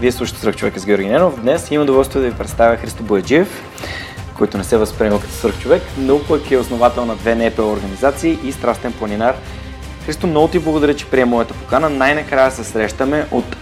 Вие 0.00 0.12
слушате 0.12 0.40
Свърхчовека 0.40 0.80
с 0.80 0.86
Георги 0.86 1.08
Ненов. 1.08 1.40
Днес 1.40 1.70
имам 1.70 1.82
удоволствие 1.82 2.22
да 2.22 2.30
ви 2.30 2.38
представя 2.38 2.76
Христо 2.76 3.02
Бояджиев, 3.02 3.62
който 4.36 4.58
не 4.58 4.64
се 4.64 4.76
възприема 4.76 5.20
като 5.20 5.32
свърхчовек, 5.32 5.82
но 5.98 6.20
пък 6.28 6.50
е 6.50 6.58
основател 6.58 7.04
на 7.04 7.16
две 7.16 7.34
НПО 7.34 7.72
организации 7.72 8.38
и 8.44 8.52
страстен 8.52 8.92
планинар. 8.92 9.34
Христо, 10.06 10.26
много 10.26 10.48
ти 10.48 10.58
благодаря, 10.58 10.94
че 10.94 11.06
приема 11.06 11.30
моята 11.30 11.54
покана. 11.54 11.90
Най-накрая 11.90 12.50
се 12.50 12.64
срещаме 12.64 13.26
от 13.30 13.56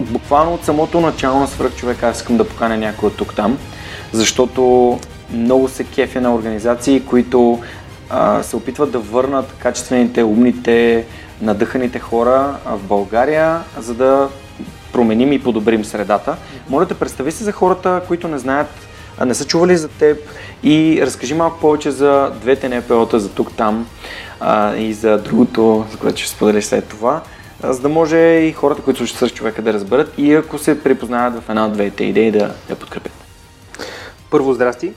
буквално 0.00 0.54
от 0.54 0.64
самото 0.64 1.00
начало 1.00 1.40
на 1.40 1.46
свърхчовека. 1.46 2.08
Аз 2.08 2.16
искам 2.16 2.36
да 2.36 2.48
поканя 2.48 2.76
някой 2.76 3.06
от 3.06 3.16
тук 3.16 3.34
там, 3.34 3.58
защото 4.12 4.98
много 5.32 5.68
се 5.68 5.84
кефя 5.84 6.20
на 6.20 6.34
организации, 6.34 7.06
които 7.06 7.62
а, 8.10 8.42
се 8.42 8.56
опитват 8.56 8.90
да 8.90 8.98
върнат 8.98 9.54
качествените, 9.58 10.22
умните, 10.22 11.04
надъханите 11.42 11.98
хора 11.98 12.56
в 12.66 12.78
България, 12.82 13.60
за 13.78 13.94
да 13.94 14.28
променим 14.92 15.32
и 15.32 15.42
подобрим 15.42 15.84
средата. 15.84 16.36
Моля 16.68 16.86
те, 16.86 16.94
представи 16.94 17.32
се 17.32 17.44
за 17.44 17.52
хората, 17.52 18.02
които 18.08 18.28
не 18.28 18.38
знаят, 18.38 18.68
не 19.26 19.34
са 19.34 19.46
чували 19.46 19.76
за 19.76 19.88
теб 19.88 20.18
и 20.62 21.00
разкажи 21.02 21.34
малко 21.34 21.60
повече 21.60 21.90
за 21.90 22.32
двете 22.40 22.68
НПО-та, 22.68 23.18
за 23.18 23.28
тук-там 23.28 23.86
а, 24.40 24.76
и 24.76 24.92
за 24.92 25.18
другото, 25.18 25.86
за 25.90 25.98
което 25.98 26.20
ще 26.20 26.30
споделиш 26.30 26.64
след 26.64 26.88
това, 26.88 27.22
за 27.62 27.80
да 27.80 27.88
може 27.88 28.16
и 28.18 28.52
хората, 28.52 28.82
които 28.82 28.98
слушат 28.98 29.18
с 29.18 29.34
човека 29.34 29.62
да 29.62 29.72
разберат 29.72 30.14
и 30.18 30.34
ако 30.34 30.58
се 30.58 30.82
припознаят 30.82 31.34
в 31.34 31.48
една 31.48 31.66
от 31.66 31.72
двете 31.72 32.04
идеи 32.04 32.30
да 32.30 32.54
я 32.70 32.76
подкрепят. 32.76 33.12
Първо, 34.30 34.52
здрасти! 34.52 34.92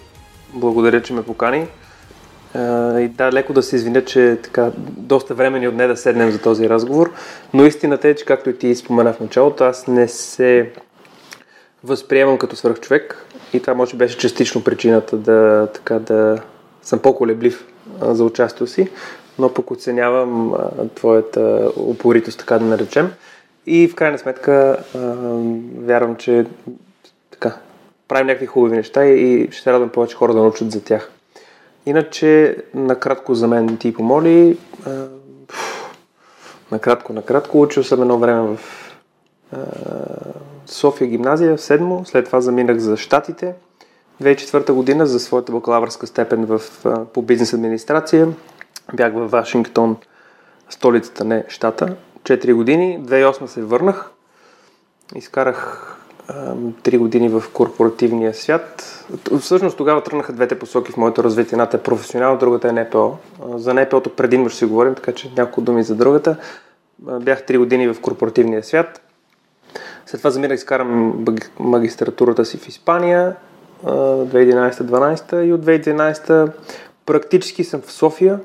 Благодаря, 0.54 1.02
че 1.02 1.14
ме 1.14 1.24
покани. 1.24 1.66
И 2.56 3.08
да, 3.08 3.32
леко 3.32 3.54
да 3.54 3.64
се 3.64 3.76
извиня, 3.76 4.06
че 4.06 4.38
така, 4.44 4.72
доста 4.98 5.34
време 5.34 5.60
ни 5.60 5.68
отне 5.68 5.88
да 5.88 5.98
седнем 5.98 6.32
за 6.32 6.42
този 6.42 6.70
разговор, 6.70 7.12
но 7.54 7.66
истината 7.66 8.08
е, 8.08 8.16
че 8.16 8.26
както 8.26 8.50
и 8.50 8.58
ти 8.58 8.76
спомена 8.76 9.14
в 9.14 9.20
началото, 9.20 9.64
аз 9.64 9.88
не 9.88 10.08
се 10.08 10.72
възприемам 11.84 12.38
като 12.38 12.56
свръхчовек 12.56 13.26
и 13.54 13.60
това 13.60 13.74
може 13.74 13.96
беше 13.96 14.18
частично 14.18 14.64
причината 14.64 15.18
да, 15.18 15.68
така, 15.74 16.00
да 16.00 16.42
съм 16.82 17.00
по-колеблив 17.00 17.66
за 18.02 18.24
участието 18.24 18.68
си, 18.68 18.90
но 19.40 19.54
пък 19.54 19.72
оценявам 19.72 20.54
твоята 20.96 21.72
упоритост, 21.78 22.40
така 22.40 22.60
да 22.60 22.66
наречем. 22.66 23.12
И 23.66 23.88
в 23.88 23.96
крайна 23.96 24.18
сметка 24.18 24.78
а, 24.96 25.00
вярвам, 25.86 26.16
че 26.16 26.46
така, 27.32 27.58
правим 28.08 28.28
някакви 28.28 28.46
хубави 28.46 28.76
неща 28.76 29.06
и 29.06 29.48
ще 29.52 29.64
се 29.64 29.72
радвам 29.72 29.90
повече 29.90 30.16
хора 30.16 30.34
да 30.34 30.40
научат 30.40 30.72
за 30.72 30.84
тях. 30.84 31.12
Иначе, 31.86 32.58
накратко 32.74 33.36
за 33.36 33.48
мен 33.48 33.78
ти 33.78 33.94
помоли. 33.94 34.58
А, 34.86 35.06
накратко, 36.72 37.14
накратко. 37.14 37.62
Учил 37.62 37.84
съм 37.84 38.02
едно 38.02 38.18
време 38.18 38.42
в 38.42 38.60
а, 39.52 39.58
София 40.66 41.08
гимназия, 41.08 41.58
в 41.58 41.62
седмо. 41.62 42.06
След 42.06 42.26
това 42.26 42.42
заминах 42.42 42.78
за 42.78 42.98
Штатите. 42.98 43.54
2004 44.22 44.72
година 44.72 45.08
за 45.08 45.20
своята 45.20 45.52
бакалавърска 45.52 46.08
степен 46.08 46.46
в, 46.46 46.62
а, 46.86 47.06
по 47.06 47.22
бизнес 47.22 47.54
администрация. 47.54 48.28
Бях 48.94 49.14
в 49.14 49.28
Вашингтон, 49.28 49.98
столицата, 50.70 51.26
не 51.26 51.46
щата. 51.48 51.96
4 52.24 52.54
години. 52.54 53.00
2008 53.04 53.46
се 53.46 53.62
върнах. 53.62 54.12
Изкарах 55.16 55.90
три 56.84 56.98
години 56.98 57.30
в 57.30 57.44
корпоративния 57.54 58.34
свят. 58.34 59.06
Всъщност 59.40 59.78
тогава 59.78 60.04
тръгнаха 60.04 60.34
двете 60.34 60.60
посоки 60.60 60.92
в 60.92 60.98
моето 60.98 61.24
развитие. 61.24 61.56
Едната 61.56 61.78
е 61.78 61.82
професионално, 61.82 62.40
другата 62.40 62.70
е 62.70 62.72
НПО. 62.72 63.18
За 63.56 63.74
НПО-то 63.74 64.10
предимно 64.10 64.50
ще 64.50 64.58
си 64.58 64.66
говорим, 64.66 64.96
така 64.96 65.12
че 65.12 65.32
няколко 65.38 65.62
думи 65.62 65.84
за 65.84 65.96
другата. 65.96 66.36
Бях 67.00 67.46
три 67.46 67.58
години 67.58 67.88
в 67.88 68.02
корпоративния 68.02 68.64
свят. 68.64 69.02
След 70.06 70.22
това 70.22 70.30
замирах 70.30 70.58
изкарам 70.58 71.26
магистратурата 71.60 72.46
си 72.46 72.58
в 72.58 72.68
Испания 72.68 73.36
2011-2012 73.86 75.44
и 75.44 75.54
от 75.54 75.62
2011 75.62 76.52
практически 77.06 77.64
съм 77.64 77.82
в 77.82 77.92
София 77.92 78.40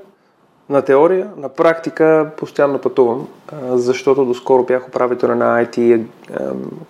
на 0.68 0.82
теория, 0.82 1.30
на 1.36 1.48
практика 1.48 2.30
постоянно 2.36 2.78
пътувам, 2.78 3.28
защото 3.72 4.24
доскоро 4.24 4.64
бях 4.64 4.88
управител 4.88 5.34
на 5.34 5.64
IT 5.64 6.04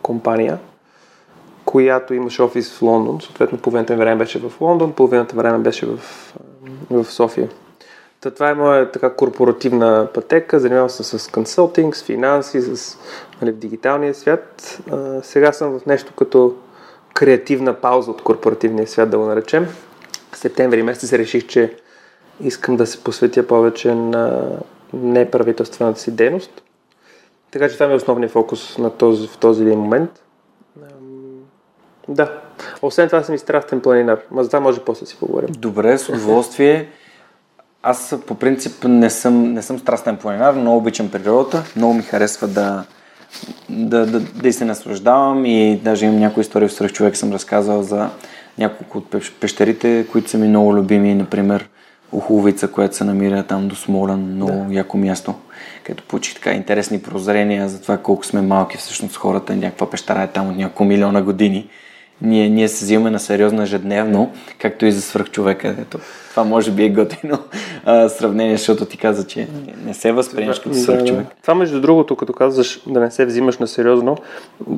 компания 0.02 0.58
която 1.68 2.14
имаше 2.14 2.42
офис 2.42 2.72
в 2.72 2.82
Лондон. 2.82 3.20
Съответно, 3.20 3.58
половината 3.58 3.96
време 3.96 4.16
беше 4.16 4.38
в 4.38 4.60
Лондон, 4.60 4.92
половината 4.92 5.36
време 5.36 5.58
беше 5.58 5.86
в, 5.86 5.98
в 6.90 7.04
София. 7.04 7.48
Та, 8.20 8.30
това 8.30 8.50
е 8.50 8.54
моя 8.54 8.90
така 8.90 9.14
корпоративна 9.14 10.08
пътека. 10.14 10.60
Занимавам 10.60 10.90
се 10.90 11.18
с 11.18 11.30
консултинг, 11.32 11.96
с 11.96 12.02
финанси, 12.02 12.60
с, 12.60 12.98
нали, 13.42 13.52
дигиталния 13.52 14.14
свят. 14.14 14.78
А, 14.90 15.22
сега 15.22 15.52
съм 15.52 15.78
в 15.78 15.86
нещо 15.86 16.12
като 16.16 16.54
креативна 17.14 17.74
пауза 17.74 18.10
от 18.10 18.22
корпоративния 18.22 18.86
свят, 18.86 19.10
да 19.10 19.18
го 19.18 19.24
наречем. 19.24 19.66
В 20.32 20.36
септември 20.36 20.82
месец 20.82 21.12
реших, 21.12 21.46
че 21.46 21.76
искам 22.40 22.76
да 22.76 22.86
се 22.86 23.04
посветя 23.04 23.46
повече 23.46 23.94
на 23.94 24.50
неправителствената 24.92 26.00
си 26.00 26.10
дейност. 26.10 26.62
Така 27.50 27.68
че 27.68 27.74
това 27.74 27.86
ми 27.86 27.92
е 27.92 27.96
основният 27.96 28.32
фокус 28.32 28.78
на 28.78 28.90
този, 28.90 29.28
в 29.28 29.38
този 29.38 29.62
един 29.62 29.78
момент– 29.78 30.10
да. 32.08 32.32
Освен 32.82 33.08
това 33.08 33.22
съм 33.22 33.34
и 33.34 33.38
страстен 33.38 33.80
планинар. 33.80 34.18
Ма 34.30 34.42
за 34.42 34.48
това 34.48 34.60
може 34.60 34.80
после 34.80 35.00
да 35.00 35.06
си 35.06 35.16
поговорим. 35.20 35.48
Добре, 35.58 35.98
с 35.98 36.08
удоволствие. 36.08 36.88
Аз 37.82 38.14
по 38.26 38.34
принцип 38.34 38.84
не 38.84 39.10
съм, 39.10 39.52
не 39.52 39.62
съм 39.62 39.78
страстен 39.78 40.16
планинар, 40.16 40.54
но 40.54 40.76
обичам 40.76 41.10
природата. 41.10 41.64
Много 41.76 41.94
ми 41.94 42.02
харесва 42.02 42.48
да, 42.48 42.84
да, 43.68 44.06
да, 44.06 44.20
да 44.20 44.52
се 44.52 44.64
наслаждавам 44.64 45.46
и 45.46 45.80
даже 45.84 46.06
имам 46.06 46.18
някои 46.18 46.40
истории 46.40 46.68
в 46.68 46.72
Сръх 46.72 46.92
човек 46.92 47.16
съм 47.16 47.32
разказал 47.32 47.82
за 47.82 48.10
няколко 48.58 48.98
от 48.98 49.14
пещерите, 49.40 50.06
които 50.12 50.30
са 50.30 50.38
ми 50.38 50.48
много 50.48 50.74
любими. 50.74 51.14
Например, 51.14 51.68
Уховица, 52.12 52.68
която 52.68 52.96
се 52.96 53.04
намира 53.04 53.42
там 53.42 53.68
до 53.68 53.76
Смолен, 53.76 54.18
много 54.18 54.64
да. 54.68 54.74
яко 54.74 54.96
място, 54.96 55.34
където 55.84 56.04
получих 56.08 56.34
така 56.34 56.52
интересни 56.52 57.02
прозрения 57.02 57.68
за 57.68 57.82
това 57.82 57.98
колко 57.98 58.26
сме 58.26 58.42
малки 58.42 58.76
всъщност 58.76 59.16
хората. 59.16 59.56
Някаква 59.56 59.90
пещера 59.90 60.22
е 60.22 60.26
там 60.26 60.50
от 60.50 60.56
няколко 60.56 60.84
милиона 60.84 61.22
години 61.22 61.68
ние, 62.22 62.48
ние 62.48 62.68
се 62.68 62.84
взимаме 62.84 63.10
на 63.10 63.18
сериозно 63.18 63.62
ежедневно, 63.62 64.32
както 64.58 64.86
и 64.86 64.92
за 64.92 65.02
свръхчовека. 65.02 65.68
Ето, 65.68 65.98
това 66.30 66.44
може 66.44 66.70
би 66.70 66.84
е 66.84 66.90
готино 66.90 67.38
а, 67.84 68.08
сравнение, 68.08 68.56
защото 68.56 68.84
ти 68.84 68.98
каза, 68.98 69.26
че 69.26 69.48
не 69.86 69.94
се 69.94 70.12
възприемаш 70.12 70.58
като 70.58 70.74
свръхчовек. 70.74 71.22
Да, 71.22 71.28
да. 71.28 71.42
Това 71.42 71.54
между 71.54 71.80
другото, 71.80 72.16
като 72.16 72.32
казваш 72.32 72.80
да 72.86 73.00
не 73.00 73.10
се 73.10 73.26
взимаш 73.26 73.58
на 73.58 73.66
сериозно, 73.66 74.16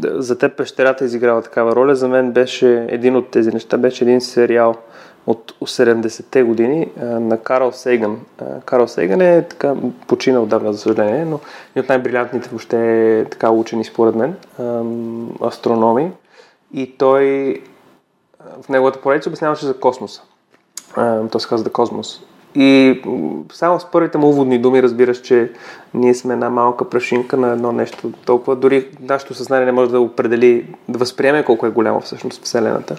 за 0.02 0.38
теб 0.38 0.56
пещерата 0.56 1.04
изиграва 1.04 1.42
такава 1.42 1.76
роля. 1.76 1.96
За 1.96 2.08
мен 2.08 2.32
беше 2.32 2.86
един 2.88 3.16
от 3.16 3.30
тези 3.30 3.50
неща, 3.50 3.78
беше 3.78 4.04
един 4.04 4.20
сериал 4.20 4.74
от 5.26 5.54
70-те 5.60 6.42
години 6.42 6.88
на 7.02 7.38
Карл 7.38 7.72
Сейган. 7.72 8.20
Карл 8.64 8.88
Сейган 8.88 9.20
е 9.20 9.44
така 9.48 9.74
починал 10.06 10.46
давна, 10.46 10.72
за 10.72 10.78
съжаление, 10.78 11.24
но 11.24 11.40
един 11.70 11.82
от 11.82 11.88
най-брилянтните 11.88 12.48
въобще 12.48 13.26
така 13.30 13.50
учени 13.50 13.84
според 13.84 14.14
мен, 14.14 14.34
астрономи 15.46 16.10
и 16.74 16.96
той 16.98 17.54
в 18.62 18.68
неговата 18.68 19.00
поредица 19.00 19.28
обясняваше 19.28 19.66
за 19.66 19.80
космоса. 19.80 20.22
То 21.30 21.40
се 21.40 21.48
казва 21.48 21.70
The 21.70 21.72
Cosmos. 21.72 22.22
И 22.54 23.00
само 23.52 23.80
с 23.80 23.90
първите 23.90 24.18
му 24.18 24.28
уводни 24.28 24.58
думи 24.58 24.82
разбираш, 24.82 25.20
че 25.20 25.52
ние 25.94 26.14
сме 26.14 26.34
една 26.34 26.50
малка 26.50 26.90
прашинка 26.90 27.36
на 27.36 27.52
едно 27.52 27.72
нещо 27.72 28.12
толкова. 28.24 28.56
Дори 28.56 28.88
нашето 29.00 29.34
съзнание 29.34 29.66
не 29.66 29.72
може 29.72 29.90
да 29.90 30.00
определи, 30.00 30.74
да 30.88 30.98
възприеме 30.98 31.44
колко 31.44 31.66
е 31.66 31.70
голямо 31.70 32.00
всъщност 32.00 32.44
Вселената. 32.44 32.96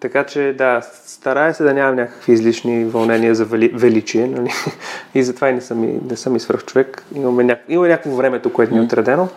Така 0.00 0.24
че 0.24 0.54
да, 0.58 0.80
старая 1.06 1.54
се 1.54 1.64
да 1.64 1.74
нямам 1.74 1.96
някакви 1.96 2.32
излишни 2.32 2.84
вълнения 2.84 3.34
за 3.34 3.44
вели, 3.44 3.68
величие. 3.68 4.26
Нали? 4.26 4.50
И 5.14 5.22
затова 5.22 5.48
и 5.48 5.52
не 5.52 5.60
съм, 5.60 5.84
и, 5.84 6.00
не 6.10 6.16
съм 6.16 6.36
и 6.36 6.40
свръх 6.40 6.64
човек. 6.64 7.04
Имаме, 7.14 7.44
няк... 7.44 7.60
Има 7.68 7.88
някакво 7.88 8.16
времето, 8.16 8.52
което 8.52 8.74
ни 8.74 8.78
е 8.78 8.82
отредено. 8.82 9.28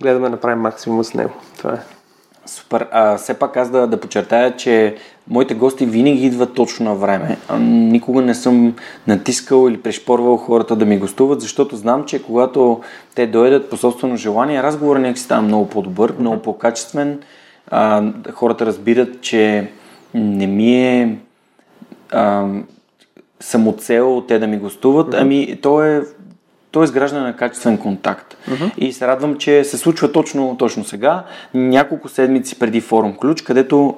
Гледаме 0.00 0.24
да 0.24 0.30
направим 0.30 0.58
максимум 0.58 1.04
с 1.04 1.14
него. 1.14 1.32
Това 1.58 1.72
е. 1.72 1.78
Супер. 2.46 2.88
А, 2.90 3.16
все 3.16 3.34
пак 3.34 3.56
аз 3.56 3.70
да, 3.70 3.86
да 3.86 4.00
подчертая, 4.00 4.56
че 4.56 4.96
моите 5.28 5.54
гости 5.54 5.86
винаги 5.86 6.26
идват 6.26 6.54
точно 6.54 6.84
на 6.84 6.94
време. 6.94 7.36
Никога 7.60 8.22
не 8.22 8.34
съм 8.34 8.74
натискал 9.06 9.68
или 9.68 9.82
пришпорвал 9.82 10.36
хората 10.36 10.76
да 10.76 10.84
ми 10.84 10.98
гостуват, 10.98 11.40
защото 11.40 11.76
знам, 11.76 12.04
че 12.04 12.22
когато 12.22 12.80
те 13.14 13.26
дойдат 13.26 13.70
по 13.70 13.76
собствено 13.76 14.16
желание, 14.16 14.62
разговорът 14.62 15.02
някакси 15.02 15.24
става 15.24 15.42
много 15.42 15.68
по-добър, 15.68 16.14
много 16.18 16.42
по-качествен. 16.42 17.20
а, 17.70 18.12
хората 18.32 18.66
разбират, 18.66 19.20
че 19.20 19.70
не 20.14 20.46
ми 20.46 20.74
е 20.74 21.18
а, 22.10 22.46
самоцел 23.40 24.24
те 24.28 24.38
да 24.38 24.46
ми 24.46 24.56
гостуват, 24.56 25.14
ами 25.14 25.58
то 25.62 25.82
е 25.82 26.02
то 26.72 26.80
е 26.80 26.84
изграждане 26.84 27.26
на 27.26 27.36
качествен 27.36 27.78
контакт. 27.78 28.36
Uh-huh. 28.50 28.76
И 28.78 28.92
се 28.92 29.06
радвам, 29.06 29.38
че 29.38 29.64
се 29.64 29.78
случва 29.78 30.12
точно, 30.12 30.56
точно 30.58 30.84
сега, 30.84 31.24
няколко 31.54 32.08
седмици 32.08 32.58
преди 32.58 32.80
форум 32.80 33.16
Ключ, 33.16 33.42
където 33.42 33.96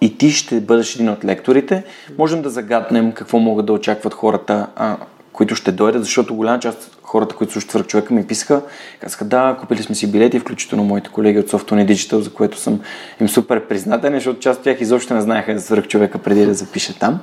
и 0.00 0.18
ти 0.18 0.30
ще 0.30 0.60
бъдеш 0.60 0.94
един 0.94 1.08
от 1.08 1.24
лекторите. 1.24 1.84
Можем 2.18 2.42
да 2.42 2.50
загаднем 2.50 3.12
какво 3.12 3.38
могат 3.38 3.66
да 3.66 3.72
очакват 3.72 4.14
хората, 4.14 4.66
а, 4.76 4.96
които 5.36 5.54
ще 5.54 5.72
дойдат, 5.72 6.04
защото 6.04 6.34
голяма 6.34 6.60
част 6.60 6.98
хората, 7.02 7.34
които 7.34 7.52
слушат 7.52 7.70
свърх 7.70 7.86
човека, 7.86 8.14
ми 8.14 8.26
писаха, 8.26 8.62
казаха, 9.00 9.24
да, 9.24 9.56
купили 9.60 9.82
сме 9.82 9.94
си 9.94 10.12
билети, 10.12 10.38
включително 10.38 10.84
моите 10.84 11.10
колеги 11.10 11.38
от 11.38 11.50
Software 11.50 11.92
Digital, 11.92 12.18
за 12.18 12.32
което 12.32 12.58
съм 12.58 12.80
им 13.20 13.28
супер 13.28 13.66
признателен, 13.68 14.14
защото 14.14 14.40
част 14.40 14.58
от 14.58 14.64
тях 14.64 14.80
изобщо 14.80 15.14
не 15.14 15.20
знаеха 15.20 15.58
за 15.58 15.64
свърх 15.64 15.86
човека 15.86 16.18
преди 16.18 16.46
да 16.46 16.54
запише 16.54 16.98
там. 16.98 17.18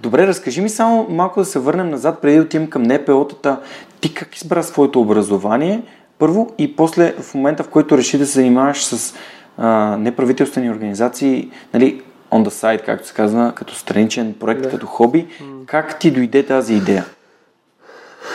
Добре, 0.00 0.26
разкажи 0.26 0.60
ми 0.60 0.68
само 0.68 1.06
малко 1.10 1.40
да 1.40 1.46
се 1.46 1.58
върнем 1.58 1.90
назад, 1.90 2.18
преди 2.22 2.36
да 2.36 2.42
отидем 2.42 2.70
към 2.70 2.86
НПО-тата. 2.86 3.56
Ти 4.00 4.14
как 4.14 4.36
избра 4.36 4.62
своето 4.62 5.00
образование? 5.00 5.82
Първо 6.18 6.54
и 6.58 6.76
после, 6.76 7.14
в 7.20 7.34
момента, 7.34 7.62
в 7.62 7.68
който 7.68 7.98
реши 7.98 8.18
да 8.18 8.26
се 8.26 8.32
занимаваш 8.32 8.84
с 8.84 9.14
а, 9.58 9.96
неправителствени 9.96 10.70
организации, 10.70 11.50
нали, 11.74 12.02
on 12.30 12.48
the 12.48 12.48
side, 12.48 12.84
както 12.84 13.06
се 13.06 13.14
казва, 13.14 13.52
като 13.56 13.74
страничен 13.74 14.34
проект, 14.40 14.62
да. 14.62 14.70
като 14.70 14.86
хоби, 14.86 15.26
как 15.66 15.98
ти 15.98 16.10
дойде 16.10 16.46
тази 16.46 16.74
идея? 16.74 17.04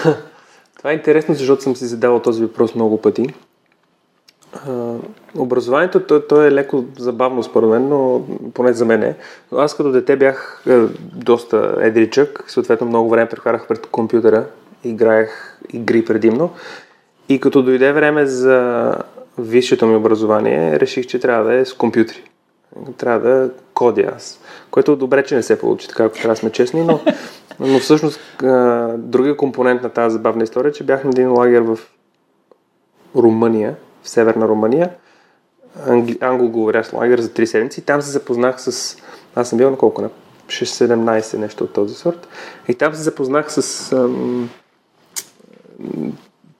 Това 0.77 0.91
е 0.91 0.93
интересно, 0.93 1.35
защото 1.35 1.63
съм 1.63 1.75
си 1.75 1.85
задавал 1.85 2.19
този 2.19 2.41
въпрос 2.41 2.75
много 2.75 3.01
пъти. 3.01 3.33
Uh, 4.67 4.99
образованието, 5.37 5.99
то, 5.99 6.21
то 6.21 6.43
е 6.43 6.51
леко 6.51 6.85
забавно 6.99 7.43
според 7.43 7.69
мен, 7.69 7.89
но 7.89 8.21
поне 8.53 8.73
за 8.73 8.85
мен 8.85 9.03
е. 9.03 9.15
Аз 9.51 9.77
като 9.77 9.91
дете 9.91 10.15
бях 10.15 10.63
е, 10.69 10.79
доста 11.13 11.75
едричък, 11.81 12.43
съответно 12.47 12.87
много 12.87 13.09
време 13.09 13.29
прекарах 13.29 13.67
пред 13.67 13.87
компютъра, 13.87 14.45
играех 14.83 15.57
игри 15.73 16.05
предимно. 16.05 16.53
И 17.29 17.39
като 17.39 17.63
дойде 17.63 17.93
време 17.93 18.25
за 18.25 18.91
висшето 19.37 19.87
ми 19.87 19.95
образование, 19.95 20.79
реших, 20.79 21.07
че 21.07 21.19
трябва 21.19 21.43
да 21.43 21.55
е 21.55 21.65
с 21.65 21.73
компютри. 21.73 22.23
Трябва 22.97 23.29
да 23.29 23.49
кодя 23.73 24.11
аз. 24.15 24.39
Което 24.71 24.95
добре, 24.95 25.23
че 25.23 25.35
не 25.35 25.43
се 25.43 25.59
получи 25.59 25.87
така, 25.87 26.03
ако 26.03 26.15
трябва 26.15 26.33
да 26.33 26.35
сме 26.35 26.51
честни, 26.51 26.83
но 26.83 26.99
но 27.59 27.79
всъщност 27.79 28.19
другия 28.97 29.37
компонент 29.37 29.83
на 29.83 29.89
тази 29.89 30.13
забавна 30.13 30.43
история 30.43 30.69
е, 30.69 30.73
че 30.73 30.83
бях 30.83 31.03
на 31.03 31.09
един 31.09 31.31
лагер 31.31 31.61
в 31.61 31.79
Румъния, 33.15 33.75
в 34.03 34.09
северна 34.09 34.47
Румъния, 34.47 34.89
англи... 35.87 36.17
англоговорящ 36.21 36.93
лагер 36.93 37.19
за 37.19 37.29
3 37.29 37.45
седмици. 37.45 37.81
Там 37.81 38.01
се 38.01 38.11
запознах 38.11 38.61
с... 38.61 38.97
Аз 39.35 39.49
съм 39.49 39.57
бил 39.57 39.71
на 39.71 39.77
колко? 39.77 40.01
На 40.01 40.09
6-17 40.47 41.37
нещо 41.37 41.63
от 41.63 41.73
този 41.73 41.95
сорт. 41.95 42.27
И 42.67 42.75
там 42.75 42.95
се 42.95 43.01
запознах 43.01 43.53
с... 43.53 43.91
Ам... 43.91 44.49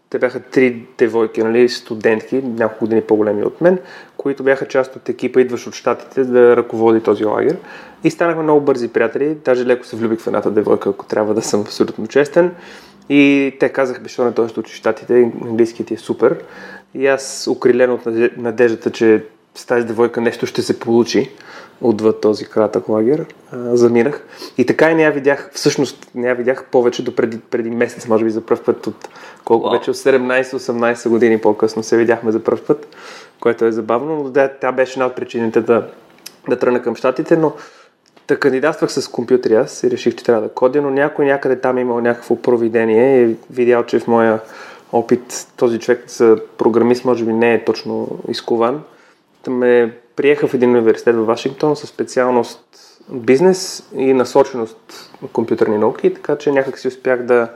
Те 0.09 0.19
бяха 0.19 0.39
три 0.39 0.85
девойки, 0.97 1.43
нали, 1.43 1.69
студентки, 1.69 2.41
няколко 2.41 2.85
години 2.85 3.01
по-големи 3.01 3.43
от 3.43 3.61
мен, 3.61 3.79
които 4.17 4.43
бяха 4.43 4.67
част 4.67 4.95
от 4.95 5.09
екипа, 5.09 5.41
идващ 5.41 5.67
от 5.67 5.73
щатите 5.73 6.23
да 6.23 6.57
ръководи 6.57 7.01
този 7.01 7.25
лагер. 7.25 7.57
И 8.03 8.11
станахме 8.11 8.43
много 8.43 8.61
бързи 8.61 8.87
приятели. 8.87 9.37
Даже 9.45 9.65
леко 9.65 9.85
се 9.85 9.95
влюбих 9.95 10.19
в 10.19 10.27
едната 10.27 10.51
девойка, 10.51 10.89
ако 10.89 11.05
трябва 11.05 11.33
да 11.33 11.41
съм 11.41 11.61
абсолютно 11.61 12.07
честен. 12.07 12.51
И 13.09 13.53
те 13.59 13.69
казаха, 13.69 14.01
бе, 14.01 14.23
не 14.23 14.31
той 14.31 14.49
ще 14.49 14.59
учи 14.59 14.75
щатите, 14.75 15.31
английският 15.41 15.91
е 15.91 15.97
супер. 15.97 16.43
И 16.93 17.07
аз, 17.07 17.47
укрилен 17.51 17.91
от 17.91 18.01
надеждата, 18.37 18.91
че 18.91 19.23
с 19.55 19.65
тази 19.65 19.87
девойка 19.87 20.21
нещо 20.21 20.45
ще 20.45 20.61
се 20.61 20.79
получи 20.79 21.31
отвъд 21.81 22.21
този 22.21 22.45
кратък 22.45 22.89
лагер, 22.89 23.25
а, 23.51 23.77
заминах. 23.77 24.23
И 24.57 24.65
така 24.65 24.91
и 24.91 24.95
не 24.95 25.03
я 25.03 25.11
видях, 25.11 25.49
всъщност 25.53 26.07
не 26.15 26.27
я 26.27 26.35
видях 26.35 26.65
повече 26.71 27.03
до 27.03 27.15
преди, 27.15 27.39
преди 27.39 27.69
месец, 27.69 28.07
може 28.07 28.23
би 28.23 28.29
за 28.29 28.41
първ 28.41 28.63
път 28.63 28.87
от 28.87 29.09
колко 29.45 29.67
wow. 29.67 29.77
вече 29.77 29.91
от 29.91 29.97
17-18 29.97 31.09
години 31.09 31.41
по-късно 31.41 31.83
се 31.83 31.97
видяхме 31.97 32.31
за 32.31 32.43
първ 32.43 32.59
път, 32.67 32.87
което 33.39 33.65
е 33.65 33.71
забавно, 33.71 34.15
но 34.15 34.23
да, 34.23 34.51
тя 34.61 34.71
беше 34.71 34.93
една 34.93 35.05
от 35.05 35.15
причините 35.15 35.61
да, 35.61 35.87
да 36.49 36.59
тръгна 36.59 36.81
към 36.81 36.95
щатите, 36.95 37.37
но 37.37 37.53
да 38.27 38.39
кандидатствах 38.39 38.91
с 38.91 39.07
компютри 39.07 39.55
аз 39.55 39.83
и 39.83 39.91
реших, 39.91 40.15
че 40.15 40.23
трябва 40.23 40.41
да 40.41 40.49
кодя, 40.49 40.81
но 40.81 40.89
някой 40.89 41.25
някъде 41.25 41.59
там 41.59 41.77
е 41.77 41.81
имал 41.81 42.01
някакво 42.01 42.35
провидение 42.35 43.23
и 43.23 43.35
видял, 43.51 43.83
че 43.83 43.99
в 43.99 44.07
моя 44.07 44.39
опит 44.91 45.47
този 45.57 45.79
човек 45.79 46.03
за 46.07 46.37
програмист 46.57 47.05
може 47.05 47.25
би 47.25 47.33
не 47.33 47.53
е 47.53 47.63
точно 47.63 48.07
изкован. 48.29 48.83
Ме 49.47 49.97
приеха 50.15 50.47
в 50.47 50.53
един 50.53 50.69
университет 50.69 51.15
в 51.15 51.25
Вашингтон 51.25 51.75
със 51.75 51.89
специалност 51.89 52.61
бизнес 53.09 53.89
и 53.95 54.13
насоченост 54.13 55.09
на 55.21 55.27
компютърни 55.27 55.77
науки, 55.77 56.13
така 56.13 56.35
че 56.35 56.51
някак 56.51 56.79
си 56.79 56.87
успях 56.87 57.23
да... 57.23 57.49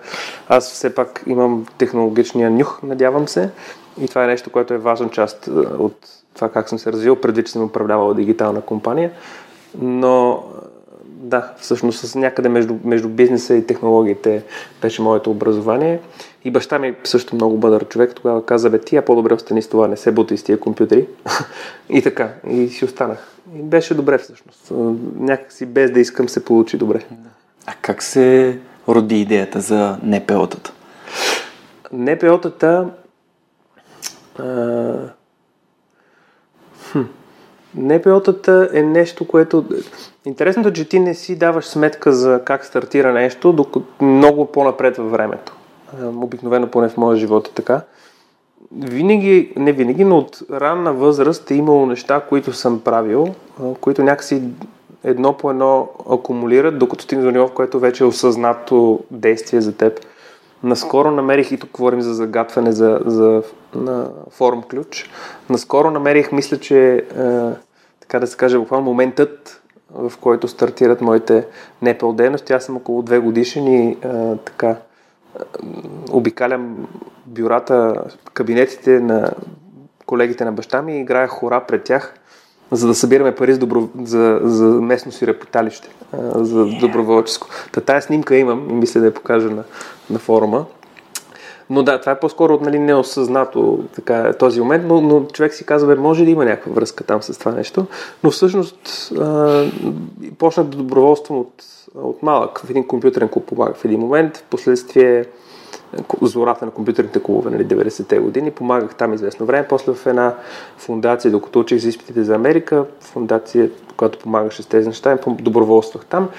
Аз 0.48 0.72
все 0.72 0.96
пак 0.96 1.24
имам 1.28 1.66
технологичния 1.78 2.50
нюх, 2.50 2.84
надявам 2.84 3.28
се, 3.28 3.50
и 4.02 4.08
това 4.08 4.24
е 4.24 4.28
нещо, 4.28 4.50
което 4.50 4.74
е 4.74 4.78
важна 4.78 5.10
част 5.10 5.48
от 5.80 5.96
това 6.36 6.50
как 6.50 6.70
съм 6.70 6.80
се 6.80 6.92
развил, 6.92 7.16
преди 7.16 7.44
че 7.44 7.52
съм 7.52 7.64
управлявал 7.64 8.14
дигитална 8.14 8.62
компания. 8.62 9.12
Но 9.82 10.44
да, 11.06 11.54
всъщност 11.58 12.00
с 12.00 12.16
някъде 12.16 12.50
между, 12.50 12.76
между 12.84 13.10
бизнеса 13.10 13.56
и 13.56 13.66
технологиите 13.66 14.44
беше 14.82 15.02
моето 15.02 15.32
образование. 15.32 16.00
И 16.44 16.52
баща 16.52 16.80
ми 16.80 16.96
също 17.04 17.36
много 17.36 17.58
бъдър 17.58 17.88
човек. 17.88 18.16
Тогава 18.16 18.46
каза, 18.46 18.70
бе, 18.70 18.80
ти 18.80 18.96
е 18.96 19.02
по-добре 19.02 19.34
остани 19.34 19.62
с 19.62 19.70
това, 19.70 19.88
не 19.88 19.98
се 19.98 20.12
бутай 20.12 20.38
с 20.38 20.44
тия 20.44 20.60
компютри. 20.60 21.08
и 21.90 22.02
така, 22.02 22.34
и 22.50 22.70
си 22.70 22.86
останах. 22.86 23.28
И 23.56 23.62
беше 23.62 23.94
добре 23.94 24.18
всъщност. 24.18 24.72
Някакси 25.16 25.66
без 25.66 25.92
да 25.92 26.00
искам 26.00 26.30
се 26.30 26.46
получи 26.46 26.78
добре. 26.78 27.04
А 27.66 27.74
как 27.82 28.04
се 28.04 28.58
роди 28.88 29.22
идеята 29.22 29.62
за 29.62 29.98
НПО-тата? 30.04 30.72
НПО-тата... 31.94 32.88
А... 34.40 35.14
Хм. 36.92 37.02
НПО-тата 37.78 38.70
е 38.74 38.82
нещо, 38.82 39.28
което... 39.28 39.66
Интересното 40.26 40.70
е, 40.70 40.74
че 40.74 40.90
ти 40.90 41.00
не 41.00 41.16
си 41.16 41.36
даваш 41.36 41.66
сметка 41.66 42.14
за 42.14 42.42
как 42.46 42.66
стартира 42.66 43.14
нещо, 43.14 43.54
докато 43.54 44.06
много 44.06 44.52
по-напред 44.52 44.98
във 44.98 45.12
времето. 45.12 45.56
Обикновено 46.04 46.72
поне 46.72 46.90
в 46.90 46.98
моя 46.98 47.18
живот 47.18 47.48
е 47.48 47.52
така. 47.52 47.82
Винаги, 48.72 49.54
не 49.56 49.72
винаги, 49.72 50.04
но 50.04 50.18
от 50.18 50.40
ранна 50.52 50.94
възраст 50.94 51.52
е 51.52 51.56
имало 51.56 51.86
неща, 51.86 52.22
които 52.30 52.54
съм 52.54 52.82
правил, 52.82 53.28
които 53.82 54.04
някакси 54.04 54.42
едно 55.04 55.38
по 55.38 55.50
едно 55.50 55.90
акумулират, 56.10 56.80
докато 56.80 57.04
стигна 57.04 57.24
до 57.24 57.32
ниво, 57.32 57.48
в 57.48 57.54
което 57.54 57.80
вече 57.80 58.04
е 58.04 58.08
осъзнато 58.08 59.00
действие 59.12 59.62
за 59.62 59.78
теб. 59.78 60.00
Наскоро 60.64 61.12
намерих, 61.12 61.52
и 61.52 61.58
тук 61.58 61.70
говорим 61.72 62.02
за 62.02 62.14
загатване 62.14 62.72
за, 62.72 63.00
за 63.06 63.44
на 63.76 64.10
форум 64.30 64.62
ключ, 64.62 65.10
наскоро 65.50 65.92
намерих, 65.92 66.32
мисля, 66.32 66.58
че 66.58 66.94
е, 66.94 67.04
така 68.00 68.20
да 68.20 68.28
се 68.28 68.38
каже, 68.38 68.58
буквално 68.58 68.86
моментът, 68.86 69.62
в 69.94 70.14
който 70.22 70.48
стартират 70.48 71.02
моите 71.02 71.48
дейности. 72.14 72.54
Аз 72.54 72.64
съм 72.64 72.78
около 72.78 73.02
две 73.02 73.20
годишен 73.20 73.68
и 73.68 73.90
е, 73.90 73.98
така 74.46 74.76
обикалям 76.12 76.88
бюрата, 77.26 78.04
кабинетите 78.34 79.00
на 79.00 79.32
колегите 80.06 80.46
на 80.46 80.52
баща 80.52 80.82
ми 80.82 80.98
и 80.98 81.02
играя 81.02 81.28
хора 81.28 81.64
пред 81.68 81.84
тях, 81.84 82.14
за 82.72 82.88
да 82.88 82.96
събираме 82.96 83.36
пари 83.36 83.54
за, 83.54 83.60
добро, 83.60 83.90
за, 84.04 84.40
за 84.44 84.66
местно 84.66 85.12
си 85.12 85.28
репуталище, 85.28 85.90
за 86.36 86.66
доброволческо. 86.66 87.48
Та 87.72 87.82
тая 87.82 88.02
снимка 88.02 88.36
имам 88.36 88.70
и 88.70 88.74
мисля 88.74 89.00
да 89.00 89.06
я 89.06 89.14
покажа 89.14 89.50
на, 89.50 89.64
на 90.10 90.20
форума. 90.20 90.66
Но 91.70 91.84
да, 91.84 92.00
това 92.00 92.12
е 92.12 92.20
по-скоро 92.20 92.60
нали, 92.62 92.80
неосъзнато 92.80 93.84
така, 93.96 94.34
този 94.34 94.62
момент, 94.62 94.84
но, 94.88 95.02
но 95.02 95.26
човек 95.26 95.54
си 95.54 95.66
казва, 95.66 95.96
бе, 95.96 96.02
може 96.02 96.26
ли 96.26 96.32
има 96.32 96.46
някаква 96.46 96.74
връзка 96.74 97.04
там 97.04 97.24
с 97.24 97.40
това 97.40 97.52
нещо. 97.52 97.86
Но 98.24 98.32
всъщност 98.32 99.12
а, 99.20 99.66
почнах 100.38 100.66
да 100.66 100.78
доброволствам 100.78 101.40
от, 101.40 101.64
от 101.96 102.24
малък. 102.24 102.60
В 102.60 102.70
един 102.70 102.88
компютърен 102.88 103.30
клуб 103.30 103.46
помагах 103.46 103.76
в 103.76 103.86
един 103.86 104.00
момент. 104.00 104.38
В 104.38 104.44
последствие 104.44 105.26
зората 106.22 106.66
на 106.66 106.72
компютърните 106.72 107.24
клубове, 107.24 107.52
нали, 107.52 107.66
90-те 107.66 108.20
години. 108.20 108.52
Помагах 108.52 108.96
там 108.96 109.14
известно 109.14 109.46
време. 109.46 109.68
После 109.68 109.94
в 109.94 110.06
една 110.08 110.36
фундация, 110.78 111.32
докато 111.32 111.60
учих 111.60 111.82
за 111.82 111.90
изпитите 111.90 112.24
за 112.24 112.36
Америка, 112.36 112.86
фундация, 113.00 113.70
която 113.98 114.20
помагаше 114.20 114.64
с 114.64 114.66
тези 114.66 114.88
неща, 114.88 115.18
доброволствах 115.28 116.06
там. 116.06 116.30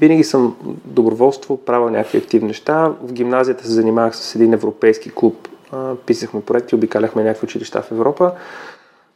Винаги 0.00 0.24
съм 0.24 0.56
доброволство, 0.84 1.56
правил 1.56 1.90
някакви 1.90 2.18
активни 2.18 2.48
неща. 2.48 2.92
В 3.02 3.12
гимназията 3.12 3.64
се 3.64 3.72
занимавах 3.72 4.16
с 4.16 4.34
един 4.34 4.52
европейски 4.52 5.10
клуб. 5.10 5.48
Писахме 6.06 6.40
проекти, 6.40 6.74
обикаляхме 6.74 7.24
някакви 7.24 7.44
училища 7.44 7.82
в 7.82 7.90
Европа. 7.92 8.32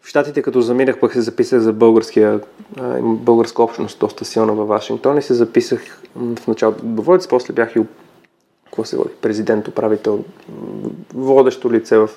Штатите, 0.08 0.42
като 0.42 0.60
заминах, 0.60 1.00
пък 1.00 1.12
се 1.12 1.20
записах 1.20 1.60
за 1.60 1.72
българския, 1.72 2.40
българска 3.02 3.62
общност, 3.62 3.98
доста 3.98 4.24
силна 4.24 4.52
във 4.52 4.68
Вашингтон 4.68 5.18
и 5.18 5.22
се 5.22 5.34
записах 5.34 6.02
в 6.16 6.46
началото 6.46 6.86
доброволец, 6.86 7.28
после 7.28 7.52
бях 7.52 7.76
и 7.76 7.80
какво 8.64 8.84
се 8.84 8.96
води, 8.96 9.10
президент, 9.22 9.68
управител, 9.68 10.24
водещо 11.14 11.72
лице 11.72 11.98
в 11.98 12.10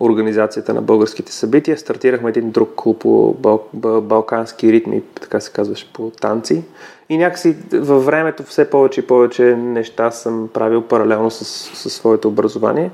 организацията 0.00 0.74
на 0.74 0.82
българските 0.82 1.32
събития. 1.32 1.78
Стартирахме 1.78 2.30
един 2.30 2.50
друг 2.50 2.70
клуб 2.76 2.98
по 2.98 3.34
бал, 3.34 3.68
балкански 4.00 4.72
ритми, 4.72 5.02
така 5.20 5.40
се 5.40 5.52
казваше, 5.52 5.92
по 5.92 6.10
танци. 6.10 6.64
И 7.08 7.18
някакси 7.18 7.56
във 7.72 8.04
времето 8.04 8.42
все 8.42 8.70
повече 8.70 9.00
и 9.00 9.06
повече 9.06 9.56
неща 9.56 10.10
съм 10.10 10.48
правил 10.54 10.82
паралелно 10.82 11.30
с, 11.30 11.44
с 11.74 11.90
своето 11.90 12.28
образование. 12.28 12.90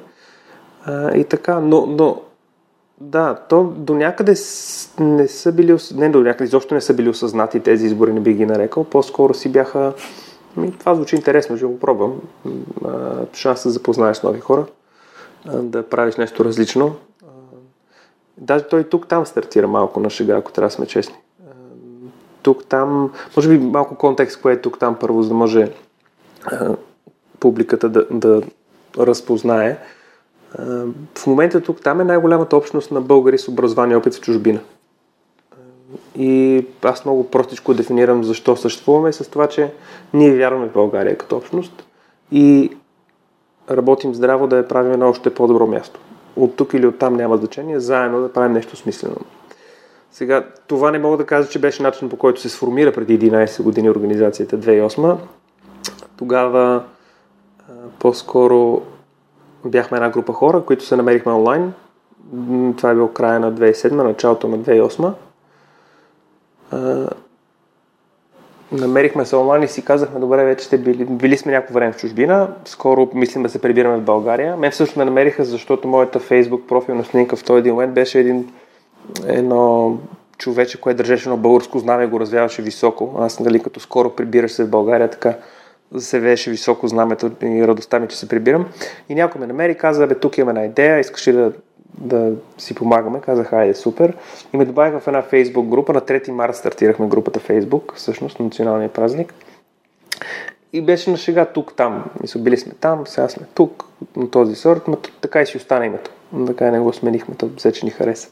А, 0.84 1.16
и 1.16 1.24
така, 1.24 1.60
но, 1.60 1.86
но 1.86 2.22
да, 3.02 3.34
то 3.48 3.64
до 3.64 3.94
някъде 3.94 4.34
не 4.98 5.28
са 5.28 5.52
били, 5.52 5.76
не 5.94 6.08
до 6.08 6.20
някъде, 6.20 6.44
изобщо 6.44 6.74
не 6.74 6.80
са 6.80 6.94
били 6.94 7.08
осъзнати 7.08 7.60
тези 7.60 7.86
избори, 7.86 8.12
не 8.12 8.20
би 8.20 8.32
ги 8.32 8.46
нарекал. 8.46 8.84
По-скоро 8.84 9.34
си 9.34 9.48
бяха, 9.48 9.92
ми, 10.56 10.72
това 10.78 10.94
звучи 10.94 11.16
интересно, 11.16 11.56
ще 11.56 11.66
го 11.66 11.78
пробвам. 11.78 12.20
Шанс 13.34 13.62
да 13.62 13.70
запознаеш 13.70 14.16
с 14.16 14.22
нови 14.22 14.40
хора, 14.40 14.66
да 15.46 15.88
правиш 15.88 16.16
нещо 16.16 16.44
различно. 16.44 16.94
Даже 18.38 18.64
той 18.64 18.84
тук 18.84 19.08
там 19.08 19.26
стартира 19.26 19.68
малко 19.68 20.00
на 20.00 20.10
шега, 20.10 20.36
ако 20.36 20.52
трябва 20.52 20.68
да 20.68 20.74
сме 20.74 20.86
честни. 20.86 21.16
Тук 22.42 22.64
там, 22.64 23.12
може 23.36 23.48
би 23.48 23.58
малко 23.58 23.94
контекст, 23.94 24.42
кое 24.42 24.52
е 24.52 24.60
тук 24.60 24.78
там 24.78 24.96
първо, 25.00 25.22
за 25.22 25.28
да 25.28 25.34
може 25.34 25.72
публиката 27.40 27.88
да, 27.88 28.06
да 28.10 28.42
разпознае. 28.98 29.78
В 31.14 31.26
момента 31.26 31.60
тук 31.60 31.80
там 31.80 32.00
е 32.00 32.04
най-голямата 32.04 32.56
общност 32.56 32.90
на 32.90 33.00
българи 33.00 33.38
с 33.38 33.48
образование 33.48 33.96
опит 33.96 34.14
в 34.14 34.20
чужбина. 34.20 34.60
И 36.16 36.64
аз 36.82 37.04
много 37.04 37.30
простичко 37.30 37.74
дефинирам 37.74 38.24
защо 38.24 38.56
съществуваме 38.56 39.12
с 39.12 39.30
това, 39.30 39.46
че 39.46 39.72
ние 40.14 40.36
вярваме 40.36 40.68
в 40.68 40.72
България 40.72 41.18
като 41.18 41.36
общност 41.36 41.84
и 42.32 42.76
работим 43.70 44.14
здраво 44.14 44.46
да 44.46 44.56
я 44.56 44.68
правим 44.68 44.98
на 44.98 45.08
още 45.08 45.34
по-добро 45.34 45.66
място. 45.66 46.00
От 46.36 46.56
тук 46.56 46.74
или 46.74 46.86
от 46.86 46.98
там 46.98 47.14
няма 47.14 47.36
значение, 47.36 47.80
заедно 47.80 48.20
да 48.20 48.32
правим 48.32 48.52
нещо 48.52 48.76
смислено. 48.76 49.16
Сега, 50.12 50.44
това 50.66 50.90
не 50.90 50.98
мога 50.98 51.16
да 51.16 51.26
кажа, 51.26 51.48
че 51.48 51.58
беше 51.58 51.82
начин 51.82 52.08
по 52.08 52.16
който 52.16 52.40
се 52.40 52.48
сформира 52.48 52.92
преди 52.92 53.30
11 53.30 53.62
години 53.62 53.90
организацията 53.90 54.58
2008. 54.58 55.16
Тогава 56.16 56.82
по-скоро 57.98 58.82
бяхме 59.64 59.96
една 59.96 60.10
група 60.10 60.32
хора, 60.32 60.62
които 60.66 60.84
се 60.84 60.96
намерихме 60.96 61.32
онлайн. 61.32 61.72
Това 62.76 62.90
е 62.90 62.94
било 62.94 63.08
края 63.08 63.40
на 63.40 63.52
2007, 63.52 63.90
началото 63.90 64.48
на 64.48 64.58
2008. 64.58 65.12
намерихме 68.72 69.24
се 69.24 69.36
онлайн 69.36 69.62
и 69.62 69.68
си 69.68 69.84
казахме, 69.84 70.20
добре, 70.20 70.44
вече 70.44 70.64
сте 70.64 70.78
били, 70.78 71.04
били 71.04 71.36
сме 71.36 71.52
някакво 71.52 71.74
време 71.74 71.92
в 71.92 71.96
чужбина, 71.96 72.48
скоро 72.64 73.08
мислим 73.14 73.42
да 73.42 73.48
се 73.48 73.60
прибираме 73.60 73.96
в 73.96 74.02
България. 74.02 74.56
Мен 74.56 74.70
всъщност 74.70 74.96
ме 74.96 75.04
намериха, 75.04 75.44
защото 75.44 75.88
моята 75.88 76.18
фейсбук 76.18 76.68
профилна 76.68 77.04
снимка 77.04 77.36
в 77.36 77.44
този 77.44 77.58
един 77.58 77.72
момент 77.72 77.94
беше 77.94 78.20
един, 78.20 78.52
едно 79.26 79.96
човече, 80.38 80.80
което 80.80 80.96
държеше 80.96 81.28
на 81.28 81.36
българско 81.36 81.78
знаме 81.78 82.04
и 82.04 82.06
го 82.06 82.20
развяваше 82.20 82.62
високо. 82.62 83.14
Аз, 83.18 83.40
нали, 83.40 83.60
като 83.60 83.80
скоро 83.80 84.10
прибираш 84.10 84.52
се 84.52 84.64
в 84.64 84.70
България, 84.70 85.10
така 85.10 85.34
се 85.98 86.20
високо 86.50 86.88
знамето 86.88 87.30
и 87.42 87.66
радостта 87.66 88.00
ми, 88.00 88.08
че 88.08 88.18
се 88.18 88.28
прибирам. 88.28 88.66
И 89.08 89.14
някой 89.14 89.40
ме 89.40 89.46
намери 89.46 89.72
и 89.72 89.78
каза, 89.78 90.06
бе, 90.06 90.14
тук 90.14 90.38
имаме 90.38 90.50
една 90.50 90.64
идея, 90.64 90.98
искаш 90.98 91.28
ли 91.28 91.32
да, 91.32 91.52
да 91.98 92.32
си 92.58 92.74
помагаме? 92.74 93.20
Казах, 93.20 93.52
айде, 93.52 93.74
супер. 93.74 94.16
И 94.52 94.56
ме 94.56 94.64
добавиха 94.64 95.00
в 95.00 95.06
една 95.06 95.22
фейсбук 95.22 95.66
група. 95.66 95.92
На 95.92 96.00
3 96.00 96.30
марта 96.30 96.56
стартирахме 96.56 97.06
групата 97.06 97.40
Фейсбук, 97.40 97.92
всъщност, 97.96 98.40
националния 98.40 98.88
празник. 98.88 99.34
И 100.72 100.80
беше 100.80 101.10
на 101.10 101.16
шега 101.16 101.44
тук-там. 101.44 102.04
Мисля, 102.20 102.40
били 102.40 102.56
сме 102.56 102.72
там, 102.80 103.06
сега 103.06 103.28
сме 103.28 103.46
тук, 103.54 103.84
на 104.16 104.30
този 104.30 104.54
сорт, 104.54 104.88
но 104.88 104.96
така 104.96 105.42
и 105.42 105.46
си 105.46 105.56
остана 105.56 105.86
името. 105.86 106.10
Така 106.46 106.68
и 106.68 106.70
не 106.70 106.80
го 106.80 106.92
сменихме, 106.92 107.34
то 107.34 107.50
взе, 107.56 107.72
че 107.72 107.84
ни 107.84 107.90
хареса. 107.90 108.28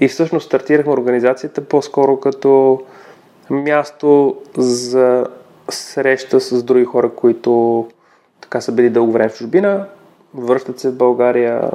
И 0.00 0.08
всъщност 0.08 0.46
стартирахме 0.46 0.92
организацията 0.92 1.64
по-скоро 1.64 2.20
като 2.20 2.82
място 3.50 4.36
за 4.56 5.26
среща 5.74 6.40
с 6.40 6.62
други 6.62 6.84
хора, 6.84 7.10
които 7.10 7.86
така 8.40 8.60
са 8.60 8.72
били 8.72 8.90
дълго 8.90 9.12
време 9.12 9.28
в 9.28 9.34
чужбина, 9.34 9.86
връщат 10.34 10.80
се 10.80 10.90
в 10.90 10.96
България 10.96 11.70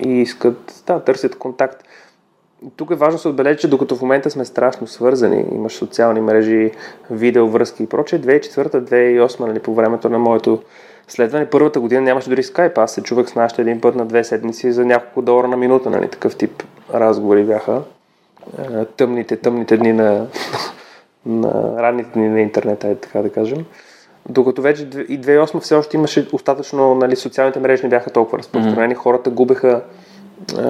и 0.00 0.08
искат, 0.08 0.82
да, 0.86 1.00
търсят 1.00 1.38
контакт. 1.38 1.84
Тук 2.76 2.90
е 2.90 2.94
важно 2.94 3.16
да 3.16 3.20
се 3.20 3.28
отбележи, 3.28 3.58
че 3.58 3.68
докато 3.68 3.96
в 3.96 4.02
момента 4.02 4.30
сме 4.30 4.44
страшно 4.44 4.86
свързани, 4.86 5.44
имаш 5.52 5.72
социални 5.72 6.20
мрежи, 6.20 6.70
видеовръзки 7.10 7.82
и 7.82 7.86
прочее, 7.86 8.20
2004-2008, 8.20 9.40
нали, 9.40 9.58
по 9.58 9.74
времето 9.74 10.08
на 10.08 10.18
моето 10.18 10.62
следване, 11.08 11.50
първата 11.50 11.80
година 11.80 12.00
нямаше 12.00 12.28
дори 12.28 12.42
скайп. 12.42 12.78
Аз 12.78 12.92
се 12.92 13.02
чувах 13.02 13.28
с 13.28 13.34
нашите 13.34 13.62
един 13.62 13.80
път 13.80 13.94
на 13.94 14.06
две 14.06 14.24
седмици 14.24 14.72
за 14.72 14.84
няколко 14.84 15.22
долара 15.22 15.48
на 15.48 15.56
минута, 15.56 15.90
нали, 15.90 16.08
такъв 16.08 16.36
тип 16.36 16.62
разговори 16.94 17.44
бяха. 17.44 17.82
Тъмните, 18.96 19.36
тъмните 19.36 19.76
дни 19.76 19.92
на 19.92 20.26
на 21.28 21.82
ранните 21.82 22.10
дни 22.14 22.28
на 22.28 22.40
интернета, 22.40 22.88
е 22.88 22.94
така 22.94 23.22
да 23.22 23.30
кажем. 23.30 23.64
Докато 24.28 24.62
вече 24.62 24.82
и 24.82 25.20
2008 25.20 25.60
все 25.60 25.74
още 25.74 25.96
имаше 25.96 26.28
остатъчно, 26.32 26.94
нали, 26.94 27.16
социалните 27.16 27.60
мрежи 27.60 27.82
не 27.82 27.88
бяха 27.88 28.10
толкова 28.10 28.38
разпространени, 28.38 28.94
mm-hmm. 28.94 28.98
хората 28.98 29.30
губеха 29.30 29.82
е, 30.58 30.62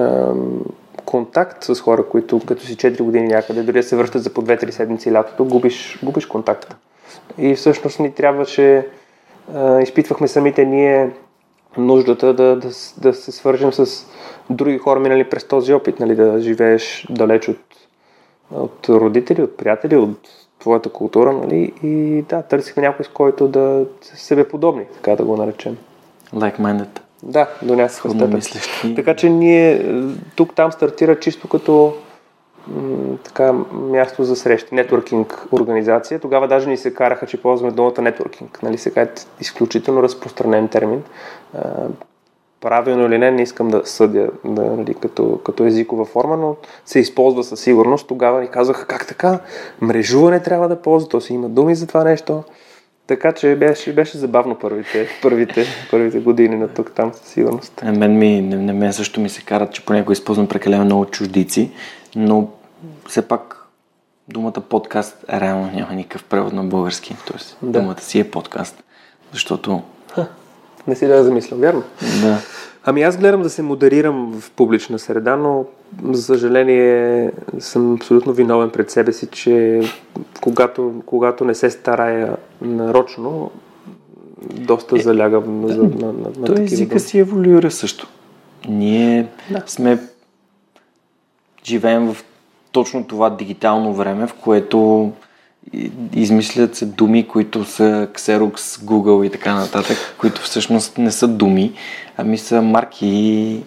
контакт 1.05 1.63
с 1.63 1.81
хора, 1.81 2.03
които 2.03 2.41
като 2.47 2.65
си 2.65 2.77
4 2.77 3.01
години 3.01 3.27
някъде, 3.27 3.63
дори 3.63 3.77
да 3.77 3.83
се 3.83 3.95
връщат 3.95 4.23
за 4.23 4.33
по 4.33 4.41
2-3 4.41 4.69
седмици 4.69 5.11
лятото, 5.11 5.45
губиш, 5.45 5.99
губиш 6.03 6.25
контакта. 6.25 6.75
И 7.37 7.55
всъщност 7.55 7.99
ни 7.99 8.11
трябваше, 8.11 8.75
е, 8.75 9.81
изпитвахме 9.81 10.27
самите 10.27 10.65
ние 10.65 11.11
нуждата 11.77 12.33
да, 12.33 12.55
да, 12.55 12.69
да 12.97 13.13
се 13.13 13.31
свържем 13.31 13.73
с 13.73 14.05
други 14.49 14.77
хора, 14.77 14.99
минали 14.99 15.29
през 15.29 15.43
този 15.43 15.73
опит, 15.73 15.99
нали, 15.99 16.15
да 16.15 16.39
живееш 16.41 17.07
далеч 17.09 17.47
от, 17.47 17.59
от 18.51 18.89
родители, 18.89 19.41
от 19.41 19.57
приятели, 19.57 19.95
от 19.95 20.29
твоята 20.59 20.89
култура, 20.89 21.33
нали? 21.33 21.73
И 21.83 22.21
да, 22.29 22.41
търсихме 22.41 22.83
някой, 22.83 23.05
с 23.05 23.07
който 23.07 23.47
да 23.47 23.85
себе 24.01 24.47
подобни, 24.47 24.85
така 24.93 25.15
да 25.15 25.23
го 25.23 25.37
наречем. 25.37 25.77
Like-minded. 26.35 26.99
Да, 27.23 27.47
до 27.61 27.75
някаква 27.75 28.09
степен. 28.09 28.95
Така 28.95 29.15
че 29.15 29.29
ние 29.29 29.85
тук 30.35 30.55
там 30.55 30.71
стартира 30.71 31.19
чисто 31.19 31.47
като 31.47 31.93
м- 32.67 33.17
така 33.23 33.53
място 33.71 34.23
за 34.23 34.35
срещи, 34.35 34.75
нетворкинг 34.75 35.47
организация. 35.51 36.19
Тогава 36.19 36.47
даже 36.47 36.69
ни 36.69 36.77
се 36.77 36.93
караха, 36.93 37.27
че 37.27 37.41
ползваме 37.41 37.73
думата 37.73 38.01
нетворкинг. 38.01 38.63
Нали? 38.63 38.77
Сега 38.77 39.01
е 39.01 39.07
изключително 39.41 40.03
разпространен 40.03 40.67
термин 40.67 41.03
правилно 42.61 43.05
или 43.05 43.17
не, 43.17 43.31
не 43.31 43.41
искам 43.41 43.67
да 43.67 43.81
съдя 43.85 44.29
да, 44.45 44.61
нали, 44.61 44.93
като, 44.93 45.39
като 45.45 45.65
езикова 45.65 46.05
форма, 46.05 46.37
но 46.37 46.55
се 46.85 46.99
използва 46.99 47.43
със 47.43 47.59
сигурност. 47.59 48.07
Тогава 48.07 48.41
ни 48.41 48.47
казаха 48.47 48.85
как 48.85 49.07
така, 49.07 49.39
мрежуване 49.81 50.43
трябва 50.43 50.67
да 50.67 50.81
ползва, 50.81 51.09
то 51.09 51.21
си 51.21 51.33
има 51.33 51.49
думи 51.49 51.75
за 51.75 51.87
това 51.87 52.03
нещо. 52.03 52.43
Така 53.07 53.31
че 53.31 53.55
беше, 53.55 53.93
беше 53.93 54.17
забавно 54.17 54.55
първите, 54.55 55.07
първите, 55.21 55.65
първите 55.91 56.19
години 56.19 56.55
на 56.55 56.67
тук 56.67 56.91
там 56.95 57.13
със 57.13 57.27
сигурност. 57.27 57.81
А 57.83 57.91
мен 57.91 58.17
ми, 58.17 58.41
не, 58.41 58.55
не 58.55 58.73
мен 58.73 58.93
също 58.93 59.21
ми 59.21 59.29
се 59.29 59.41
карат, 59.41 59.71
че 59.71 59.85
понякога 59.85 60.13
използвам 60.13 60.47
прекалено 60.47 60.85
много 60.85 61.05
чуждици, 61.05 61.71
но 62.15 62.49
все 63.07 63.27
пак 63.27 63.65
думата 64.27 64.61
подкаст 64.69 65.25
реално 65.33 65.71
няма 65.73 65.93
никакъв 65.93 66.23
превод 66.23 66.53
на 66.53 66.63
български. 66.63 67.15
Тоест 67.27 67.57
да. 67.61 67.81
думата 67.81 68.01
си 68.01 68.19
е 68.19 68.31
подкаст, 68.31 68.83
защото 69.31 69.81
Ха 70.11 70.27
не 70.87 70.95
си 70.95 71.07
да 71.07 71.23
замислям, 71.23 71.59
вярно? 71.59 71.83
Да. 72.21 72.37
Ами 72.83 73.03
аз 73.03 73.17
гледам 73.17 73.41
да 73.41 73.49
се 73.49 73.61
модерирам 73.61 74.39
в 74.39 74.51
публична 74.51 74.99
среда, 74.99 75.35
но 75.35 75.65
за 76.11 76.21
съжаление 76.21 77.31
съм 77.59 77.93
абсолютно 77.93 78.33
виновен 78.33 78.69
пред 78.69 78.91
себе 78.91 79.13
си, 79.13 79.27
че 79.27 79.81
когато, 80.41 80.93
когато 81.05 81.45
не 81.45 81.55
се 81.55 81.69
старая 81.69 82.37
нарочно, 82.61 83.51
доста 84.41 84.95
е, 84.97 84.99
залягам 84.99 85.67
да, 85.67 85.77
на, 85.77 85.83
на, 85.83 86.13
на, 86.13 86.29
на 86.37 86.45
Той 86.45 86.63
езика 86.63 86.99
си 86.99 87.19
еволюира 87.19 87.71
също. 87.71 88.07
Ние 88.69 89.27
да. 89.49 89.63
сме 89.65 89.99
живеем 91.63 92.13
в 92.13 92.23
точно 92.71 93.07
това 93.07 93.29
дигитално 93.29 93.93
време, 93.93 94.27
в 94.27 94.33
което 94.33 95.11
измислят 96.13 96.75
се 96.75 96.85
думи, 96.85 97.27
които 97.27 97.65
са 97.65 98.07
Xerox, 98.13 98.57
Google 98.57 99.27
и 99.27 99.29
така 99.29 99.55
нататък, 99.55 99.97
които 100.17 100.41
всъщност 100.41 100.97
не 100.97 101.11
са 101.11 101.27
думи, 101.27 101.73
ами 102.17 102.37
са 102.37 102.61
марки. 102.61 103.63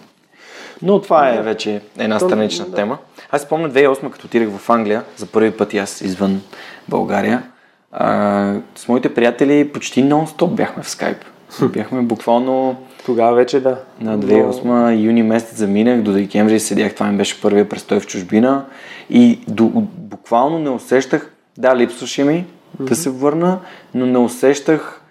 Но 0.81 1.01
това 1.01 1.29
е 1.29 1.41
вече 1.41 1.81
една 1.97 2.19
странична 2.19 2.65
да. 2.65 2.75
тема. 2.75 2.97
Аз 3.31 3.41
спомня 3.41 3.69
2008, 3.69 4.09
като 4.09 4.27
отидах 4.27 4.49
в 4.49 4.69
Англия, 4.69 5.03
за 5.15 5.25
първи 5.25 5.51
път 5.51 5.73
и 5.73 5.77
аз 5.77 6.01
извън 6.01 6.41
България, 6.89 7.43
а, 7.91 8.55
с 8.75 8.87
моите 8.87 9.13
приятели 9.13 9.71
почти 9.73 10.03
нон-стоп 10.03 10.47
бяхме 10.47 10.83
в 10.83 10.89
скайп. 10.89 11.17
Бяхме 11.61 12.01
буквално... 12.01 12.75
Тогава 13.05 13.35
вече 13.35 13.59
да. 13.59 13.79
На 14.01 14.19
2008 14.19 14.63
Но... 14.65 14.91
юни 14.91 15.23
месец 15.23 15.57
заминах, 15.57 16.01
до 16.01 16.11
декември 16.11 16.59
седях, 16.59 16.95
това 16.95 17.07
ми 17.07 17.17
беше 17.17 17.41
първия 17.41 17.69
престой 17.69 17.99
в 17.99 18.07
чужбина 18.07 18.65
и 19.09 19.39
до, 19.47 19.71
буквално 19.97 20.59
не 20.59 20.69
усещах 20.69 21.32
да, 21.57 21.75
липсваше 21.75 22.23
ми 22.23 22.45
mm-hmm. 22.45 22.83
да 22.83 22.95
се 22.95 23.09
върна, 23.09 23.59
но 23.93 24.05
не 24.05 24.17
усещах 24.17 25.01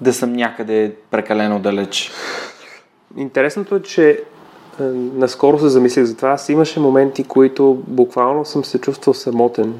да 0.00 0.12
съм 0.12 0.32
някъде 0.32 0.94
прекалено 1.10 1.60
далеч. 1.60 2.10
Интересното 3.16 3.74
е, 3.74 3.82
че 3.82 4.22
наскоро 5.14 5.58
се 5.58 5.68
замислих 5.68 6.04
за 6.04 6.16
това. 6.16 6.28
Аз 6.28 6.48
имаше 6.48 6.80
моменти, 6.80 7.24
които 7.24 7.82
буквално 7.86 8.44
съм 8.44 8.64
се 8.64 8.80
чувствал 8.80 9.14
самотен 9.14 9.74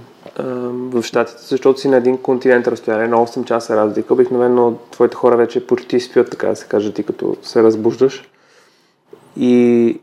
в 0.66 1.02
Штатите, 1.02 1.42
защото 1.42 1.80
си 1.80 1.88
на 1.88 1.96
един 1.96 2.18
континент 2.18 2.68
разстояние, 2.68 3.08
на 3.08 3.16
8 3.16 3.44
часа 3.44 3.76
разлика. 3.76 4.14
Обикновено 4.14 4.78
твоите 4.90 5.16
хора 5.16 5.36
вече 5.36 5.66
почти 5.66 6.00
спят, 6.00 6.30
така 6.30 6.46
да 6.46 6.56
се 6.56 6.66
каже, 6.66 6.92
ти 6.92 7.02
като 7.02 7.36
се 7.42 7.62
разбуждаш. 7.62 8.28
И 9.36 10.00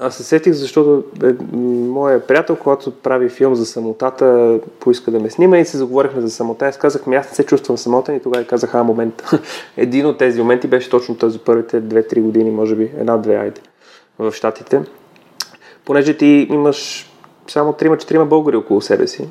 аз 0.00 0.16
се 0.16 0.24
сетих, 0.24 0.52
защото 0.52 1.04
е, 1.24 1.32
моят 1.52 2.26
приятел, 2.26 2.56
когато 2.56 2.90
прави 2.90 3.28
филм 3.28 3.54
за 3.54 3.66
самотата, 3.66 4.58
поиска 4.80 5.10
да 5.10 5.20
ме 5.20 5.30
снима 5.30 5.58
и 5.58 5.64
се 5.64 5.78
заговорихме 5.78 6.20
за 6.20 6.30
самота. 6.30 6.66
Аз 6.66 6.78
казах, 6.78 7.06
ми 7.06 7.16
аз 7.16 7.28
не 7.30 7.34
се 7.34 7.46
чувствам 7.46 7.78
самотен 7.78 8.16
и 8.16 8.22
тогава 8.22 8.44
казах, 8.44 8.74
а, 8.74 8.82
момент. 8.82 9.22
Един 9.76 10.06
от 10.06 10.18
тези 10.18 10.40
моменти 10.40 10.68
беше 10.68 10.90
точно 10.90 11.16
този 11.16 11.38
първите 11.38 11.82
2-3 11.82 12.20
години, 12.20 12.50
може 12.50 12.74
би, 12.74 12.92
една-две, 12.98 13.36
айде, 13.36 13.60
в 14.18 14.32
Штатите. 14.32 14.82
Понеже 15.84 16.16
ти 16.16 16.46
имаш 16.50 17.10
само 17.48 17.72
3-4 17.72 18.24
българи 18.24 18.56
около 18.56 18.80
себе 18.80 19.06
си, 19.06 19.28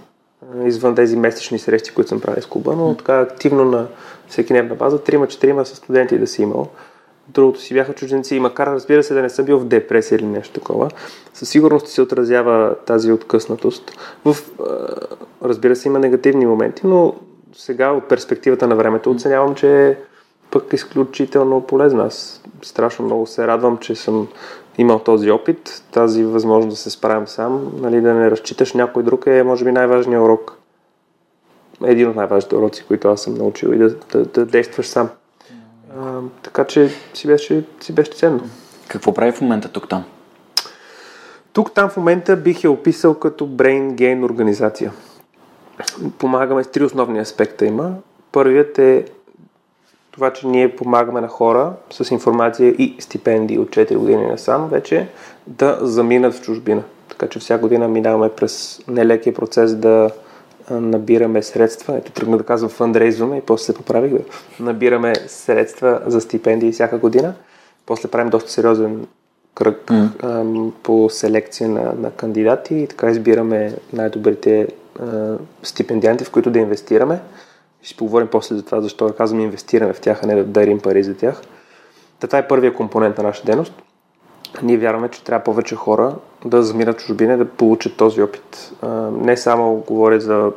извън 0.66 0.96
тези 0.96 1.16
месечни 1.18 1.60
срещи, 1.60 1.94
които 1.94 2.10
съм 2.10 2.22
правил 2.22 2.42
с 2.42 2.46
клуба, 2.46 2.76
но 2.76 2.96
така 2.96 3.20
активно 3.20 3.66
на 3.66 3.88
всеки 4.28 4.54
дневна 4.54 4.76
база, 4.76 5.00
3-4 5.00 5.64
са 5.64 5.76
студенти 5.76 6.18
да 6.18 6.28
си 6.28 6.42
имал 6.42 6.68
другото 7.28 7.62
си 7.62 7.74
бяха 7.74 7.94
чужденци 7.94 8.36
и 8.36 8.40
макар 8.40 8.68
разбира 8.68 9.04
се 9.04 9.14
да 9.14 9.22
не 9.22 9.30
съм 9.30 9.46
бил 9.46 9.60
в 9.60 9.66
депресия 9.66 10.16
или 10.16 10.26
нещо 10.26 10.54
такова, 10.54 10.90
със 11.34 11.50
сигурност 11.50 11.88
се 11.88 12.02
отразява 12.02 12.76
тази 12.86 13.12
откъснатост. 13.12 13.92
В, 14.26 14.36
разбира 15.44 15.76
се, 15.76 15.88
има 15.88 16.00
негативни 16.00 16.46
моменти, 16.46 16.88
но 16.88 17.14
сега 17.54 17.92
от 17.92 18.10
перспективата 18.10 18.68
на 18.68 18.76
времето 18.76 19.12
оценявам, 19.12 19.56
че 19.56 19.88
е 19.88 19.98
пък 20.52 20.74
изключително 20.74 21.62
полезна. 21.62 22.06
Аз 22.06 22.42
страшно 22.62 23.06
много 23.06 23.28
се 23.28 23.48
радвам, 23.48 23.78
че 23.78 23.96
съм 23.96 24.28
имал 24.78 25.00
този 25.00 25.32
опит, 25.32 25.84
тази 25.92 26.24
възможност 26.24 26.70
да 26.70 26.82
се 26.82 26.90
справям 26.90 27.28
сам, 27.28 27.72
нали, 27.82 28.02
да 28.02 28.14
не 28.14 28.32
разчиташ 28.32 28.74
някой 28.74 29.04
друг 29.04 29.24
е, 29.28 29.44
може 29.44 29.66
би, 29.66 29.72
най-важният 29.72 30.24
урок. 30.24 30.58
Един 31.84 32.10
от 32.10 32.16
най-важните 32.16 32.56
уроци, 32.56 32.84
които 32.88 33.08
аз 33.08 33.22
съм 33.22 33.34
научил 33.34 33.68
и 33.68 33.78
да, 33.78 33.90
да, 33.90 34.26
да 34.26 34.46
действаш 34.46 34.88
сам. 34.88 35.10
А, 36.00 36.22
така 36.44 36.64
че 36.64 36.90
си 37.14 37.28
беше, 37.28 37.64
си 37.82 37.94
беше 37.94 38.12
ценно. 38.12 38.44
Какво 38.88 39.14
прави 39.14 39.32
в 39.32 39.42
момента 39.42 39.70
тук-там? 39.70 40.04
Тук-там 41.54 41.90
в 41.90 41.98
момента 41.98 42.36
бих 42.36 42.64
я 42.64 42.72
описал 42.72 43.14
като 43.14 43.48
Brain 43.48 43.96
Gain 43.96 44.26
организация. 44.26 44.92
Помагаме 46.18 46.64
с 46.64 46.68
три 46.68 46.84
основни 46.84 47.20
аспекта 47.20 47.66
има. 47.66 47.92
Първият 48.32 48.80
е 48.80 49.06
това, 50.12 50.34
че 50.34 50.48
ние 50.48 50.76
помагаме 50.76 51.22
на 51.22 51.28
хора 51.28 51.74
с 51.92 52.12
информация 52.12 52.70
и 52.70 52.96
стипендии 53.00 53.60
от 53.60 53.70
4 53.70 53.96
години 53.98 54.26
насам 54.26 54.70
вече 54.70 55.08
да 55.48 55.78
заминат 55.82 56.34
в 56.34 56.42
чужбина. 56.42 56.84
Така 57.10 57.28
че 57.28 57.40
всяка 57.40 57.62
година 57.62 57.88
минаваме 57.88 58.30
през 58.30 58.84
нелекия 58.88 59.34
процес 59.34 59.76
да 59.76 60.10
набираме 60.72 61.44
средства, 61.44 61.98
ето 61.98 62.12
тръгна 62.12 62.38
да 62.38 62.44
казвам 62.44 62.70
фандрейзваме 62.70 63.38
и 63.38 63.42
после 63.42 63.66
се 63.66 63.74
поправих 63.74 64.12
да 64.12 64.20
набираме 64.60 65.16
средства 65.28 66.02
за 66.06 66.22
стипендии 66.22 66.72
всяка 66.72 66.98
година. 66.98 67.34
После 67.86 68.10
правим 68.10 68.30
доста 68.30 68.52
сериозен 68.52 69.08
кръг 69.56 69.86
mm. 69.86 70.72
по 70.84 71.10
селекция 71.10 71.70
на, 71.70 71.94
на 71.94 72.12
кандидати 72.12 72.76
и 72.76 72.88
така 72.88 73.10
избираме 73.10 73.76
най-добрите 73.94 74.68
а, 75.00 75.38
стипендианти, 75.64 76.24
в 76.24 76.32
които 76.32 76.52
да 76.52 76.60
инвестираме. 76.60 77.20
Ще 77.82 77.98
поговорим 77.98 78.28
после 78.28 78.56
за 78.56 78.66
това, 78.66 78.82
защо 78.82 79.14
казвам 79.18 79.40
инвестираме 79.40 79.94
в 79.94 80.02
тях, 80.02 80.24
а 80.24 80.28
не 80.28 80.36
да 80.36 80.44
дарим 80.44 80.80
пари 80.80 81.04
за 81.04 81.16
тях. 81.16 81.42
Та, 82.20 82.28
това 82.28 82.40
е 82.40 82.48
първия 82.48 82.74
компонент 82.74 83.18
на 83.18 83.24
нашата 83.24 83.46
дейност. 83.46 83.74
Ние 84.64 84.78
вярваме, 84.78 85.10
че 85.10 85.24
трябва 85.24 85.44
повече 85.44 85.76
хора 85.76 86.16
да 86.46 86.64
замират 86.64 86.98
чужбина, 86.98 87.38
да 87.38 87.46
получат 87.46 87.98
този 87.98 88.22
опит. 88.22 88.72
Не 89.12 89.38
само 89.38 89.76
говоря 89.76 90.20
за 90.20 90.52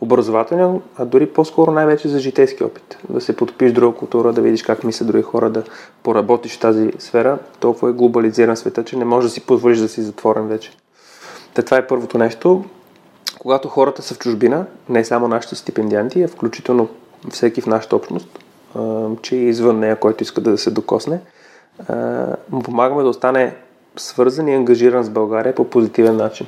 образователен, 0.00 0.80
а 0.96 1.04
дори 1.04 1.26
по-скоро 1.26 1.70
най-вече 1.70 2.08
за 2.08 2.18
житейски 2.18 2.64
опит. 2.64 2.98
Да 3.08 3.20
се 3.20 3.36
потопиш 3.36 3.70
в 3.70 3.74
друга 3.74 3.98
култура, 3.98 4.32
да 4.32 4.40
видиш 4.40 4.62
как 4.62 4.84
мислят 4.84 5.06
други 5.06 5.22
хора, 5.22 5.50
да 5.50 5.62
поработиш 6.02 6.56
в 6.56 6.60
тази 6.60 6.92
сфера. 6.98 7.38
Толкова 7.60 7.90
е 7.90 7.92
глобализиран 7.92 8.56
света, 8.56 8.84
че 8.84 8.96
не 8.96 9.04
можеш 9.04 9.30
да 9.30 9.34
си 9.34 9.40
позволиш 9.40 9.78
да 9.78 9.88
си 9.88 10.02
затворен 10.02 10.46
вече. 10.48 10.72
Та 11.54 11.62
това 11.62 11.76
е 11.76 11.86
първото 11.86 12.18
нещо. 12.18 12.64
Когато 13.38 13.68
хората 13.68 14.02
са 14.02 14.14
в 14.14 14.18
чужбина, 14.18 14.66
не 14.88 15.04
само 15.04 15.28
нашите 15.28 15.54
стипендианти, 15.54 16.22
а 16.22 16.28
включително 16.28 16.88
всеки 17.30 17.60
в 17.60 17.66
нашата 17.66 17.96
общност, 17.96 18.38
че 19.22 19.36
е 19.36 19.48
извън 19.48 19.78
нея, 19.78 19.96
който 19.96 20.22
иска 20.22 20.40
да 20.40 20.58
се 20.58 20.70
докосне, 20.70 21.20
му 22.50 22.62
помагаме 22.62 23.02
да 23.02 23.08
остане 23.08 23.56
свързан 23.96 24.48
и 24.48 24.54
ангажиран 24.54 25.04
с 25.04 25.10
България 25.10 25.54
по 25.54 25.64
позитивен 25.64 26.16
начин. 26.16 26.46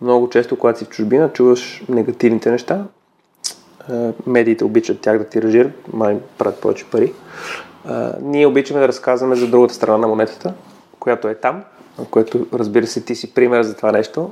Много 0.00 0.28
често, 0.28 0.58
когато 0.58 0.78
си 0.78 0.84
в 0.84 0.88
чужбина, 0.88 1.32
чуваш 1.32 1.84
негативните 1.88 2.50
неща. 2.50 2.84
Медиите 4.26 4.64
обичат 4.64 5.00
тях 5.00 5.18
да 5.18 5.24
тиражират, 5.24 5.92
май 5.92 6.18
правят 6.38 6.60
повече 6.60 6.84
пари. 6.90 7.12
Ние 8.22 8.46
обичаме 8.46 8.80
да 8.80 8.88
разказваме 8.88 9.36
за 9.36 9.46
другата 9.46 9.74
страна 9.74 9.98
на 9.98 10.08
монетата, 10.08 10.54
която 11.00 11.28
е 11.28 11.34
там, 11.34 11.64
което 12.10 12.46
разбира 12.52 12.86
се 12.86 13.00
ти 13.00 13.14
си 13.14 13.34
пример 13.34 13.62
за 13.62 13.76
това 13.76 13.92
нещо, 13.92 14.30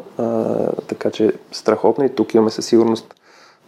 така 0.87 1.11
че 1.11 1.33
страхотно 1.53 2.05
и 2.05 2.15
тук 2.15 2.35
имаме 2.35 2.51
със 2.51 2.67
сигурност 2.67 3.15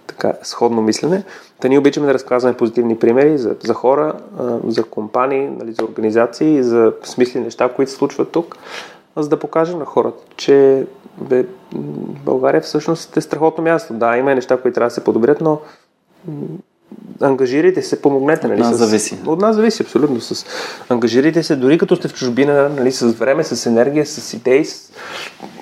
така 0.07 0.33
сходно 0.43 0.83
мислене. 0.83 1.25
Та 1.61 1.69
ние 1.69 1.79
обичаме 1.79 2.07
да 2.07 2.15
разказваме 2.15 2.57
позитивни 2.57 2.99
примери 2.99 3.39
за, 3.39 3.57
за 3.65 3.75
хора, 3.75 4.15
за 4.67 4.85
компании, 4.85 5.49
нали, 5.49 5.73
за 5.73 5.85
организации, 5.85 6.63
за 6.63 6.93
смисли 7.05 7.41
неща, 7.41 7.69
които 7.69 7.91
се 7.91 7.97
случват 7.97 8.33
тук, 8.33 8.57
за 9.17 9.29
да 9.29 9.39
покажем 9.39 9.79
на 9.79 9.85
хората, 9.85 10.23
че 10.37 10.87
бе, 11.19 11.47
България 12.25 12.61
всъщност 12.61 13.17
е 13.17 13.21
страхотно 13.21 13.65
място. 13.65 13.95
Да, 13.95 14.17
има 14.17 14.35
неща, 14.35 14.57
които 14.57 14.75
трябва 14.75 14.89
да 14.89 14.95
се 14.95 15.05
подобрят, 15.05 15.41
но 15.41 15.61
ангажирайте 17.21 17.83
се, 17.83 18.03
помогнете. 18.03 18.49
Нали, 18.49 18.61
от 18.61 18.67
нас 18.67 18.77
с... 18.77 18.79
зависи. 18.79 19.19
От 19.27 19.41
нас 19.41 19.57
зависи, 19.57 19.83
абсолютно. 19.83 20.21
С... 20.21 20.47
Ангажирайте 20.89 21.43
се, 21.43 21.57
дори 21.57 21.79
като 21.79 21.97
сте 21.97 22.09
в 22.09 22.15
чужбина, 22.15 22.69
нали, 22.69 22.93
с 22.93 23.07
време, 23.07 23.45
с 23.45 23.67
енергия, 23.67 24.07
с 24.07 24.35
идеи, 24.35 24.65
с 24.65 24.93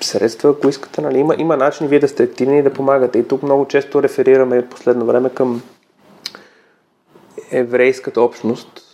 средства, 0.01 0.49
ако 0.49 0.69
искате. 0.69 1.01
Нали. 1.01 1.17
Има, 1.17 1.35
има 1.37 1.57
начин 1.57 1.87
вие 1.87 1.99
да 1.99 2.07
сте 2.07 2.23
активни 2.23 2.59
и 2.59 2.63
да 2.63 2.73
помагате. 2.73 3.19
И 3.19 3.27
тук 3.27 3.43
много 3.43 3.65
често 3.67 4.03
реферираме 4.03 4.65
последно 4.65 5.05
време 5.05 5.29
към 5.29 5.61
еврейската 7.51 8.21
общност, 8.21 8.92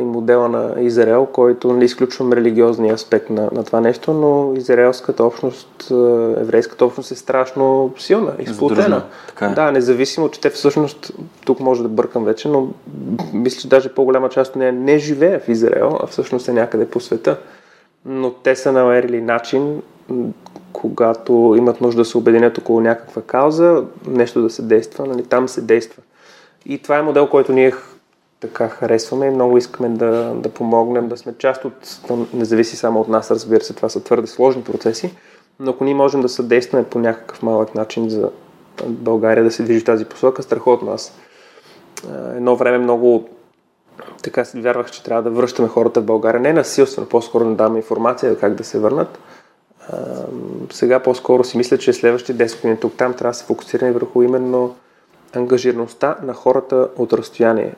и 0.00 0.04
модела 0.04 0.48
на 0.48 0.74
Израел, 0.80 1.26
който 1.26 1.72
нали, 1.72 1.84
изключвам 1.84 2.32
религиозния 2.32 2.94
аспект 2.94 3.30
на, 3.30 3.48
на 3.52 3.64
това 3.64 3.80
нещо, 3.80 4.12
но 4.12 4.52
израелската 4.56 5.24
общност, 5.24 5.90
еврейската 6.36 6.84
общност 6.84 7.10
е 7.10 7.14
страшно 7.14 7.94
силна, 7.98 8.32
изплутена. 8.38 9.02
Е. 9.42 9.48
Да, 9.48 9.72
независимо, 9.72 10.28
че 10.28 10.40
те 10.40 10.50
всъщност, 10.50 11.12
тук 11.44 11.60
може 11.60 11.82
да 11.82 11.88
бъркам 11.88 12.24
вече, 12.24 12.48
но 12.48 12.68
мисля, 13.32 13.60
че 13.60 13.68
даже 13.68 13.88
по-голяма 13.88 14.28
част 14.28 14.56
нея 14.56 14.72
не 14.72 14.98
живее 14.98 15.38
в 15.38 15.48
Израел, 15.48 15.98
а 16.02 16.06
всъщност 16.06 16.48
е 16.48 16.52
някъде 16.52 16.86
по 16.86 17.00
света. 17.00 17.38
Но 18.06 18.30
те 18.30 18.56
са 18.56 18.72
намерили 18.72 19.20
начин, 19.20 19.82
когато 20.72 21.54
имат 21.58 21.80
нужда 21.80 22.00
да 22.00 22.04
се 22.04 22.18
обединят 22.18 22.58
около 22.58 22.80
някаква 22.80 23.22
кауза, 23.22 23.84
нещо 24.06 24.42
да 24.42 24.50
се 24.50 24.62
действа, 24.62 25.06
нали, 25.06 25.24
там 25.24 25.48
се 25.48 25.60
действа. 25.60 26.02
И 26.66 26.78
това 26.78 26.98
е 26.98 27.02
модел, 27.02 27.26
който 27.26 27.52
ние 27.52 27.72
така 28.42 28.68
харесваме 28.68 29.26
и 29.26 29.30
много 29.30 29.58
искаме 29.58 29.88
да, 29.88 30.34
да 30.34 30.48
помогнем, 30.48 31.08
да 31.08 31.16
сме 31.16 31.34
част 31.38 31.64
от, 31.64 32.00
не 32.34 32.44
зависи 32.44 32.76
само 32.76 33.00
от 33.00 33.08
нас, 33.08 33.30
разбира 33.30 33.64
се, 33.64 33.74
това 33.74 33.88
са 33.88 34.04
твърде 34.04 34.26
сложни 34.26 34.62
процеси, 34.62 35.14
но 35.60 35.70
ако 35.70 35.84
ние 35.84 35.94
можем 35.94 36.20
да 36.20 36.28
съдействаме 36.28 36.84
по 36.84 36.98
някакъв 36.98 37.42
малък 37.42 37.74
начин 37.74 38.08
за 38.08 38.30
България 38.86 39.44
да 39.44 39.50
се 39.50 39.62
движи 39.62 39.80
в 39.80 39.84
тази 39.84 40.04
посока, 40.04 40.42
страхотно 40.42 40.92
аз. 40.92 41.18
Едно 42.36 42.56
време 42.56 42.78
много 42.78 43.28
така 44.22 44.44
си 44.44 44.60
вярвах, 44.60 44.90
че 44.90 45.02
трябва 45.02 45.22
да 45.22 45.30
връщаме 45.30 45.68
хората 45.68 46.00
в 46.00 46.04
България. 46.04 46.40
Не 46.40 46.52
насилствено, 46.52 47.08
по-скоро 47.08 47.44
да 47.44 47.54
даваме 47.54 47.78
информация 47.78 48.38
как 48.38 48.54
да 48.54 48.64
се 48.64 48.78
върнат. 48.78 49.18
сега 50.72 51.00
по-скоро 51.00 51.44
си 51.44 51.56
мисля, 51.58 51.78
че 51.78 51.92
следващите 51.92 52.48
10 52.48 52.56
години 52.56 52.80
тук 52.80 52.94
там 52.96 53.14
трябва 53.14 53.30
да 53.30 53.38
се 53.38 53.44
фокусираме 53.44 53.92
върху 53.92 54.22
именно 54.22 54.74
ангажираността 55.36 56.16
на 56.22 56.34
хората 56.34 56.88
от 56.96 57.12
разстояние. 57.12 57.74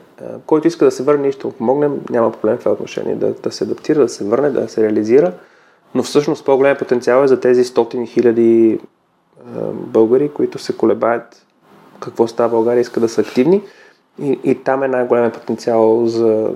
Който 0.46 0.68
иска 0.68 0.84
да 0.84 0.90
се 0.90 1.02
върне, 1.02 1.32
ще 1.32 1.46
му 1.46 1.52
помогнем, 1.52 2.00
няма 2.10 2.32
проблем 2.32 2.56
в 2.56 2.58
това 2.58 2.72
отношение, 2.72 3.14
да, 3.14 3.32
да 3.32 3.52
се 3.52 3.64
адаптира, 3.64 4.00
да 4.00 4.08
се 4.08 4.24
върне, 4.24 4.50
да 4.50 4.68
се 4.68 4.82
реализира, 4.82 5.32
но 5.94 6.02
всъщност 6.02 6.44
по-голям 6.44 6.76
потенциал 6.76 7.24
е 7.24 7.28
за 7.28 7.40
тези 7.40 7.64
стотини 7.64 8.06
хиляди 8.06 8.80
българи, 9.72 10.28
които 10.28 10.58
се 10.58 10.76
колебаят 10.76 11.46
какво 12.00 12.26
става 12.26 12.48
България, 12.48 12.80
искат 12.80 13.02
да 13.02 13.08
са 13.08 13.20
активни. 13.20 13.62
И, 14.22 14.38
и 14.44 14.54
там 14.54 14.82
е 14.82 14.88
най-голям 14.88 15.32
потенциал 15.32 16.06
за 16.06 16.50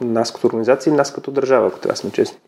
нас 0.00 0.32
като 0.32 0.46
организация 0.46 0.92
и 0.92 0.96
нас 0.96 1.12
като 1.12 1.30
държава, 1.30 1.66
ако 1.66 1.78
трябва 1.78 1.96
сме 1.96 2.10
честни 2.10 2.38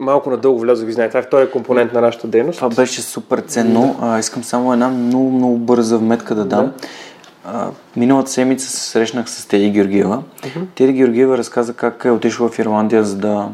малко 0.00 0.30
надълго 0.30 0.60
влязох 0.60 0.88
и 0.88 0.92
знае. 0.92 1.08
Това 1.08 1.20
е 1.20 1.22
втория 1.22 1.50
компонент 1.50 1.92
на 1.92 2.00
нашата 2.00 2.28
дейност. 2.28 2.56
Това 2.56 2.68
беше 2.68 3.02
супер 3.02 3.38
ценно. 3.38 3.96
Да. 4.00 4.06
А, 4.06 4.18
искам 4.18 4.44
само 4.44 4.72
една 4.72 4.88
много, 4.88 5.30
много 5.30 5.56
бърза 5.56 5.98
вметка 5.98 6.34
да 6.34 6.44
дам. 6.44 6.66
Да. 6.66 6.72
А, 7.44 7.70
миналата 7.96 8.30
седмица 8.30 8.70
се 8.70 8.90
срещнах 8.90 9.30
с 9.30 9.46
Теди 9.46 9.70
Георгиева. 9.70 10.22
Uh-huh. 10.42 10.66
Теди 10.74 10.92
Георгиева 10.92 11.38
разказа 11.38 11.74
как 11.74 12.04
е 12.04 12.10
отишла 12.10 12.48
в 12.48 12.58
Ирландия, 12.58 13.04
за 13.04 13.16
да 13.16 13.48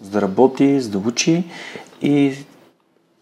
за 0.00 0.10
да 0.10 0.22
работи, 0.22 0.80
за 0.80 0.90
да 0.90 0.98
учи 0.98 1.44
и 2.02 2.32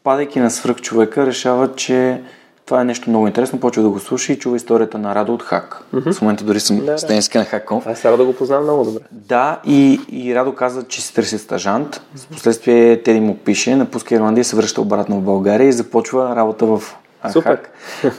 падайки 0.05 0.41
на 0.41 0.51
свръх 0.51 0.81
човека, 0.81 1.27
решава, 1.27 1.75
че 1.75 2.21
това 2.67 2.81
е 2.81 2.85
нещо 2.85 3.11
много 3.11 3.27
интересно, 3.27 3.61
почва 3.61 3.83
да 3.83 3.89
го 3.89 3.99
слуша 3.99 4.33
и 4.33 4.39
чува 4.39 4.57
историята 4.57 4.99
на 4.99 5.15
Радо 5.15 5.35
от 5.35 5.43
Хак. 5.43 5.85
Mm-hmm. 5.95 6.13
В 6.13 6.23
момента 6.23 6.45
дори 6.45 6.61
съм 6.61 6.87
да, 6.87 6.99
стенски 6.99 7.39
на 7.39 7.45
Хакконф. 7.45 7.87
Аз 7.87 8.03
да 8.03 8.25
го 8.25 8.33
познавам 8.33 8.65
много 8.65 8.85
добре. 8.85 9.01
Да, 9.11 9.61
и, 9.67 10.01
и 10.13 10.35
Радо 10.35 10.55
каза, 10.55 10.83
че 10.83 11.03
си 11.03 11.15
търси 11.15 11.39
стажант. 11.39 11.97
Mm-hmm. 11.97 12.19
Впоследствие 12.31 13.03
Теди 13.03 13.21
му 13.21 13.37
пише, 13.37 13.77
напуска 13.77 14.15
Ирландия, 14.15 14.45
се 14.45 14.57
връща 14.57 14.81
обратно 14.81 15.17
в 15.17 15.23
България 15.23 15.69
и 15.69 15.73
започва 15.73 16.37
работа 16.37 16.67
в 16.67 16.83
Супер. 17.31 17.51
Хак, 17.51 17.71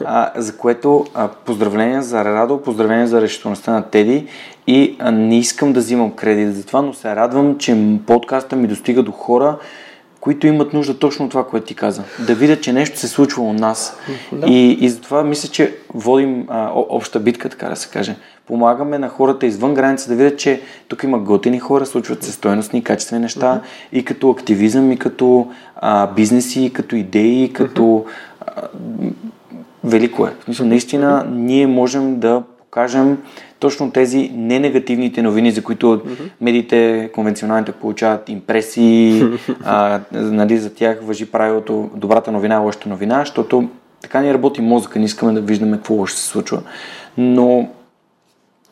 а, 0.06 0.32
за 0.36 0.58
което 0.58 1.06
а, 1.13 1.27
поздравления 1.27 2.01
за 2.01 2.25
Радо, 2.25 2.62
поздравления 2.62 3.08
за 3.08 3.21
решителността 3.21 3.71
на 3.71 3.82
Теди 3.82 4.27
и 4.67 4.95
а, 4.99 5.12
не 5.12 5.39
искам 5.39 5.73
да 5.73 5.79
взимам 5.79 6.12
кредит 6.12 6.56
за 6.56 6.65
това, 6.65 6.82
но 6.82 6.93
се 6.93 7.15
радвам, 7.15 7.58
че 7.58 7.97
подкаста 8.08 8.56
ми 8.56 8.67
достига 8.67 9.03
до 9.03 9.12
хора, 9.12 9.58
които 10.23 10.47
имат 10.47 10.73
нужда 10.73 10.99
точно 10.99 11.25
от 11.25 11.31
това, 11.31 11.47
което 11.47 11.65
ти 11.65 11.75
каза. 11.75 12.03
Да 12.27 12.36
видят, 12.36 12.62
че 12.62 12.73
нещо 12.73 12.99
се 12.99 13.07
случва 13.07 13.43
у 13.43 13.53
нас. 13.53 13.97
Да. 14.31 14.47
И, 14.47 14.71
и 14.71 14.89
затова 14.89 15.23
мисля, 15.23 15.49
че 15.49 15.75
водим 15.93 16.45
а, 16.49 16.71
обща 16.73 17.19
битка, 17.19 17.49
така 17.49 17.69
да 17.69 17.75
се 17.75 17.89
каже. 17.89 18.15
Помагаме 18.47 18.97
на 18.97 19.09
хората 19.09 19.45
извън 19.45 19.73
граница 19.73 20.09
да 20.09 20.15
видят, 20.15 20.39
че 20.39 20.62
тук 20.88 21.03
има 21.03 21.19
готини 21.19 21.59
хора, 21.59 21.86
случват 21.86 22.23
се 22.23 22.31
стойностни, 22.31 22.83
качествени 22.83 23.21
неща 23.21 23.62
mm-hmm. 23.62 23.97
и 23.97 24.05
като 24.05 24.29
активизъм, 24.29 24.91
и 24.91 24.97
като 24.97 25.47
а, 25.75 26.07
бизнеси, 26.07 26.65
и 26.65 26.73
като 26.73 26.95
идеи, 26.95 27.43
и 27.43 27.53
като... 27.53 27.81
Mm-hmm. 27.81 28.03
А, 28.47 28.62
велико 29.83 30.27
е. 30.27 30.33
В 30.39 30.43
смисъл, 30.43 30.65
наистина, 30.65 31.27
ние 31.31 31.67
можем 31.67 32.19
да 32.19 32.43
покажем 32.73 33.17
точно 33.59 33.91
тези 33.91 34.31
ненегативните 34.36 35.21
новини, 35.21 35.51
за 35.51 35.63
които 35.63 35.86
mm-hmm. 35.86 36.29
медиите 36.41 37.09
конвенционалните 37.13 37.71
получават 37.71 38.29
импресии, 38.29 39.23
а, 39.63 39.99
нали, 40.12 40.57
за 40.57 40.73
тях 40.73 40.99
въжи 41.01 41.31
правилото 41.31 41.89
добрата 41.95 42.31
новина 42.31 42.55
е 42.55 42.57
лошата 42.57 42.89
новина, 42.89 43.19
защото 43.19 43.69
така 44.01 44.21
ни 44.21 44.33
работи 44.33 44.62
мозъка, 44.62 44.99
не 44.99 45.05
искаме 45.05 45.33
да 45.33 45.41
виждаме 45.41 45.77
какво 45.77 45.93
лошо 45.93 46.15
се 46.15 46.27
случва. 46.27 46.62
Но 47.17 47.69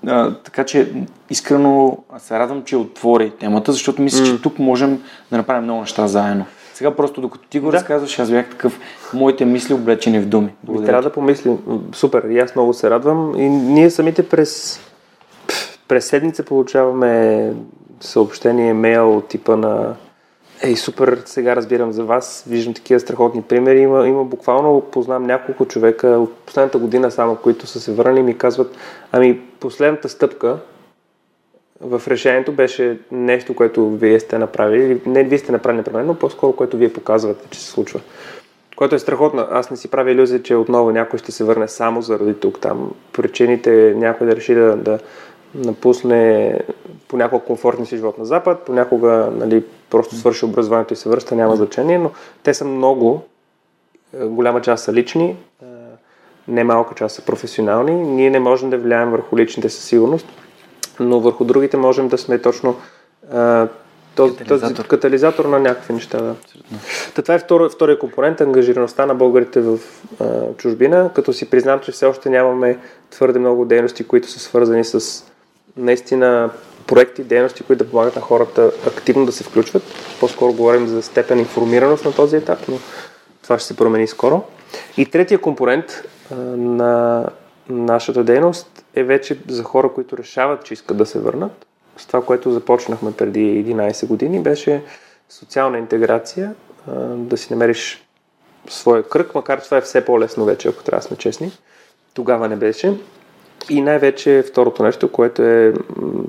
а, 0.08 0.34
така 0.34 0.64
че 0.64 0.92
искрено 1.30 1.98
се 2.18 2.40
радвам, 2.40 2.64
че 2.64 2.78
отвори 2.78 3.32
темата, 3.40 3.72
защото 3.72 4.02
мисля, 4.02 4.26
mm. 4.26 4.36
че 4.36 4.42
тук 4.42 4.60
можем 4.60 5.02
да 5.32 5.38
направим 5.38 5.64
много 5.64 5.82
неща 5.82 6.08
заедно. 6.08 6.46
Сега 6.74 6.92
просто 6.92 7.22
докато 7.22 7.48
ти 7.48 7.60
го 7.60 7.72
да. 7.72 7.78
разказваш, 7.78 8.20
аз 8.20 8.32
бях 8.32 8.50
такъв, 8.50 8.80
моите 9.14 9.46
мисли 9.46 9.74
облечени 9.74 10.20
в 10.20 10.26
думи. 10.26 10.54
Благодаря. 10.64 10.88
Трябва 10.88 11.04
да 11.04 11.12
помислим. 11.12 11.58
Супер, 11.94 12.24
и 12.24 12.40
аз 12.40 12.56
много 12.56 12.74
се 12.74 12.90
радвам. 12.90 13.34
И 13.36 13.50
ние 13.50 13.90
самите 13.90 14.30
през, 14.30 14.80
през 15.88 16.06
седмица 16.06 16.44
получаваме 16.44 17.54
съобщение, 18.00 18.74
мейл 18.74 19.18
от 19.18 19.28
типа 19.28 19.56
на 19.56 19.96
Ей, 20.64 20.76
супер, 20.76 21.22
сега 21.26 21.56
разбирам 21.56 21.92
за 21.92 22.04
вас, 22.04 22.44
виждам 22.48 22.74
такива 22.74 23.00
страхотни 23.00 23.42
примери. 23.42 23.80
Има, 23.80 24.08
има 24.08 24.24
буквално, 24.24 24.82
познам 24.82 25.24
няколко 25.24 25.66
човека 25.66 26.08
от 26.08 26.34
последната 26.34 26.78
година 26.78 27.12
само, 27.12 27.36
които 27.36 27.68
са 27.68 27.80
се 27.80 27.94
върнали 27.94 28.20
и 28.20 28.24
ми 28.24 28.38
казват, 28.38 28.78
ами 29.12 29.42
последната 29.60 30.10
стъпка, 30.10 30.58
в 31.82 32.02
решението 32.08 32.52
беше 32.52 33.00
нещо, 33.12 33.56
което 33.56 33.90
вие 33.90 34.20
сте 34.20 34.38
направили. 34.38 35.02
Не 35.06 35.24
вие 35.24 35.38
сте 35.38 35.52
направили 35.52 35.78
непременно, 35.78 36.08
но 36.08 36.20
по-скоро, 36.20 36.54
което 36.54 36.78
вие 36.78 36.94
показвате, 36.94 37.48
че 37.50 37.60
се 37.60 37.72
случва. 37.72 38.00
Което 38.76 38.96
е 38.96 39.00
страхотно. 39.00 39.48
Аз 39.52 39.72
не 39.72 39.78
си 39.78 39.92
правя 39.92 40.12
иллюзия, 40.12 40.44
че 40.44 40.56
отново 40.56 40.92
някой 40.92 41.20
ще 41.20 41.32
се 41.32 41.44
върне 41.44 41.68
само 41.68 42.02
заради 42.02 42.34
тук. 42.34 42.60
Там 42.60 42.92
причините 43.14 43.94
някой 43.98 44.28
да 44.28 44.36
реши 44.36 44.54
да, 44.54 44.76
да 44.76 45.00
напусне 45.56 46.60
понякога 47.08 47.46
комфортния 47.46 47.86
си 47.86 47.96
живот 47.96 48.18
на 48.18 48.26
Запад, 48.26 48.62
понякога 48.66 49.30
нали, 49.36 49.64
просто 49.90 50.16
свърши 50.16 50.46
образованието 50.46 50.94
и 50.94 50.98
се 50.98 51.10
връща, 51.10 51.36
няма 51.36 51.56
значение, 51.56 51.98
но 51.98 52.12
те 52.44 52.54
са 52.54 52.66
много. 52.66 53.22
Е, 54.20 54.26
голяма 54.26 54.62
част 54.62 54.84
са 54.84 54.94
лични, 54.94 55.26
е, 55.26 55.66
немалка 56.48 56.96
част 56.96 57.16
са 57.16 57.26
професионални. 57.26 57.96
Ние 57.96 58.30
не 58.30 58.40
можем 58.40 58.70
да 58.70 58.78
влияем 58.78 59.12
върху 59.12 59.38
личните 59.38 59.70
със 59.70 59.84
сигурност, 59.84 60.28
но 61.02 61.20
върху 61.20 61.44
другите 61.44 61.78
можем 61.78 62.08
да 62.08 62.18
сме 62.18 62.40
точно 62.40 62.76
а, 63.34 63.68
този, 64.16 64.36
катализатор. 64.36 64.76
този 64.76 64.88
катализатор 64.88 65.46
на 65.46 65.60
някакви 65.60 65.94
неща. 65.94 66.18
Да. 66.22 66.36
Та, 67.16 67.22
това 67.22 67.34
е 67.34 67.40
втори, 67.40 67.70
втория 67.70 68.00
компонент, 68.00 68.42
ангажираността 68.42 69.06
на 69.06 69.16
българите 69.16 69.62
в 69.62 69.80
а, 70.20 70.26
чужбина, 70.58 71.10
като 71.16 71.34
си 71.34 71.50
признам, 71.50 71.80
че 71.80 71.92
все 71.92 72.06
още 72.06 72.30
нямаме 72.30 72.78
твърде 73.10 73.40
много 73.40 73.66
дейности, 73.66 74.04
които 74.04 74.32
са 74.32 74.40
свързани 74.40 74.84
с 74.84 75.26
наистина 75.78 76.50
проекти, 76.88 77.24
дейности, 77.24 77.64
които 77.64 77.84
да 77.84 77.90
помагат 77.90 78.16
на 78.16 78.22
хората 78.22 78.72
активно 78.88 79.26
да 79.26 79.32
се 79.32 79.44
включват. 79.44 79.84
По-скоро 80.20 80.54
говорим 80.54 80.88
за 80.88 81.02
степен 81.02 81.40
информираност 81.40 82.06
на 82.06 82.14
този 82.14 82.36
етап, 82.36 82.60
но 82.70 82.78
това 83.44 83.60
ще 83.60 83.68
се 83.68 83.78
промени 83.78 84.08
скоро. 84.08 84.44
И 84.98 85.06
третия 85.06 85.40
компонент 85.40 86.04
а, 86.32 86.36
на 86.58 87.26
нашата 87.70 88.24
дейност 88.24 88.86
е 88.96 89.04
вече 89.04 89.40
за 89.48 89.64
хора, 89.64 89.94
които 89.94 90.18
решават, 90.18 90.64
че 90.64 90.74
искат 90.74 90.98
да 90.98 91.06
се 91.06 91.20
върнат. 91.20 91.66
С 91.98 92.06
това, 92.06 92.26
което 92.26 92.52
започнахме 92.52 93.12
преди 93.12 93.66
11 93.66 94.08
години, 94.08 94.42
беше 94.44 94.84
социална 95.30 95.78
интеграция, 95.78 96.56
да 97.16 97.38
си 97.38 97.54
намериш 97.54 98.08
своя 98.70 99.04
кръг, 99.04 99.36
макар 99.36 99.60
това 99.60 99.78
е 99.78 99.82
все 99.82 100.06
по-лесно 100.06 100.46
вече, 100.46 100.68
ако 100.68 100.84
трябва 100.84 101.00
да 101.00 101.08
сме 101.08 101.18
честни. 101.18 101.52
Тогава 102.14 102.50
не 102.50 102.56
беше. 102.56 102.98
И 103.70 103.82
най-вече 103.82 104.44
второто 104.48 104.84
нещо, 104.84 105.12
което 105.12 105.42
е 105.42 105.74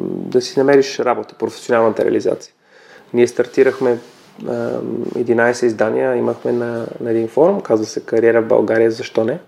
да 0.09 0.41
си 0.41 0.59
намериш 0.59 0.99
работа, 0.99 1.35
професионалната 1.35 2.05
реализация. 2.05 2.55
Ние 3.15 3.27
стартирахме 3.27 3.99
11 4.45 5.65
издания, 5.65 6.17
имахме 6.17 6.53
на, 6.53 6.87
на 7.01 7.11
един 7.11 7.29
форум, 7.29 7.61
казва 7.61 7.87
се 7.87 8.05
Кариера 8.05 8.43
в 8.43 8.47
България, 8.47 8.91
защо 8.91 9.25
не? 9.25 9.39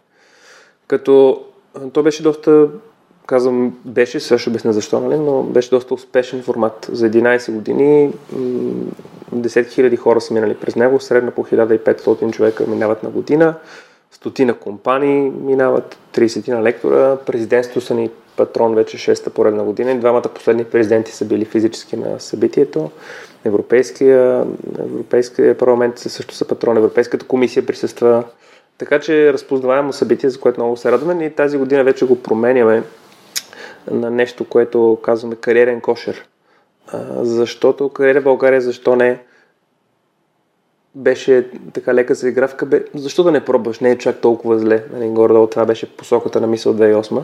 Като 0.86 1.44
то 1.92 2.02
беше 2.02 2.22
доста, 2.22 2.68
казвам, 3.26 3.78
беше, 3.84 4.20
също 4.20 4.50
обясня 4.50 4.72
защо, 4.72 5.00
нали, 5.00 5.18
но 5.18 5.42
беше 5.42 5.70
доста 5.70 5.94
успешен 5.94 6.42
формат. 6.42 6.90
За 6.92 7.10
11 7.10 7.52
години 7.52 8.12
10 9.34 9.66
хиляди 9.68 9.96
хора 9.96 10.20
са 10.20 10.34
минали 10.34 10.54
през 10.54 10.76
него, 10.76 11.00
средно 11.00 11.30
по 11.30 11.44
1500 11.44 12.32
човека 12.32 12.66
минават 12.66 13.02
на 13.02 13.10
година, 13.10 13.54
стотина 14.10 14.54
компании 14.54 15.30
минават, 15.30 15.96
30 16.14 16.48
на 16.48 16.62
лектора, 16.62 17.16
президентството 17.16 17.86
са 17.86 17.94
ни 17.94 18.10
патрон 18.36 18.74
вече 18.74 18.98
6-та 18.98 19.30
поредна 19.30 19.64
година 19.64 19.90
и 19.90 19.98
двамата 19.98 20.22
последни 20.22 20.64
президенти 20.64 21.12
са 21.12 21.24
били 21.24 21.44
физически 21.44 21.96
на 21.96 22.20
събитието. 22.20 22.90
Европейския, 23.44 24.46
Европейския 24.78 25.58
парламент 25.58 25.98
също 25.98 26.34
са 26.34 26.44
патрон, 26.44 26.76
Европейската 26.76 27.26
комисия 27.26 27.66
присъства 27.66 28.24
така 28.78 29.00
че 29.00 29.32
разпознаваемо 29.32 29.92
събитие, 29.92 30.30
за 30.30 30.40
което 30.40 30.60
много 30.60 30.76
се 30.76 30.92
радваме 30.92 31.24
и 31.24 31.34
тази 31.34 31.58
година 31.58 31.84
вече 31.84 32.06
го 32.06 32.22
променяме 32.22 32.82
на 33.90 34.10
нещо, 34.10 34.48
което 34.48 34.98
казваме 35.02 35.36
кариерен 35.36 35.80
кошер. 35.80 36.28
Защото 37.20 37.88
кариера 37.88 38.20
в 38.20 38.24
България, 38.24 38.60
защо 38.60 38.96
не 38.96 39.22
беше 40.94 41.50
така 41.72 41.94
лека 41.94 42.14
за 42.14 42.28
игравка, 42.28 42.66
бе, 42.66 42.84
защо 42.94 43.22
да 43.22 43.32
не 43.32 43.44
пробваш, 43.44 43.80
не 43.80 43.90
е 43.90 43.98
чак 43.98 44.20
толкова 44.20 44.58
зле. 44.58 44.84
Нали, 44.92 45.08
горе 45.08 45.50
това 45.50 45.64
беше 45.64 45.96
посоката 45.96 46.40
на 46.40 46.46
мисъл 46.46 46.74
2008. 46.74 47.22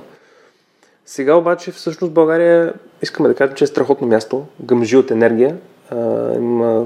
Сега 1.07 1.35
обаче 1.35 1.73
всъщност 1.73 2.13
България 2.13 2.75
искаме 3.03 3.29
да 3.29 3.35
кажем, 3.35 3.57
че 3.57 3.65
е 3.65 3.67
страхотно 3.67 4.07
място, 4.07 4.47
гъмжи 4.61 4.97
от 4.97 5.11
енергия, 5.11 5.57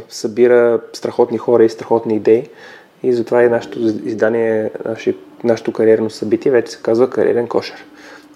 събира 0.09 0.81
страхотни 0.93 1.39
хора 1.39 1.65
и 1.65 1.69
страхотни 1.69 2.17
идеи. 2.17 2.49
И 3.05 3.13
затова 3.13 3.43
и 3.43 3.49
нашето 3.49 3.79
издание, 4.05 4.71
наши, 4.85 5.17
нашето 5.45 5.73
кариерно 5.73 6.11
събитие 6.11 6.53
вече 6.53 6.73
се 6.73 6.83
казва 6.83 7.11
Кариерен 7.11 7.49
кошер. 7.49 7.85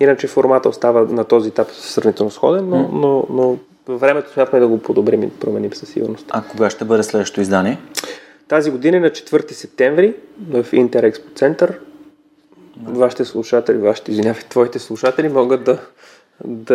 Иначе 0.00 0.26
формата 0.26 0.68
остава 0.68 1.00
на 1.00 1.24
този 1.24 1.48
етап 1.48 1.68
сравнително 1.70 2.30
сходен, 2.30 2.68
но, 2.68 2.88
но, 2.92 3.26
но 3.30 3.56
във 3.86 4.00
времето 4.00 4.32
смятаме 4.32 4.60
да 4.60 4.68
го 4.68 4.78
подобрим 4.78 5.22
и 5.22 5.30
променим 5.30 5.74
със 5.74 5.88
сигурност. 5.88 6.26
А 6.30 6.42
кога 6.42 6.70
ще 6.70 6.84
бъде 6.84 7.02
следващото 7.02 7.40
издание? 7.40 7.78
Тази 8.48 8.70
година 8.70 8.96
е 8.96 9.00
на 9.00 9.10
4 9.10 9.52
септември 9.52 10.14
в 10.50 10.66
Интерекспо 10.72 11.30
център. 11.34 11.80
Вашите 12.84 13.24
слушатели, 13.24 13.78
вашите, 13.78 14.10
извинявай, 14.10 14.42
твоите 14.48 14.78
слушатели 14.78 15.28
могат 15.28 15.64
да, 15.64 15.78
да 16.44 16.74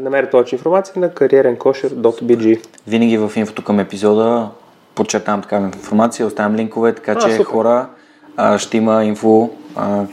намерят 0.00 0.30
повече 0.30 0.54
информация 0.54 1.00
на 1.00 1.10
кариереnkosher.bg. 1.10 2.66
Винаги 2.86 3.18
в 3.18 3.32
инфото 3.36 3.64
към 3.64 3.80
епизода 3.80 4.50
подчертавам 4.98 5.42
такава 5.42 5.66
информация, 5.66 6.26
оставям 6.26 6.56
линкове, 6.56 6.94
така 6.94 7.12
а, 7.12 7.18
че 7.18 7.30
супер. 7.30 7.44
хора 7.44 7.86
а, 8.36 8.58
ще 8.58 8.76
има 8.76 9.04
инфо 9.04 9.50
а, 9.76 10.04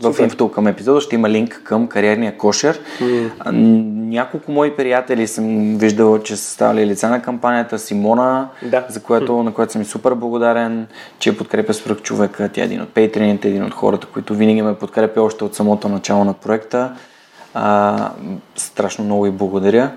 в 0.00 0.22
инфото 0.22 0.50
към 0.50 0.66
епизода 0.66 1.00
ще 1.00 1.14
има 1.14 1.30
линк 1.30 1.60
към 1.64 1.86
кариерния 1.86 2.36
кошер. 2.36 2.80
Mm. 3.00 3.30
Няколко 4.08 4.52
мои 4.52 4.76
приятели 4.76 5.26
съм 5.26 5.76
виждал, 5.78 6.18
че 6.18 6.36
са 6.36 6.50
ставали 6.50 6.86
лица 6.86 7.08
на 7.08 7.22
кампанията. 7.22 7.78
Симона, 7.78 8.48
да. 8.62 8.84
за 8.88 9.02
което, 9.02 9.32
mm. 9.32 9.42
на 9.42 9.54
която 9.54 9.72
съм 9.72 9.82
и 9.82 9.84
супер 9.84 10.14
благодарен, 10.14 10.86
че 11.18 11.38
подкрепя 11.38 11.74
свръх 11.74 12.02
човека. 12.02 12.48
Тя 12.52 12.60
е 12.60 12.64
един 12.64 12.82
от 12.82 12.88
пейтрените, 12.88 13.48
един 13.48 13.64
от 13.64 13.74
хората, 13.74 14.06
които 14.06 14.34
винаги 14.34 14.62
ме 14.62 14.74
подкрепя 14.74 15.22
още 15.22 15.44
от 15.44 15.54
самото 15.54 15.88
начало 15.88 16.24
на 16.24 16.34
проекта. 16.34 16.92
А, 17.54 18.10
страшно 18.56 19.04
много 19.04 19.26
и 19.26 19.30
благодаря. 19.30 19.90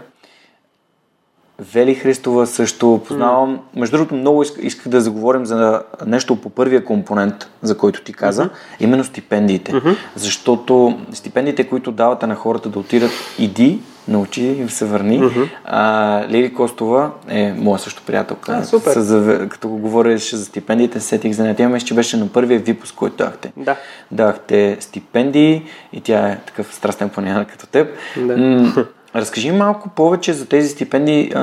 Вели 1.60 1.96
Христова 1.96 2.48
също 2.48 3.02
познавам. 3.08 3.58
Mm. 3.58 3.80
Между 3.80 3.98
другото, 3.98 4.16
много 4.16 4.44
исках, 4.44 4.64
исках 4.64 4.88
да 4.88 5.02
заговорим 5.02 5.46
за 5.46 5.82
нещо 6.06 6.36
по 6.36 6.50
първия 6.50 6.86
компонент, 6.86 7.50
за 7.62 7.78
който 7.78 8.04
ти 8.04 8.14
каза, 8.14 8.46
mm-hmm. 8.46 8.84
именно 8.84 9.04
стипендиите. 9.04 9.72
Mm-hmm. 9.72 9.96
Защото 10.16 11.00
стипендиите, 11.12 11.64
които 11.64 11.92
давате 11.92 12.28
на 12.28 12.36
хората 12.36 12.70
да 12.70 12.80
отидат, 12.80 13.12
иди, 13.40 13.80
научи 14.08 14.44
и 14.44 14.70
се 14.70 14.86
върни. 14.86 15.20
Mm-hmm. 15.20 15.50
А, 15.66 16.24
Лили 16.30 16.54
Костова 16.54 17.12
е 17.30 17.54
моя 17.58 17.80
също 17.80 18.02
приятелка. 18.06 18.52
А, 18.52 18.64
супер. 18.64 18.94
С, 18.94 19.48
като 19.50 19.68
го 19.68 19.78
говориш 19.78 20.34
за 20.34 20.46
стипендиите, 20.46 21.00
сетих 21.00 21.34
за 21.34 21.44
нея. 21.44 21.56
Тя 21.56 21.70
мисля, 21.70 21.88
че 21.88 21.94
беше 21.94 22.18
на 22.18 22.28
първия 22.28 22.60
випуск, 22.60 22.96
който 22.96 23.16
дахте. 23.16 23.52
Да. 23.58 23.76
Дахте 24.12 24.78
стипендии 24.80 25.64
и 25.94 26.02
тя 26.02 26.28
е 26.28 26.40
такъв 26.46 26.76
страстен 26.76 27.10
планинар 27.10 27.46
като 27.46 27.68
теб. 27.68 27.90
Да. 28.18 28.38
М- 28.38 28.86
Разкажи 29.16 29.52
малко 29.52 29.90
повече 29.90 30.34
за 30.34 30.46
тези 30.46 30.70
стипендии. 30.70 31.34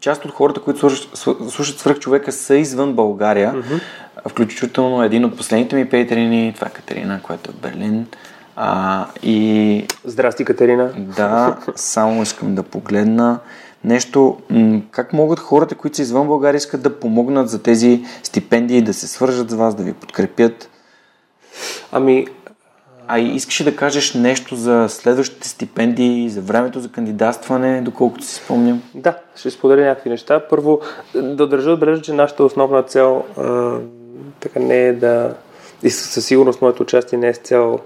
Част 0.00 0.24
от 0.24 0.30
хората, 0.30 0.60
които 0.60 0.80
слушат, 0.80 1.16
слушат 1.50 1.78
свръх 1.78 1.98
човека, 1.98 2.32
са 2.32 2.56
извън 2.56 2.92
България. 2.92 3.52
Mm-hmm. 3.54 3.80
Включително 4.28 5.02
един 5.02 5.24
от 5.24 5.36
последните 5.36 5.76
ми 5.76 5.88
пейтерини, 5.88 6.52
това 6.54 6.66
е 6.66 6.70
Катерина, 6.70 7.20
която 7.22 7.50
е 7.50 7.54
в 7.54 7.56
Берлин. 7.56 8.06
А, 8.56 9.06
и... 9.22 9.86
Здрасти, 10.04 10.44
Катерина. 10.44 10.90
Да, 10.96 11.56
само 11.76 12.22
искам 12.22 12.54
да 12.54 12.62
погледна 12.62 13.38
нещо. 13.84 14.38
Как 14.90 15.12
могат 15.12 15.38
хората, 15.38 15.74
които 15.74 15.96
са 15.96 16.02
извън 16.02 16.26
България, 16.26 16.58
искат 16.58 16.82
да 16.82 17.00
помогнат 17.00 17.48
за 17.48 17.62
тези 17.62 18.04
стипендии, 18.22 18.82
да 18.82 18.94
се 18.94 19.08
свържат 19.08 19.50
с 19.50 19.54
вас, 19.54 19.74
да 19.74 19.82
ви 19.82 19.92
подкрепят? 19.92 20.70
Ами, 21.92 22.26
а 23.08 23.18
и 23.18 23.34
искаш 23.34 23.62
да 23.62 23.76
кажеш 23.76 24.14
нещо 24.14 24.56
за 24.56 24.86
следващите 24.88 25.48
стипендии, 25.48 26.30
за 26.30 26.40
времето 26.40 26.80
за 26.80 26.88
кандидатстване, 26.88 27.80
доколкото 27.80 28.24
си 28.24 28.34
спомням? 28.34 28.82
Да, 28.94 29.18
ще 29.36 29.50
споделя 29.50 29.80
някакви 29.80 30.10
неща. 30.10 30.40
Първо, 30.50 30.80
да 31.14 31.46
държа 31.46 31.70
отбележа, 31.70 32.02
че 32.02 32.12
нашата 32.12 32.44
основна 32.44 32.82
цел 32.82 33.24
а, 33.36 33.78
така 34.40 34.60
не 34.60 34.86
е 34.86 34.92
да... 34.92 35.34
И 35.82 35.90
със 35.90 36.26
сигурност 36.26 36.62
моето 36.62 36.82
участие 36.82 37.18
не 37.18 37.28
е 37.28 37.34
с 37.34 37.38
цел 37.38 37.78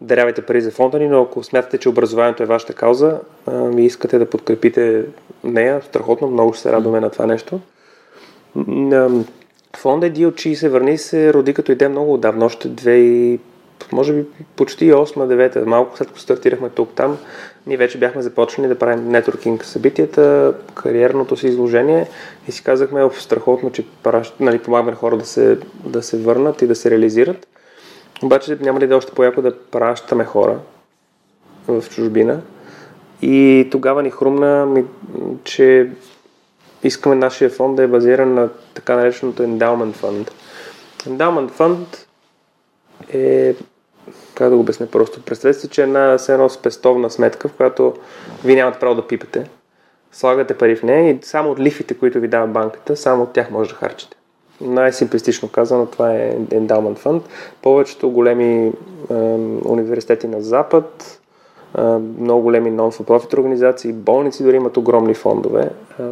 дарявайте 0.00 0.42
пари 0.42 0.60
за 0.60 0.70
фонда 0.70 0.98
ни, 0.98 1.08
но 1.08 1.22
ако 1.22 1.44
смятате, 1.44 1.78
че 1.78 1.88
образованието 1.88 2.42
е 2.42 2.46
вашата 2.46 2.72
кауза 2.72 3.18
и 3.78 3.82
искате 3.82 4.18
да 4.18 4.30
подкрепите 4.30 5.04
нея, 5.44 5.82
страхотно, 5.84 6.30
много 6.30 6.52
ще 6.52 6.62
се 6.62 6.72
радваме 6.72 7.00
на 7.00 7.10
това 7.10 7.26
нещо. 7.26 7.60
Фонда 9.76 10.10
DLG 10.10 10.54
се 10.54 10.68
върни 10.68 10.98
се 10.98 11.34
роди 11.34 11.54
като 11.54 11.72
идея 11.72 11.90
много 11.90 12.14
отдавна, 12.14 12.44
още 12.44 12.68
може 13.92 14.12
би 14.12 14.24
почти 14.56 14.92
8-9, 14.92 15.64
малко 15.64 15.96
след 15.96 16.08
като 16.08 16.20
стартирахме 16.20 16.68
тук-там, 16.68 17.18
ние 17.66 17.76
вече 17.76 17.98
бяхме 17.98 18.22
започнали 18.22 18.68
да 18.68 18.78
правим 18.78 19.08
нетворкинг 19.08 19.64
събитията, 19.64 20.54
кариерното 20.74 21.36
си 21.36 21.46
изложение 21.46 22.08
и 22.48 22.52
си 22.52 22.64
казахме 22.64 23.10
страхотно, 23.18 23.72
че 23.72 23.84
нали, 24.40 24.58
помагаме 24.58 24.96
хора 24.96 25.16
да 25.16 25.24
се, 25.24 25.58
да 25.84 26.02
се 26.02 26.18
върнат 26.18 26.62
и 26.62 26.66
да 26.66 26.74
се 26.74 26.90
реализират. 26.90 27.46
Обаче 28.22 28.58
няма 28.60 28.80
ли 28.80 28.86
да 28.86 28.94
е 28.94 28.96
още 28.96 29.12
по-яко 29.12 29.42
да 29.42 29.60
пращаме 29.60 30.24
хора 30.24 30.58
в 31.68 31.84
чужбина. 31.90 32.40
И 33.22 33.68
тогава 33.70 34.02
ни 34.02 34.10
хрумна, 34.10 34.82
че 35.44 35.90
искаме 36.82 37.14
нашия 37.14 37.50
фонд 37.50 37.76
да 37.76 37.82
е 37.82 37.86
базиран 37.86 38.34
на 38.34 38.48
така 38.74 38.96
нареченото 38.96 39.42
Endowment 39.42 39.96
Fund. 39.96 40.30
Endowment 41.02 41.50
Fund 41.50 41.86
е, 43.12 43.54
как 44.34 44.50
да 44.50 44.54
го 44.54 44.60
обясня 44.60 44.86
просто, 44.86 45.22
представете 45.22 45.60
си, 45.60 45.68
че 45.68 45.82
една 45.82 46.18
едно 46.28 46.48
спестовна 46.48 47.10
сметка, 47.10 47.48
в 47.48 47.52
която 47.52 47.94
вие 48.44 48.56
нямате 48.56 48.78
право 48.78 48.94
да 48.94 49.06
пипате. 49.06 49.50
Слагате 50.12 50.58
пари 50.58 50.76
в 50.76 50.82
нея 50.82 51.10
и 51.10 51.18
само 51.22 51.50
от 51.50 51.60
лифите, 51.60 51.94
които 51.94 52.20
ви 52.20 52.28
дава 52.28 52.46
банката, 52.46 52.96
само 52.96 53.22
от 53.22 53.32
тях 53.32 53.50
може 53.50 53.70
да 53.70 53.76
харчите. 53.76 54.16
Най-симплистично 54.60 55.48
казано, 55.48 55.86
това 55.86 56.14
е 56.14 56.36
Endowment 56.36 56.98
Fund. 56.98 57.22
Повечето 57.62 58.10
големи 58.10 58.66
е, 58.66 59.14
университети 59.64 60.28
на 60.28 60.40
Запад, 60.40 61.20
е, 61.78 61.82
много 62.20 62.42
големи 62.42 62.72
non-for-profit 62.72 63.34
организации, 63.34 63.92
болници 63.92 64.42
дори 64.42 64.56
имат 64.56 64.76
огромни 64.76 65.14
фондове. 65.14 65.70
Е, 66.00 66.02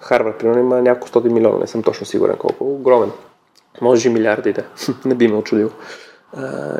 Харвард, 0.00 0.38
примерно, 0.38 0.60
има 0.60 0.82
няколко 0.82 1.08
стоти 1.08 1.28
милиона, 1.28 1.58
не 1.58 1.66
съм 1.66 1.82
точно 1.82 2.06
сигурен 2.06 2.36
колко. 2.36 2.64
Огромен. 2.64 3.10
Може 3.80 4.08
и 4.08 4.12
милиарди 4.12 4.52
да. 4.52 4.62
не 5.04 5.14
би 5.14 5.28
ме 5.28 5.36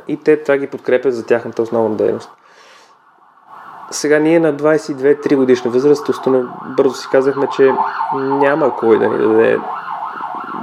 И 0.08 0.16
те 0.16 0.42
това 0.42 0.56
ги 0.56 0.66
подкрепят 0.66 1.14
за 1.14 1.26
тяхната 1.26 1.62
основна 1.62 1.96
дейност. 1.96 2.30
Сега 3.90 4.18
ние 4.18 4.40
на 4.40 4.54
22-3 4.54 5.36
годишна 5.36 5.70
възраст 5.70 6.08
остане, 6.08 6.42
бързо 6.76 6.94
си 6.94 7.08
казахме, 7.12 7.46
че 7.56 7.72
няма 8.16 8.76
кой 8.76 8.98
да 8.98 9.08
ни 9.08 9.18
даде 9.18 9.58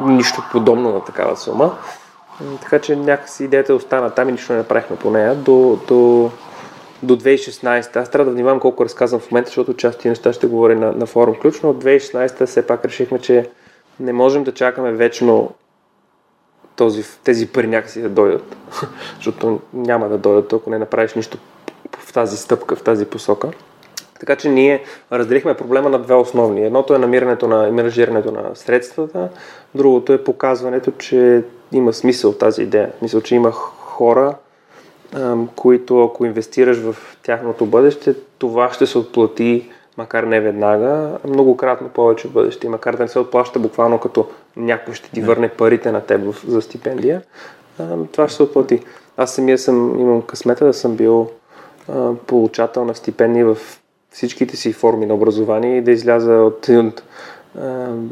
нищо 0.05 0.43
подобно 0.51 0.93
на 0.93 1.03
такава 1.03 1.37
сума. 1.37 1.75
Така 2.61 2.79
че 2.79 2.95
някакси 2.95 3.43
идеята 3.43 3.75
остана 3.75 4.09
там 4.09 4.29
и 4.29 4.31
нищо 4.31 4.53
не 4.53 4.59
направихме 4.59 4.95
по 4.95 5.11
нея 5.11 5.35
до, 5.35 5.79
до, 5.87 6.31
до 7.03 7.15
2016. 7.15 7.95
Аз 7.95 8.09
трябва 8.09 8.25
да 8.25 8.31
внимавам 8.31 8.59
колко 8.59 8.85
разказвам 8.85 9.21
в 9.21 9.31
момента, 9.31 9.47
защото 9.47 9.73
част 9.73 9.99
от 9.99 10.05
неща 10.05 10.33
ще 10.33 10.47
говоря 10.47 10.75
на, 10.75 10.91
на 10.91 11.05
форум 11.05 11.35
ключ, 11.35 11.61
но 11.61 11.69
от 11.69 11.83
2016 11.83 12.45
все 12.45 12.67
пак 12.67 12.85
решихме, 12.85 13.19
че 13.19 13.49
не 13.99 14.13
можем 14.13 14.43
да 14.43 14.53
чакаме 14.53 14.91
вечно 14.91 15.51
този, 16.81 17.03
тези 17.23 17.47
пари 17.47 17.67
някакси 17.67 18.01
да 18.01 18.09
дойдат. 18.09 18.55
Защото 19.15 19.59
няма 19.73 20.09
да 20.09 20.17
дойдат, 20.17 20.53
ако 20.53 20.69
не 20.69 20.79
направиш 20.79 21.13
нищо 21.13 21.37
в 21.97 22.13
тази 22.13 22.37
стъпка, 22.37 22.75
в 22.75 22.83
тази 22.83 23.05
посока. 23.05 23.49
Така 24.19 24.35
че 24.35 24.49
ние 24.49 24.83
разделихме 25.11 25.53
проблема 25.53 25.89
на 25.89 25.99
две 25.99 26.13
основни. 26.13 26.65
Едното 26.65 26.95
е 26.95 26.97
намирането 26.97 27.47
на 27.47 27.71
менажирането 27.71 28.31
на 28.31 28.55
средствата, 28.55 29.29
другото 29.75 30.13
е 30.13 30.23
показването, 30.23 30.91
че 30.91 31.43
има 31.71 31.93
смисъл 31.93 32.33
тази 32.33 32.63
идея. 32.63 32.91
Мисля, 33.01 33.21
че 33.21 33.35
има 33.35 33.51
хора, 33.51 34.35
които 35.55 36.03
ако 36.03 36.25
инвестираш 36.25 36.77
в 36.77 36.95
тяхното 37.23 37.65
бъдеще, 37.65 38.15
това 38.37 38.73
ще 38.73 38.87
се 38.87 38.97
отплати 38.97 39.69
макар 39.97 40.23
не 40.23 40.39
веднага, 40.39 41.17
многократно 41.27 41.89
повече 41.89 42.27
в 42.27 42.31
бъдеще. 42.31 42.69
Макар 42.69 42.95
да 42.95 43.03
не 43.03 43.09
се 43.09 43.19
отплаща 43.19 43.59
буквално 43.59 43.99
като 43.99 44.27
някой 44.57 44.93
ще 44.93 45.11
ти 45.11 45.21
върне 45.21 45.49
парите 45.49 45.91
на 45.91 46.01
теб 46.01 46.21
за 46.47 46.61
стипендия, 46.61 47.21
това 48.11 48.27
ще 48.27 48.35
се 48.35 48.43
отплати. 48.43 48.83
Аз 49.17 49.35
самия 49.35 49.57
съм, 49.57 49.99
имам 49.99 50.21
късмета 50.21 50.65
да 50.65 50.73
съм 50.73 50.95
бил 50.95 51.29
получател 52.27 52.85
на 52.85 52.95
стипендии 52.95 53.43
в 53.43 53.57
всичките 54.11 54.57
си 54.57 54.73
форми 54.73 55.05
на 55.05 55.13
образование 55.13 55.77
и 55.77 55.81
да 55.81 55.91
изляза 55.91 56.33
от, 56.33 56.67
от 56.69 57.03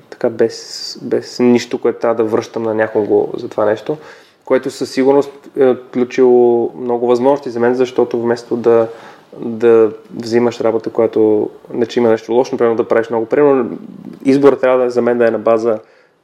така 0.09 0.29
без, 0.29 0.97
без 1.01 1.39
нищо, 1.39 1.81
което 1.81 1.99
трябва 1.99 2.23
да 2.23 2.29
връщам 2.29 2.63
на 2.63 2.73
някого 2.73 3.29
за 3.37 3.49
това 3.49 3.65
нещо, 3.65 3.97
което 4.45 4.71
със 4.71 4.91
сигурност 4.91 5.31
е 5.57 5.65
отключило 5.65 6.71
много 6.75 7.07
възможности 7.07 7.49
за 7.49 7.59
мен, 7.59 7.75
защото 7.75 8.21
вместо 8.21 8.57
да 8.57 8.87
да 9.37 9.91
взимаш 10.15 10.61
работа, 10.61 10.89
която 10.89 11.49
не 11.73 11.85
че 11.85 11.99
има 11.99 12.09
нещо 12.09 12.33
лошо, 12.33 12.55
например 12.55 12.75
да 12.75 12.87
правиш 12.87 13.09
много. 13.09 13.25
Примерно 13.25 13.77
изборът 14.25 14.61
трябва 14.61 14.79
да 14.79 14.85
е 14.85 14.89
за 14.89 15.01
мен 15.01 15.17
да 15.17 15.27
е 15.27 15.31
на 15.31 15.39
база 15.39 15.79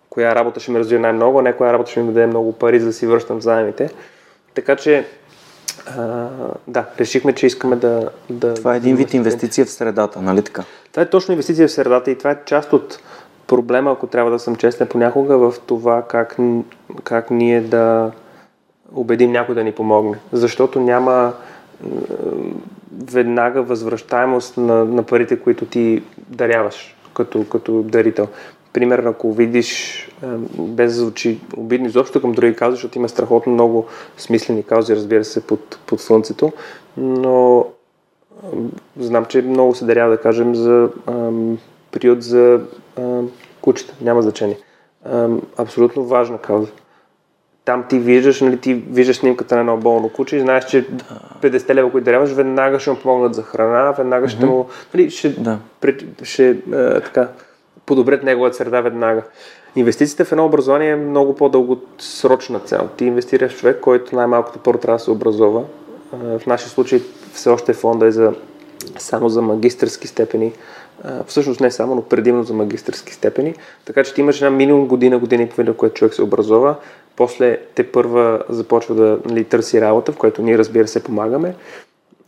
коя 0.09 0.35
работа 0.35 0.59
ще 0.59 0.71
ме 0.71 0.79
развие 0.79 0.99
най-много, 0.99 1.39
а 1.39 1.41
не 1.41 1.53
коя 1.53 1.73
работа 1.73 1.91
ще 1.91 1.99
ми 1.99 2.13
даде 2.13 2.27
много 2.27 2.53
пари, 2.53 2.79
за 2.79 2.85
да 2.85 2.93
си 2.93 3.07
връщам 3.07 3.41
заемите. 3.41 3.89
Така 4.53 4.75
че 4.75 5.05
а, 5.97 6.27
да, 6.67 6.85
решихме, 6.99 7.33
че 7.33 7.45
искаме 7.45 7.75
да... 7.75 8.09
да 8.29 8.53
това 8.53 8.73
е 8.73 8.77
един 8.77 8.95
вид 8.95 9.13
инвестиция 9.13 9.65
в 9.65 9.69
средата, 9.69 10.21
нали 10.21 10.41
така? 10.41 10.63
Това 10.91 11.03
е 11.03 11.09
точно 11.09 11.31
инвестиция 11.31 11.67
в 11.67 11.71
средата 11.71 12.11
и 12.11 12.17
това 12.17 12.31
е 12.31 12.37
част 12.45 12.73
от 12.73 12.99
проблема, 13.47 13.91
ако 13.91 14.07
трябва 14.07 14.31
да 14.31 14.39
съм 14.39 14.55
честен 14.55 14.87
понякога, 14.87 15.37
в 15.37 15.53
това 15.65 16.01
как, 16.01 16.37
как 17.03 17.31
ние 17.31 17.61
да 17.61 18.11
убедим 18.93 19.31
някой 19.31 19.55
да 19.55 19.63
ни 19.63 19.71
помогне. 19.71 20.17
Защото 20.31 20.79
няма 20.79 21.33
веднага 23.11 23.61
възвръщаемост 23.61 24.57
на, 24.57 24.85
на 24.85 25.03
парите, 25.03 25.39
които 25.39 25.65
ти 25.65 26.03
даряваш 26.17 26.95
като, 27.13 27.45
като 27.49 27.83
дарител. 27.83 28.27
Примерно, 28.75 29.09
ако 29.09 29.33
видиш, 29.33 30.01
без 30.59 30.93
да 30.93 30.99
звучи 30.99 31.39
обидно 31.57 31.87
изобщо 31.87 32.21
към 32.21 32.31
други 32.31 32.55
каузи, 32.55 32.75
защото 32.75 32.97
има 32.97 33.09
страхотно 33.09 33.53
много 33.53 33.85
смислени 34.17 34.63
каузи, 34.63 34.95
разбира 34.95 35.23
се, 35.23 35.47
под, 35.47 35.79
под 35.87 36.01
слънцето, 36.01 36.51
но 36.97 37.65
знам, 38.99 39.25
че 39.25 39.41
много 39.41 39.75
се 39.75 39.85
дарява, 39.85 40.11
да 40.11 40.21
кажем, 40.21 40.55
за 40.55 40.89
ам, 41.07 41.57
период 41.91 42.23
за 42.23 42.61
ам, 42.97 43.29
кучета, 43.61 43.93
няма 44.01 44.21
значение. 44.21 44.57
Ам, 45.05 45.41
абсолютно 45.57 46.05
важна 46.05 46.37
кауза 46.37 46.71
там 47.65 47.85
ти 47.89 47.99
виждаш, 47.99 48.41
нали, 48.41 48.57
ти 48.57 48.73
виждаш 48.73 49.17
снимката 49.17 49.55
на 49.55 49.61
едно 49.61 49.77
болно 49.77 50.09
куче 50.09 50.37
и 50.37 50.39
знаеш, 50.39 50.65
че 50.65 50.85
да. 50.89 51.49
50 51.49 51.73
лева, 51.73 51.91
които 51.91 52.05
даряваш, 52.05 52.31
веднага 52.31 52.79
ще 52.79 52.89
му 52.89 52.97
помогнат 52.97 53.35
за 53.35 53.43
храна, 53.43 53.91
веднага 53.91 54.29
ще 54.29 54.45
му, 54.45 54.69
нали, 54.93 55.09
ще, 55.09 55.29
да. 55.29 55.59
пред, 55.81 56.03
ще 56.23 56.49
е, 56.49 56.55
така, 57.01 57.27
подобрят 57.85 58.23
неговата 58.23 58.55
среда 58.55 58.81
веднага. 58.81 59.23
Инвестицията 59.75 60.25
в 60.25 60.31
едно 60.31 60.45
образование 60.45 60.89
е 60.89 60.95
много 60.95 61.35
по-дългосрочна 61.35 62.59
цел. 62.59 62.89
Ти 62.97 63.05
инвестираш 63.05 63.53
в 63.53 63.59
човек, 63.59 63.79
който 63.79 64.15
най-малкото 64.15 64.59
първо 64.59 64.79
трябва 64.79 64.97
да 64.97 65.03
се 65.03 65.11
образова. 65.11 65.63
В 66.13 66.41
нашия 66.47 66.69
случай 66.69 67.01
все 67.33 67.49
още 67.49 67.73
фонда 67.73 68.05
е 68.05 68.11
за, 68.11 68.33
само 68.97 69.29
за 69.29 69.41
магистърски 69.41 70.07
степени. 70.07 70.51
всъщност 71.27 71.61
не 71.61 71.71
само, 71.71 71.95
но 71.95 72.01
предимно 72.01 72.43
за 72.43 72.53
магистърски 72.53 73.13
степени. 73.13 73.55
Така 73.85 74.03
че 74.03 74.13
ти 74.13 74.21
имаш 74.21 74.41
една 74.41 74.49
минимум 74.49 74.87
година, 74.87 75.19
година 75.19 75.43
и 75.43 75.49
половина, 75.49 75.73
което 75.73 75.95
човек 75.95 76.13
се 76.13 76.21
образова. 76.21 76.75
После 77.15 77.57
те 77.75 77.91
първа 77.91 78.43
започва 78.49 78.95
да 78.95 79.19
нали, 79.25 79.43
търси 79.43 79.81
работа, 79.81 80.11
в 80.11 80.17
което 80.17 80.41
ние 80.41 80.57
разбира 80.57 80.87
се 80.87 81.03
помагаме. 81.03 81.55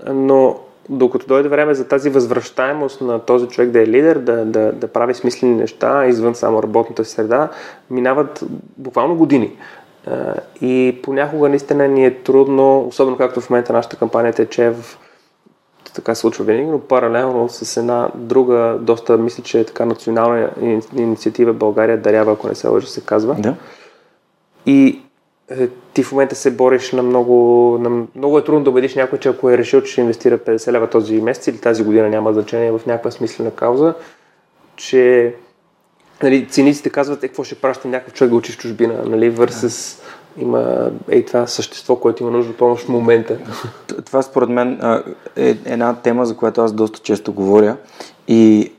Но 0.08 0.60
докато 0.89 1.28
дойде 1.28 1.50
време 1.50 1.73
за 1.73 1.88
тази 1.88 2.10
възвръщаемост 2.10 3.02
на 3.02 3.19
този 3.19 3.47
човек 3.47 3.69
да 3.69 3.82
е 3.82 3.88
лидер, 3.88 4.17
да, 4.17 4.45
да, 4.45 4.71
да 4.71 4.88
прави 4.88 5.13
смислени 5.13 5.56
неща 5.56 6.06
извън 6.06 6.36
само 6.36 6.63
работната 6.63 7.06
среда, 7.06 7.50
минават 7.89 8.43
буквално 8.78 9.15
години. 9.15 9.52
И 10.62 11.00
понякога 11.04 11.50
наистина 11.50 11.88
ни 11.88 12.06
е 12.06 12.13
трудно, 12.23 12.88
особено 12.88 13.17
както 13.17 13.41
в 13.41 13.50
момента 13.50 13.73
нашата 13.73 13.95
кампания 13.95 14.34
тече 14.34 14.69
в 14.69 14.97
така 15.97 16.15
се 16.15 16.21
случва 16.21 16.45
винаги, 16.45 16.65
но 16.65 16.80
паралелно 16.80 17.50
с 17.50 17.78
една 17.78 18.10
друга, 18.15 18.78
доста, 18.82 19.17
мисля, 19.17 19.43
че 19.43 19.60
е 19.60 19.63
така 19.63 19.86
национална 19.86 20.50
инициатива 20.95 21.54
България 21.54 21.97
дарява, 21.97 22.32
ако 22.32 22.47
не 22.47 22.56
се 22.56 22.67
лъжа, 22.67 22.88
се 22.88 23.02
казва. 23.02 23.36
Да. 23.39 23.56
И 24.65 24.97
ти 25.94 26.04
в 26.04 26.12
момента 26.12 26.36
се 26.36 26.52
бориш 26.52 26.92
на 26.92 27.04
много, 27.04 27.78
на 27.82 28.06
много 28.16 28.38
е 28.38 28.44
трудно 28.44 28.64
да 28.64 28.70
убедиш 28.70 28.96
някой, 28.96 29.20
че 29.20 29.30
ако 29.30 29.50
е 29.50 29.58
решил, 29.58 29.82
че 29.82 29.92
ще 29.92 30.02
инвестира 30.02 30.38
50 30.38 30.72
лева 30.72 30.90
този 30.90 31.22
месец 31.22 31.48
или 31.48 31.58
тази 31.58 31.84
година 31.84 32.10
няма 32.10 32.34
значение 32.34 32.72
в 32.72 32.82
някаква 32.86 33.12
смислена 33.12 33.52
кауза, 33.52 33.94
че 34.76 35.34
нали, 36.24 36.48
цениците 36.48 36.90
казват, 36.90 37.24
е, 37.24 37.28
какво 37.28 37.44
ще 37.44 37.56
праща 37.56 37.88
някакъв 37.88 38.14
човек 38.14 38.32
да 38.32 38.36
учи 38.36 38.52
в 38.52 38.58
чужбина, 38.58 39.04
нали, 39.06 39.32
versus 39.32 40.00
да. 40.38 40.44
има 40.44 40.92
ей 41.10 41.26
това 41.26 41.48
същество, 41.48 41.96
което 41.96 42.24
има 42.24 42.32
нужда 42.32 42.52
от 42.52 42.58
помощ 42.58 42.86
в 42.86 42.90
момента. 42.90 43.38
Това 44.06 44.22
според 44.22 44.50
мен 44.50 44.80
е 45.36 45.58
една 45.66 45.96
тема, 45.96 46.26
за 46.26 46.38
която 46.38 46.62
аз 46.62 46.74
доста 46.74 47.00
често 47.00 47.34
говоря 47.34 47.78
и 48.28 48.72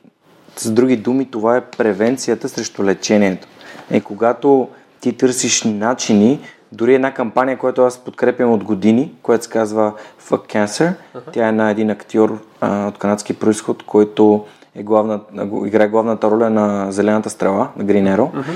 с 0.56 0.70
други 0.70 0.96
думи 0.96 1.30
това 1.30 1.56
е 1.56 1.64
превенцията 1.64 2.48
срещу 2.48 2.84
лечението. 2.84 3.48
И 3.92 4.00
когато 4.00 4.68
ти 5.00 5.12
търсиш 5.12 5.62
начини, 5.64 6.40
дори 6.72 6.94
една 6.94 7.14
кампания, 7.14 7.58
която 7.58 7.82
аз 7.82 7.98
подкрепям 7.98 8.52
от 8.52 8.64
години, 8.64 9.14
която 9.22 9.44
се 9.44 9.50
казва 9.50 9.92
Fuck 10.22 10.54
Cancer. 10.54 10.94
Uh-huh. 11.14 11.32
Тя 11.32 11.48
е 11.48 11.52
на 11.52 11.70
един 11.70 11.90
актьор 11.90 12.38
а, 12.60 12.86
от 12.86 12.98
канадски 12.98 13.38
происход, 13.38 13.82
който 13.82 14.46
е 14.74 14.82
главна, 14.82 15.20
играе 15.66 15.88
главната 15.88 16.30
роля 16.30 16.50
на 16.50 16.92
Зелената 16.92 17.30
стрела, 17.30 17.68
на 17.76 17.84
Гринеро. 17.84 18.32
Uh-huh. 18.34 18.54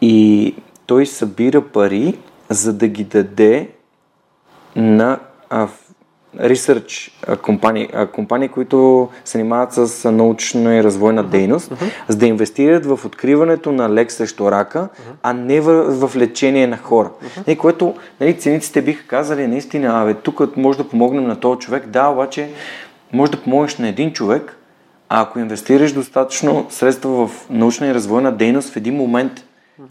И 0.00 0.54
той 0.86 1.06
събира 1.06 1.60
пари, 1.60 2.18
за 2.48 2.72
да 2.72 2.88
ги 2.88 3.04
даде 3.04 3.70
на 4.76 5.18
а, 5.50 5.68
research 6.40 7.10
компании, 7.42 7.88
компании, 8.12 8.48
които 8.48 9.08
се 9.24 9.38
занимават 9.38 9.72
с 9.72 10.10
научна 10.12 10.76
и 10.76 10.84
развойна 10.84 11.24
дейност, 11.24 11.70
uh-huh. 11.70 11.90
за 12.08 12.16
да 12.16 12.26
инвестират 12.26 12.86
в 12.86 13.00
откриването 13.04 13.72
на 13.72 13.94
лек 13.94 14.12
срещу 14.12 14.50
рака, 14.50 14.78
uh-huh. 14.78 15.12
а 15.22 15.32
не 15.32 15.60
в, 15.60 16.06
в 16.08 16.16
лечение 16.16 16.66
на 16.66 16.76
хора. 16.76 17.10
Uh-huh. 17.24 17.48
И 17.52 17.58
което 17.58 17.94
нали, 18.20 18.38
цениците 18.38 18.82
биха 18.82 19.06
казали, 19.06 19.46
наистина, 19.46 20.02
абе, 20.02 20.14
тук 20.14 20.56
може 20.56 20.78
да 20.78 20.88
помогнем 20.88 21.26
на 21.26 21.40
този 21.40 21.58
човек, 21.58 21.86
да, 21.86 22.08
обаче 22.08 22.50
може 23.12 23.32
да 23.32 23.42
помогнеш 23.42 23.76
на 23.76 23.88
един 23.88 24.12
човек, 24.12 24.56
а 25.08 25.22
ако 25.22 25.38
инвестираш 25.38 25.92
достатъчно 25.92 26.66
средства 26.70 27.26
в 27.26 27.46
научна 27.50 27.86
и 27.86 27.94
развойна 27.94 28.32
дейност, 28.32 28.72
в 28.72 28.76
един 28.76 28.94
момент 28.94 29.32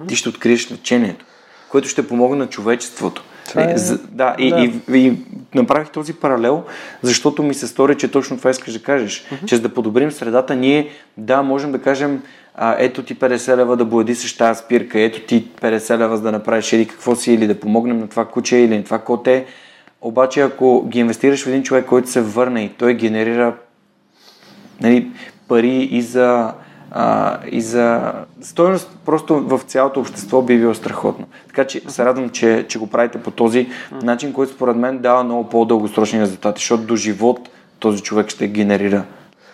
ти 0.07 0.15
ще 0.15 0.29
откриеш 0.29 0.71
лечението, 0.71 1.25
което 1.69 1.87
ще 1.87 2.07
помогне 2.07 2.37
на 2.37 2.47
човечеството. 2.47 3.23
Това 3.49 3.71
е... 3.71 3.77
За, 3.77 3.97
да, 3.97 4.35
и, 4.37 4.49
да. 4.49 4.57
И, 4.57 4.71
и, 4.93 5.07
и 5.07 5.17
направих 5.55 5.89
този 5.89 6.13
паралел, 6.13 6.63
защото 7.01 7.43
ми 7.43 7.53
се 7.53 7.67
стори, 7.67 7.97
че 7.97 8.11
точно 8.11 8.37
това 8.37 8.49
искаш 8.49 8.73
да 8.73 8.83
кажеш. 8.83 9.25
Uh-huh. 9.25 9.45
Че 9.45 9.55
за 9.55 9.61
да 9.61 9.73
подобрим 9.73 10.11
средата, 10.11 10.55
ние, 10.55 10.89
да, 11.17 11.41
можем 11.43 11.71
да 11.71 11.81
кажем, 11.81 12.21
а, 12.55 12.75
ето 12.79 13.03
ти 13.03 13.15
50 13.15 13.57
лева 13.57 13.77
да 13.77 13.85
бладисаш 13.85 14.37
тази 14.37 14.59
спирка, 14.59 14.99
ето 14.99 15.19
ти 15.19 15.47
50 15.61 15.97
лева 15.97 16.17
за 16.17 16.23
да 16.23 16.31
направиш 16.31 16.73
или 16.73 16.87
какво 16.87 17.15
си, 17.15 17.33
или 17.33 17.47
да 17.47 17.59
помогнем 17.59 17.99
на 17.99 18.07
това 18.07 18.25
куче 18.25 18.57
или 18.57 18.77
на 18.77 18.83
това 18.83 18.99
коте. 18.99 19.45
Обаче, 20.01 20.41
ако 20.41 20.85
ги 20.87 20.99
инвестираш 20.99 21.43
в 21.43 21.47
един 21.47 21.63
човек, 21.63 21.85
който 21.85 22.09
се 22.09 22.21
върне 22.21 22.63
и 22.63 22.69
той 22.69 22.93
генерира 22.93 23.53
нали, 24.81 25.07
пари 25.47 25.89
и 25.91 26.01
за 26.01 26.53
а, 26.91 27.37
и 27.51 27.61
за 27.61 28.13
стоеност 28.41 28.97
просто 29.05 29.39
в 29.39 29.61
цялото 29.67 29.99
общество 29.99 30.41
би 30.41 30.57
било 30.57 30.73
страхотно. 30.73 31.27
Така 31.47 31.67
че 31.67 31.81
се 31.87 32.05
радвам, 32.05 32.29
че, 32.29 32.65
че 32.67 32.79
го 32.79 32.87
правите 32.87 33.23
по 33.23 33.31
този 33.31 33.69
начин, 34.03 34.33
който 34.33 34.53
според 34.53 34.75
мен 34.75 34.97
дава 34.97 35.23
много 35.23 35.49
по-дългосрочни 35.49 36.21
резултати, 36.21 36.59
защото 36.59 36.83
до 36.83 36.95
живот 36.95 37.49
този 37.79 38.03
човек 38.03 38.29
ще 38.29 38.47
генерира 38.47 39.03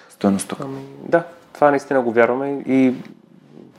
стоеност. 0.09 0.53
Ами, 0.59 0.81
да, 1.07 1.23
това 1.53 1.69
наистина 1.69 2.01
го 2.01 2.11
вярваме 2.11 2.63
и 2.67 2.93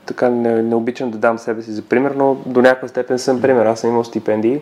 така 0.05 0.29
не, 0.29 0.61
не 0.61 0.75
обичам 0.75 1.11
да 1.11 1.17
дам 1.17 1.39
себе 1.39 1.61
си 1.61 1.71
за 1.71 1.81
пример, 1.81 2.11
но 2.11 2.37
до 2.45 2.61
някаква 2.61 2.87
степен 2.87 3.19
съм 3.19 3.41
пример. 3.41 3.65
Аз 3.65 3.79
съм 3.79 3.89
имал 3.89 4.03
стипендии 4.03 4.61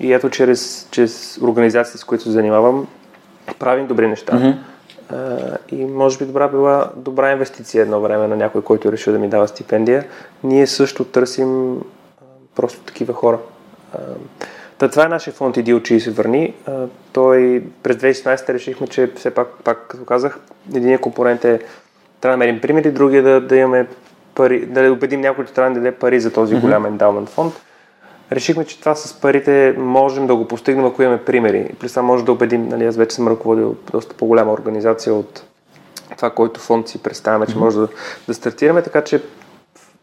и 0.00 0.12
ето 0.12 0.30
чрез, 0.30 0.88
чрез 0.90 1.38
организациите, 1.42 1.98
с 1.98 2.04
които 2.04 2.24
се 2.24 2.30
занимавам, 2.30 2.86
правим 3.58 3.86
добри 3.86 4.08
неща. 4.08 4.32
Mm-hmm 4.32 4.56
и 5.72 5.84
може 5.84 6.18
би 6.18 6.24
добра 6.24 6.48
била 6.48 6.90
добра 6.96 7.32
инвестиция 7.32 7.82
едно 7.82 8.00
време 8.00 8.26
на 8.26 8.36
някой, 8.36 8.62
който 8.62 8.88
е 8.88 8.92
решил 8.92 9.12
да 9.12 9.18
ми 9.18 9.28
дава 9.28 9.48
стипендия. 9.48 10.04
Ние 10.44 10.66
също 10.66 11.04
търсим 11.04 11.80
просто 12.56 12.80
такива 12.80 13.12
хора. 13.14 13.38
Та, 14.78 14.88
това 14.88 15.04
е 15.04 15.08
нашия 15.08 15.34
фонд 15.34 15.56
Иди 15.56 15.74
учи 15.74 15.94
и 15.94 16.00
се 16.00 16.10
върни. 16.10 16.54
Той 17.12 17.62
през 17.82 17.96
2016 17.96 18.48
решихме, 18.48 18.86
че 18.86 19.12
все 19.16 19.30
пак, 19.30 19.48
пак 19.64 19.86
като 19.88 20.04
казах, 20.04 20.38
единият 20.74 21.00
компонент 21.00 21.44
е 21.44 21.60
трябва 22.20 22.36
да 22.36 22.38
намерим 22.38 22.60
примери, 22.60 22.90
другия 22.90 23.22
да, 23.22 23.40
да 23.40 23.56
имаме 23.56 23.86
пари, 24.34 24.66
да 24.66 24.92
убедим 24.92 25.20
някой, 25.20 25.46
че 25.46 25.52
трябва 25.52 25.70
да 25.70 25.80
даде 25.80 25.92
пари 25.92 26.20
за 26.20 26.32
този 26.32 26.60
голям 26.60 26.86
ендаумент 26.86 27.28
фонд 27.28 27.54
решихме, 28.32 28.64
че 28.64 28.80
това 28.80 28.94
с 28.94 29.20
парите 29.20 29.74
можем 29.78 30.26
да 30.26 30.36
го 30.36 30.48
постигнем, 30.48 30.86
ако 30.86 31.02
имаме 31.02 31.24
примери. 31.24 31.70
Плюс 31.78 31.92
това 31.92 32.02
може 32.02 32.24
да 32.24 32.32
убедим, 32.32 32.68
нали, 32.68 32.84
аз 32.84 32.96
вече 32.96 33.16
съм 33.16 33.28
ръководил 33.28 33.76
доста 33.92 34.14
по-голяма 34.14 34.52
организация 34.52 35.14
от 35.14 35.44
това, 36.16 36.30
който 36.30 36.60
фонд 36.60 36.88
си 36.88 37.02
представяме, 37.02 37.46
че 37.46 37.58
може 37.58 37.78
да, 37.78 37.88
да 38.28 38.34
стартираме, 38.34 38.82
така 38.82 39.04
че 39.04 39.22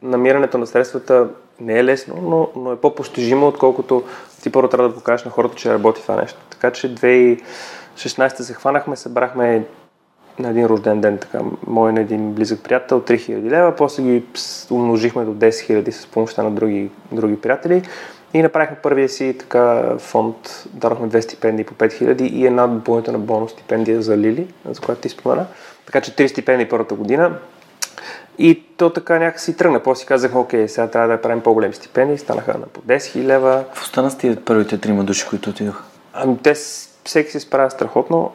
намирането 0.01 0.57
на 0.57 0.67
средствата 0.67 1.27
не 1.59 1.79
е 1.79 1.83
лесно, 1.83 2.15
но, 2.21 2.61
но 2.61 2.71
е 2.71 2.75
по-постижимо, 2.75 3.47
отколкото 3.47 4.03
ти 4.41 4.51
първо 4.51 4.69
трябва 4.69 4.89
да 4.89 4.95
покажеш 4.95 5.25
на 5.25 5.31
хората, 5.31 5.55
че 5.55 5.73
работи 5.73 6.01
това 6.01 6.15
нещо. 6.15 6.39
Така 6.49 6.71
че 6.71 6.95
2016 6.95 8.41
се 8.41 8.53
хванахме, 8.53 8.95
събрахме 8.95 9.65
на 10.39 10.49
един 10.49 10.65
рожден 10.65 11.01
ден, 11.01 11.17
така, 11.17 11.39
мой 11.67 11.93
на 11.93 12.01
един 12.01 12.33
близък 12.33 12.63
приятел, 12.63 13.01
3000 13.01 13.49
лева, 13.49 13.75
после 13.75 14.03
ги 14.03 14.23
умножихме 14.71 15.25
до 15.25 15.33
10 15.33 15.49
000 15.49 15.91
с 15.91 16.07
помощта 16.07 16.43
на 16.43 16.51
други, 16.51 16.89
други 17.11 17.41
приятели 17.41 17.83
и 18.33 18.41
направихме 18.41 18.77
първия 18.83 19.09
си 19.09 19.35
така 19.39 19.95
фонд, 19.99 20.65
дадохме 20.73 21.07
две 21.07 21.21
стипендии 21.21 21.65
по 21.65 21.73
5000 21.73 22.21
и 22.21 22.45
една 22.45 22.67
допълнителна 22.67 23.19
бонус 23.19 23.51
стипендия 23.51 24.01
за 24.01 24.17
Лили, 24.17 24.47
за 24.69 24.81
която 24.81 25.01
ти 25.01 25.09
спомена. 25.09 25.45
Така 25.85 26.01
че 26.01 26.15
три 26.15 26.29
стипендии 26.29 26.69
първата 26.69 26.95
година. 26.95 27.37
И 28.37 28.63
то 28.77 28.89
така 28.89 29.19
някакси 29.19 29.57
тръгна. 29.57 29.83
После 29.83 29.99
си 29.99 30.05
казах, 30.05 30.35
окей, 30.35 30.67
сега 30.67 30.87
трябва 30.87 31.07
да 31.07 31.21
правим 31.21 31.41
по-големи 31.41 31.73
стипендии. 31.73 32.17
Станаха 32.17 32.53
на 32.53 32.65
по 32.65 32.81
10 32.81 32.97
000 32.97 33.23
лева. 33.23 33.63
Какво 33.65 33.85
стана 33.85 34.11
с 34.11 34.17
тия 34.17 34.45
първите 34.45 34.77
трима 34.77 35.03
души, 35.03 35.27
които 35.29 35.49
отидоха? 35.49 35.83
Ами 36.13 36.37
те 36.43 36.53
всеки 37.03 37.31
се 37.31 37.39
справя 37.39 37.69
страхотно. 37.69 38.31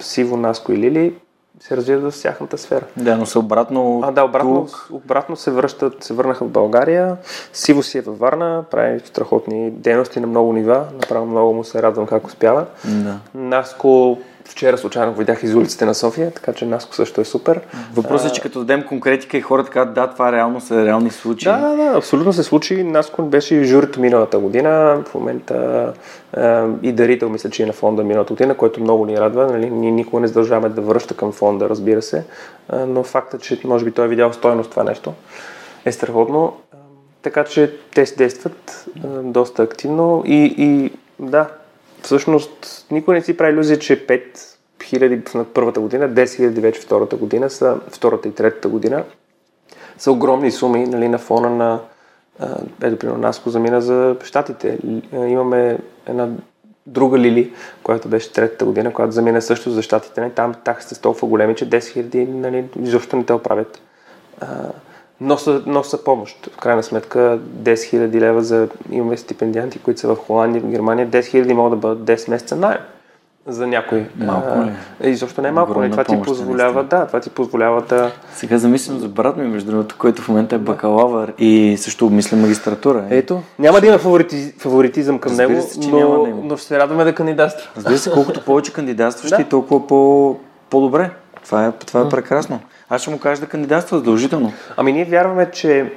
Сиво, 0.00 0.36
Наско 0.36 0.72
и 0.72 0.78
Лили 0.78 1.14
се 1.60 1.76
развиват 1.76 2.14
в 2.14 2.22
тяхната 2.22 2.58
сфера. 2.58 2.84
Да, 2.96 3.16
но 3.16 3.26
са 3.26 3.38
обратно. 3.38 4.00
А, 4.04 4.10
да, 4.10 4.24
обратно, 4.24 4.68
обратно 4.90 5.36
се 5.36 5.50
връщат, 5.50 6.04
се 6.04 6.14
върнаха 6.14 6.44
в 6.44 6.48
България. 6.48 7.16
Сиво 7.52 7.82
си 7.82 7.98
е 7.98 8.00
във 8.00 8.18
Варна, 8.18 8.64
прави 8.70 9.00
страхотни 9.04 9.70
дейности 9.70 10.20
на 10.20 10.26
много 10.26 10.52
нива. 10.52 10.86
Направо 11.00 11.26
много 11.26 11.52
му 11.52 11.64
се 11.64 11.82
радвам 11.82 12.06
как 12.06 12.26
успява. 12.26 12.66
Да. 12.84 13.18
Наско 13.34 14.18
Вчера 14.50 14.78
случайно 14.78 15.14
видях 15.14 15.42
из 15.42 15.54
улиците 15.54 15.84
на 15.84 15.94
София, 15.94 16.30
така 16.30 16.52
че 16.52 16.66
Наско 16.66 16.94
също 16.94 17.20
е 17.20 17.24
супер. 17.24 17.60
Въпросът 17.94 18.30
е, 18.30 18.34
че 18.34 18.40
като 18.40 18.58
дадем 18.58 18.82
конкретика 18.82 19.36
и 19.36 19.40
хората 19.40 19.70
казват, 19.70 19.94
да, 19.94 20.06
това 20.06 20.32
реално 20.32 20.60
са 20.60 20.84
реални 20.84 21.10
случаи. 21.10 21.52
Да, 21.52 21.58
да, 21.58 21.76
да, 21.76 21.98
абсолютно 21.98 22.32
се 22.32 22.42
случи. 22.42 22.84
Наско 22.84 23.22
беше 23.22 23.54
и 23.54 23.64
журито 23.64 24.00
миналата 24.00 24.38
година. 24.38 25.02
В 25.06 25.14
момента 25.14 25.92
е, 26.36 26.62
и 26.82 26.92
дарител, 26.92 27.28
мисля, 27.28 27.50
че 27.50 27.62
е 27.62 27.66
на 27.66 27.72
фонда 27.72 28.04
миналата 28.04 28.32
година, 28.32 28.54
което 28.54 28.80
много 28.80 29.06
ни 29.06 29.16
радва. 29.16 29.46
Нали? 29.46 29.70
Ние 29.70 29.90
никога 29.90 30.20
не 30.20 30.26
задължаваме 30.26 30.68
да 30.68 30.80
връща 30.80 31.14
към 31.14 31.32
фонда, 31.32 31.68
разбира 31.68 32.02
се. 32.02 32.24
Е, 32.72 32.76
но 32.76 33.02
факта, 33.02 33.38
че 33.38 33.60
може 33.64 33.84
би 33.84 33.92
той 33.92 34.04
е 34.04 34.08
видял 34.08 34.32
стойност 34.32 34.70
това 34.70 34.84
нещо, 34.84 35.12
е 35.84 35.92
страхотно. 35.92 36.56
Е, 36.74 36.76
така 37.22 37.44
че 37.44 37.74
те 37.94 38.04
действат 38.16 38.86
е, 38.96 39.06
доста 39.22 39.62
активно 39.62 40.22
и, 40.26 40.54
и 40.58 40.92
да, 41.18 41.48
Всъщност, 42.02 42.86
никой 42.90 43.14
не 43.14 43.22
си 43.22 43.36
прави 43.36 43.52
иллюзия, 43.52 43.78
че 43.78 44.06
5 44.06 44.22
хиляди 44.82 45.22
на 45.34 45.44
първата 45.44 45.80
година, 45.80 46.08
10 46.08 46.36
хиляди 46.36 46.60
вече 46.60 46.80
втората 46.80 47.16
година, 47.16 47.50
са 47.50 47.78
втората 47.88 48.28
и 48.28 48.34
третата 48.34 48.68
година, 48.68 49.04
са 49.98 50.12
огромни 50.12 50.50
суми 50.50 50.86
нали, 50.86 51.08
на 51.08 51.18
фона 51.18 51.50
на 51.50 51.80
ето, 52.82 52.96
примерно, 52.96 53.18
Наско 53.18 53.50
замина 53.50 53.80
за 53.80 54.16
щатите. 54.24 54.78
Имаме 55.12 55.78
една 56.06 56.28
друга 56.86 57.18
Лили, 57.18 57.52
която 57.82 58.08
беше 58.08 58.32
третата 58.32 58.64
година, 58.64 58.92
която 58.92 59.12
замина 59.12 59.42
също 59.42 59.70
за 59.70 59.82
щатите. 59.82 60.20
Нали, 60.20 60.32
там 60.32 60.54
таксите 60.64 60.94
са 60.94 61.00
толкова 61.00 61.28
големи, 61.28 61.54
че 61.54 61.70
10 61.70 61.88
хиляди 61.92 62.26
нали, 62.26 62.64
изобщо 62.82 63.16
не 63.16 63.24
те 63.24 63.32
оправят. 63.32 63.80
Носа, 65.20 65.62
носа 65.66 66.04
помощ. 66.04 66.48
В 66.52 66.56
крайна 66.56 66.82
сметка 66.82 67.38
10 67.62 67.74
000 67.74 68.20
лева 68.20 68.42
за 68.42 68.68
имаме 68.90 69.16
стипендианти, 69.16 69.78
които 69.78 70.00
са 70.00 70.08
в 70.08 70.16
Холандия, 70.16 70.62
в 70.62 70.66
Германия. 70.66 71.08
10 71.08 71.20
000 71.20 71.52
могат 71.52 71.80
да 71.80 71.88
бъдат 71.88 72.18
10 72.18 72.30
месеца 72.30 72.56
найем 72.56 72.80
за 73.46 73.66
някой. 73.66 74.06
Малко 74.16 74.58
ли? 74.62 74.72
И 75.10 75.14
защо 75.14 75.42
не 75.42 75.48
е 75.48 75.52
малко? 75.52 75.80
Нали? 75.80 75.90
Това 75.90 76.04
ти 76.04 76.22
позволява, 76.22 76.84
да, 76.84 77.06
това 77.06 77.20
ти 77.20 77.30
позволява 77.30 77.82
да... 77.82 78.12
Сега 78.34 78.58
замислям 78.58 78.98
за 78.98 79.08
брат 79.08 79.36
ми, 79.36 79.44
между 79.44 79.70
другото, 79.70 79.94
който 79.98 80.22
в 80.22 80.28
момента 80.28 80.54
е 80.54 80.58
бакалавър 80.58 81.32
и 81.38 81.76
също 81.78 82.06
обмисля 82.06 82.36
магистратура. 82.36 83.04
Е. 83.10 83.16
Ето, 83.16 83.42
няма 83.58 83.80
да 83.80 83.86
има 83.86 83.98
фаворити, 83.98 84.54
фаворитизъм 84.58 85.18
към 85.18 85.30
Разбира 85.30 85.48
него, 85.48 85.62
се, 85.62 85.80
че 85.80 85.88
но, 85.88 85.98
няма 85.98 86.22
да 86.24 86.28
има. 86.28 86.40
но 86.44 86.56
ще 86.56 86.66
се 86.66 86.78
радваме 86.78 87.04
да 87.04 87.14
кандидатства. 87.14 87.70
Разбира 87.76 87.98
се, 87.98 88.10
колкото 88.10 88.44
повече 88.44 88.72
кандидатстващи, 88.72 89.42
да. 89.42 89.48
толкова 89.48 89.86
по, 89.86 90.36
по-добре. 90.70 91.10
Това 91.44 91.66
е, 91.66 91.72
това 91.72 92.00
е 92.00 92.08
прекрасно. 92.08 92.60
Аз 92.90 93.00
ще 93.00 93.10
му 93.10 93.18
кажа 93.18 93.40
да 93.40 93.46
кандидатства 93.46 93.98
задължително. 93.98 94.52
Ами 94.76 94.92
ние 94.92 95.04
вярваме, 95.04 95.50
че 95.50 95.92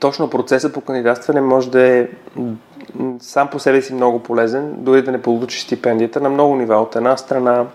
точно 0.00 0.30
процесът 0.30 0.74
по 0.74 0.80
кандидатстване 0.80 1.40
може 1.40 1.70
да 1.70 1.82
е 1.82 2.08
сам 3.20 3.48
по 3.48 3.58
себе 3.58 3.82
си 3.82 3.94
много 3.94 4.18
полезен, 4.18 4.74
дори 4.78 5.02
да 5.02 5.12
не 5.12 5.22
получиш 5.22 5.62
стипендията 5.62 6.20
на 6.20 6.30
много 6.30 6.56
нива. 6.56 6.76
От 6.76 6.96
една 6.96 7.16
страна 7.16 7.66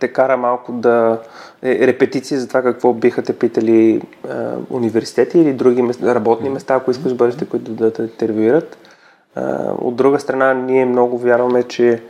те 0.00 0.08
кара 0.08 0.36
малко 0.36 0.72
да 0.72 1.20
е 1.62 1.86
репетиция 1.86 2.40
за 2.40 2.48
това 2.48 2.62
какво 2.62 2.92
биха 2.92 3.22
те 3.22 3.38
питали 3.38 4.02
университети 4.70 5.38
или 5.38 5.52
други 5.52 5.82
места, 5.82 6.14
работни 6.14 6.48
места, 6.48 6.74
ако 6.74 6.90
искаш 6.90 7.14
бъдеще, 7.14 7.44
които 7.44 7.70
да 7.70 7.92
те 7.92 8.02
интервюират. 8.02 8.78
От 9.78 9.96
друга 9.96 10.20
страна, 10.20 10.54
ние 10.54 10.84
много 10.84 11.18
вярваме, 11.18 11.62
че 11.62 12.02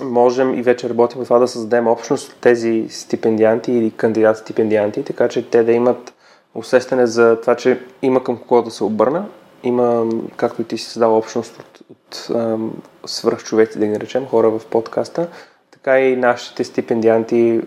можем 0.00 0.54
и 0.54 0.62
вече 0.62 0.88
работим 0.88 1.24
това 1.24 1.38
да 1.38 1.48
създадем 1.48 1.86
общност 1.86 2.32
от 2.32 2.40
тези 2.40 2.86
стипендианти 2.90 3.72
или 3.72 3.90
кандидат-стипендианти, 3.90 5.04
така 5.04 5.28
че 5.28 5.50
те 5.50 5.62
да 5.62 5.72
имат 5.72 6.12
усещане 6.54 7.06
за 7.06 7.40
това, 7.40 7.54
че 7.54 7.80
има 8.02 8.24
към 8.24 8.36
кого 8.36 8.62
да 8.62 8.70
се 8.70 8.84
обърна, 8.84 9.26
има, 9.62 10.06
както 10.36 10.62
и 10.62 10.64
ти 10.64 10.78
си 10.78 10.84
създава 10.84 11.16
общност 11.16 11.56
от, 11.60 11.82
от 11.90 13.10
свръхчовеци, 13.10 13.78
да 13.78 13.86
ги 13.86 13.92
наречем, 13.92 14.26
хора 14.26 14.50
в 14.50 14.66
подкаста, 14.66 15.28
така 15.70 16.00
и 16.00 16.16
нашите 16.16 16.64
стипендианти 16.64 17.60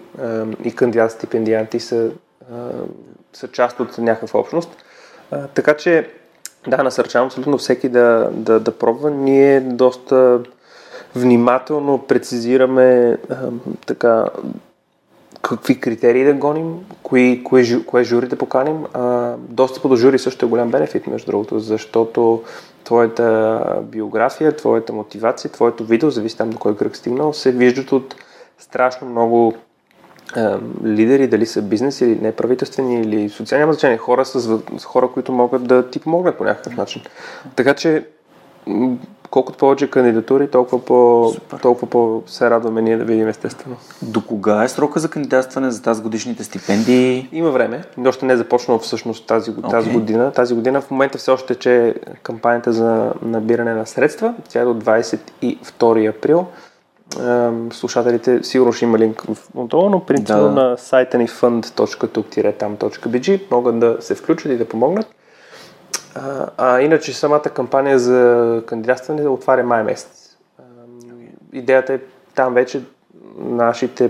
и 0.64 0.76
кандидат-стипендианти 0.76 1.80
са, 1.80 2.12
са 3.34 3.48
част 3.48 3.80
от 3.80 3.98
някаква 3.98 4.40
общност. 4.40 4.70
Така 5.54 5.74
че, 5.74 6.10
да, 6.68 6.84
насърчавам 6.84 7.26
абсолютно 7.26 7.58
всеки 7.58 7.90
да, 7.90 8.30
да, 8.32 8.60
да 8.60 8.72
пробва. 8.72 9.12
Ние 9.12 9.62
доста 9.62 10.40
внимателно 11.16 11.98
прецизираме 11.98 13.18
а, 13.30 13.36
така 13.86 14.26
какви 15.44 15.80
критерии 15.80 16.24
да 16.24 16.34
гоним, 16.34 16.76
кои, 17.04 17.44
кое, 17.44 17.64
кое 17.86 18.04
жури 18.04 18.28
да 18.28 18.36
поканим. 18.36 18.86
А, 18.94 19.34
достъпа 19.38 19.90
до 19.90 19.96
жури 19.96 20.20
също 20.20 20.46
е 20.46 20.50
голям 20.50 20.72
бенефит, 20.72 21.08
между 21.08 21.32
другото, 21.32 21.60
защото 21.60 22.44
твоята 22.84 23.64
биография, 23.84 24.56
твоята 24.56 24.94
мотивация, 24.94 25.52
твоето 25.52 25.86
видео, 25.86 26.10
зависи 26.10 26.38
там 26.38 26.50
до 26.50 26.58
кой 26.58 26.78
кръг 26.78 26.96
стигнал, 26.96 27.34
се 27.34 27.52
виждат 27.52 27.92
от 27.92 28.16
страшно 28.60 29.10
много 29.10 29.54
а, 30.36 30.60
лидери, 30.86 31.28
дали 31.28 31.46
са 31.46 31.62
бизнес 31.62 32.02
или 32.02 32.20
неправителствени 32.22 33.02
или 33.02 33.30
социални, 33.30 33.62
няма 33.62 33.74
значение, 33.74 33.98
хора 33.98 34.26
с 34.26 34.60
хора, 34.86 35.08
които 35.08 35.32
могат 35.32 35.68
да 35.68 35.90
ти 35.90 36.00
помогнат 36.00 36.38
по 36.38 36.44
някакъв 36.44 36.78
начин. 36.78 37.02
Така 37.56 37.74
че 37.74 38.06
колкото 39.34 39.58
повече 39.58 39.90
кандидатури, 39.90 40.48
толкова 40.48 40.86
по, 40.86 41.32
толкова 41.62 41.90
по 41.90 42.24
се 42.28 42.50
радваме 42.50 42.82
ние 42.82 42.98
да 42.98 43.04
видим 43.04 43.28
естествено. 43.28 43.76
До 44.02 44.22
кога 44.22 44.64
е 44.64 44.68
срока 44.68 45.00
за 45.00 45.10
кандидатстване 45.10 45.72
за 45.72 45.82
тази 45.82 46.02
годишните 46.02 46.44
стипендии? 46.44 47.30
Има 47.32 47.52
време. 47.52 47.84
Още 48.08 48.26
не 48.26 48.34
е 48.34 48.38
започнало 48.38 48.80
всъщност 48.80 49.28
тази, 49.28 49.52
okay. 49.52 49.70
тази 49.70 49.92
година. 49.92 50.32
Тази 50.32 50.56
година 50.56 50.82
в 50.82 50.92
момента 50.92 51.18
все 51.18 51.32
още 51.32 51.56
че 51.56 51.96
кампанията 52.24 52.74
за 52.74 53.14
набиране 53.22 53.74
на 53.74 53.86
средства. 53.86 54.34
Тя 54.50 54.62
е 54.62 54.66
до 54.66 54.74
22 54.74 56.10
април. 56.10 56.46
Слушателите 57.72 58.44
сигурно 58.44 58.74
ще 58.74 58.86
има 58.86 58.98
линк 58.98 59.22
в 59.22 59.38
отдолу, 59.56 59.90
но 59.90 60.06
принципно 60.06 60.44
да. 60.44 60.52
на 60.52 60.78
сайта 60.78 61.18
ни 61.18 61.28
fund.tuk-tam.bg 61.28 63.42
могат 63.52 63.80
да 63.80 63.98
се 64.00 64.16
включат 64.16 64.52
и 64.52 64.58
да 64.58 64.66
помогнат. 64.66 65.08
А, 66.16 66.50
а 66.58 66.82
иначе 66.82 67.14
самата 67.14 67.42
кампания 67.42 68.00
за 68.00 68.64
кандидатстване 68.66 69.28
отваря 69.28 69.64
май 69.64 69.84
месец. 69.84 70.38
А, 70.60 70.64
идеята 71.54 71.94
е 71.94 72.00
там 72.36 72.54
вече 72.54 72.82
нашите 73.38 74.10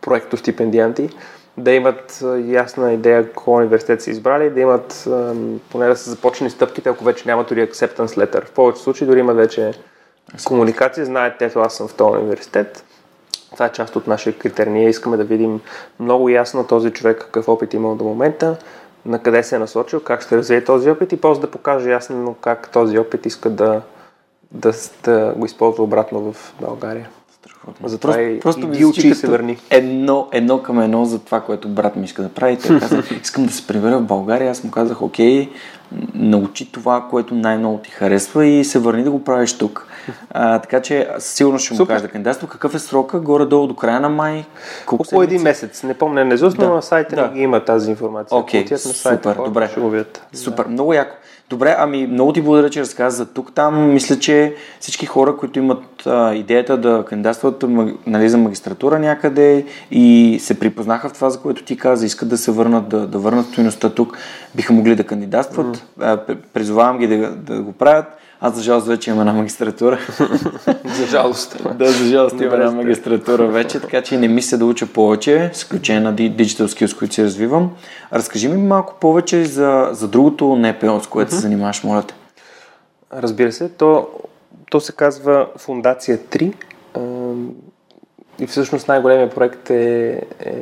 проектостипендианти 0.00 1.10
да 1.56 1.72
имат 1.72 2.24
ясна 2.46 2.92
идея 2.92 3.32
кой 3.32 3.62
университет 3.62 4.02
са 4.02 4.10
избрали, 4.10 4.50
да 4.50 4.60
имат 4.60 5.08
поне 5.70 5.86
да 5.86 5.96
са 5.96 6.10
започнали 6.10 6.50
стъпките, 6.50 6.88
ако 6.88 7.04
вече 7.04 7.28
нямат 7.28 7.48
дори 7.48 7.68
acceptance 7.68 8.06
letter. 8.06 8.46
В 8.46 8.50
повечето 8.50 8.82
случаи 8.82 9.06
дори 9.06 9.18
имат 9.18 9.36
вече 9.36 9.72
комуникация, 10.44 11.06
знаят, 11.06 11.42
ето 11.42 11.60
аз 11.60 11.74
съм 11.74 11.88
в 11.88 11.94
този 11.94 12.18
университет. 12.18 12.84
Това 13.52 13.66
е 13.66 13.72
част 13.72 13.96
от 13.96 14.06
нашия 14.06 14.38
критерий. 14.38 14.72
Ние 14.72 14.88
искаме 14.88 15.16
да 15.16 15.24
видим 15.24 15.60
много 16.00 16.28
ясно 16.28 16.66
този 16.66 16.90
човек 16.90 17.18
какъв 17.18 17.48
опит 17.48 17.74
имал 17.74 17.94
до 17.94 18.04
момента, 18.04 18.56
на 19.06 19.18
къде 19.18 19.42
се 19.42 19.56
е 19.56 19.58
насочил, 19.58 20.00
как 20.00 20.22
ще 20.22 20.36
развие 20.36 20.64
този 20.64 20.90
опит 20.90 21.12
и 21.12 21.16
после 21.16 21.40
да 21.40 21.50
покаже 21.50 21.90
ясно 21.90 22.34
как 22.40 22.70
този 22.70 22.98
опит 22.98 23.26
иска 23.26 23.50
да, 23.50 23.82
да, 24.50 24.72
да 25.04 25.34
го 25.36 25.46
използва 25.46 25.84
обратно 25.84 26.32
в 26.32 26.54
България. 26.60 27.08
Страхотно. 27.32 27.88
Затова 27.88 28.12
просто, 28.12 28.30
и, 28.30 28.40
просто 28.40 28.68
ги 28.68 28.84
учи 28.84 29.08
и 29.08 29.14
се 29.14 29.26
върни. 29.26 29.58
Едно, 29.70 30.28
едно 30.32 30.62
към 30.62 30.80
едно 30.80 31.04
за 31.04 31.18
това, 31.18 31.40
което 31.40 31.68
брат 31.68 31.96
ми 31.96 32.04
иска 32.04 32.22
да 32.22 32.28
прави. 32.28 32.58
Той 32.58 32.80
каза, 32.80 33.02
искам 33.22 33.46
да 33.46 33.52
се 33.52 33.66
прибера 33.66 33.98
в 33.98 34.06
България. 34.06 34.50
Аз 34.50 34.64
му 34.64 34.70
казах, 34.70 35.02
окей, 35.02 35.48
научи 36.14 36.72
това, 36.72 37.06
което 37.10 37.34
най-много 37.34 37.78
ти 37.78 37.90
харесва 37.90 38.46
и 38.46 38.64
се 38.64 38.78
върни 38.78 39.04
да 39.04 39.10
го 39.10 39.24
правиш 39.24 39.58
тук. 39.58 39.86
А, 40.30 40.58
така 40.58 40.82
че 40.82 41.08
сигурно 41.18 41.58
ще 41.58 41.74
му 41.74 41.76
Супер. 41.76 41.94
кажа 41.94 42.06
да 42.06 42.12
кандидатства. 42.12 42.48
Какъв 42.48 42.74
е 42.74 42.78
срока? 42.78 43.20
Горе-долу 43.20 43.66
до 43.66 43.76
края 43.76 44.00
на 44.00 44.08
май? 44.08 44.44
Колко 44.86 45.02
Около 45.02 45.22
един 45.22 45.42
месец. 45.42 45.82
Не 45.82 45.94
помня 45.94 46.24
не 46.24 46.36
да. 46.36 46.50
но 46.58 46.74
на 46.74 46.82
сайта 46.82 47.16
да. 47.16 47.28
ги 47.28 47.40
има 47.40 47.64
тази 47.64 47.90
информация. 47.90 48.38
Окей, 48.38 48.64
okay. 48.64 48.76
супер, 48.76 49.34
добре. 49.34 49.70
Супер, 50.34 50.64
да. 50.64 50.70
много 50.70 50.94
яко. 50.94 51.16
Добре, 51.52 51.76
ами 51.78 52.06
много 52.06 52.32
ти 52.32 52.42
благодаря, 52.42 52.70
че 52.70 52.80
разказа 52.80 53.16
за 53.16 53.26
тук. 53.26 53.52
Там 53.54 53.92
мисля, 53.92 54.18
че 54.18 54.54
всички 54.80 55.06
хора, 55.06 55.36
които 55.36 55.58
имат 55.58 56.06
а, 56.06 56.34
идеята 56.34 56.76
да 56.76 57.04
кандидатстват 57.08 57.64
нали, 58.06 58.28
за 58.28 58.38
магистратура 58.38 58.98
някъде 58.98 59.64
и 59.90 60.38
се 60.40 60.58
припознаха 60.58 61.08
в 61.08 61.12
това, 61.12 61.30
за 61.30 61.40
което 61.40 61.64
ти 61.64 61.76
каза, 61.76 62.06
искат 62.06 62.28
да 62.28 62.38
се 62.38 62.50
върнат, 62.50 62.88
да, 62.88 63.06
да 63.06 63.18
върнат 63.18 63.46
стоеността 63.46 63.90
тук, 63.90 64.18
биха 64.54 64.72
могли 64.72 64.96
да 64.96 65.04
кандидатстват. 65.04 65.86
Mm. 65.98 66.36
Призовавам 66.52 66.98
ги 66.98 67.06
да, 67.06 67.30
да 67.30 67.62
го 67.62 67.72
правят. 67.72 68.06
Аз 68.44 68.54
за 68.54 68.62
жалост 68.62 68.86
вече 68.86 69.10
имам 69.10 69.20
една 69.20 69.32
магистратура. 69.32 69.98
за 70.84 71.06
жалост. 71.06 71.56
да, 71.74 71.90
за 71.90 72.04
жалост 72.04 72.40
имам 72.40 72.54
една 72.54 72.70
магистратура 72.70 73.46
вече, 73.46 73.80
така 73.80 74.02
че 74.02 74.16
не 74.16 74.28
мисля 74.28 74.58
да 74.58 74.64
уча 74.64 74.86
повече, 74.86 75.50
с 75.52 75.56
изключение 75.56 76.00
на 76.00 76.14
Digital 76.14 76.66
Skills, 76.66 76.98
които 76.98 77.14
си 77.14 77.24
развивам. 77.24 77.70
Разкажи 78.12 78.48
ми 78.48 78.56
малко 78.56 78.94
повече 79.00 79.44
за, 79.44 79.88
за 79.92 80.08
другото 80.08 80.56
НПО, 80.56 81.00
с 81.00 81.06
което 81.06 81.34
се 81.34 81.40
занимаваш, 81.40 81.84
моля 81.84 82.02
те. 82.02 82.14
Разбира 83.12 83.52
се, 83.52 83.68
то, 83.68 84.08
то 84.70 84.80
се 84.80 84.92
казва 84.92 85.46
Фундация 85.58 86.18
3 86.18 86.52
и 88.38 88.46
всъщност 88.46 88.88
най-големия 88.88 89.30
проект 89.30 89.70
е, 89.70 90.10
е 90.40 90.52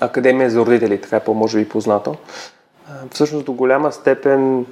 Академия 0.00 0.50
за 0.50 0.60
родители, 0.60 1.00
така 1.00 1.16
е 1.16 1.24
по-може 1.24 1.58
би 1.58 1.68
познато. 1.68 2.14
Всъщност 3.10 3.46
до 3.46 3.52
голяма 3.52 3.92
степен 3.92 4.66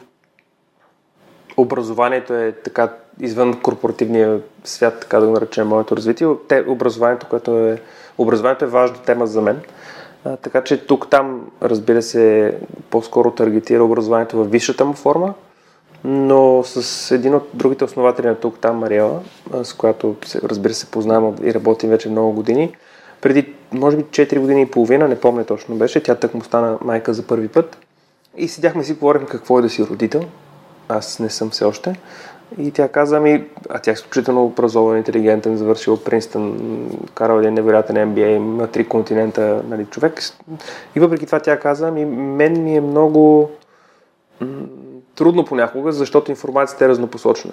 образованието 1.59 2.35
е 2.35 2.53
така 2.53 2.89
извън 3.21 3.61
корпоративния 3.61 4.41
свят, 4.65 5.01
така 5.01 5.21
да 5.21 5.27
го 5.27 5.33
наречем 5.33 5.69
моето 5.69 5.97
развитие. 5.97 6.29
Те, 6.49 6.65
образованието, 6.69 7.27
което 7.31 7.59
е, 7.59 7.81
образованието 8.19 8.65
е 8.65 8.69
важна 8.69 8.97
тема 8.97 9.27
за 9.27 9.43
мен. 9.43 9.61
А, 10.25 10.37
така 10.37 10.65
че 10.65 10.87
тук 10.87 11.11
там, 11.11 11.51
разбира 11.63 12.03
се, 12.03 12.55
по-скоро 12.91 13.31
таргетира 13.31 13.85
образованието 13.85 14.37
в 14.37 14.45
висшата 14.45 14.85
му 14.85 14.93
форма, 14.93 15.35
но 16.05 16.63
с 16.65 17.11
един 17.15 17.35
от 17.35 17.49
другите 17.55 17.85
основатели 17.85 18.27
на 18.27 18.35
тук 18.35 18.59
там, 18.59 18.77
Мариела, 18.77 19.21
с 19.63 19.73
която, 19.73 20.17
разбира 20.43 20.75
се, 20.75 20.91
познавам 20.91 21.35
и 21.43 21.55
работим 21.55 21.91
вече 21.91 22.09
много 22.09 22.33
години, 22.33 22.75
преди, 23.21 23.55
може 23.73 23.97
би, 23.97 24.03
4 24.03 24.39
години 24.39 24.63
и 24.63 24.71
половина, 24.71 25.09
не 25.09 25.21
помня 25.21 25.45
точно 25.45 25.77
беше, 25.77 26.03
тя 26.03 26.15
тък 26.15 26.35
му 26.35 26.45
стана 26.45 26.79
майка 26.85 27.15
за 27.15 27.23
първи 27.23 27.49
път. 27.49 27.79
И 28.37 28.49
седяхме 28.49 28.85
си 28.85 28.93
говорим 28.93 29.27
какво 29.27 29.59
е 29.59 29.63
да 29.63 29.69
си 29.69 29.85
родител, 29.85 30.23
аз 30.89 31.19
не 31.19 31.31
съм 31.31 31.51
все 31.51 31.65
още. 31.65 31.97
И 32.59 32.71
тя 32.71 32.89
каза 32.89 33.21
ми, 33.21 33.49
а 33.69 33.79
тя 33.79 33.91
е 33.91 33.95
изключително 33.95 34.45
образован, 34.45 34.97
интелигентен, 34.97 35.57
завършил 35.57 35.97
Принстън, 35.97 36.59
карал 37.15 37.39
един 37.39 37.55
невероятен 37.55 37.97
MBA 37.97 38.39
на 38.39 38.67
три 38.67 38.89
континента 38.89 39.63
нали, 39.69 39.85
човек. 39.85 40.21
И 40.97 41.01
въпреки 41.01 41.27
това 41.27 41.41
тя 41.41 41.61
каза, 41.61 41.91
ми, 41.91 42.05
мен 42.05 42.65
ми 42.65 42.77
е 42.77 42.81
много 42.81 43.51
трудно 45.15 45.45
понякога, 45.45 45.93
защото 45.93 46.31
информацията 46.31 46.85
е 46.85 46.89
разнопосочна. 46.89 47.53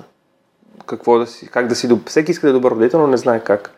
какво 0.86 1.19
да 1.19 1.27
си, 1.27 1.47
как 1.47 1.67
да 1.67 1.75
си, 1.75 1.89
всеки 2.05 2.31
иска 2.31 2.47
да 2.47 2.51
е 2.51 2.53
добър 2.53 2.71
родител, 2.71 2.99
но 2.99 3.07
не 3.07 3.17
знае 3.17 3.39
как. 3.39 3.71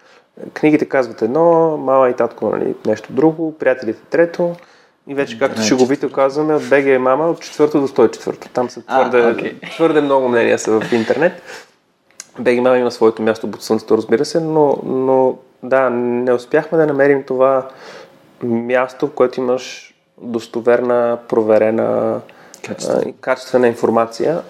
Книгите 0.54 0.86
казват 0.86 1.22
едно, 1.22 1.78
мама 1.78 2.10
и 2.10 2.14
татко 2.14 2.50
нали, 2.50 2.76
нещо 2.86 3.14
друго, 3.14 3.58
приятелите 3.58 4.02
трето. 4.10 4.56
И 5.08 5.16
вече, 5.16 5.40
както 5.40 5.62
шеговито 5.62 6.12
казваме, 6.12 6.56
от 6.56 6.70
БГ 6.70 6.86
е 6.86 6.98
мама 6.98 7.30
от 7.30 7.42
четвърто 7.42 7.82
до 7.82 7.88
104. 7.88 8.50
Там 8.50 8.70
са 8.70 8.82
твърде, 8.82 9.20
а, 9.20 9.36
okay. 9.36 9.76
твърде 9.76 10.02
много 10.02 10.30
мнения 10.30 10.60
са 10.60 10.80
в 10.80 10.94
интернет. 10.94 11.42
БГ 12.40 12.62
мама 12.62 12.78
има 12.78 12.92
своето 12.92 13.22
място 13.22 13.52
под 13.52 13.64
слънцето, 13.64 13.98
разбира 13.98 14.26
се, 14.26 14.40
но, 14.40 14.78
но 14.86 15.38
да, 15.64 15.90
не 15.90 16.34
успяхме 16.34 16.78
да 16.78 16.88
намерим 16.88 17.24
това 17.24 17.68
място, 18.44 19.08
в 19.08 19.12
което 19.12 19.40
имаш 19.40 19.94
достоверна, 20.22 21.18
проверена 21.28 22.22
Качествена, 22.68 23.14
качествена 23.22 23.68
информация 23.68 24.42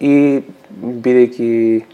и 0.00 0.42
бидейки 0.72 1.84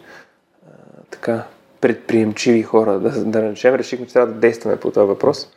така 1.10 1.44
предприемчиви 1.80 2.62
хора, 2.62 2.98
да, 2.98 3.24
да 3.24 3.42
речем, 3.42 3.74
решихме, 3.74 4.06
че 4.06 4.12
трябва 4.12 4.32
да 4.32 4.40
действаме 4.40 4.76
по 4.76 4.90
този 4.90 5.06
въпрос. 5.06 5.48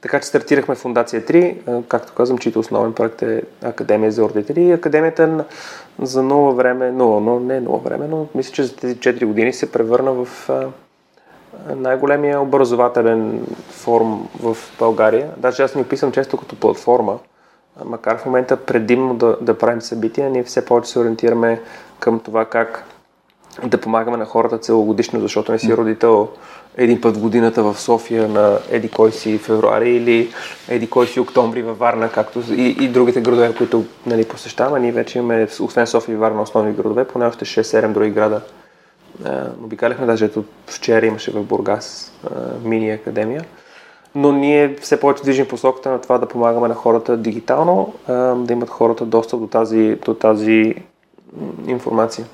Така 0.00 0.20
че 0.20 0.26
стартирахме 0.26 0.74
Фундация 0.74 1.22
3, 1.22 1.82
както 1.88 2.12
казвам, 2.12 2.38
чието 2.38 2.58
основен 2.58 2.92
проект 2.92 3.22
е 3.22 3.42
Академия 3.62 4.12
за 4.12 4.22
родители. 4.22 4.62
И 4.62 4.72
Академията 4.72 5.44
за 6.02 6.22
ново 6.22 6.54
време, 6.54 6.90
но, 6.90 7.20
но 7.20 7.40
не 7.40 7.60
ново 7.60 7.78
време, 7.78 8.06
но 8.08 8.26
мисля, 8.34 8.52
че 8.52 8.64
за 8.64 8.76
тези 8.76 8.96
4 8.96 9.24
години 9.24 9.52
се 9.52 9.72
превърна 9.72 10.12
в 10.12 10.48
най-големия 11.76 12.40
образователен 12.40 13.46
форум 13.70 14.28
в 14.42 14.56
България. 14.78 15.30
Даже 15.36 15.62
аз 15.62 15.74
ни 15.74 15.82
описвам 15.82 16.12
често 16.12 16.36
като 16.36 16.56
платформа, 16.56 17.18
макар 17.84 18.18
в 18.18 18.26
момента 18.26 18.56
предимно 18.56 19.14
да, 19.14 19.36
да 19.40 19.58
правим 19.58 19.80
събития, 19.80 20.30
ние 20.30 20.44
все 20.44 20.64
повече 20.64 20.90
се 20.90 20.98
ориентираме 20.98 21.60
към 21.98 22.20
това 22.20 22.44
как 22.44 22.84
да 23.64 23.80
помагаме 23.80 24.16
на 24.16 24.24
хората 24.24 24.58
целогодишно, 24.58 25.20
защото 25.20 25.52
не 25.52 25.58
си 25.58 25.76
родител 25.76 26.28
един 26.80 27.00
път 27.00 27.16
в 27.16 27.20
годината 27.20 27.62
в 27.62 27.80
София 27.80 28.28
на 28.28 28.58
Еди 28.70 28.88
кой 28.88 29.12
си 29.12 29.38
февруари 29.38 29.90
или 29.90 30.30
Еди 30.68 30.90
кой 30.90 31.06
си 31.06 31.20
октомври 31.20 31.62
във 31.62 31.78
Варна, 31.78 32.08
както 32.08 32.42
и, 32.50 32.76
и 32.80 32.88
другите 32.88 33.20
градове, 33.20 33.54
които 33.54 33.84
нали, 34.06 34.24
посещаваме. 34.24 34.80
Ние 34.80 34.92
вече 34.92 35.18
имаме, 35.18 35.48
освен 35.60 35.86
София 35.86 36.12
и 36.12 36.16
Варна, 36.16 36.42
основни 36.42 36.72
градове, 36.72 37.04
поне 37.04 37.26
още 37.26 37.44
6-7 37.44 37.92
други 37.92 38.10
града. 38.10 38.40
Е, 39.26 39.30
обикаляхме, 39.64 40.06
даже 40.06 40.24
ето 40.24 40.44
вчера 40.66 41.06
имаше 41.06 41.30
в 41.30 41.42
Бургас 41.42 42.12
е, 42.24 42.28
мини 42.68 42.90
академия. 42.90 43.44
Но 44.14 44.32
ние 44.32 44.76
все 44.80 45.00
повече 45.00 45.22
движим 45.22 45.48
посоката 45.48 45.90
на 45.90 46.00
това 46.00 46.18
да 46.18 46.28
помагаме 46.28 46.68
на 46.68 46.74
хората 46.74 47.16
дигитално, 47.16 47.94
е, 48.08 48.12
да 48.12 48.52
имат 48.52 48.70
хората 48.70 49.04
достъп 49.04 49.40
до 49.40 49.46
тази, 49.46 49.96
до 50.04 50.14
тази 50.14 50.74
информация. 51.66 52.26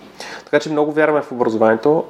Така 0.44 0.60
че 0.60 0.70
много 0.70 0.92
вярваме 0.92 1.22
в 1.22 1.32
образованието 1.32 2.04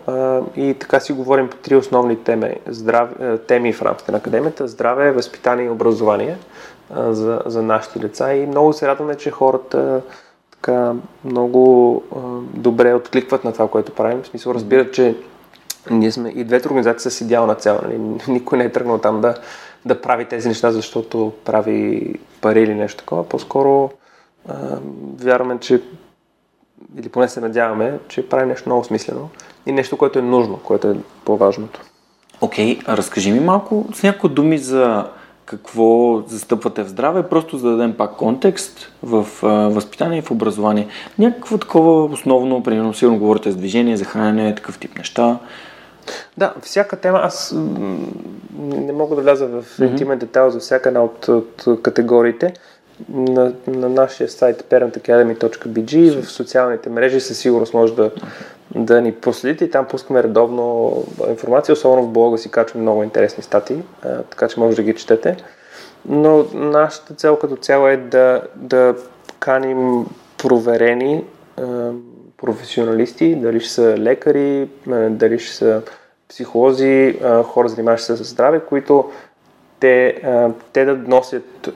и 0.57 0.75
така 0.81 1.01
си 1.01 1.13
говорим 1.13 1.49
по 1.49 1.57
три 1.57 1.77
основни 1.77 2.17
теми, 2.17 2.55
здрав... 2.67 3.09
теми 3.47 3.73
в 3.73 3.83
рамките 3.83 4.13
на 4.13 4.19
академията. 4.19 4.69
Здраве, 4.69 5.13
възпитание 5.13 5.67
и 5.67 5.71
образование 5.71 6.37
за, 6.97 7.43
за 7.47 7.63
нашите 7.63 7.99
деца 7.99 8.35
и 8.35 8.47
много 8.47 8.73
се 8.73 8.89
радваме, 8.89 9.15
че 9.15 9.31
хората 9.31 10.03
така 10.51 10.93
много 11.25 12.03
а, 12.17 12.19
добре 12.55 12.95
откликват 12.95 13.45
на 13.45 13.53
това, 13.53 13.69
което 13.69 13.93
правим. 13.93 14.23
В 14.23 14.27
смисъл 14.27 14.53
разбират, 14.53 14.93
че 14.93 15.17
ние 15.91 16.13
сме 16.13 16.29
и 16.29 16.45
двете 16.45 16.69
организации 16.69 17.11
с 17.11 17.21
идеална 17.21 17.55
цел. 17.55 17.81
Нали? 17.83 18.01
Никой 18.29 18.59
не 18.59 18.65
е 18.65 18.73
тръгнал 18.73 18.99
там 18.99 19.21
да, 19.21 19.35
да 19.85 20.01
прави 20.01 20.25
тези 20.25 20.49
неща, 20.49 20.73
защото 20.73 21.33
прави 21.45 22.15
пари 22.41 22.63
или 22.63 22.75
нещо 22.75 22.99
такова. 22.99 23.29
По-скоро 23.29 23.91
вярваме, 25.21 25.59
че 25.61 25.83
или 26.99 27.09
поне 27.09 27.29
се 27.29 27.41
надяваме, 27.41 27.99
че 28.09 28.29
прави 28.29 28.47
нещо 28.47 28.69
много 28.69 28.85
смислено 28.85 29.29
и 29.67 29.73
нещо, 29.73 29.97
което 29.97 30.19
е 30.19 30.23
нужно, 30.23 30.59
което 30.65 30.89
е 30.89 30.97
по-важното. 31.25 31.81
Окей, 32.41 32.79
okay, 32.79 32.89
разкажи 32.89 33.33
ми 33.33 33.41
малко 33.41 33.87
с 33.95 34.03
някои 34.03 34.31
думи 34.31 34.59
за 34.59 35.07
какво 35.47 36.21
застъпвате 36.27 36.83
в 36.83 36.89
здраве, 36.89 37.29
просто 37.29 37.59
за 37.59 37.71
да 37.71 37.77
дадем 37.77 37.95
пак 37.97 38.17
контекст 38.17 38.93
в 39.03 39.27
а, 39.43 39.49
възпитание 39.49 40.19
и 40.19 40.23
в 40.23 40.31
образование. 40.31 40.89
Някакво 41.19 41.59
такова 41.59 42.05
основно, 42.05 42.63
примерно, 42.63 42.95
сигурно 42.95 43.19
говорите 43.19 43.51
за 43.51 43.57
движение, 43.57 43.97
за 43.97 44.05
хранене, 44.05 44.55
такъв 44.55 44.79
тип 44.79 44.99
неща. 44.99 45.39
Да, 46.37 46.55
всяка 46.63 46.97
тема, 46.97 47.21
аз 47.23 47.55
не 48.59 48.93
мога 48.93 49.17
да 49.17 49.23
вляза 49.23 49.47
в 49.47 49.63
mm-hmm. 49.63 49.91
интимен 49.91 50.19
детайл 50.19 50.51
за 50.51 50.59
всяка 50.59 50.89
една 50.89 51.05
от, 51.05 51.29
от 51.29 51.83
категориите, 51.83 52.55
на, 53.09 53.53
на 53.67 53.89
нашия 53.89 54.29
сайт 54.29 54.63
parentacademy.bg 54.71 56.23
в 56.23 56.31
социалните 56.31 56.91
мрежи 56.91 57.21
със 57.21 57.39
сигурност 57.39 57.75
може 57.75 57.95
да, 57.95 58.11
да 58.75 59.01
ни 59.01 59.13
последите 59.13 59.65
и 59.65 59.71
там 59.71 59.87
пускаме 59.87 60.23
редовно 60.23 60.93
информация, 61.29 61.73
особено 61.73 62.03
в 62.03 62.13
блога 62.13 62.39
си 62.39 62.51
качваме 62.51 62.83
много 62.83 63.03
интересни 63.03 63.43
статии, 63.43 63.83
така 64.31 64.49
че 64.49 64.61
може 64.61 64.77
да 64.77 64.83
ги 64.83 64.95
четете. 64.95 65.37
Но 66.09 66.47
нашата 66.55 67.15
цел 67.15 67.37
като 67.37 67.57
цяло 67.57 67.89
е 67.89 67.97
да, 67.97 68.43
да 68.57 68.95
каним 69.39 70.07
проверени 70.39 71.25
професионалисти, 72.37 73.35
дали 73.35 73.61
ще 73.61 73.73
са 73.73 73.95
лекари, 73.99 74.69
дали 75.11 75.39
ще 75.39 75.55
са 75.55 75.83
психолози, 76.29 77.19
хора 77.45 77.69
занимаващи 77.69 78.07
се 78.07 78.17
с 78.17 78.25
здраве, 78.25 78.61
които 78.61 79.11
те, 79.81 80.23
те 80.73 80.85
да 80.85 80.97
носят 80.97 81.69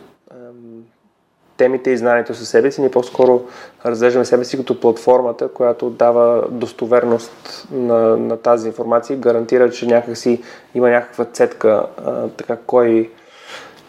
темите 1.60 1.90
и 1.90 1.96
знанието 1.96 2.34
със 2.34 2.48
себе 2.48 2.72
си, 2.72 2.80
ние 2.80 2.90
по-скоро 2.90 3.42
разглеждаме 3.86 4.24
себе 4.24 4.44
си 4.44 4.56
като 4.56 4.80
платформата, 4.80 5.48
която 5.48 5.90
дава 5.90 6.44
достоверност 6.50 7.66
на, 7.72 8.16
на 8.16 8.36
тази 8.36 8.68
информация 8.68 9.14
и 9.14 9.20
гарантира, 9.20 9.70
че 9.70 9.86
някакси 9.86 10.42
има 10.74 10.90
някаква 10.90 11.24
цетка, 11.24 11.86
а, 12.06 12.28
така 12.28 12.56
кой 12.66 13.10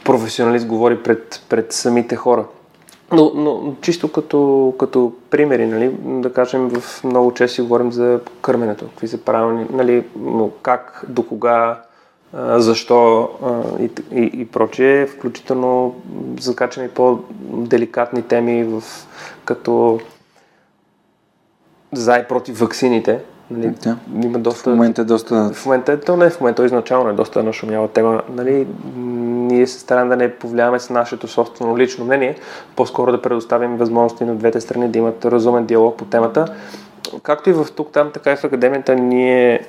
професионалист 0.05 0.67
говори 0.67 1.03
пред, 1.03 1.41
пред 1.49 1.73
самите 1.73 2.15
хора. 2.15 2.45
Но, 3.11 3.31
но 3.35 3.75
чисто 3.81 4.11
като, 4.11 4.73
като 4.79 5.13
примери, 5.29 5.65
нали, 5.65 5.95
да 6.03 6.33
кажем, 6.33 6.69
в 6.69 7.03
много 7.03 7.33
често 7.33 7.63
говорим 7.63 7.91
за 7.91 8.19
кърменето, 8.41 8.87
какви 8.87 9.07
са 9.07 9.17
правилни, 9.17 9.65
нали, 9.73 10.03
как, 10.61 11.05
до 11.07 11.27
кога, 11.27 11.81
защо 12.33 13.29
и, 13.79 13.89
и, 14.11 14.41
и 14.41 14.45
прочие, 14.45 15.05
включително 15.05 15.95
закачаме 16.39 16.89
по-деликатни 16.89 18.21
теми 18.21 18.63
в, 18.63 18.83
като 19.45 19.99
за 21.93 22.17
и 22.17 22.27
против 22.27 22.59
ваксините. 22.59 23.19
Нали, 23.51 23.69
да. 23.83 23.97
Има 24.23 24.39
доста, 24.39 24.69
в 24.69 24.73
момента 24.73 25.01
е 25.01 25.05
доста... 25.05 25.51
В 25.53 25.65
момента, 25.65 25.99
то 25.99 26.17
не, 26.17 26.29
в 26.29 26.39
момента 26.41 26.65
изначално 26.65 27.09
е 27.09 27.13
доста 27.13 27.43
нашумяла 27.43 27.87
тема. 27.87 28.21
Нали, 28.33 28.67
ние 28.95 29.67
се 29.67 29.79
стараем 29.79 30.09
да 30.09 30.15
не 30.15 30.35
повлияваме 30.35 30.79
с 30.79 30.89
нашето 30.89 31.27
собствено 31.27 31.77
лично 31.77 32.05
мнение, 32.05 32.35
по-скоро 32.75 33.11
да 33.11 33.21
предоставим 33.21 33.77
възможности 33.77 34.25
на 34.25 34.35
двете 34.35 34.61
страни 34.61 34.87
да 34.87 34.99
имат 34.99 35.25
разумен 35.25 35.65
диалог 35.65 35.97
по 35.97 36.05
темата. 36.05 36.45
Както 37.23 37.49
и 37.49 37.53
в 37.53 37.67
тук, 37.75 37.91
там, 37.91 38.11
така 38.13 38.31
и 38.31 38.35
в 38.35 38.43
академията, 38.43 38.95
ние 38.95 39.65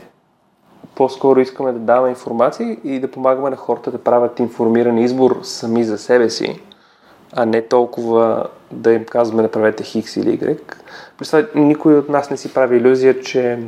по-скоро 1.03 1.41
искаме 1.41 1.73
да 1.73 1.79
даваме 1.79 2.09
информация 2.09 2.77
и 2.85 3.01
да 3.01 3.11
помагаме 3.11 3.51
на 3.51 3.57
хората 3.57 3.91
да 3.91 3.99
правят 3.99 4.39
информиран 4.39 4.99
избор 4.99 5.41
сами 5.43 5.85
за 5.85 5.99
себе 5.99 6.31
си, 6.31 6.61
а 7.33 7.47
не 7.47 7.63
толкова 7.63 8.47
да 8.71 8.93
им 8.93 9.05
казваме 9.05 9.43
направете 9.43 9.85
Хикс 9.85 10.17
или 10.17 10.39
Y. 10.39 10.59
Представя, 11.19 11.47
никой 11.55 11.99
от 11.99 12.09
нас 12.09 12.31
не 12.31 12.37
си 12.37 12.55
прави 12.55 12.77
иллюзия, 12.77 13.21
че 13.21 13.59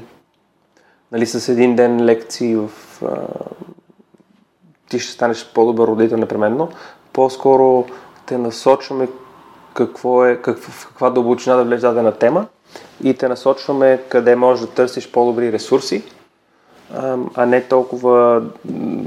нали, 1.12 1.26
с 1.26 1.48
един 1.48 1.76
ден 1.76 2.04
лекции 2.04 2.56
в, 2.56 2.70
а, 3.02 3.16
ти 4.90 4.98
ще 4.98 5.12
станеш 5.12 5.52
по-добър 5.54 5.88
родител 5.88 6.18
непременно. 6.18 6.68
По-скоро 7.12 7.84
те 8.26 8.38
насочваме 8.38 9.08
какво 9.74 10.26
е, 10.26 10.36
как, 10.36 10.58
в 10.58 10.88
каква 10.88 11.10
дълбочина 11.10 11.56
да 11.56 11.64
влезе 11.64 11.86
дадена 11.86 12.12
тема 12.12 12.46
и 13.04 13.14
те 13.14 13.28
насочваме 13.28 14.02
къде 14.08 14.36
можеш 14.36 14.66
да 14.66 14.72
търсиш 14.72 15.12
по-добри 15.12 15.52
ресурси 15.52 16.02
а 17.34 17.46
не 17.46 17.62
толкова 17.62 18.42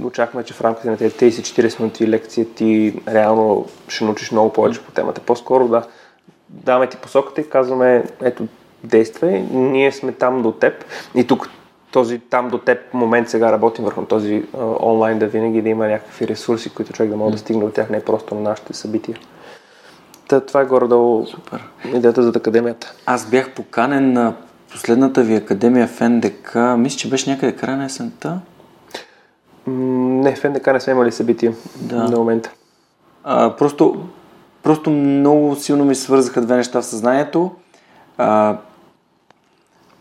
очакваме, 0.03 0.45
че 0.45 0.53
в 0.53 0.61
рамките 0.61 0.89
на 0.89 0.97
тези 0.97 1.15
30-40 1.15 1.79
минути 1.79 2.07
лекция 2.07 2.45
ти 2.45 2.99
реално 3.07 3.65
ще 3.87 4.05
научиш 4.05 4.31
много 4.31 4.53
повече 4.53 4.83
по 4.83 4.91
темата. 4.91 5.21
По-скоро 5.25 5.67
да 5.67 5.83
даваме 6.49 6.87
ти 6.87 6.97
посоката 6.97 7.41
и 7.41 7.49
казваме, 7.49 8.03
ето, 8.21 8.47
действай, 8.83 9.39
ние 9.51 9.91
сме 9.91 10.11
там 10.11 10.41
до 10.41 10.51
теб 10.51 10.85
и 11.15 11.27
тук 11.27 11.49
този 11.91 12.19
там 12.19 12.49
до 12.49 12.57
теб 12.57 12.93
момент 12.93 13.29
сега 13.29 13.51
работим 13.51 13.85
върху 13.85 14.05
този 14.05 14.43
а, 14.57 14.65
онлайн 14.79 15.19
да 15.19 15.27
винаги 15.27 15.61
да 15.61 15.69
има 15.69 15.87
някакви 15.87 16.27
ресурси, 16.27 16.69
които 16.69 16.93
човек 16.93 17.11
да 17.11 17.17
може 17.17 17.31
да 17.31 17.37
стигне 17.37 17.65
от 17.65 17.73
тях, 17.73 17.89
не 17.89 18.05
просто 18.05 18.35
на 18.35 18.41
нашите 18.41 18.73
събития. 18.73 19.17
Та, 20.27 20.39
това 20.39 20.61
е 20.61 20.65
горе-долу 20.65 21.25
Супер. 21.25 21.63
идеята 21.93 22.23
за 22.23 22.29
академията. 22.35 22.93
Аз 23.05 23.29
бях 23.29 23.53
поканен 23.53 24.13
на 24.13 24.33
последната 24.71 25.23
ви 25.23 25.35
академия 25.35 25.87
в 25.87 26.09
НДК, 26.09 26.55
мисля, 26.77 26.97
че 26.97 27.09
беше 27.09 27.29
някъде 27.29 27.55
края 27.55 27.77
на 27.77 27.85
есента? 27.85 28.39
Не, 29.67 30.35
в 30.35 30.43
НДК 30.43 30.67
не 30.67 30.79
сме 30.79 30.93
имали 30.93 31.11
събития 31.11 31.53
да. 31.75 32.03
на 32.03 32.17
момента. 32.17 32.51
А, 33.23 33.55
просто, 33.55 34.07
просто 34.63 34.89
много 34.89 35.55
силно 35.55 35.85
ми 35.85 35.95
свързаха 35.95 36.41
две 36.41 36.55
неща 36.55 36.81
в 36.81 36.85
съзнанието. 36.85 37.51
А, 38.17 38.57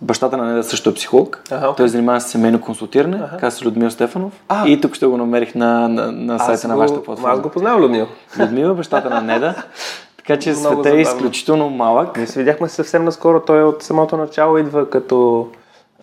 Бащата 0.02 0.36
на 0.36 0.44
Неда 0.44 0.62
също 0.62 0.90
е 0.90 0.94
психолог. 0.94 1.42
Ага. 1.50 1.74
Той 1.76 1.88
занимава 1.88 2.20
с 2.20 2.26
семейно 2.26 2.60
консултиране. 2.60 3.22
Казва 3.40 3.50
се 3.50 3.64
Людмил 3.64 3.90
Стефанов. 3.90 4.32
А. 4.48 4.68
И 4.68 4.80
тук 4.80 4.94
ще 4.94 5.06
го 5.06 5.16
намерих 5.16 5.54
на, 5.54 5.88
на, 5.88 6.12
на 6.12 6.38
сайта 6.38 6.52
Аз 6.52 6.64
на 6.64 6.76
вашата 6.76 6.98
Аз 6.98 7.04
платформа. 7.04 7.38
го 7.38 7.48
познавам, 7.48 7.82
Людмил. 7.82 8.06
Людмила, 8.38 8.74
бащата 8.74 9.10
на 9.10 9.20
Неда. 9.20 9.54
Така 10.26 10.40
че 10.40 10.50
Много 10.50 10.82
света 10.82 10.96
е 10.96 11.00
изключително 11.00 11.70
малък. 11.70 12.16
Ние 12.16 12.26
се 12.26 12.38
видяхме 12.38 12.68
съвсем 12.68 13.04
наскоро. 13.04 13.40
Той 13.40 13.64
от 13.64 13.82
самото 13.82 14.16
начало 14.16 14.58
идва 14.58 14.90
като 14.90 15.48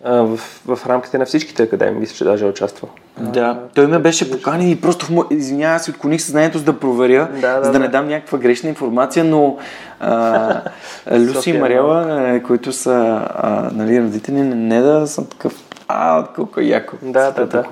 а, 0.04 0.22
в, 0.22 0.36
в 0.66 0.86
рамките 0.86 1.18
на 1.18 1.24
всичките 1.24 1.62
академии. 1.62 2.00
Мисля, 2.00 2.14
че 2.16 2.24
даже 2.24 2.44
е 2.44 2.48
участвал. 2.48 2.90
Да, 3.20 3.58
той 3.74 3.86
ме 3.86 3.98
беше 3.98 4.30
поканен 4.30 4.70
и 4.70 4.80
просто 4.80 5.06
в 5.06 5.10
мо... 5.10 5.24
извинявай, 5.30 5.78
си 5.78 5.90
отклоних 5.90 6.22
съзнанието 6.22 6.58
за 6.58 6.64
да 6.64 6.80
проверя, 6.80 7.28
Да, 7.40 7.58
да, 7.58 7.64
за 7.64 7.72
да 7.72 7.78
не 7.78 7.84
да. 7.84 7.90
дам 7.90 8.08
някаква 8.08 8.38
грешна 8.38 8.68
информация, 8.68 9.24
но 9.24 9.56
а, 10.00 10.60
Люси 11.12 11.50
и 11.50 11.58
Мариела, 11.58 12.04
а, 12.08 12.42
които 12.42 12.72
са 12.72 13.28
а, 13.34 13.70
нали, 13.72 14.02
родители 14.02 14.42
на 14.42 14.54
Неда, 14.54 15.06
съм 15.06 15.26
такъв, 15.26 15.64
а, 15.88 16.26
колко 16.34 16.60
е 16.60 16.64
яко. 16.64 16.96
Да, 17.02 17.30
да, 17.30 17.42
е 17.42 17.46
да. 17.46 17.64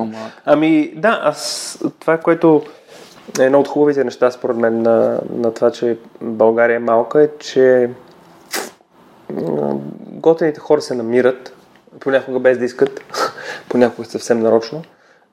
Ами, 0.45 0.93
да, 0.97 1.21
аз 1.25 1.79
това, 2.01 2.19
което 2.19 2.63
е 2.67 2.82
едно 3.41 3.61
от 3.61 3.69
хубавите 3.69 4.05
неща, 4.05 4.31
според 4.31 4.57
мен, 4.57 4.83
на, 4.83 5.21
на 5.37 5.55
това, 5.55 5.71
че 5.71 5.99
България 6.21 6.77
е 6.77 6.79
малка, 6.79 7.23
е, 7.23 7.29
че 7.39 7.91
готените 10.07 10.61
хора 10.61 10.81
се 10.81 10.95
намират, 10.95 11.55
понякога 12.01 12.39
без 12.39 12.59
да 12.59 12.65
искат, 12.65 13.01
понякога 13.69 14.09
съвсем 14.09 14.41
нарочно. 14.41 14.83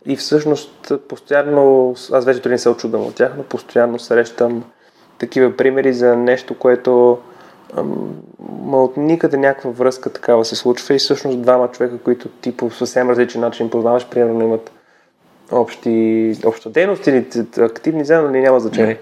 И 0.05 0.15
всъщност, 0.15 0.91
постоянно, 1.07 1.95
аз 2.11 2.25
вече 2.25 2.41
дори 2.41 2.51
не 2.51 2.57
се 2.57 2.69
очудвам 2.69 3.05
от 3.05 3.15
тях, 3.15 3.31
но 3.37 3.43
постоянно 3.43 3.99
срещам 3.99 4.63
такива 5.17 5.57
примери 5.57 5.93
за 5.93 6.15
нещо, 6.15 6.57
което 6.57 7.17
ма 8.63 8.83
от 8.83 8.97
никъде 8.97 9.37
някаква 9.37 9.71
връзка 9.71 10.09
такава 10.09 10.45
се 10.45 10.55
случва 10.55 10.95
и 10.95 10.99
всъщност 10.99 11.41
двама 11.41 11.71
човека, 11.71 11.97
които 11.97 12.29
ти 12.29 12.57
по 12.57 12.71
съвсем 12.71 13.09
различен 13.09 13.41
начин 13.41 13.69
познаваш, 13.69 14.09
примерно 14.09 14.43
имат 14.43 14.71
общи, 15.51 16.35
обща 16.45 16.69
дейност 16.69 17.07
или 17.07 17.25
активни 17.59 18.05
заедно, 18.05 18.29
или 18.29 18.41
няма 18.41 18.59
значение. 18.59 18.97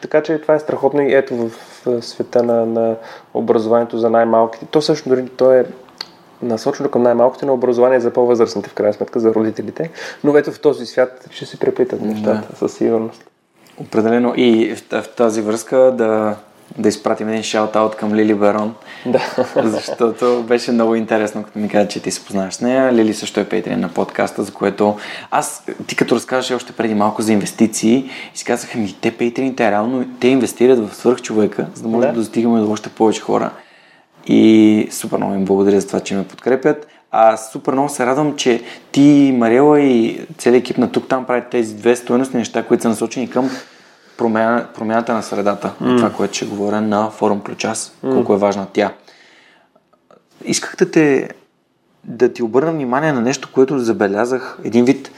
Така 0.00 0.22
че 0.22 0.38
това 0.38 0.54
е 0.54 0.60
страхотно 0.60 1.02
и 1.02 1.14
ето 1.14 1.36
в, 1.36 1.48
в 1.86 2.02
света 2.02 2.42
на, 2.42 2.66
на 2.66 2.96
образованието 3.34 3.98
за 3.98 4.10
най-малките. 4.10 4.66
То 4.70 4.82
също 4.82 5.08
дори 5.08 5.28
то 5.28 5.52
е 5.52 5.66
насочено 6.42 6.88
към 6.88 7.02
най-малките, 7.02 7.46
но 7.46 7.54
образование 7.54 8.00
за 8.00 8.10
по-възрастните, 8.10 8.70
в 8.70 8.74
крайна 8.74 8.92
сметка, 8.92 9.20
за 9.20 9.34
родителите. 9.34 9.90
Но 10.24 10.36
ето 10.36 10.52
в 10.52 10.60
този 10.60 10.86
свят 10.86 11.26
ще 11.30 11.46
се 11.46 11.58
преплитат 11.58 12.00
нещата, 12.00 12.56
със 12.56 12.74
сигурност. 12.74 13.24
Определено 13.80 14.34
и 14.36 14.74
в, 14.74 15.02
в 15.02 15.08
тази 15.16 15.42
връзка 15.42 15.76
да, 15.76 16.36
да 16.78 16.88
изпратим 16.88 17.28
един 17.28 17.42
шаут-аут 17.42 17.96
към 17.96 18.14
Лили 18.14 18.34
Барон, 18.34 18.74
Да. 19.06 19.20
защото 19.64 20.44
беше 20.48 20.72
много 20.72 20.94
интересно, 20.94 21.42
като 21.42 21.58
ми 21.58 21.68
каза, 21.68 21.88
че 21.88 22.02
ти 22.02 22.10
се 22.10 22.24
познаваш 22.24 22.54
с 22.54 22.60
нея. 22.60 22.92
Лили 22.92 23.14
също 23.14 23.40
е 23.40 23.44
пейтрин 23.44 23.80
на 23.80 23.88
подкаста, 23.88 24.42
за 24.42 24.52
което 24.52 24.96
аз, 25.30 25.64
ти 25.86 25.96
като 25.96 26.14
разказваш 26.14 26.56
още 26.56 26.72
преди 26.72 26.94
малко 26.94 27.22
за 27.22 27.32
инвестиции, 27.32 28.10
и 28.34 28.38
си 28.38 28.44
казах, 28.44 28.74
ми 28.74 28.96
те 29.00 29.10
пейтрините 29.10 29.70
реално, 29.70 30.04
те 30.20 30.28
инвестират 30.28 30.88
в 30.88 30.94
свърхчовека, 30.94 31.66
за 31.74 31.82
да 31.82 31.88
може 31.88 32.06
Да. 32.06 32.12
да, 32.12 32.18
достигаме 32.18 32.60
до 32.60 32.70
още 32.70 32.88
повече 32.88 33.20
хора. 33.20 33.50
И 34.26 34.88
супер 34.90 35.16
много 35.16 35.34
им 35.34 35.44
благодаря 35.44 35.80
за 35.80 35.86
това, 35.86 36.00
че 36.00 36.14
ме 36.14 36.24
подкрепят. 36.24 36.86
А 37.10 37.36
супер 37.36 37.72
много 37.72 37.88
се 37.88 38.06
радвам, 38.06 38.36
че 38.36 38.62
ти, 38.92 39.34
Мариела 39.38 39.80
и 39.80 40.20
целият 40.38 40.64
екип 40.64 40.78
на 40.78 40.92
тук 40.92 41.08
там 41.08 41.24
правят 41.24 41.50
тези 41.50 41.74
две 41.74 41.96
стоеностни 41.96 42.38
неща, 42.38 42.62
които 42.62 42.82
са 42.82 42.88
насочени 42.88 43.30
към 43.30 43.50
промяна, 44.16 44.66
промяната 44.74 45.14
на 45.14 45.22
средата. 45.22 45.72
Mm. 45.82 45.96
Това, 45.96 46.12
което 46.12 46.34
ще 46.34 46.46
говоря 46.46 46.80
на 46.80 47.10
форум 47.10 47.40
Ключас, 47.40 47.92
mm. 48.04 48.12
колко 48.12 48.34
е 48.34 48.38
важна 48.38 48.66
тя. 48.72 48.92
Исках 50.44 50.76
да 50.76 50.90
те 50.90 51.30
да 52.04 52.32
ти 52.32 52.42
обърна 52.42 52.72
внимание 52.72 53.12
на 53.12 53.20
нещо, 53.20 53.48
което 53.52 53.78
забелязах. 53.78 54.58
Един 54.64 54.84
вид 54.84 55.10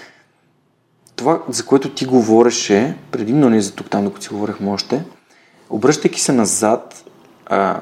това, 1.16 1.42
за 1.48 1.66
което 1.66 1.90
ти 1.90 2.04
говореше, 2.04 2.96
предимно 3.10 3.50
не 3.50 3.60
за 3.60 3.74
тук 3.74 3.90
там, 3.90 4.04
докато 4.04 4.22
си 4.22 4.28
говорихме 4.28 4.70
още, 4.70 5.04
обръщайки 5.70 6.20
се 6.20 6.32
назад 6.32 7.04
а, 7.46 7.80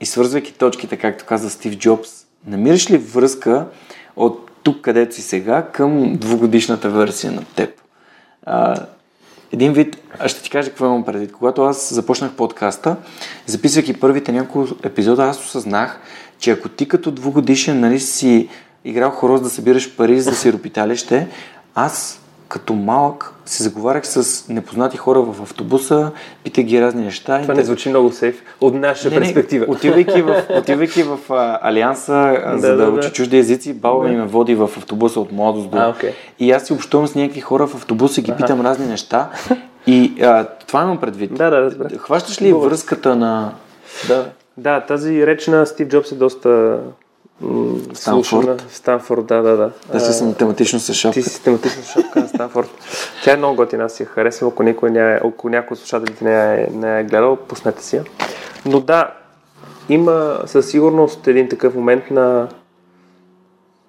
и 0.00 0.06
свързвайки 0.06 0.54
точките, 0.54 0.96
както 0.96 1.24
каза 1.24 1.50
Стив 1.50 1.78
Джобс, 1.78 2.10
намираш 2.46 2.90
ли 2.90 2.98
връзка 2.98 3.66
от 4.16 4.50
тук, 4.62 4.80
където 4.80 5.14
си 5.14 5.22
сега, 5.22 5.68
към 5.72 6.16
двугодишната 6.16 6.90
версия 6.90 7.32
на 7.32 7.44
теб? 7.44 7.80
А, 8.46 8.86
един 9.52 9.72
вид, 9.72 9.96
аз 10.18 10.30
ще 10.30 10.42
ти 10.42 10.50
кажа 10.50 10.68
какво 10.68 10.86
имам 10.86 11.04
предвид. 11.04 11.32
Когато 11.32 11.62
аз 11.62 11.94
започнах 11.94 12.32
подкаста, 12.32 12.96
записвайки 13.46 14.00
първите 14.00 14.32
няколко 14.32 14.74
епизода, 14.82 15.22
аз 15.22 15.44
осъзнах, 15.44 16.00
че 16.38 16.50
ако 16.50 16.68
ти 16.68 16.88
като 16.88 17.10
двугодишен 17.10 17.80
нали, 17.80 18.00
си 18.00 18.48
играл 18.84 19.10
хороз 19.10 19.40
да 19.40 19.50
събираш 19.50 19.96
пари 19.96 20.20
за 20.20 20.34
сиропиталище, 20.34 21.28
аз 21.74 22.21
като 22.52 22.74
малък 22.74 23.34
се 23.46 23.62
заговарях 23.62 24.06
с 24.06 24.48
непознати 24.48 24.96
хора 24.96 25.22
в 25.22 25.42
автобуса, 25.42 26.10
питах 26.44 26.64
ги 26.64 26.80
разни 26.82 27.04
неща. 27.04 27.42
Това 27.42 27.54
те- 27.54 27.60
не 27.60 27.64
звучи 27.64 27.88
много 27.88 28.12
сейф 28.12 28.42
от 28.60 28.74
наша 28.74 29.08
не, 29.10 29.14
не, 29.14 29.20
перспектива. 29.20 29.66
Отивайки 29.68 30.22
в, 30.22 30.42
отивайки 30.50 31.02
в 31.02 31.18
а, 31.30 31.58
Алианса, 31.62 32.42
а, 32.44 32.58
за 32.58 32.68
Да, 32.68 32.76
да, 32.76 32.84
да, 32.86 32.90
уча 32.90 33.08
да. 33.08 33.12
чужди 33.12 33.38
езици, 33.38 33.74
баба 33.74 34.08
ми 34.08 34.16
ме 34.16 34.24
води 34.24 34.54
в 34.54 34.62
автобуса 34.62 35.20
от 35.20 35.32
младост 35.32 35.70
до... 35.70 35.78
А, 35.78 35.88
окей. 35.88 36.12
И 36.38 36.52
аз 36.52 36.66
си 36.66 36.72
общувам 36.72 37.06
с 37.06 37.14
някакви 37.14 37.40
хора 37.40 37.66
в 37.66 37.74
автобуса 37.74 38.20
и 38.20 38.24
ги 38.24 38.32
питам 38.32 38.60
разни 38.60 38.86
неща. 38.86 39.30
И 39.86 40.22
а, 40.22 40.44
това 40.66 40.82
имам 40.82 40.98
предвид. 40.98 41.34
Да, 41.34 41.50
да, 41.50 41.60
разбрах. 41.60 41.92
Хващаш 41.98 42.42
ли 42.42 42.52
връзката 42.52 43.16
на... 43.16 43.52
Да. 44.08 44.26
Да, 44.56 44.80
тази 44.80 45.26
реч 45.26 45.46
на 45.46 45.66
Стив 45.66 45.88
Джобс 45.88 46.12
е 46.12 46.14
доста 46.14 46.78
Станфорд. 47.94 48.26
слушана. 48.26 48.56
Станфорд, 48.70 49.26
да, 49.26 49.42
да, 49.42 49.56
да. 49.56 49.70
Да 49.92 50.00
се 50.00 50.12
съм 50.12 50.34
тематично 50.34 50.80
с 50.80 50.86
Ти 50.86 50.94
шапка. 50.94 51.22
си 51.22 51.28
систематично 51.28 51.82
шапка 51.82 52.20
на 52.20 52.28
Станфорд. 52.28 52.68
Тя 53.24 53.32
е 53.32 53.36
много 53.36 53.56
готина, 53.56 53.84
аз 53.84 53.92
си 53.92 54.02
я 54.02 54.06
харесвам. 54.06 54.50
Ако 54.50 54.62
никой, 54.62 54.90
не 54.90 55.12
е, 55.12 55.20
ако 55.24 55.48
някой 55.48 55.74
от 55.74 55.78
слушателите 55.78 56.24
не 56.24 56.54
е, 56.54 56.68
не 56.72 57.00
е 57.00 57.04
гледал, 57.04 57.36
пуснете 57.36 57.84
си 57.84 57.96
я. 57.96 58.04
Но 58.66 58.80
да, 58.80 59.14
има 59.88 60.38
със 60.46 60.70
сигурност 60.70 61.26
един 61.26 61.48
такъв 61.48 61.74
момент 61.74 62.10
на... 62.10 62.48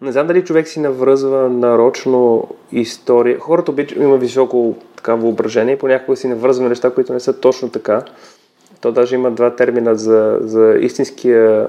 Не 0.01 0.11
знам 0.11 0.27
дали 0.27 0.43
човек 0.43 0.67
си 0.67 0.79
навръзва 0.79 1.49
нарочно 1.49 2.47
история. 2.71 3.39
Хората 3.39 3.71
обичат, 3.71 3.97
има 3.97 4.17
високо 4.17 4.75
така 4.95 5.15
въображение 5.15 5.77
понякога 5.77 6.17
си 6.17 6.27
навръзваме 6.27 6.69
неща, 6.69 6.93
които 6.93 7.13
не 7.13 7.19
са 7.19 7.39
точно 7.39 7.69
така. 7.69 8.03
То 8.83 8.91
даже 8.91 9.15
има 9.15 9.31
два 9.31 9.55
термина 9.55 9.95
за, 9.95 10.37
за 10.41 10.75
истинския, 10.79 11.67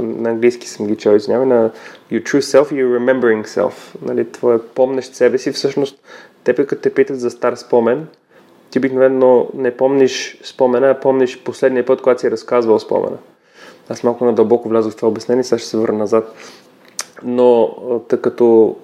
на 0.00 0.30
английски 0.30 0.68
съм 0.68 0.86
ги 0.86 0.96
чел, 0.96 1.10
извинявай, 1.10 1.46
на 1.46 1.70
your 2.12 2.22
true 2.22 2.40
self 2.40 2.72
и 2.72 2.84
your 2.84 2.98
remembering 2.98 3.46
self. 3.46 3.72
Нали, 4.02 4.32
твоя 4.32 4.58
помнещ 4.58 5.14
себе 5.14 5.38
си, 5.38 5.52
всъщност, 5.52 5.98
те 6.44 6.54
като 6.54 6.76
те 6.76 6.94
питат 6.94 7.20
за 7.20 7.30
стар 7.30 7.54
спомен, 7.54 8.06
ти 8.70 8.78
обикновено 8.78 9.48
не 9.54 9.76
помниш 9.76 10.40
спомена, 10.44 10.90
а 10.90 11.00
помниш 11.00 11.42
последния 11.44 11.86
път, 11.86 12.02
когато 12.02 12.20
си 12.20 12.30
разказвал 12.30 12.78
спомена. 12.78 13.16
Аз 13.88 14.02
малко 14.02 14.24
надълбоко 14.24 14.68
влязох 14.68 14.92
в 14.92 14.96
това 14.96 15.08
обяснение, 15.08 15.44
сега 15.44 15.58
ще 15.58 15.68
се 15.68 15.76
върна 15.76 15.98
назад. 15.98 16.34
Но 17.22 17.76
тъй 18.08 18.20
като 18.20 18.76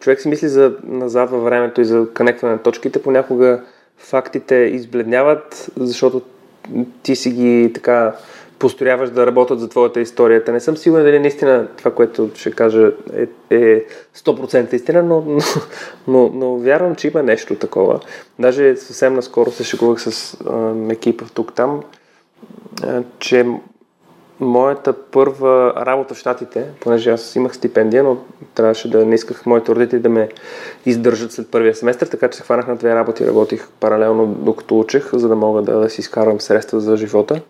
човек 0.00 0.20
си 0.20 0.28
мисли 0.28 0.48
за 0.48 0.72
назад 0.84 1.30
във 1.30 1.42
времето 1.44 1.80
и 1.80 1.84
за 1.84 2.06
конектване 2.16 2.54
на 2.54 2.62
точките, 2.62 3.02
понякога 3.02 3.62
фактите 3.98 4.54
избледняват, 4.54 5.70
защото 5.76 6.22
ти 7.02 7.16
си 7.16 7.30
ги 7.30 7.72
така 7.74 8.14
построяваш 8.58 9.10
да 9.10 9.26
работят 9.26 9.60
за 9.60 9.68
твоята 9.68 10.00
история. 10.00 10.44
Та 10.44 10.52
не 10.52 10.60
съм 10.60 10.76
сигурен 10.76 11.04
дали 11.04 11.18
наистина 11.18 11.68
това, 11.76 11.94
което 11.94 12.30
ще 12.34 12.50
кажа 12.50 12.92
е, 13.16 13.56
е 13.56 13.84
100% 14.16 14.74
истина, 14.74 15.02
но, 15.02 15.20
но, 15.20 15.40
но, 16.08 16.30
но 16.34 16.56
вярвам, 16.56 16.94
че 16.94 17.08
има 17.08 17.22
нещо 17.22 17.54
такова. 17.54 18.00
Даже 18.38 18.76
съвсем 18.76 19.14
наскоро 19.14 19.50
се 19.50 19.64
шегувах 19.64 20.00
с 20.00 20.36
а, 20.46 20.74
екипа 20.90 21.24
тук-там, 21.34 21.82
а, 22.82 23.02
че 23.18 23.46
моята 24.40 24.92
първа 24.92 25.72
работа 25.76 26.14
в 26.14 26.18
Штатите, 26.18 26.66
понеже 26.80 27.10
аз 27.10 27.36
имах 27.36 27.54
стипендия, 27.54 28.04
но 28.04 28.16
трябваше 28.54 28.90
да 28.90 29.06
не 29.06 29.14
исках 29.14 29.46
моите 29.46 29.72
родители 29.72 30.00
да 30.00 30.08
ме 30.08 30.28
издържат 30.86 31.32
след 31.32 31.50
първия 31.50 31.74
семестър, 31.74 32.06
така 32.06 32.28
че 32.28 32.36
се 32.36 32.42
хванах 32.42 32.66
на 32.66 32.76
две 32.76 32.94
работи, 32.94 33.26
работих 33.26 33.68
паралелно 33.80 34.26
докато 34.26 34.78
учех, 34.78 35.10
за 35.12 35.28
да 35.28 35.36
мога 35.36 35.62
да, 35.62 35.78
да 35.78 35.90
си 35.90 36.00
изкарвам 36.00 36.40
средства 36.40 36.80
за 36.80 36.96
живота. 36.96 37.40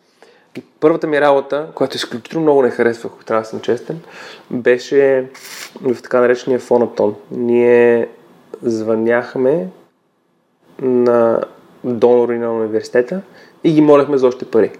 И 0.59 0.63
първата 0.81 1.07
ми 1.07 1.21
работа, 1.21 1.67
която 1.75 1.97
изключително 1.97 2.43
много 2.43 2.63
не 2.63 2.71
харесвах, 2.71 3.13
ако 3.13 3.25
трябва 3.25 3.43
да 3.43 3.49
съм 3.49 3.61
честен, 3.61 4.01
беше 4.51 5.31
в 5.83 6.03
така 6.03 6.21
наречения 6.21 6.59
фонатон. 6.59 7.15
Ние 7.31 8.09
звъняхме 8.63 9.69
на 10.83 11.41
донори 11.85 12.39
на 12.39 12.53
университета 12.53 13.21
и 13.65 13.73
ги 13.73 13.81
молехме 13.81 14.19
за 14.19 14.27
още 14.27 14.45
пари. 14.45 14.73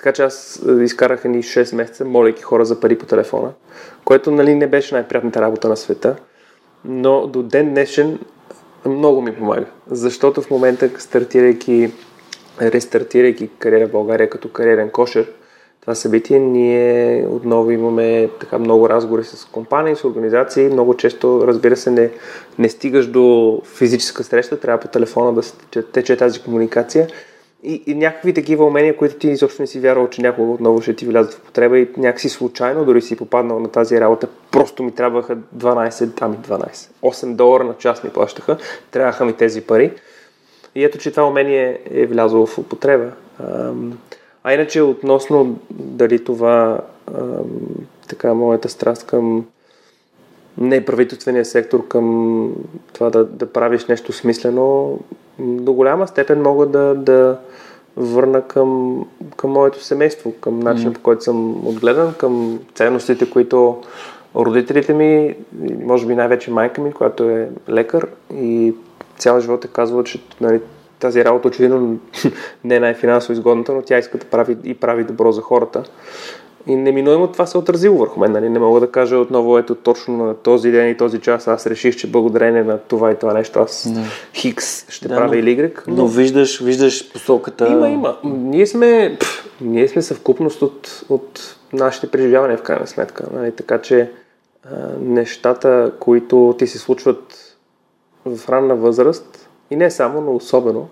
Така 0.00 0.12
че 0.12 0.22
аз 0.22 0.62
е, 0.68 0.82
изкарах 0.82 1.24
ни 1.24 1.42
6 1.42 1.74
месеца, 1.74 2.04
молейки 2.04 2.42
хора 2.42 2.64
за 2.64 2.80
пари 2.80 2.98
по 2.98 3.06
телефона, 3.06 3.52
което 4.04 4.30
нали, 4.30 4.54
не 4.54 4.66
беше 4.66 4.94
най-приятната 4.94 5.40
работа 5.40 5.68
на 5.68 5.76
света, 5.76 6.16
но 6.84 7.26
до 7.26 7.42
ден 7.42 7.68
днешен 7.70 8.18
много 8.86 9.22
ми 9.22 9.36
помага, 9.36 9.66
защото 9.90 10.42
в 10.42 10.50
момента, 10.50 10.90
стартирайки, 10.98 11.92
рестартирайки 12.60 13.50
кариера 13.58 13.86
в 13.88 13.92
България 13.92 14.30
като 14.30 14.48
кариерен 14.48 14.90
кошер, 14.90 15.32
това 15.80 15.94
събитие, 15.94 16.38
ние 16.38 17.26
отново 17.30 17.70
имаме 17.70 18.30
така 18.40 18.58
много 18.58 18.88
разговори 18.88 19.24
с 19.24 19.44
компании, 19.44 19.96
с 19.96 20.04
организации. 20.04 20.64
Много 20.64 20.96
често, 20.96 21.46
разбира 21.46 21.76
се, 21.76 21.90
не, 21.90 22.10
не 22.58 22.68
стигаш 22.68 23.06
до 23.06 23.58
физическа 23.64 24.24
среща, 24.24 24.60
трябва 24.60 24.80
по 24.80 24.88
телефона 24.88 25.42
да 25.72 25.82
тече 25.82 26.16
тази 26.16 26.42
комуникация. 26.42 27.08
И, 27.62 27.82
и 27.86 27.94
някакви 27.94 28.34
такива 28.34 28.64
умения, 28.64 28.96
които 28.96 29.14
ти 29.14 29.28
изобщо 29.28 29.62
не 29.62 29.66
си 29.66 29.80
вярвал, 29.80 30.08
че 30.08 30.22
някога 30.22 30.52
отново 30.52 30.80
ще 30.80 30.96
ти 30.96 31.06
влязат 31.06 31.34
в 31.34 31.40
потреба 31.40 31.78
и 31.78 31.88
някакси 31.96 32.28
случайно, 32.28 32.84
дори 32.84 33.02
си 33.02 33.16
попаднал 33.16 33.60
на 33.60 33.68
тази 33.68 34.00
работа, 34.00 34.28
просто 34.50 34.82
ми 34.82 34.92
трябваха 34.92 35.36
12, 35.56 36.12
ами 36.20 36.36
12, 36.36 36.90
8 37.02 37.34
долара 37.34 37.64
на 37.64 37.74
час 37.74 38.04
ми 38.04 38.10
плащаха, 38.10 38.56
трябваха 38.90 39.24
ми 39.24 39.32
тези 39.32 39.60
пари. 39.60 39.92
И 40.74 40.84
ето, 40.84 40.98
че 40.98 41.10
това 41.10 41.26
умение 41.28 41.80
е 41.90 42.06
влязло 42.06 42.46
в 42.46 42.58
употреба. 42.58 43.10
А 44.44 44.52
иначе 44.52 44.82
относно 44.82 45.58
дали 45.70 46.24
това 46.24 46.80
така 48.08 48.34
моята 48.34 48.68
страст 48.68 49.06
към 49.06 49.46
неправителствения 50.58 51.44
сектор, 51.44 51.88
към 51.88 52.48
това 52.92 53.10
да, 53.10 53.24
да 53.24 53.46
правиш 53.46 53.86
нещо 53.86 54.12
смислено, 54.12 54.98
до 55.38 55.72
голяма 55.72 56.08
степен 56.08 56.42
мога 56.42 56.66
да, 56.66 56.94
да 56.94 57.38
върна 57.96 58.42
към, 58.42 59.00
към 59.36 59.50
моето 59.50 59.84
семейство, 59.84 60.32
към 60.40 60.60
начина 60.60 60.90
mm. 60.90 60.94
по 60.94 61.00
който 61.00 61.22
съм 61.22 61.66
отгледан, 61.66 62.14
към 62.18 62.60
ценностите, 62.74 63.30
които 63.30 63.82
родителите 64.36 64.94
ми, 64.94 65.34
може 65.84 66.06
би 66.06 66.14
най-вече 66.14 66.50
майка 66.50 66.80
ми, 66.80 66.92
която 66.92 67.30
е 67.30 67.48
лекар 67.68 68.08
и 68.34 68.74
цял 69.18 69.40
живот 69.40 69.64
е 69.64 69.68
казвала, 69.68 70.04
че 70.04 70.20
нали, 70.40 70.60
тази 70.98 71.24
работа 71.24 71.48
очевидно 71.48 71.98
не 72.64 72.76
е 72.76 72.80
най-финансово 72.80 73.32
изгодната, 73.32 73.72
но 73.72 73.82
тя 73.82 73.98
иска 73.98 74.18
да 74.18 74.24
прави 74.24 74.56
и 74.64 74.74
прави 74.74 75.04
добро 75.04 75.32
за 75.32 75.40
хората. 75.40 75.82
И 76.66 76.76
неминуемо 76.76 77.26
това 77.26 77.46
се 77.46 77.58
е 77.58 77.60
отразило 77.60 77.98
върху 77.98 78.20
мен. 78.20 78.32
Нали? 78.32 78.48
Не 78.48 78.58
мога 78.58 78.80
да 78.80 78.90
кажа 78.90 79.18
отново, 79.18 79.58
ето 79.58 79.74
точно 79.74 80.16
на 80.16 80.34
този 80.34 80.70
ден 80.70 80.90
и 80.90 80.96
този 80.96 81.20
час 81.20 81.48
аз 81.48 81.66
реших, 81.66 81.96
че 81.96 82.10
благодарение 82.10 82.64
на 82.64 82.78
това 82.78 83.12
и 83.12 83.18
това 83.18 83.34
нещо 83.34 83.58
аз 83.58 83.92
да. 83.92 84.00
Хикс 84.34 84.86
ще 84.88 85.08
да, 85.08 85.16
правя 85.16 85.38
или 85.38 85.58
Y. 85.58 85.82
Но, 85.86 85.96
но 85.96 86.06
виждаш, 86.06 86.62
виждаш 86.62 87.12
посоката. 87.12 87.68
Има, 87.68 87.88
има. 87.88 88.16
Ние 88.24 88.66
сме, 88.66 89.16
пф, 89.20 89.48
ние 89.60 89.88
сме 89.88 90.02
съвкупност 90.02 90.62
от, 90.62 91.04
от 91.08 91.56
нашите 91.72 92.10
преживявания 92.10 92.58
в 92.58 92.62
крайна 92.62 92.86
сметка. 92.86 93.24
Нали? 93.32 93.52
Така 93.52 93.78
че 93.78 94.10
а, 94.64 94.68
нещата, 95.00 95.92
които 96.00 96.54
ти 96.58 96.66
се 96.66 96.78
случват 96.78 97.56
в 98.24 98.48
ранна 98.48 98.76
възраст, 98.76 99.48
и 99.70 99.76
не 99.76 99.90
само, 99.90 100.20
но 100.20 100.34
особено, 100.34 100.88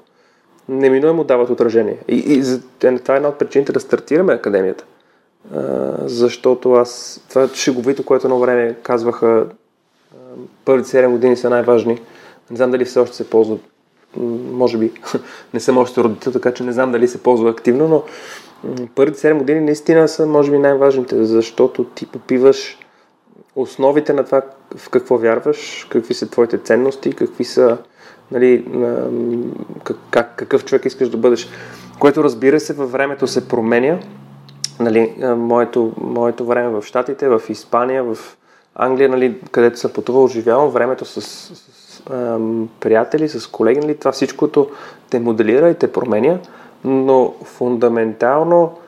неминуемо 0.68 1.24
дават 1.24 1.50
отражение. 1.50 1.96
И, 2.08 2.16
и 2.16 2.42
това 2.78 3.14
е 3.14 3.16
една 3.16 3.28
от 3.28 3.38
причините 3.38 3.72
да 3.72 3.80
стартираме 3.80 4.32
академията– 4.32 4.84
защото 6.04 6.72
аз, 6.72 7.20
това 7.28 7.48
шеговито, 7.48 8.04
което 8.04 8.26
едно 8.26 8.38
време 8.38 8.76
казваха, 8.82 9.46
първите 10.64 10.88
7 10.88 11.10
години 11.10 11.36
са 11.36 11.50
най-важни. 11.50 12.00
Не 12.50 12.56
знам 12.56 12.70
дали 12.70 12.84
все 12.84 12.98
още 12.98 13.16
се 13.16 13.30
ползва, 13.30 13.58
може 14.52 14.78
би, 14.78 14.92
не 15.54 15.60
съм 15.60 15.78
още 15.78 16.00
родител, 16.00 16.32
така 16.32 16.54
че 16.54 16.64
не 16.64 16.72
знам 16.72 16.92
дали 16.92 17.08
се 17.08 17.22
ползва 17.22 17.50
активно, 17.50 17.88
но 17.88 18.02
първите 18.94 19.18
7 19.18 19.38
години 19.38 19.60
наистина 19.60 20.08
са, 20.08 20.26
може 20.26 20.50
би, 20.50 20.58
най-важните, 20.58 21.24
защото 21.24 21.84
ти 21.84 22.06
попиваш 22.06 22.78
основите 23.56 24.12
на 24.12 24.24
това 24.24 24.42
в 24.76 24.90
какво 24.90 25.18
вярваш, 25.18 25.86
какви 25.90 26.14
са 26.14 26.30
твоите 26.30 26.58
ценности, 26.58 27.12
какви 27.12 27.44
са, 27.44 27.78
нали, 28.30 28.66
как, 30.10 30.32
какъв 30.36 30.64
човек 30.64 30.84
искаш 30.84 31.08
да 31.08 31.16
бъдеш. 31.16 31.48
Което 31.98 32.24
разбира 32.24 32.60
се 32.60 32.72
във 32.72 32.92
времето 32.92 33.26
се 33.26 33.48
променя 33.48 33.98
нали, 34.80 35.14
моето, 35.36 35.92
моето 36.00 36.44
време 36.44 36.80
в 36.80 36.86
Штатите, 36.86 37.28
в 37.28 37.42
Испания, 37.48 38.04
в 38.04 38.18
Англия, 38.74 39.08
нали, 39.08 39.40
където 39.50 39.78
съм 39.78 39.92
пътувал, 39.92 40.28
живявам, 40.28 40.68
времето 40.68 41.04
с, 41.04 41.20
с, 41.20 41.54
с 41.54 42.02
ам, 42.10 42.68
приятели, 42.80 43.28
с 43.28 43.46
колеги, 43.46 43.80
нали, 43.80 43.98
това 43.98 44.12
всичкото 44.12 44.70
те 45.10 45.20
моделира 45.20 45.70
и 45.70 45.74
те 45.74 45.92
променя, 45.92 46.38
но 46.84 47.34
фундаментално 47.44 48.78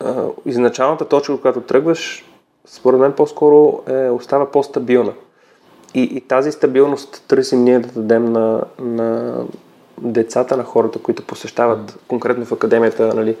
а, 0.00 0.24
изначалната 0.46 1.04
точка, 1.04 1.40
която 1.40 1.60
тръгваш, 1.60 2.24
според 2.66 3.00
мен 3.00 3.12
по-скоро 3.12 3.82
е, 3.88 4.10
остава 4.10 4.50
по-стабилна. 4.50 5.12
И, 5.94 6.02
и 6.02 6.20
тази 6.20 6.52
стабилност 6.52 7.24
търсим 7.28 7.64
ние 7.64 7.78
да 7.78 7.88
дадем 7.88 8.32
на, 8.32 8.64
на 8.78 9.36
децата 9.98 10.56
на 10.56 10.64
хората, 10.64 10.98
които 10.98 11.26
посещават 11.26 11.98
конкретно 12.08 12.44
в 12.44 12.52
академията. 12.52 13.14
Нали. 13.14 13.36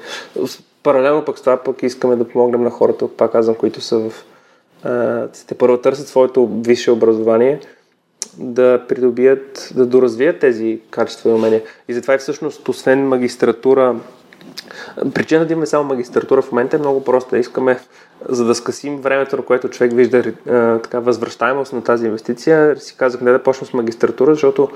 Паралелно 0.82 1.24
пък 1.24 1.38
с 1.38 1.40
това 1.40 1.56
пък 1.56 1.82
искаме 1.82 2.16
да 2.16 2.28
помогнем 2.28 2.62
на 2.62 2.70
хората, 2.70 3.08
пак 3.08 3.32
казвам, 3.32 3.56
които 3.56 3.80
са 3.80 3.98
в... 3.98 4.12
А, 4.84 5.28
те 5.48 5.54
първо 5.54 5.78
търсят 5.78 6.08
своето 6.08 6.48
висше 6.66 6.90
образование, 6.90 7.60
да 8.38 8.84
придобият, 8.88 9.72
да 9.76 9.86
доразвият 9.86 10.38
тези 10.38 10.80
качества 10.90 11.30
и 11.30 11.34
умения. 11.34 11.62
И 11.88 11.94
затова 11.94 12.14
и 12.14 12.18
всъщност, 12.18 12.68
освен 12.68 13.08
магистратура, 13.08 13.96
Причината 15.14 15.46
да 15.46 15.52
имаме 15.52 15.66
само 15.66 15.84
магистратура 15.84 16.42
в 16.42 16.52
момента 16.52 16.76
е 16.76 16.78
много 16.78 17.04
проста. 17.04 17.38
Искаме, 17.38 17.78
за 18.28 18.44
да 18.44 18.54
скъсим 18.54 19.00
времето, 19.00 19.36
на 19.36 19.42
което 19.42 19.68
човек 19.68 19.92
вижда 19.92 20.18
е, 20.18 20.32
така, 20.82 21.00
възвръщаемост 21.00 21.72
на 21.72 21.84
тази 21.84 22.06
инвестиция, 22.06 22.76
си 22.76 22.96
казах 22.96 23.20
не 23.20 23.32
да 23.32 23.42
почнем 23.42 23.66
с 23.66 23.72
магистратура, 23.72 24.34
защото 24.34 24.68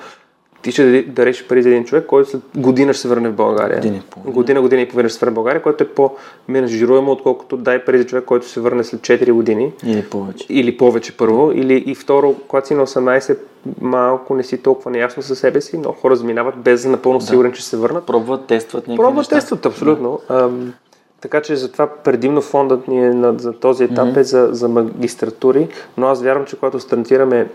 ти 0.67 0.73
ще 0.73 1.03
дареш 1.03 1.47
пари 1.47 1.63
за 1.63 1.69
един 1.69 1.85
човек, 1.85 2.07
който 2.07 2.31
след 2.31 2.43
година 2.57 2.93
ще 2.93 3.03
се 3.03 3.09
върне 3.09 3.29
в 3.29 3.33
България. 3.33 3.77
Година, 3.77 4.03
година, 4.27 4.61
година 4.61 4.83
и 4.83 4.89
половина 4.89 5.09
ще 5.09 5.19
се 5.19 5.21
върне 5.21 5.33
в 5.33 5.35
България, 5.35 5.63
което 5.63 5.85
е 5.85 5.89
по-менажируемо, 5.89 7.13
отколкото 7.13 7.57
дай 7.57 7.85
пари 7.85 7.99
за 7.99 8.07
човек, 8.07 8.25
който 8.25 8.49
се 8.49 8.61
върне 8.61 8.85
след 8.85 9.01
4 9.01 9.33
години. 9.33 9.73
Или 9.85 10.03
повече. 10.03 10.47
Или 10.49 10.77
повече 10.77 11.17
първо. 11.17 11.53
Или 11.53 11.85
и 11.87 11.95
второ, 11.95 12.35
когато 12.49 12.67
си 12.67 12.75
на 12.75 12.87
18, 12.87 13.39
малко 13.81 14.35
не 14.35 14.43
си 14.43 14.63
толкова 14.63 14.91
неясно 14.91 15.23
със 15.23 15.39
себе 15.39 15.61
си, 15.61 15.79
но 15.79 15.93
хора 15.93 16.17
заминават 16.17 16.57
без 16.57 16.83
да 16.83 16.89
напълно 16.89 17.19
да. 17.19 17.27
сигурен, 17.27 17.53
че 17.53 17.65
се 17.65 17.77
върнат. 17.77 18.07
Пробват, 18.07 18.47
тестват 18.47 18.89
някакви 18.89 19.05
Пробват, 19.05 19.17
неща. 19.17 19.37
тестват, 19.37 19.67
абсолютно. 19.67 20.21
Да. 20.31 20.37
Ам, 20.37 20.73
така 21.21 21.41
че 21.43 21.57
затова 21.57 21.87
предимно 21.87 22.41
фондът 22.41 22.89
ни 22.89 23.07
е 23.07 23.11
на, 23.15 23.35
за 23.39 23.53
този 23.53 23.85
етап 23.85 24.09
mm-hmm. 24.09 24.21
е 24.21 24.25
за, 24.25 24.49
за 24.53 24.69
магистратури, 24.69 25.69
но 25.97 26.07
аз 26.07 26.23
вярвам, 26.23 26.47
че 26.47 26.57
когато 26.57 26.81
стартираме 26.81 27.49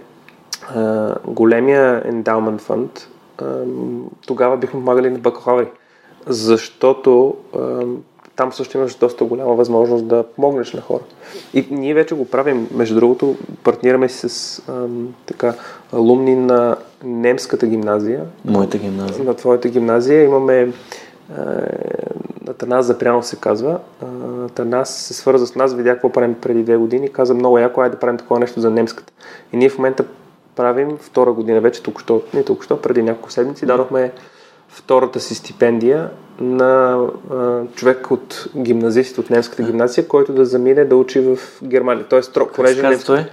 големия 1.27 2.01
ендаумент 2.05 2.61
фонд, 2.61 3.07
тогава 4.27 4.57
бихме 4.57 4.79
помагали 4.79 5.09
на 5.09 5.19
бакалаври, 5.19 5.67
защото 6.27 7.35
а, 7.55 7.85
там 8.35 8.53
също 8.53 8.77
имаш 8.77 8.95
доста 8.95 9.25
голяма 9.25 9.55
възможност 9.55 10.07
да 10.07 10.23
помогнеш 10.23 10.73
на 10.73 10.81
хора. 10.81 11.01
И 11.53 11.67
ние 11.71 11.93
вече 11.93 12.15
го 12.15 12.29
правим. 12.29 12.67
Между 12.73 12.95
другото, 12.95 13.35
партнираме 13.63 14.09
си 14.09 14.29
с 14.29 14.59
а, 14.69 14.87
така, 15.25 15.53
алумни 15.93 16.35
на 16.35 16.77
немската 17.03 17.67
гимназия. 17.67 18.25
Моята 18.45 18.77
гимназия. 18.77 19.25
На 19.25 19.33
твоята 19.33 19.69
гимназия. 19.69 20.23
Имаме 20.23 20.73
Атанас 22.49 22.85
Запрянов 22.85 23.25
се 23.25 23.35
казва. 23.35 23.79
Атанас 24.45 24.89
се 24.89 25.13
свърза 25.13 25.47
с 25.47 25.55
нас, 25.55 25.73
видя 25.73 25.93
какво 25.93 26.09
правим 26.09 26.35
преди 26.41 26.63
две 26.63 26.77
години. 26.77 27.09
Каза 27.09 27.33
много 27.33 27.57
яко, 27.57 27.81
айде 27.81 27.95
да 27.95 27.99
правим 27.99 28.17
такова 28.17 28.39
нещо 28.39 28.61
за 28.61 28.69
немската. 28.69 29.13
И 29.53 29.57
ние 29.57 29.69
в 29.69 29.77
момента 29.77 30.05
правим 30.61 30.97
втора 30.97 31.31
година 31.31 31.61
вече, 31.61 31.83
тук 31.83 32.01
що, 32.01 32.21
не 32.33 32.43
тук 32.43 32.63
що, 32.63 32.81
преди 32.81 33.03
няколко 33.03 33.31
седмици 33.31 33.65
дадохме 33.65 34.11
втората 34.69 35.19
си 35.19 35.35
стипендия 35.35 36.09
на 36.39 36.99
а, 37.31 37.63
човек 37.75 38.11
от 38.11 38.47
гимназист 38.57 39.17
от 39.17 39.29
немската 39.29 39.63
гимназия, 39.63 40.07
който 40.07 40.33
да 40.33 40.45
замине 40.45 40.85
да 40.85 40.95
учи 40.95 41.19
в 41.19 41.37
Германия. 41.63 42.05
Тоест, 42.09 42.37
понеже 42.55 42.81
немски... 42.81 43.05
той? 43.05 43.25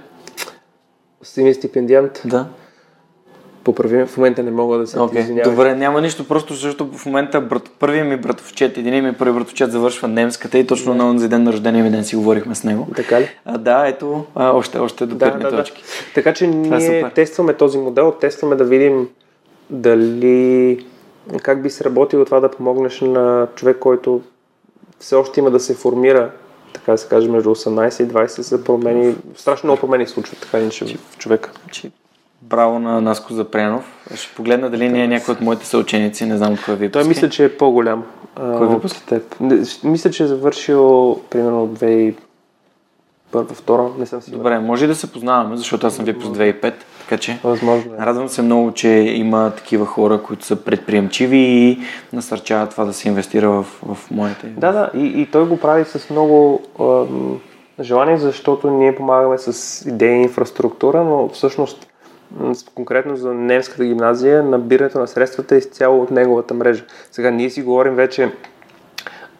Сини 1.23 1.53
стипендиант. 1.53 2.21
Да 2.25 2.45
поправим. 3.63 4.05
В 4.07 4.17
момента 4.17 4.43
не 4.43 4.51
мога 4.51 4.77
да 4.77 4.87
се 4.87 4.97
okay. 4.97 5.19
извинявам. 5.19 5.55
Добре, 5.55 5.75
няма 5.75 6.01
нищо, 6.01 6.27
просто 6.27 6.53
защото 6.53 6.87
в 6.97 7.05
момента 7.05 7.41
брат, 7.41 7.69
първият 7.79 8.07
ми 8.07 8.17
братовчет, 8.17 8.77
един 8.77 9.03
ми 9.03 9.13
първи 9.13 9.33
братовчет 9.33 9.71
завършва 9.71 10.07
немската 10.07 10.57
и 10.57 10.67
точно 10.67 10.93
на 10.93 11.09
онзи 11.09 11.29
ден 11.29 11.43
на 11.43 11.53
рождения 11.53 11.83
ми 11.83 11.89
ден 11.89 12.03
си 12.03 12.15
говорихме 12.15 12.55
с 12.55 12.63
него. 12.63 12.87
Така 12.95 13.21
ли? 13.21 13.29
А, 13.45 13.57
да, 13.57 13.87
ето, 13.87 14.25
а, 14.35 14.51
още, 14.51 14.79
още 14.79 15.05
до 15.05 15.15
да, 15.15 15.31
да, 15.31 15.57
точки. 15.57 15.81
Да. 15.81 16.13
Така 16.15 16.33
че 16.33 16.45
Това 16.45 16.75
е 16.75 16.79
ние 16.79 16.99
е 16.99 17.09
тестваме 17.09 17.53
този 17.53 17.77
модел, 17.77 18.11
тестваме 18.21 18.55
да 18.55 18.63
видим 18.63 19.09
дали 19.69 20.85
как 21.41 21.61
би 21.61 21.69
се 21.69 21.83
работило 21.83 22.25
това 22.25 22.39
да 22.39 22.51
помогнеш 22.51 23.01
на 23.01 23.47
човек, 23.55 23.77
който 23.79 24.21
все 24.99 25.15
още 25.15 25.39
има 25.39 25.51
да 25.51 25.59
се 25.59 25.75
формира 25.75 26.31
така 26.73 26.91
да 26.91 26.97
се 26.97 27.07
каже, 27.07 27.29
между 27.29 27.49
18 27.49 28.03
и 28.03 28.07
20 28.07 28.27
се 28.27 28.63
промени, 28.63 29.15
страшно 29.35 29.67
много 29.67 29.79
промени 29.79 30.07
случват 30.07 30.39
така 30.39 30.59
иначе 30.59 30.85
в 30.85 31.17
човека. 31.17 31.51
Браво 32.41 32.79
на 32.79 33.01
Наско 33.01 33.33
Запрянов. 33.33 34.07
Ще 34.15 34.35
погледна 34.35 34.69
дали 34.69 34.89
не 34.89 35.03
е 35.03 35.07
някой 35.07 35.33
от 35.33 35.41
моите 35.41 35.65
съученици, 35.65 36.25
не 36.25 36.37
знам 36.37 36.53
от 36.53 36.61
кой 36.65 36.75
випуск. 36.75 36.93
Той 36.93 37.07
мисля, 37.07 37.29
че 37.29 37.45
е 37.45 37.57
по-голям. 37.57 38.03
Кой 38.35 38.67
випуск? 38.67 39.05
Теб. 39.05 39.35
Мисля, 39.83 40.11
че 40.11 40.23
е 40.23 40.27
завършил 40.27 41.19
примерно 41.29 41.67
2001 41.67 42.15
втора, 43.53 43.89
не 43.99 44.05
съм 44.05 44.21
сигурен. 44.21 44.39
Добре, 44.43 44.59
може 44.59 44.85
и 44.85 44.87
да 44.87 44.95
се 44.95 45.11
познаваме, 45.11 45.57
защото 45.57 45.87
аз 45.87 45.95
съм 45.95 46.05
випуск 46.05 46.31
2005. 46.31 46.73
Така 47.01 47.17
че, 47.17 47.39
Възможно 47.43 47.93
е. 47.93 47.97
радвам 47.97 48.29
се 48.29 48.41
много, 48.41 48.71
че 48.71 48.89
има 48.89 49.51
такива 49.57 49.85
хора, 49.85 50.23
които 50.23 50.45
са 50.45 50.55
предприемчиви 50.55 51.37
и 51.37 51.79
насърчават 52.13 52.69
това 52.69 52.85
да 52.85 52.93
се 52.93 53.07
инвестира 53.07 53.49
в, 53.49 53.63
в 53.63 54.11
моите. 54.11 54.47
Да, 54.47 54.71
да, 54.71 54.91
и, 54.99 55.21
и 55.21 55.25
той 55.25 55.47
го 55.47 55.57
прави 55.57 55.85
с 55.85 56.09
много 56.09 56.61
ам, 56.79 57.39
желание, 57.81 58.17
защото 58.17 58.69
ние 58.69 58.95
помагаме 58.95 59.37
с 59.37 59.81
идеи 59.87 60.17
и 60.17 60.21
инфраструктура, 60.21 61.03
но 61.03 61.29
всъщност 61.29 61.88
конкретно 62.75 63.15
за 63.15 63.33
немската 63.33 63.85
гимназия, 63.85 64.43
набирането 64.43 64.99
на 64.99 65.07
средствата 65.07 65.55
е 65.55 65.57
изцяло 65.57 66.01
от 66.01 66.11
неговата 66.11 66.53
мрежа. 66.53 66.85
Сега 67.11 67.31
ние 67.31 67.49
си 67.49 67.61
говорим 67.61 67.95
вече 67.95 68.31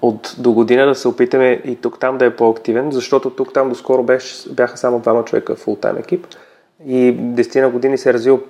от 0.01 0.35
до 0.37 0.51
година 0.51 0.85
да 0.85 0.95
се 0.95 1.07
опитаме 1.07 1.61
и 1.65 1.75
тук 1.75 1.99
там 1.99 2.17
да 2.17 2.25
е 2.25 2.35
по-активен, 2.35 2.91
защото 2.91 3.29
тук 3.29 3.53
там 3.53 3.69
доскоро 3.69 4.03
беше, 4.03 4.49
бяха 4.49 4.77
само 4.77 4.99
двама 4.99 5.25
човека 5.25 5.55
в 5.55 5.59
фултайм 5.59 5.97
екип 5.97 6.27
и 6.85 7.17
10 7.17 7.61
на 7.61 7.69
години 7.69 7.97
се 7.97 8.09
е 8.09 8.13
развил 8.13 8.41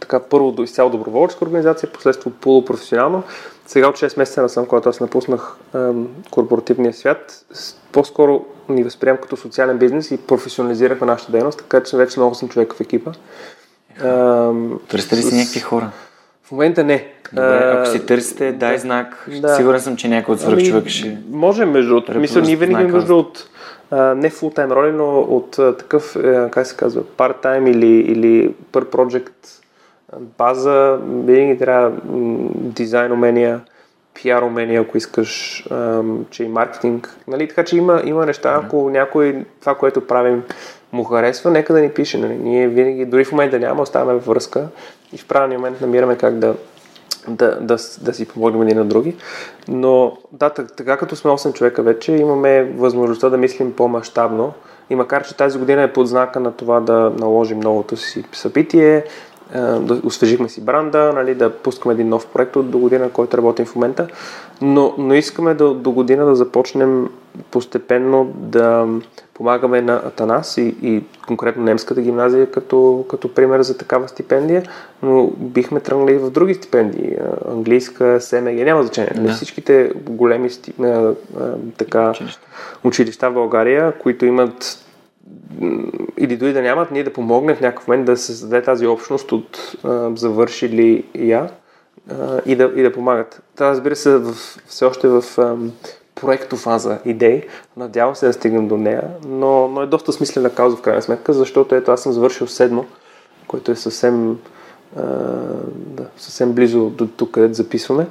така 0.00 0.20
първо 0.20 0.52
до 0.52 0.62
изцяло 0.62 0.90
доброволческа 0.90 1.44
организация, 1.44 1.92
последство 1.92 2.30
полупрофесионално. 2.30 3.22
Сега 3.66 3.88
от 3.88 3.96
6 3.96 4.18
месеца 4.18 4.42
насам, 4.42 4.66
когато 4.66 4.88
аз 4.88 5.00
напуснах 5.00 5.56
ем, 5.74 6.08
корпоративния 6.30 6.92
свят, 6.92 7.44
по-скоро 7.92 8.44
ни 8.68 8.82
възприем 8.82 9.16
като 9.16 9.36
социален 9.36 9.78
бизнес 9.78 10.10
и 10.10 10.26
професионализирахме 10.26 11.06
нашата 11.06 11.32
дейност, 11.32 11.58
така 11.58 11.82
че 11.82 11.96
вече 11.96 12.20
много 12.20 12.34
съм 12.34 12.48
човек 12.48 12.74
в 12.74 12.80
екипа. 12.80 13.12
Търсите 14.88 15.16
ли 15.16 15.22
си 15.22 15.36
някакви 15.36 15.60
хора? 15.60 15.90
В 16.42 16.52
момента 16.52 16.84
не. 16.84 17.06
Добре, 17.32 17.72
ако 17.74 17.86
си 17.86 18.06
търсите, 18.06 18.52
дай 18.52 18.78
знак. 18.78 19.28
да. 19.40 19.48
Сигурен 19.48 19.80
съм, 19.80 19.96
че 19.96 20.08
някой 20.08 20.34
от 20.34 20.40
свръхчовека 20.40 20.88
ще... 20.88 21.18
Може, 21.30 21.64
между 21.64 21.88
другото. 21.88 22.18
Мисля, 22.18 22.40
ние 22.40 22.56
винаги 22.56 22.82
имаме 22.82 22.98
нужда 22.98 23.14
от 23.14 23.48
а, 23.90 24.14
не 24.14 24.30
фултайм 24.30 24.72
роли, 24.72 24.92
но 24.92 25.20
от 25.20 25.58
а, 25.58 25.76
такъв, 25.76 26.16
а, 26.16 26.48
как 26.50 26.66
се 26.66 26.76
казва, 26.76 27.02
part-time 27.02 27.70
или, 27.70 27.86
или 27.86 28.54
per 28.72 28.84
project 28.84 29.30
база. 30.38 30.98
Винаги 31.24 31.58
трябва 31.58 31.88
м, 31.90 32.48
дизайн 32.54 33.12
умения, 33.12 33.60
пиар 34.14 34.42
умения, 34.42 34.80
ако 34.80 34.98
искаш, 34.98 35.64
че 36.30 36.44
и 36.44 36.48
маркетинг. 36.48 37.16
Нали? 37.28 37.48
Така 37.48 37.64
че 37.64 37.76
има, 37.76 38.02
има 38.04 38.26
неща, 38.26 38.60
ако 38.64 38.90
някой 38.90 39.44
това, 39.60 39.74
което 39.74 40.06
правим, 40.06 40.42
му 40.92 41.04
харесва, 41.04 41.50
нека 41.50 41.72
да 41.72 41.80
ни 41.80 41.90
пише. 41.90 42.18
Нали? 42.18 42.34
Ние 42.34 42.68
винаги, 42.68 43.04
дори 43.04 43.24
в 43.24 43.32
момента 43.32 43.58
няма, 43.58 43.82
оставаме 43.82 44.18
връзка 44.18 44.68
и 45.12 45.18
в 45.18 45.26
правилния 45.26 45.58
момент 45.58 45.80
намираме 45.80 46.16
как 46.16 46.38
да, 46.38 46.54
да, 47.28 47.60
да, 47.60 47.76
да 48.00 48.14
си 48.14 48.28
помогнем 48.28 48.62
един 48.62 48.78
на 48.78 48.84
други. 48.84 49.16
Но 49.68 50.16
да, 50.32 50.50
так- 50.50 50.76
така 50.76 50.96
като 50.96 51.16
сме 51.16 51.30
8 51.30 51.52
човека 51.52 51.82
вече, 51.82 52.12
имаме 52.12 52.64
възможността 52.64 53.28
да 53.28 53.36
мислим 53.36 53.72
по-масштабно. 53.72 54.52
И 54.90 54.94
макар, 54.94 55.26
че 55.26 55.36
тази 55.36 55.58
година 55.58 55.82
е 55.82 55.92
под 55.92 56.08
знака 56.08 56.40
на 56.40 56.52
това 56.52 56.80
да 56.80 57.12
наложим 57.18 57.60
новото 57.60 57.96
си 57.96 58.24
събитие, 58.32 59.04
е, 59.54 59.58
да 59.60 60.00
освежихме 60.04 60.48
си 60.48 60.60
бранда, 60.60 61.12
нали, 61.14 61.34
да 61.34 61.52
пускаме 61.52 61.94
един 61.94 62.08
нов 62.08 62.26
проект 62.26 62.56
от 62.56 62.70
до 62.70 62.78
година, 62.78 63.10
който 63.10 63.36
работим 63.36 63.66
в 63.66 63.74
момента, 63.74 64.08
но, 64.60 64.94
но 64.98 65.14
искаме 65.14 65.54
да, 65.54 65.74
до 65.74 65.90
година 65.90 66.26
да 66.26 66.34
започнем 66.34 67.08
постепенно 67.50 68.24
да 68.34 68.86
помагаме 69.36 69.80
на 69.80 69.94
Атанас 69.94 70.56
и, 70.56 70.76
и 70.82 71.02
конкретно 71.26 71.62
немската 71.62 72.00
гимназия 72.00 72.50
като, 72.50 73.04
като 73.08 73.34
пример 73.34 73.62
за 73.62 73.78
такава 73.78 74.08
стипендия, 74.08 74.62
но 75.02 75.26
бихме 75.36 75.80
тръгнали 75.80 76.12
и 76.12 76.18
в 76.18 76.30
други 76.30 76.54
стипендии. 76.54 77.16
А, 77.20 77.52
Английска, 77.52 78.20
СМГ, 78.20 78.54
няма 78.54 78.82
значение. 78.82 79.12
Да. 79.16 79.32
Всичките 79.32 79.92
големи 79.96 80.50
сти, 80.50 80.72
а, 80.80 80.84
а, 80.84 81.14
така, 81.76 82.10
Училища. 82.10 82.46
училища 82.84 83.30
в 83.30 83.34
България, 83.34 83.92
които 83.98 84.26
имат 84.26 84.82
или 86.18 86.36
дори 86.36 86.52
да 86.52 86.62
нямат, 86.62 86.90
ние 86.90 87.04
да 87.04 87.12
помогнем 87.12 87.56
в 87.56 87.60
някакъв 87.60 87.88
момент 87.88 88.06
да 88.06 88.16
се 88.16 88.26
създаде 88.26 88.62
тази 88.62 88.86
общност 88.86 89.32
от 89.32 89.76
а, 89.84 90.10
завършили 90.16 91.04
я 91.14 91.48
а, 92.10 92.40
и, 92.46 92.56
да, 92.56 92.72
и 92.76 92.82
да 92.82 92.92
помагат. 92.92 93.42
Това 93.54 93.70
разбира 93.70 93.96
се 93.96 94.18
в, 94.18 94.34
все 94.66 94.84
още 94.84 95.08
в 95.08 95.24
ам, 95.38 95.72
проектофаза 96.20 96.98
идеи. 97.04 97.42
Надявам 97.76 98.16
се 98.16 98.26
да 98.26 98.32
стигнем 98.32 98.68
до 98.68 98.76
нея, 98.76 99.02
но, 99.26 99.68
но 99.68 99.82
е 99.82 99.86
доста 99.86 100.12
смислена 100.12 100.50
кауза 100.50 100.76
в 100.76 100.82
крайна 100.82 101.02
сметка, 101.02 101.32
защото 101.32 101.74
ето 101.74 101.90
аз 101.90 102.02
съм 102.02 102.12
завършил 102.12 102.46
седмо, 102.46 102.84
което 103.46 103.72
е 103.72 103.76
съвсем, 103.76 104.38
а, 104.96 105.02
да, 105.74 106.04
съвсем 106.16 106.52
близо 106.52 106.90
до 106.90 107.06
тук, 107.06 107.30
където 107.30 107.54
записваме. 107.54 108.06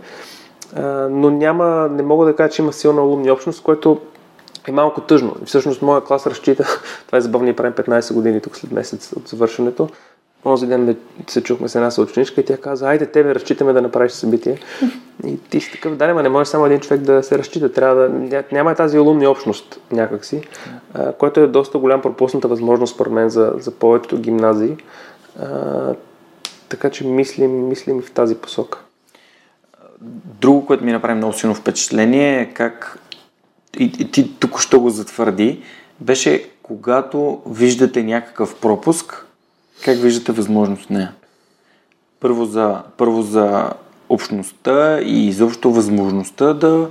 А, 0.75 0.81
но 1.11 1.29
няма, 1.29 1.89
не 1.91 2.03
мога 2.03 2.25
да 2.25 2.35
кажа, 2.35 2.53
че 2.53 2.61
има 2.61 2.73
силна 2.73 3.01
алумни 3.01 3.31
общност, 3.31 3.63
което 3.63 4.01
е 4.67 4.71
малко 4.71 5.01
тъжно. 5.01 5.35
И 5.41 5.45
всъщност 5.45 5.81
моя 5.81 6.03
клас 6.03 6.27
разчита, 6.27 6.65
това 7.05 7.17
е 7.17 7.21
забавно, 7.21 7.45
ние 7.45 7.55
правим 7.55 7.73
15 7.73 8.13
години 8.13 8.41
тук 8.41 8.55
след 8.55 8.71
месец 8.71 9.13
от 9.13 9.27
завършването. 9.27 9.89
Онзи 10.45 10.67
ден 10.67 10.97
се 11.27 11.43
чухме 11.43 11.69
с 11.69 11.75
една 11.75 11.91
съученичка 11.91 12.41
и 12.41 12.45
тя 12.45 12.57
каза, 12.57 12.87
айде 12.87 13.05
тебе 13.05 13.35
разчитаме 13.35 13.73
да 13.73 13.81
направиш 13.81 14.11
събитие. 14.11 14.57
И 15.25 15.39
ти 15.39 15.59
си 15.59 15.71
такъв, 15.71 15.95
да, 15.95 16.13
ма 16.13 16.23
не 16.23 16.29
може 16.29 16.49
само 16.49 16.65
един 16.65 16.79
човек 16.79 17.01
да 17.01 17.23
се 17.23 17.37
разчита. 17.37 17.73
Трябва 17.73 17.95
да, 17.95 18.09
ня- 18.09 18.51
няма 18.51 18.75
тази 18.75 18.97
алумни 18.97 19.27
общност 19.27 19.79
някакси, 19.91 20.41
което 21.17 21.39
е 21.39 21.47
доста 21.47 21.77
голям 21.77 22.01
пропусната 22.01 22.47
възможност 22.47 22.93
според 22.93 23.13
мен 23.13 23.29
за, 23.29 23.53
за 23.57 23.71
повечето 23.71 24.17
гимназии. 24.17 24.75
А, 25.39 25.93
така 26.69 26.89
че 26.89 27.07
мислим, 27.07 27.67
мислим 27.67 28.01
в 28.01 28.11
тази 28.11 28.35
посока. 28.35 28.79
Друго, 30.41 30.65
което 30.65 30.83
ми 30.83 30.91
направи 30.91 31.17
много 31.17 31.33
силно 31.33 31.55
впечатление 31.55 32.41
е 32.41 32.53
как 32.53 32.99
и, 33.79 33.83
и 33.99 34.11
ти 34.11 34.39
тук 34.39 34.59
що 34.59 34.79
го 34.79 34.89
затвърди, 34.89 35.61
беше 35.99 36.49
когато 36.63 37.41
виждате 37.47 38.03
някакъв 38.03 38.55
пропуск, 38.55 39.24
как 39.83 39.97
виждате 39.97 40.31
възможност 40.31 40.85
в 40.85 40.89
нея. 40.89 41.11
Първо 42.19 42.45
за, 42.45 42.83
първо 42.97 43.21
за 43.21 43.73
общността 44.09 44.99
и 45.01 45.27
изобщо 45.27 45.71
възможността 45.71 46.53
да 46.53 46.89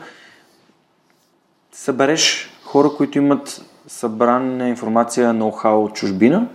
събереш 1.73 2.51
хора, 2.65 2.91
които 2.97 3.19
имат 3.19 3.65
събрана 3.87 4.69
информация, 4.69 5.35
ноу-хау 5.35 5.85
от 5.85 5.95
чужбина, 5.95 6.47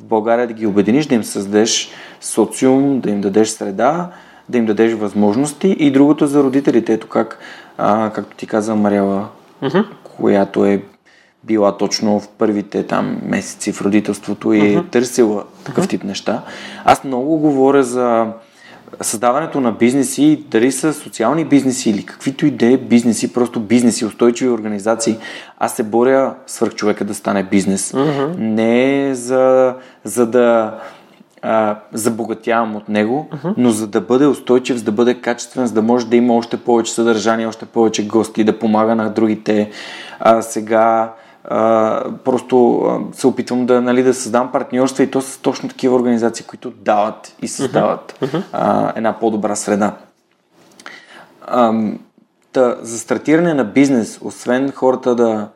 в 0.00 0.04
България 0.04 0.46
да 0.46 0.52
ги 0.52 0.66
обединиш, 0.66 1.06
да 1.06 1.14
им 1.14 1.24
създадеш 1.24 1.90
социум, 2.20 3.00
да 3.00 3.10
им 3.10 3.20
дадеш 3.20 3.48
среда, 3.48 4.10
да 4.48 4.58
им 4.58 4.66
дадеш 4.66 4.92
възможности 4.92 5.68
и 5.68 5.90
другото 5.90 6.26
за 6.26 6.42
родителите. 6.42 6.92
Ето 6.92 7.08
как, 7.08 7.38
а, 7.78 8.10
както 8.14 8.36
ти 8.36 8.46
каза 8.46 8.74
Мариела, 8.74 9.28
mm-hmm. 9.62 9.84
която 10.16 10.64
е 10.64 10.82
била 11.44 11.76
точно 11.76 12.20
в 12.20 12.28
първите 12.28 12.86
там 12.86 13.18
месеци 13.24 13.72
в 13.72 13.82
родителството 13.82 14.52
и 14.52 14.74
е 14.74 14.82
търсила 14.90 15.44
такъв 15.64 15.88
тип 15.88 16.04
неща. 16.04 16.42
Аз 16.84 17.04
много 17.04 17.38
говоря 17.38 17.82
за 17.82 18.26
създаването 19.00 19.60
на 19.60 19.72
бизнеси, 19.72 20.44
дали 20.50 20.72
са 20.72 20.94
социални 20.94 21.44
бизнеси 21.44 21.90
или 21.90 22.06
каквито 22.06 22.46
и 22.46 22.50
да 22.50 22.66
е 22.66 22.76
бизнеси, 22.76 23.32
просто 23.32 23.60
бизнеси, 23.60 24.04
устойчиви 24.04 24.50
организации. 24.50 25.18
Аз 25.58 25.76
се 25.76 25.82
боря 25.82 26.34
свърхчовека 26.46 27.04
да 27.04 27.14
стане 27.14 27.42
бизнес. 27.42 27.92
Mm-hmm. 27.92 28.36
Не 28.38 29.14
за, 29.14 29.74
за 30.04 30.26
да 30.26 30.78
а, 31.42 31.76
забогатявам 31.92 32.76
от 32.76 32.88
него, 32.88 33.28
uh-huh. 33.32 33.54
но 33.56 33.70
за 33.70 33.86
да 33.86 34.00
бъде 34.00 34.26
устойчив, 34.26 34.76
за 34.76 34.84
да 34.84 34.92
бъде 34.92 35.14
качествен, 35.14 35.66
за 35.66 35.74
да 35.74 35.82
може 35.82 36.06
да 36.06 36.16
има 36.16 36.34
още 36.34 36.56
повече 36.56 36.92
съдържание, 36.92 37.46
още 37.46 37.64
повече 37.64 38.06
гости, 38.06 38.44
да 38.44 38.58
помага 38.58 38.94
на 38.94 39.10
другите. 39.10 39.70
А, 40.20 40.42
сега 40.42 41.12
а, 41.44 42.04
просто 42.24 42.78
а, 42.78 43.16
се 43.16 43.26
опитвам 43.26 43.66
да, 43.66 43.80
нали, 43.80 44.02
да 44.02 44.14
създам 44.14 44.52
партньорства 44.52 45.04
и 45.04 45.10
то 45.10 45.20
с 45.20 45.38
точно 45.38 45.68
такива 45.68 45.96
организации, 45.96 46.46
които 46.46 46.70
дават 46.70 47.36
и 47.42 47.48
създават 47.48 48.18
uh-huh. 48.20 48.42
а, 48.52 48.92
една 48.96 49.18
по-добра 49.18 49.56
среда. 49.56 49.96
А, 51.46 51.82
та, 52.52 52.76
за 52.82 52.98
стартиране 52.98 53.54
на 53.54 53.64
бизнес, 53.64 54.18
освен 54.22 54.72
хората 54.72 55.14
да, 55.14 55.48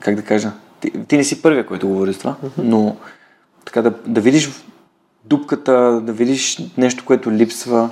как 0.00 0.14
да 0.14 0.22
кажа, 0.22 0.52
ти, 0.80 1.06
ти 1.06 1.16
не 1.16 1.24
си 1.24 1.42
първия, 1.42 1.66
който 1.66 1.88
говори 1.88 2.12
с 2.12 2.18
това, 2.18 2.36
uh-huh. 2.44 2.50
но 2.58 2.96
така 3.64 3.82
да, 3.82 3.92
да 4.06 4.20
видиш 4.20 4.50
дупката, 5.24 6.00
да 6.02 6.12
видиш 6.12 6.58
нещо, 6.76 7.04
което 7.04 7.32
липсва. 7.32 7.90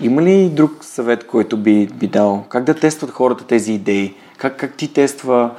Има 0.00 0.22
ли 0.22 0.48
друг 0.48 0.84
съвет, 0.84 1.26
който 1.26 1.56
би, 1.56 1.86
би 1.86 2.06
дал? 2.06 2.44
Как 2.48 2.64
да 2.64 2.74
тестват 2.74 3.10
хората 3.10 3.44
тези 3.44 3.72
идеи? 3.72 4.14
Как, 4.38 4.56
как 4.56 4.74
ти 4.74 4.92
тества 4.92 5.50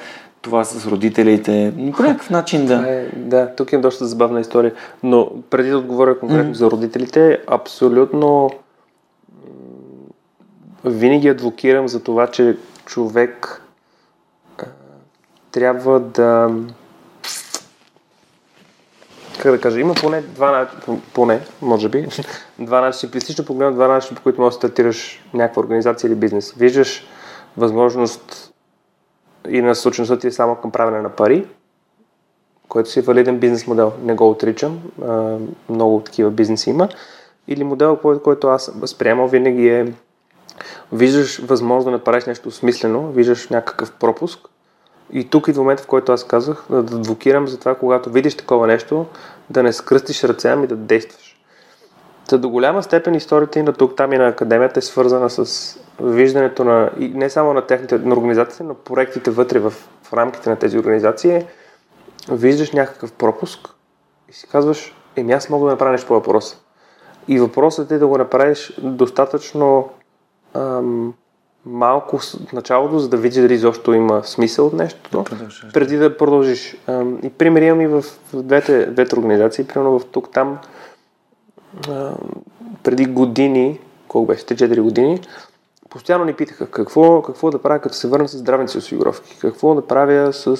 това 0.41 0.63
с 0.63 0.87
родителите? 0.87 1.73
По 1.97 2.03
някакъв 2.03 2.29
начин 2.29 2.65
да... 2.65 2.89
Е, 2.89 3.07
да, 3.15 3.55
тук 3.55 3.73
е 3.73 3.77
доста 3.77 4.05
забавна 4.05 4.39
история. 4.39 4.73
Но 5.03 5.31
преди 5.49 5.69
да 5.69 5.77
отговоря 5.77 6.19
конкретно 6.19 6.53
mm. 6.53 6.57
за 6.57 6.71
родителите, 6.71 7.39
абсолютно 7.47 8.49
винаги 10.85 11.27
адвокирам 11.27 11.87
за 11.87 12.03
това, 12.03 12.27
че 12.27 12.57
човек 12.85 13.61
а, 14.57 14.63
трябва 15.51 15.99
да 15.99 16.49
как 19.41 19.51
да 19.51 19.61
кажа, 19.61 19.79
има 19.79 19.93
поне 19.93 20.21
два 20.21 20.51
начина, 20.51 20.99
поне, 21.13 21.41
може 21.61 21.89
би, 21.89 22.07
два 22.59 22.81
начина, 22.81 23.11
при 23.11 23.19
лично 23.29 23.45
погледно 23.45 23.73
два 23.73 23.87
начина, 23.87 24.15
по 24.15 24.23
които 24.23 24.41
можеш 24.41 24.55
да 24.55 24.57
стартираш 24.57 25.23
някаква 25.33 25.59
организация 25.59 26.07
или 26.07 26.15
бизнес. 26.15 26.53
Виждаш 26.57 27.07
възможност 27.57 28.50
и 29.49 29.61
насочеността 29.61 30.19
ти 30.19 30.27
е 30.27 30.31
само 30.31 30.55
към 30.55 30.71
правене 30.71 31.01
на 31.01 31.09
пари, 31.09 31.47
който 32.69 32.89
си 32.89 32.99
е 32.99 33.01
валиден 33.01 33.39
бизнес 33.39 33.67
модел. 33.67 33.93
Не 34.03 34.13
го 34.13 34.29
отричам, 34.29 34.81
а, 35.07 35.37
много 35.69 35.99
такива 35.99 36.31
бизнеси 36.31 36.69
има. 36.69 36.89
Или 37.47 37.63
модел, 37.63 38.19
който, 38.23 38.47
аз 38.47 38.71
възприемал 38.75 39.27
винаги 39.27 39.67
е 39.67 39.93
виждаш 40.91 41.39
възможност 41.39 41.85
да 41.85 41.91
направиш 41.91 42.25
нещо 42.25 42.51
смислено, 42.51 43.11
виждаш 43.11 43.49
някакъв 43.49 43.91
пропуск. 43.91 44.39
И 45.13 45.29
тук 45.29 45.47
и 45.47 45.53
в 45.53 45.57
момента, 45.57 45.83
в 45.83 45.87
който 45.87 46.11
аз 46.11 46.23
казах, 46.23 46.65
да 46.69 46.77
адвокирам 46.77 47.47
за 47.47 47.59
това, 47.59 47.75
когато 47.75 48.09
видиш 48.09 48.35
такова 48.35 48.67
нещо, 48.67 49.05
да 49.49 49.63
не 49.63 49.73
скръстиш 49.73 50.23
ръце, 50.23 50.49
ами 50.49 50.67
да 50.67 50.75
действаш. 50.75 51.30
Та 52.32 52.38
до 52.38 52.49
голяма 52.49 52.84
степен 52.84 53.15
историята 53.15 53.59
и 53.59 53.63
на 53.63 53.73
тук, 53.73 53.95
там 53.95 54.13
и 54.13 54.17
на 54.17 54.27
академията 54.27 54.79
е 54.79 54.82
свързана 54.82 55.29
с 55.29 55.79
виждането 55.99 56.63
на, 56.63 56.91
и 56.99 57.07
не 57.07 57.29
само 57.29 57.53
на 57.53 57.61
техните 57.61 57.97
на 57.97 58.15
организациите, 58.15 58.63
но 58.63 58.73
проектите 58.73 59.32
вътре 59.32 59.59
в, 59.59 59.73
в 60.03 60.13
рамките 60.13 60.49
на 60.49 60.55
тези 60.55 60.79
организации. 60.79 61.45
Виждаш 62.32 62.71
някакъв 62.71 63.11
пропуск 63.11 63.69
и 64.29 64.34
си 64.34 64.47
казваш, 64.47 64.95
еми 65.15 65.32
аз 65.32 65.49
мога 65.49 65.65
да 65.65 65.71
направя 65.71 65.91
нещо 65.91 66.07
по 66.07 66.13
въпроса. 66.13 66.57
И 67.27 67.39
въпросът 67.39 67.91
е 67.91 67.97
да 67.97 68.07
го 68.07 68.17
направиш 68.17 68.73
достатъчно 68.82 69.89
ам, 70.53 71.13
малко 71.65 72.17
в 72.17 72.53
началото, 72.53 72.99
за 72.99 73.09
да 73.09 73.17
видиш 73.17 73.41
дали 73.41 73.53
изобщо 73.53 73.93
има 73.93 74.23
смисъл 74.23 74.65
от 74.65 74.73
нещо, 74.73 75.25
преди 75.73 75.97
да 75.97 76.17
продължиш. 76.17 76.77
Ам, 76.88 77.19
и 77.23 77.29
примери 77.29 77.65
имам 77.65 77.82
и 77.82 77.88
в, 77.88 78.03
двете, 78.34 78.86
двете 78.86 79.15
организации, 79.15 79.67
примерно 79.67 79.99
в 79.99 80.05
тук-там, 80.05 80.57
преди 82.84 83.05
години, 83.05 83.80
колко 84.07 84.28
беше, 84.28 84.45
3-4 84.45 84.82
години, 84.82 85.22
постоянно 85.89 86.26
ни 86.26 86.34
питаха 86.34 86.72
какво, 86.72 87.22
какво 87.22 87.51
да 87.51 87.61
правя, 87.61 87.80
като 87.80 87.95
се 87.95 88.07
върна 88.07 88.28
с 88.28 88.38
здравните 88.38 88.78
осигуровки, 88.78 89.38
какво 89.41 89.76
да 89.76 89.88
правя 89.88 90.34
с 90.34 90.57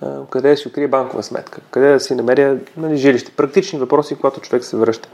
а, 0.00 0.26
къде 0.30 0.50
да 0.50 0.56
си 0.56 0.68
открия 0.68 0.88
банкова 0.88 1.22
сметка, 1.22 1.60
къде 1.70 1.92
да 1.92 2.00
си 2.00 2.14
намеря 2.14 2.58
нали, 2.76 2.96
жилище. 2.96 3.32
Практични 3.36 3.78
въпроси, 3.78 4.16
когато 4.16 4.40
човек 4.40 4.64
се 4.64 4.76
връща. 4.76 5.08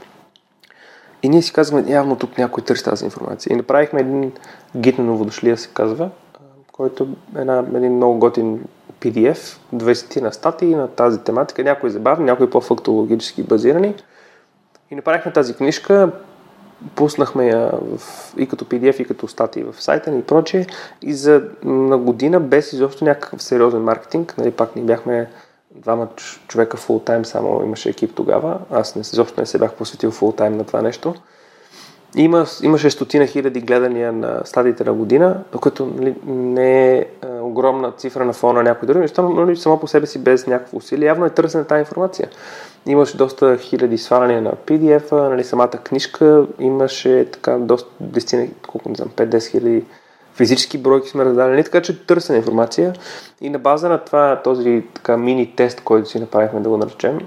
И 1.23 1.29
ние 1.29 1.41
си 1.41 1.53
казваме, 1.53 1.91
явно 1.91 2.15
тук 2.15 2.37
някой 2.37 2.63
търси 2.63 2.83
тази 2.83 3.05
информация. 3.05 3.53
И 3.53 3.55
направихме 3.55 3.99
един 3.99 4.31
гид 4.77 4.97
на 4.97 5.03
новодошлия, 5.03 5.57
се 5.57 5.69
казва, 5.73 6.09
който 6.71 7.07
е 7.37 7.41
една, 7.41 7.65
един 7.75 7.95
много 7.95 8.19
готин 8.19 8.63
PDF, 9.01 9.57
20 9.75 10.21
на 10.21 10.33
статии 10.33 10.75
на 10.75 10.87
тази 10.87 11.19
тематика, 11.19 11.63
някои 11.63 11.89
забавни, 11.89 12.25
някои 12.25 12.49
по-фактологически 12.49 13.43
базирани. 13.43 13.95
И 14.91 14.95
направихме 14.95 15.33
тази 15.33 15.53
книжка, 15.53 16.11
пуснахме 16.95 17.47
я 17.47 17.71
в, 17.97 18.33
и 18.37 18.47
като 18.47 18.65
PDF, 18.65 19.01
и 19.01 19.05
като 19.05 19.27
статии 19.27 19.63
в 19.63 19.81
сайта 19.81 20.11
ни 20.11 20.19
и 20.19 20.23
прочее. 20.23 20.65
И 21.01 21.13
за 21.13 21.43
на 21.63 21.97
година, 21.97 22.39
без 22.39 22.73
изобщо 22.73 23.05
някакъв 23.05 23.43
сериозен 23.43 23.81
маркетинг, 23.81 24.35
нали, 24.37 24.51
пак 24.51 24.75
ни 24.75 24.81
бяхме 24.81 25.29
двама 25.75 26.07
човека 26.47 26.77
фултайм, 26.77 27.25
само 27.25 27.63
имаше 27.63 27.89
екип 27.89 28.15
тогава. 28.15 28.59
Аз 28.71 28.95
не, 28.95 29.01
изобщо 29.01 29.41
не 29.41 29.45
се 29.45 29.59
бях 29.59 29.73
посветил 29.73 30.11
фултайм 30.11 30.57
на 30.57 30.63
това 30.63 30.81
нещо. 30.81 31.13
Има, 32.15 32.45
имаше 32.63 32.89
стотина 32.89 33.27
хиляди 33.27 33.61
гледания 33.61 34.11
на 34.11 34.41
стадиите 34.45 34.83
на 34.83 34.93
година, 34.93 35.43
което 35.61 35.85
нали, 35.85 36.15
не 36.25 36.97
е 36.97 37.05
огромна 37.45 37.91
цифра 37.91 38.25
на 38.25 38.33
фона 38.33 38.53
на 38.53 38.63
някои 38.63 38.87
други 38.87 38.99
неща, 38.99 39.21
но 39.21 39.29
нали, 39.29 39.57
само 39.57 39.79
по 39.79 39.87
себе 39.87 40.07
си 40.07 40.19
без 40.19 40.47
някакво 40.47 40.77
усилие. 40.77 41.07
Явно 41.07 41.25
е 41.25 41.29
търсена 41.29 41.63
тази 41.65 41.79
информация. 41.79 42.29
Имаше 42.85 43.17
доста 43.17 43.57
хиляди 43.57 43.97
сваляния 43.97 44.41
на 44.41 44.51
PDF-а, 44.51 45.29
нали, 45.29 45.43
самата 45.43 45.69
книжка 45.69 46.45
имаше 46.59 47.27
така 47.31 47.57
доста, 47.57 47.89
10, 48.03 48.49
колко 48.67 48.89
не 48.89 48.95
знам, 48.95 49.09
5-10 49.09 49.51
хиляди 49.51 49.83
физически 50.33 50.77
бройки 50.77 51.09
сме 51.09 51.25
раздали, 51.25 51.63
така 51.63 51.81
че 51.81 52.05
търсена 52.05 52.37
информация 52.37 52.93
и 53.41 53.49
на 53.49 53.59
база 53.59 53.89
на 53.89 53.97
това, 53.97 54.41
този 54.43 54.83
така 54.93 55.17
мини 55.17 55.55
тест, 55.55 55.81
който 55.81 56.09
си 56.09 56.19
направихме 56.19 56.59
да 56.59 56.69
го 56.69 56.77
наречем, 56.77 57.19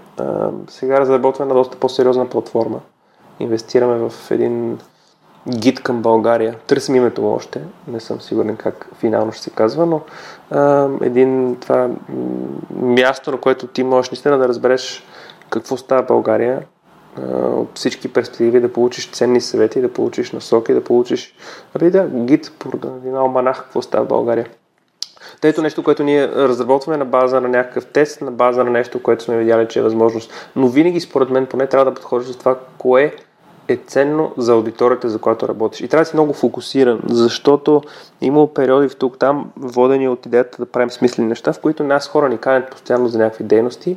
сега 0.68 1.00
разработваме 1.00 1.48
на 1.48 1.54
доста 1.54 1.76
по-сериозна 1.76 2.28
платформа. 2.28 2.80
Инвестираме 3.40 4.08
в 4.08 4.30
един 4.30 4.78
гид 5.48 5.82
към 5.82 6.02
България. 6.02 6.56
Търсим 6.66 6.94
името 6.94 7.32
още, 7.32 7.60
не 7.88 8.00
съм 8.00 8.20
сигурен 8.20 8.56
как 8.56 8.88
финално 8.98 9.32
ще 9.32 9.42
се 9.42 9.50
казва, 9.50 9.86
но 9.86 10.00
а, 10.50 10.88
един 11.02 11.56
това 11.60 11.90
място, 12.70 13.30
на 13.30 13.40
което 13.40 13.66
ти 13.66 13.82
можеш 13.82 14.10
наистина 14.10 14.38
да 14.38 14.48
разбереш 14.48 15.04
какво 15.50 15.76
става 15.76 16.02
България, 16.02 16.62
от 17.32 17.70
всички 17.74 18.12
перспективи, 18.12 18.60
да 18.60 18.72
получиш 18.72 19.10
ценни 19.10 19.40
съвети, 19.40 19.80
да 19.80 19.92
получиш 19.92 20.32
насоки, 20.32 20.74
да 20.74 20.84
получиш 20.84 21.34
ами 21.74 21.90
да, 21.90 22.08
гид, 22.08 22.52
един 23.00 23.16
алманах, 23.16 23.62
какво 23.62 23.82
става 23.82 24.04
България. 24.04 24.46
Тето 25.40 25.62
нещо, 25.62 25.82
което 25.82 26.02
ние 26.04 26.28
разработваме 26.28 26.96
на 26.96 27.04
база 27.04 27.40
на 27.40 27.48
някакъв 27.48 27.86
тест, 27.86 28.20
на 28.20 28.30
база 28.30 28.64
на 28.64 28.70
нещо, 28.70 29.02
което 29.02 29.24
сме 29.24 29.38
видяли, 29.38 29.68
че 29.68 29.78
е 29.78 29.82
възможност. 29.82 30.50
Но 30.56 30.68
винаги, 30.68 31.00
според 31.00 31.30
мен, 31.30 31.46
поне 31.46 31.66
трябва 31.66 31.84
да 31.84 31.94
подходиш 31.94 32.28
за 32.28 32.38
това, 32.38 32.58
кое 32.78 33.14
е 33.68 33.76
ценно 33.76 34.32
за 34.36 34.52
аудиторията, 34.52 35.08
за 35.08 35.18
която 35.18 35.48
работиш. 35.48 35.80
И 35.80 35.88
трябва 35.88 36.02
да 36.02 36.08
си 36.08 36.16
много 36.16 36.32
фокусиран, 36.32 37.00
защото 37.08 37.82
има 38.20 38.54
периоди 38.54 38.88
в 38.88 38.96
тук 38.96 39.18
там, 39.18 39.50
водени 39.56 40.08
от 40.08 40.26
идеята 40.26 40.56
да 40.58 40.66
правим 40.66 40.90
смислени 40.90 41.28
неща, 41.28 41.52
в 41.52 41.60
които 41.60 41.84
нас 41.84 42.08
хора 42.08 42.28
ни 42.28 42.38
канят 42.38 42.70
постоянно 42.70 43.08
за 43.08 43.18
някакви 43.18 43.44
дейности 43.44 43.96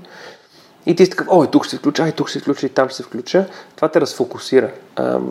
и 0.86 0.96
ти 0.96 1.06
си 1.06 1.12
такъв, 1.12 1.28
ой, 1.32 1.48
тук 1.48 1.66
се 1.66 1.78
включа, 1.78 2.08
и 2.08 2.12
тук 2.12 2.30
се 2.30 2.40
включа, 2.40 2.66
и 2.66 2.70
там 2.70 2.92
се 2.92 3.04
включа. 3.04 3.46
Това 3.76 3.88
те 3.88 4.02
разфокусира. 4.02 4.72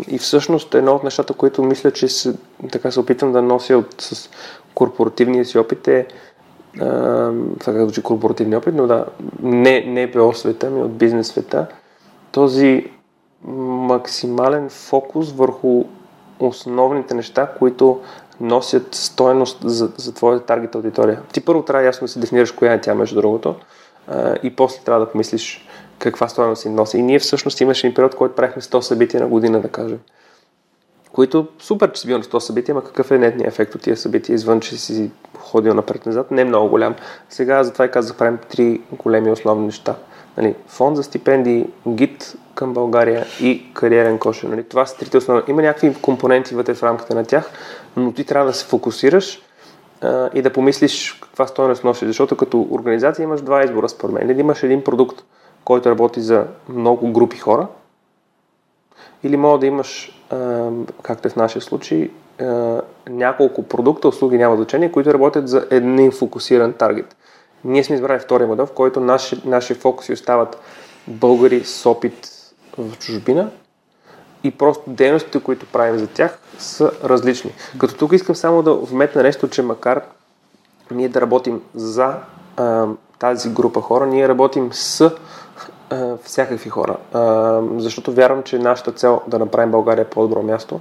и 0.08 0.18
всъщност 0.18 0.74
едно 0.74 0.94
от 0.94 1.04
нещата, 1.04 1.32
които 1.32 1.62
мисля, 1.62 1.90
че 1.90 2.08
се, 2.08 2.34
така 2.72 2.90
се 2.90 3.00
опитвам 3.00 3.32
да 3.32 3.42
нося 3.42 3.78
от, 3.78 3.94
с 3.98 4.30
корпоративния 4.74 5.44
си 5.44 5.58
опит 5.58 5.88
е 5.88 6.06
така 7.64 7.82
звучи 7.82 8.02
корпоративния 8.02 8.58
опит, 8.58 8.74
но 8.74 8.86
да, 8.86 9.04
не, 9.42 9.80
не 9.80 10.10
ПО 10.10 10.34
света, 10.34 10.70
ми 10.70 10.82
от 10.82 10.96
бизнес 10.96 11.26
света, 11.26 11.66
този 12.32 12.90
максимален 13.44 14.68
фокус 14.70 15.32
върху 15.32 15.84
основните 16.40 17.14
неща, 17.14 17.52
които 17.58 18.00
носят 18.40 18.94
стоеност 18.94 19.58
за, 19.62 19.90
за 19.96 20.14
твоята 20.14 20.46
таргет 20.46 20.74
аудитория. 20.74 21.22
Ти 21.32 21.40
първо 21.40 21.62
трябва 21.62 21.86
ясно 21.86 22.04
да 22.04 22.12
си 22.12 22.20
дефинираш 22.20 22.52
коя 22.52 22.72
е 22.72 22.80
тя, 22.80 22.94
между 22.94 23.20
другото, 23.20 23.54
и 24.42 24.56
после 24.56 24.84
трябва 24.84 25.04
да 25.04 25.12
помислиш 25.12 25.68
каква 25.98 26.28
стоеност 26.28 26.62
си 26.62 26.68
носи. 26.68 26.98
И 26.98 27.02
ние 27.02 27.18
всъщност 27.18 27.60
имаше 27.60 27.86
един 27.86 27.94
период, 27.94 28.14
който 28.14 28.34
правихме 28.34 28.62
100 28.62 28.80
събития 28.80 29.20
на 29.20 29.28
година, 29.28 29.60
да 29.60 29.68
кажем. 29.68 29.98
Които 31.12 31.46
супер, 31.58 31.92
че 31.92 32.00
си 32.00 32.06
бил 32.06 32.18
на 32.18 32.24
100 32.24 32.38
събития, 32.38 32.72
ама 32.72 32.84
какъв 32.84 33.10
е 33.10 33.18
нетният 33.18 33.52
ефект 33.52 33.74
от 33.74 33.82
тия 33.82 33.96
събития, 33.96 34.34
извън, 34.34 34.60
че 34.60 34.76
си 34.76 35.10
ходил 35.38 35.74
напред-назад, 35.74 36.30
не 36.30 36.42
е 36.42 36.44
много 36.44 36.68
голям. 36.68 36.94
Сега 37.30 37.64
затова 37.64 37.84
и 37.84 37.90
казах, 37.90 38.16
правим 38.16 38.38
три 38.48 38.80
големи 38.92 39.30
основни 39.30 39.66
неща. 39.66 39.94
Нали, 40.38 40.54
фонд 40.66 40.96
за 40.96 41.02
стипендии, 41.02 41.66
гид 41.88 42.34
към 42.54 42.72
България 42.72 43.26
и 43.40 43.74
кариерен 43.74 44.18
кошер. 44.18 44.48
Нали, 44.48 44.64
това 44.64 44.86
са 44.86 44.96
трите 44.96 45.16
основни. 45.16 45.42
Има 45.48 45.62
някакви 45.62 45.94
компоненти 46.02 46.54
вътре 46.54 46.74
в 46.74 46.82
рамките 46.82 47.14
на 47.14 47.24
тях, 47.24 47.50
но 47.96 48.12
ти 48.12 48.24
трябва 48.24 48.46
да 48.46 48.52
се 48.52 48.66
фокусираш 48.66 49.42
а, 50.00 50.30
и 50.34 50.42
да 50.42 50.52
помислиш 50.52 51.18
каква 51.22 51.46
стоеност 51.46 51.84
носи. 51.84 52.06
Защото 52.06 52.36
като 52.36 52.68
организация 52.70 53.24
имаш 53.24 53.40
два 53.40 53.64
избора, 53.64 53.88
според 53.88 54.14
мен. 54.14 54.30
Или 54.30 54.40
имаш 54.40 54.62
един 54.62 54.84
продукт, 54.84 55.24
който 55.64 55.90
работи 55.90 56.20
за 56.20 56.46
много 56.68 57.12
групи 57.12 57.36
хора, 57.36 57.66
или 59.22 59.36
мога 59.36 59.58
да 59.58 59.66
имаш, 59.66 60.22
а, 60.30 60.68
както 61.02 61.28
е 61.28 61.30
в 61.30 61.36
нашия 61.36 61.62
случай, 61.62 62.10
а, 62.40 62.80
няколко 63.08 63.62
продукта, 63.62 64.08
услуги 64.08 64.38
няма 64.38 64.56
значение, 64.56 64.92
които 64.92 65.14
работят 65.14 65.48
за 65.48 65.66
един 65.70 66.10
фокусиран 66.10 66.72
таргет. 66.72 67.16
Ние 67.64 67.84
сме 67.84 67.96
избрали 67.96 68.18
втория 68.18 68.46
модел, 68.46 68.66
в 68.66 68.72
който 68.72 69.00
наши, 69.00 69.42
наши 69.44 69.74
фокуси 69.74 70.12
остават 70.12 70.58
българи 71.06 71.64
с 71.64 71.86
опит 71.86 72.28
в 72.78 72.98
чужбина 72.98 73.50
и 74.44 74.50
просто 74.50 74.82
дейностите, 74.86 75.40
които 75.40 75.66
правим 75.66 75.98
за 75.98 76.06
тях, 76.06 76.38
са 76.58 76.92
различни. 77.04 77.52
Като 77.78 77.94
тук 77.94 78.12
искам 78.12 78.36
само 78.36 78.62
да 78.62 78.74
вметна 78.74 79.22
нещо, 79.22 79.48
че 79.48 79.62
макар 79.62 80.02
ние 80.90 81.08
да 81.08 81.20
работим 81.20 81.62
за 81.74 82.14
а, 82.56 82.86
тази 83.18 83.50
група 83.50 83.80
хора, 83.80 84.06
ние 84.06 84.28
работим 84.28 84.72
с 84.72 85.12
а, 85.90 86.16
всякакви 86.22 86.70
хора. 86.70 86.96
А, 87.12 87.60
защото 87.76 88.12
вярвам, 88.12 88.42
че 88.42 88.58
нашата 88.58 88.92
цел 88.92 89.20
да 89.26 89.38
направим 89.38 89.70
България 89.70 90.10
по-добро 90.10 90.42
място, 90.42 90.80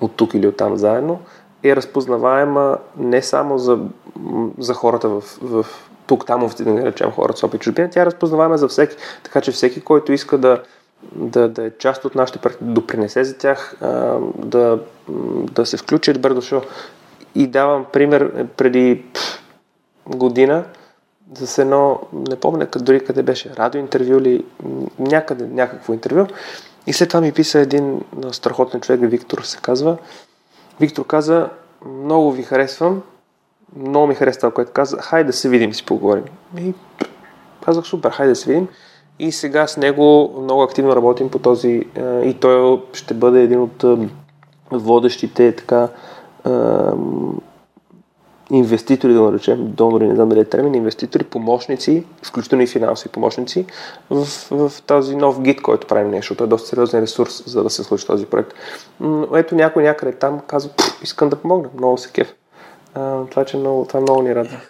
от 0.00 0.16
тук 0.16 0.34
или 0.34 0.46
от 0.46 0.56
там 0.56 0.76
заедно, 0.76 1.20
е 1.62 1.76
разпознаваема 1.76 2.78
не 2.96 3.22
само 3.22 3.58
за, 3.58 3.78
за 4.58 4.74
хората 4.74 5.08
в, 5.08 5.20
в 5.42 5.66
тук, 6.06 6.26
там, 6.26 6.50
да 6.60 6.86
речем 6.86 7.10
хората 7.10 7.38
с 7.38 7.42
опит 7.42 7.60
чужбина, 7.60 7.90
тя 7.90 8.02
е 8.02 8.06
разпознаваема 8.06 8.58
за 8.58 8.68
всеки. 8.68 8.96
Така 9.22 9.40
че 9.40 9.52
всеки, 9.52 9.80
който 9.80 10.12
иска 10.12 10.38
да, 10.38 10.62
да, 11.12 11.48
да 11.48 11.64
е 11.66 11.70
част 11.78 12.04
от 12.04 12.14
нашите 12.14 12.38
проекти, 12.38 12.64
да 12.64 12.72
допринесе 12.72 13.24
за 13.24 13.38
тях, 13.38 13.76
да, 14.36 14.78
да 15.52 15.66
се 15.66 15.76
включи, 15.76 16.10
е 16.10 16.14
добре 16.14 16.34
дошъл. 16.34 16.62
И 17.34 17.46
давам 17.46 17.86
пример 17.92 18.46
преди 18.56 19.04
година 20.06 20.64
с 21.34 21.58
едно, 21.58 22.00
не 22.12 22.36
помня 22.36 22.66
дори 22.76 23.04
къде 23.04 23.22
беше, 23.22 23.56
радиоинтервю 23.56 24.18
или 24.18 24.44
някъде, 24.98 25.46
някакво 25.46 25.92
интервю. 25.92 26.26
И 26.86 26.92
след 26.92 27.08
това 27.08 27.20
ми 27.20 27.32
писа 27.32 27.58
един 27.58 28.00
страхотен 28.32 28.80
човек, 28.80 29.00
Виктор 29.02 29.42
се 29.42 29.58
казва. 29.62 29.96
Виктор 30.80 31.06
каза, 31.06 31.48
много 31.86 32.32
ви 32.32 32.42
харесвам, 32.42 33.02
много 33.76 34.06
ми 34.06 34.14
харесва 34.14 34.40
това, 34.40 34.50
което 34.50 34.72
каза, 34.72 34.96
хайде 34.96 35.26
да 35.26 35.32
се 35.32 35.48
видим 35.48 35.74
си 35.74 35.86
поговорим. 35.86 36.24
И 36.58 36.74
казах 37.64 37.84
супер, 37.84 38.10
хайде 38.10 38.30
да 38.30 38.36
се 38.36 38.50
видим. 38.50 38.68
И 39.18 39.32
сега 39.32 39.66
с 39.66 39.76
него 39.76 40.34
много 40.42 40.62
активно 40.62 40.96
работим 40.96 41.30
по 41.30 41.38
този 41.38 41.86
и 42.24 42.36
той 42.40 42.82
ще 42.92 43.14
бъде 43.14 43.42
един 43.42 43.60
от 43.60 43.84
водещите 44.70 45.56
така 45.56 45.88
инвеститори, 48.50 49.12
да 49.12 49.20
наречем, 49.20 49.72
донори, 49.72 50.08
не 50.08 50.14
знам 50.14 50.28
дали 50.28 50.40
е 50.40 50.44
термин, 50.44 50.74
инвеститори, 50.74 51.24
помощници, 51.24 52.04
включително 52.22 52.62
и 52.62 52.66
финансови 52.66 53.08
помощници 53.08 53.66
в, 54.10 54.24
в 54.50 54.82
този 54.86 55.16
нов 55.16 55.40
гид, 55.40 55.62
който 55.62 55.86
правим 55.86 56.10
нещо, 56.10 56.32
защото 56.32 56.44
е 56.44 56.46
доста 56.46 56.68
сериозен 56.68 57.02
ресурс, 57.02 57.42
за 57.46 57.62
да 57.62 57.70
се 57.70 57.84
случи 57.84 58.06
този 58.06 58.26
проект. 58.26 58.52
Но 59.00 59.36
ето 59.36 59.54
някой 59.54 59.82
някъде 59.82 60.12
там 60.12 60.40
казва, 60.46 60.70
искам 61.02 61.28
да 61.28 61.36
помогна, 61.36 61.68
много 61.78 61.98
се 61.98 62.10
кеф. 62.12 62.34
Това, 63.30 63.44
че 63.44 63.56
много, 63.56 63.84
това 63.88 64.00
много 64.00 64.22
ни 64.22 64.34
радва. 64.34 64.60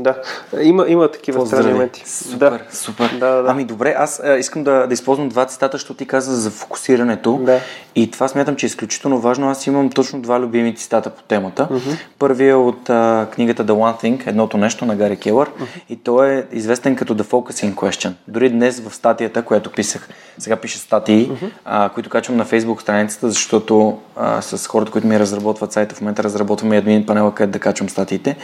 Да, 0.00 0.14
има, 0.62 0.84
има 0.88 1.10
такива 1.10 1.46
странни 1.46 1.72
моменти. 1.72 2.02
Супер, 2.06 2.50
да. 2.50 2.76
супер. 2.76 3.10
Да, 3.20 3.26
да, 3.26 3.42
да. 3.42 3.50
Ами 3.50 3.64
добре, 3.64 3.94
аз 3.98 4.20
а, 4.24 4.36
искам 4.36 4.64
да, 4.64 4.86
да 4.86 4.94
използвам 4.94 5.28
два 5.28 5.46
цитата, 5.46 5.74
защото 5.74 5.98
ти 5.98 6.06
каза 6.06 6.36
за 6.36 6.50
фокусирането. 6.50 7.40
Да. 7.42 7.60
И 7.94 8.10
това 8.10 8.28
смятам, 8.28 8.56
че 8.56 8.66
е 8.66 8.68
изключително 8.68 9.20
важно. 9.20 9.50
Аз 9.50 9.66
имам 9.66 9.90
точно 9.90 10.20
два 10.20 10.40
любими 10.40 10.74
цитата 10.74 11.10
по 11.10 11.22
темата. 11.22 11.68
Mm-hmm. 11.70 11.98
Първият 12.18 12.52
е 12.52 12.54
от 12.54 12.90
а, 12.90 13.26
книгата 13.34 13.66
The 13.66 13.72
One 13.72 14.02
Thing, 14.02 14.26
едното 14.26 14.56
нещо 14.56 14.84
на 14.84 14.96
Гари 14.96 15.16
Келър. 15.16 15.50
Mm-hmm. 15.50 15.80
И 15.90 15.96
той 15.96 16.34
е 16.34 16.44
известен 16.52 16.96
като 16.96 17.14
The 17.14 17.22
Focusing 17.22 17.74
Question. 17.74 18.12
Дори 18.28 18.50
днес 18.50 18.80
в 18.80 18.94
статията, 18.94 19.42
която 19.42 19.72
писах, 19.72 20.08
сега 20.38 20.56
пише 20.56 20.78
статии, 20.78 21.30
mm-hmm. 21.30 21.50
а, 21.64 21.88
които 21.88 22.10
качвам 22.10 22.36
на 22.36 22.46
Facebook 22.46 22.80
страницата, 22.80 23.30
защото 23.30 23.98
а, 24.16 24.42
с 24.42 24.66
хората, 24.66 24.92
които 24.92 25.06
ми 25.06 25.18
разработват 25.18 25.72
сайта, 25.72 25.94
в 25.94 26.00
момента 26.00 26.22
разработваме 26.22 26.76
админ 26.76 27.06
панела, 27.06 27.34
където 27.34 27.52
да 27.52 27.58
качвам 27.58 27.88
статиите. 27.88 28.36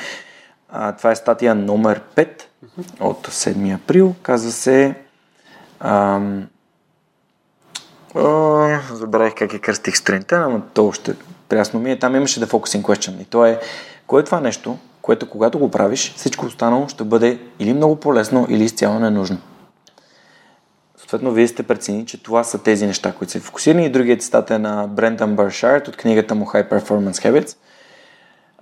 А, 0.73 0.93
това 0.93 1.11
е 1.11 1.17
статия 1.17 1.55
номер 1.55 2.01
5 2.17 2.29
от 3.01 3.29
7 3.29 3.75
април. 3.75 4.15
Казва 4.23 4.51
се... 4.51 4.95
Ам, 5.81 6.49
о, 8.15 8.69
забравих 8.93 9.35
как 9.35 9.55
е 9.55 9.59
кръстих 9.59 9.97
сутринта, 9.97 10.49
но 10.49 10.61
то 10.61 10.87
още 10.87 11.15
прясно 11.49 11.81
ми 11.81 11.91
е. 11.91 11.99
Там 11.99 12.17
имаше 12.17 12.41
да 12.41 12.47
focusing 12.47 12.83
question. 12.83 13.23
И 13.23 13.25
то 13.25 13.47
е, 13.47 13.61
кое 14.07 14.21
е 14.21 14.25
това 14.25 14.41
нещо, 14.41 14.79
което 15.03 15.31
когато 15.31 15.59
го 15.59 15.71
правиш, 15.71 16.15
всичко 16.17 16.47
останало 16.47 16.89
ще 16.89 17.05
бъде 17.05 17.39
или 17.59 17.73
много 17.73 17.97
по-лесно, 17.97 18.47
или 18.51 18.65
изцяло 18.65 18.99
ненужно. 18.99 19.39
Съответно, 20.97 21.33
вие 21.33 21.49
сте 21.49 21.63
прецени, 21.63 22.07
че 22.07 22.23
това 22.23 22.45
са 22.45 22.63
тези 22.63 22.87
неща, 22.87 23.13
които 23.13 23.33
са 23.33 23.41
фокусирани. 23.41 23.87
И 23.87 23.91
другият 23.91 24.23
цитат 24.23 24.51
е 24.51 24.59
на 24.59 24.87
Брендан 24.87 25.37
Баршард 25.37 25.89
от 25.89 25.97
книгата 25.97 26.35
му 26.35 26.45
High 26.45 26.71
Performance 26.71 27.13
Habits. 27.13 27.57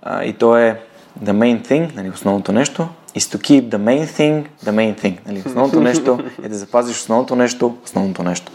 А, 0.01 0.23
и 0.23 0.33
то 0.33 0.57
е 0.57 0.81
the 1.23 1.31
main 1.31 1.67
thing, 1.67 1.95
нали, 1.95 2.09
основното 2.09 2.51
нещо, 2.51 2.87
is 3.15 3.35
to 3.35 3.37
keep 3.37 3.69
the 3.69 3.77
main 3.77 4.05
thing, 4.05 4.47
the 4.65 4.71
main 4.71 5.01
thing. 5.01 5.17
Нали, 5.27 5.43
основното 5.45 5.79
нещо 5.81 6.19
е 6.43 6.49
да 6.49 6.55
запазиш 6.55 6.97
основното 6.97 7.35
нещо, 7.35 7.77
основното 7.85 8.23
нещо. 8.23 8.51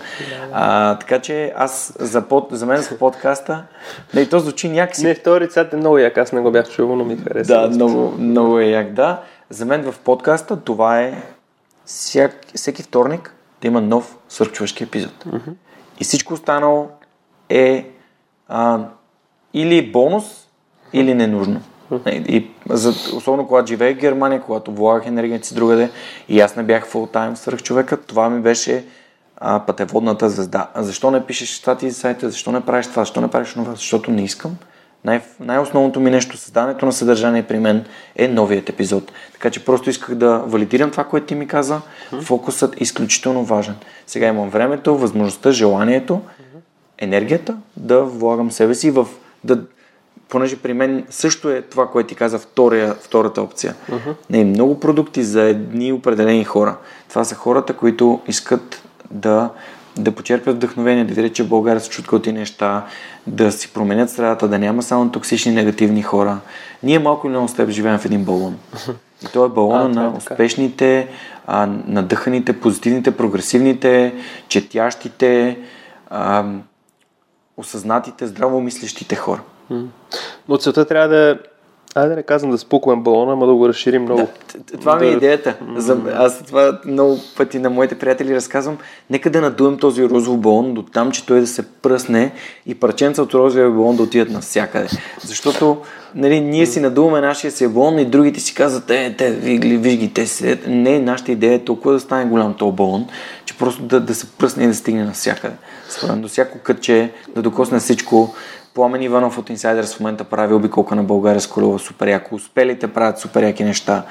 А, 0.53 0.99
така 0.99 1.19
че 1.19 1.53
аз 1.57 1.97
за, 1.99 2.23
под, 2.23 2.49
за 2.51 2.67
мен 2.67 2.83
с 2.83 2.99
подкаста, 2.99 3.65
нали, 4.15 4.29
то 4.29 4.39
звучи 4.39 4.69
някакси... 4.69 5.05
Не, 5.05 5.15
втори 5.15 5.49
цят 5.49 5.73
е 5.73 5.77
много 5.77 5.99
як, 5.99 6.19
аз 6.19 6.33
не 6.33 6.41
го 6.41 6.51
бях 6.51 6.71
чувал, 6.71 6.97
но 6.97 7.05
ми 7.05 7.17
хареса. 7.17 7.61
Да, 7.61 7.69
много, 7.69 8.15
много 8.19 8.59
е 8.59 8.65
як, 8.65 8.93
да. 8.93 9.21
За 9.51 9.65
мен 9.65 9.93
в 9.93 9.99
подкаста 9.99 10.57
това 10.57 11.01
е 11.01 11.23
всяк, 11.85 12.47
всеки 12.55 12.83
вторник 12.83 13.35
да 13.61 13.69
има 13.69 13.81
нов 13.81 14.17
свърхчовешки 14.29 14.85
епизод. 14.85 15.25
Mm-hmm. 15.25 15.53
И 16.01 16.05
всичко 16.05 16.35
останало 16.35 16.89
е 17.49 17.91
а, 18.49 18.79
или 19.55 19.93
бонус, 19.93 20.25
или 20.93 21.15
ненужно. 21.15 21.61
И, 22.07 22.47
за, 22.71 23.17
особено 23.17 23.47
когато 23.47 23.67
живеех 23.67 23.97
в 23.97 24.01
Германия, 24.01 24.41
когато 24.41 24.73
влагах 24.73 25.07
енергията 25.07 25.47
си 25.47 25.55
другаде 25.55 25.91
и 26.29 26.41
аз 26.41 26.57
не 26.57 26.63
бях 26.63 26.87
фултайм 26.87 27.37
свръх 27.37 27.63
човека, 27.63 27.97
това 27.97 28.31
ми 28.31 28.41
беше 28.41 28.85
а, 29.37 29.61
пътеводната 29.61 30.31
звезда. 30.31 30.69
А 30.75 30.83
защо 30.83 31.11
не 31.11 31.27
пишеш 31.27 31.51
статии 31.51 31.91
за 31.91 32.01
сайта, 32.01 32.31
защо 32.31 32.53
не 32.53 32.61
правиш 32.61 32.87
това, 32.87 33.03
защо 33.03 33.21
не 33.21 33.29
правиш 33.29 33.53
това? 33.53 33.75
Защото 33.75 34.11
не 34.11 34.25
искам. 34.25 34.57
Най- 35.05 35.21
най-основното 35.41 36.01
ми 36.01 36.11
нещо, 36.11 36.37
създането 36.37 36.87
на 36.87 36.93
съдържание 36.93 37.43
при 37.43 37.59
мен 37.59 37.85
е 38.17 38.29
новият 38.29 38.69
епизод. 38.69 39.13
Така 39.33 39.51
че 39.51 39.65
просто 39.65 39.91
исках 39.91 40.15
да 40.15 40.39
валидирам 40.39 40.91
това, 40.91 41.05
което 41.05 41.27
ти 41.27 41.35
ми 41.35 41.47
каза. 41.47 41.81
Фокусът 42.23 42.75
е 42.75 42.83
изключително 42.83 43.45
важен. 43.45 43.75
Сега 44.07 44.27
имам 44.27 44.51
времето, 44.51 44.99
възможността, 44.99 45.53
желанието, 45.53 46.21
енергията 46.99 47.57
да 47.77 48.03
влагам 48.03 48.51
себе 48.51 48.75
си 48.75 48.91
в 48.91 49.07
да, 49.45 49.61
понеже 50.29 50.57
при 50.57 50.73
мен 50.73 51.05
също 51.11 51.51
е 51.51 51.63
това, 51.63 51.91
което 51.91 52.09
ти 52.09 52.15
каза, 52.15 52.39
втория, 52.39 52.95
втората 53.01 53.43
опция. 53.43 53.75
Uh-huh. 53.91 54.15
Не, 54.31 54.45
много 54.45 54.81
продукти 54.81 55.23
за 55.23 55.43
едни 55.43 55.93
определени 55.93 56.45
хора. 56.45 56.77
Това 57.09 57.25
са 57.25 57.35
хората, 57.35 57.73
които 57.73 58.21
искат 58.29 58.83
да, 59.11 59.51
да 59.99 60.13
почерпят 60.13 60.57
вдъхновение, 60.57 61.05
да 61.05 61.15
видят, 61.15 61.35
че 61.35 61.43
в 61.43 61.49
България 61.49 61.81
се 61.81 61.91
чуткат 61.91 62.23
ти 62.23 62.33
неща, 62.33 62.87
да 63.27 63.53
си 63.53 63.73
променят 63.73 64.11
средата, 64.11 64.49
да 64.49 64.59
няма 64.59 64.83
само 64.83 65.11
токсични, 65.11 65.53
негативни 65.53 66.03
хора. 66.03 66.39
Ние 66.83 66.99
малко 66.99 67.27
или 67.27 67.31
много 67.31 67.49
с 67.49 67.55
теб 67.55 67.71
живеем 67.71 67.99
в 67.99 68.05
един 68.05 68.25
балон. 68.25 68.59
И 69.25 69.27
то 69.33 69.45
е 69.45 69.49
балона 69.49 69.85
а, 69.85 69.89
на 69.89 70.05
е 70.05 70.09
успешните, 70.09 71.09
а, 71.47 71.67
надъханите, 71.87 72.61
позитивните, 72.61 73.17
прогресивните, 73.17 74.15
четящите, 74.49 75.59
а, 76.11 76.45
осъзнатите, 77.57 78.27
здравомислещите 78.27 79.17
хора. 79.17 79.41
Но 80.49 80.57
целта 80.57 80.85
трябва 80.85 81.09
да 81.09 81.39
Айде 81.95 82.09
да 82.09 82.17
не 82.17 82.23
казвам 82.23 82.51
да 82.51 82.59
спукваме 82.59 83.03
балона, 83.03 83.33
ама 83.33 83.47
да 83.47 83.55
го 83.55 83.69
разширим 83.69 84.03
много. 84.03 84.29
Да, 84.71 84.79
това 84.79 84.97
ми 84.97 85.07
е 85.07 85.11
идеята. 85.11 85.57
За, 85.77 85.99
аз 86.15 86.43
това 86.43 86.81
много 86.87 87.19
пъти 87.37 87.59
на 87.59 87.71
моите 87.71 87.99
приятели 87.99 88.35
разказвам. 88.35 88.79
Нека 89.11 89.31
да 89.31 89.41
надуем 89.41 89.79
този 89.79 90.09
розов 90.09 90.39
балон 90.39 90.75
до 90.75 90.83
там, 90.83 91.11
че 91.11 91.27
той 91.27 91.41
да 91.41 91.47
се 91.47 91.63
пръсне 91.63 92.33
и 92.67 92.75
парченца 92.75 93.23
от 93.23 93.35
розовия 93.35 93.71
балон 93.71 93.97
да 93.97 94.03
отидат 94.03 94.31
навсякъде. 94.31 94.89
Защото 95.25 95.77
нали, 96.15 96.41
ние 96.41 96.67
си 96.67 96.81
надуваме 96.81 97.21
нашия 97.21 97.51
си 97.51 97.69
балон 97.69 97.99
и 97.99 98.05
другите 98.05 98.41
си 98.41 98.55
казват, 98.55 98.91
е, 98.91 99.15
те, 99.19 99.31
виж 99.31 99.97
ги, 99.97 100.13
те 100.15 100.27
се... 100.27 100.61
Не, 100.67 100.99
нашата 100.99 101.33
идея 101.33 101.55
е 101.55 101.65
толкова 101.65 101.93
да 101.93 102.01
стане 102.01 102.25
голям 102.25 102.55
този 102.55 102.77
балон, 102.77 103.07
че 103.45 103.59
просто 103.59 103.83
да, 103.83 104.01
да 104.01 104.15
се 104.15 104.27
пръсне 104.27 104.65
и 104.65 104.67
да 104.67 104.75
стигне 104.75 105.05
навсякъде. 105.05 105.55
Според 105.89 106.21
до 106.21 106.29
всяко 106.29 106.59
кътче, 106.59 107.13
да 107.35 107.43
докосне 107.43 107.79
всичко, 107.79 108.35
Пламен 108.75 109.03
Иванов 109.03 109.39
от 109.39 109.51
Insiders 109.51 109.97
в 109.97 110.01
момента 110.01 110.25
прави 110.25 110.55
обиколка 110.55 110.95
на 110.95 111.03
България 111.03 111.41
с 111.41 111.47
колело 111.47 111.79
супер 111.79 112.07
яко. 112.07 112.35
Успелите 112.35 112.89
правят 112.89 113.19
супер 113.19 113.43
яки 113.43 113.65
неща. 113.65 114.03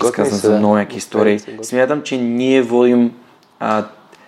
Разказвам 0.00 0.38
за 0.38 0.58
много 0.58 0.78
яки 0.78 0.96
истории. 0.96 1.40
Смятам, 1.62 2.02
че 2.02 2.16
ние 2.16 2.62
водим 2.62 3.12
а, 3.60 3.84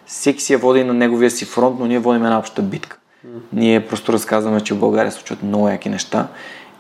всеки 0.06 0.40
си 0.42 0.52
я 0.52 0.58
води 0.58 0.84
на 0.84 0.94
неговия 0.94 1.30
си 1.30 1.44
фронт, 1.44 1.80
но 1.80 1.86
ние 1.86 1.98
водим 1.98 2.24
една 2.24 2.38
обща 2.38 2.62
битка. 2.62 2.96
Mm. 3.26 3.38
Ние 3.52 3.86
просто 3.86 4.12
разказваме, 4.12 4.60
че 4.60 4.74
в 4.74 4.78
България 4.78 5.12
случват 5.12 5.42
много 5.42 5.68
яки 5.68 5.88
неща 5.88 6.28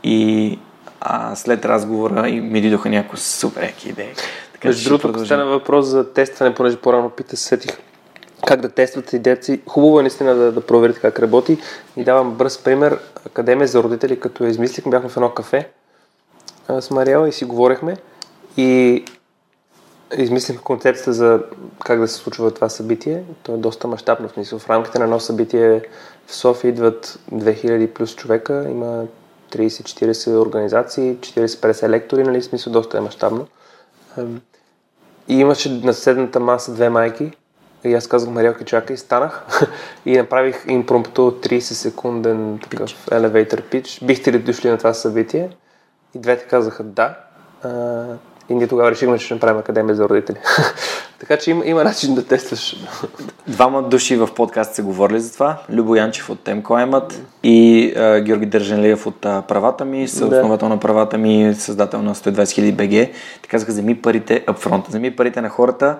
и 0.02 0.58
а, 1.00 1.36
след 1.36 1.64
разговора 1.64 2.28
и 2.28 2.40
ми 2.40 2.60
дойдоха 2.60 2.88
някои 2.88 3.18
супер 3.18 3.62
яки 3.62 3.88
идеи. 3.88 4.08
Така, 4.52 4.68
Между 4.68 4.88
другото, 4.98 5.24
стана 5.24 5.46
въпрос 5.46 5.86
за 5.86 6.12
тестване, 6.12 6.54
понеже 6.54 6.76
по-рано 6.76 7.10
пита, 7.10 7.36
сетих 7.36 7.78
как 8.46 8.60
да 8.60 8.68
тестват 8.68 9.12
идеята 9.12 9.44
си. 9.44 9.60
Хубаво 9.68 10.00
е 10.00 10.02
наистина 10.02 10.34
да, 10.34 10.52
да 10.52 10.60
проверите 10.60 11.00
как 11.00 11.18
работи. 11.18 11.58
И 11.96 12.04
давам 12.04 12.34
бърз 12.34 12.58
пример. 12.58 12.98
Академия 13.26 13.68
за 13.68 13.82
родители, 13.82 14.20
като 14.20 14.44
я 14.44 14.50
измислихме, 14.50 14.90
бяхме 14.90 15.08
в 15.08 15.16
едно 15.16 15.30
кафе 15.30 15.68
а, 16.68 16.80
с 16.80 16.90
Мариела 16.90 17.28
и 17.28 17.32
си 17.32 17.44
говорехме. 17.44 17.96
И 18.56 19.04
измислихме 20.18 20.62
концепцията 20.62 21.12
за 21.12 21.42
как 21.84 22.00
да 22.00 22.08
се 22.08 22.14
случва 22.14 22.50
това 22.50 22.68
събитие. 22.68 23.22
То 23.42 23.54
е 23.54 23.58
доста 23.58 23.88
мащабно. 23.88 24.28
В 24.28 24.32
смисъл, 24.32 24.58
в 24.58 24.70
рамките 24.70 24.98
на 24.98 25.04
едно 25.04 25.20
събитие 25.20 25.82
в 26.26 26.34
София 26.34 26.68
идват 26.68 27.18
2000 27.32 27.86
плюс 27.86 28.14
човека. 28.16 28.66
Има 28.70 29.04
30-40 29.52 30.38
организации, 30.38 31.16
40-50 31.16 31.88
лектори, 31.88 32.22
нали? 32.22 32.40
В 32.40 32.44
смисъл, 32.44 32.72
доста 32.72 32.98
е 32.98 33.00
мащабно. 33.00 33.46
И 35.28 35.34
имаше 35.34 35.70
на 35.70 35.94
седната 35.94 36.40
маса 36.40 36.74
две 36.74 36.88
майки, 36.88 37.32
и 37.84 37.94
аз 37.94 38.06
казах, 38.06 38.30
Мариелка, 38.30 38.64
чакай, 38.64 38.96
станах 38.96 39.46
и 40.06 40.18
направих 40.18 40.64
импромпто 40.68 41.20
30 41.42 41.58
секунден 41.60 42.58
такъв 42.70 42.90
pitch. 42.90 43.08
elevator 43.08 43.62
pitch. 43.62 44.06
Бихте 44.06 44.32
ли 44.32 44.38
дошли 44.38 44.70
на 44.70 44.78
това 44.78 44.94
събитие? 44.94 45.48
И 46.14 46.18
двете 46.18 46.44
казаха 46.44 46.84
да. 46.84 47.16
И 48.48 48.54
ние 48.54 48.66
тогава 48.66 48.90
решихме, 48.90 49.18
че 49.18 49.24
ще 49.24 49.34
направим 49.34 49.58
академия 49.58 49.94
за 49.94 50.08
родители. 50.08 50.36
така 51.18 51.36
че 51.36 51.50
има, 51.50 51.66
има 51.66 51.84
начин 51.84 52.14
да 52.14 52.26
тестваш. 52.26 52.76
Двама 53.46 53.82
души 53.82 54.16
в 54.16 54.28
подкаст 54.36 54.74
се 54.74 54.82
говорили 54.82 55.20
за 55.20 55.32
това. 55.32 55.56
Любо 55.70 55.96
Янчев 55.96 56.30
от 56.30 56.40
Темко 56.40 56.78
Емат 56.78 57.22
и 57.42 57.92
а, 57.96 58.20
Георги 58.20 58.46
Държанлиев 58.46 59.06
от 59.06 59.26
а, 59.26 59.42
правата 59.42 59.84
ми, 59.84 60.08
съосновател 60.08 60.68
да. 60.68 60.74
на 60.74 60.80
правата 60.80 61.18
ми, 61.18 61.54
създател 61.54 62.02
на 62.02 62.14
120 62.14 62.32
000 62.32 62.72
БГ. 62.72 63.14
Така 63.42 63.50
казаха, 63.50 63.72
вземи 63.72 64.02
парите 64.02 64.44
upfront, 64.46 64.88
вземи 64.88 65.16
парите 65.16 65.40
на 65.40 65.48
хората, 65.48 65.96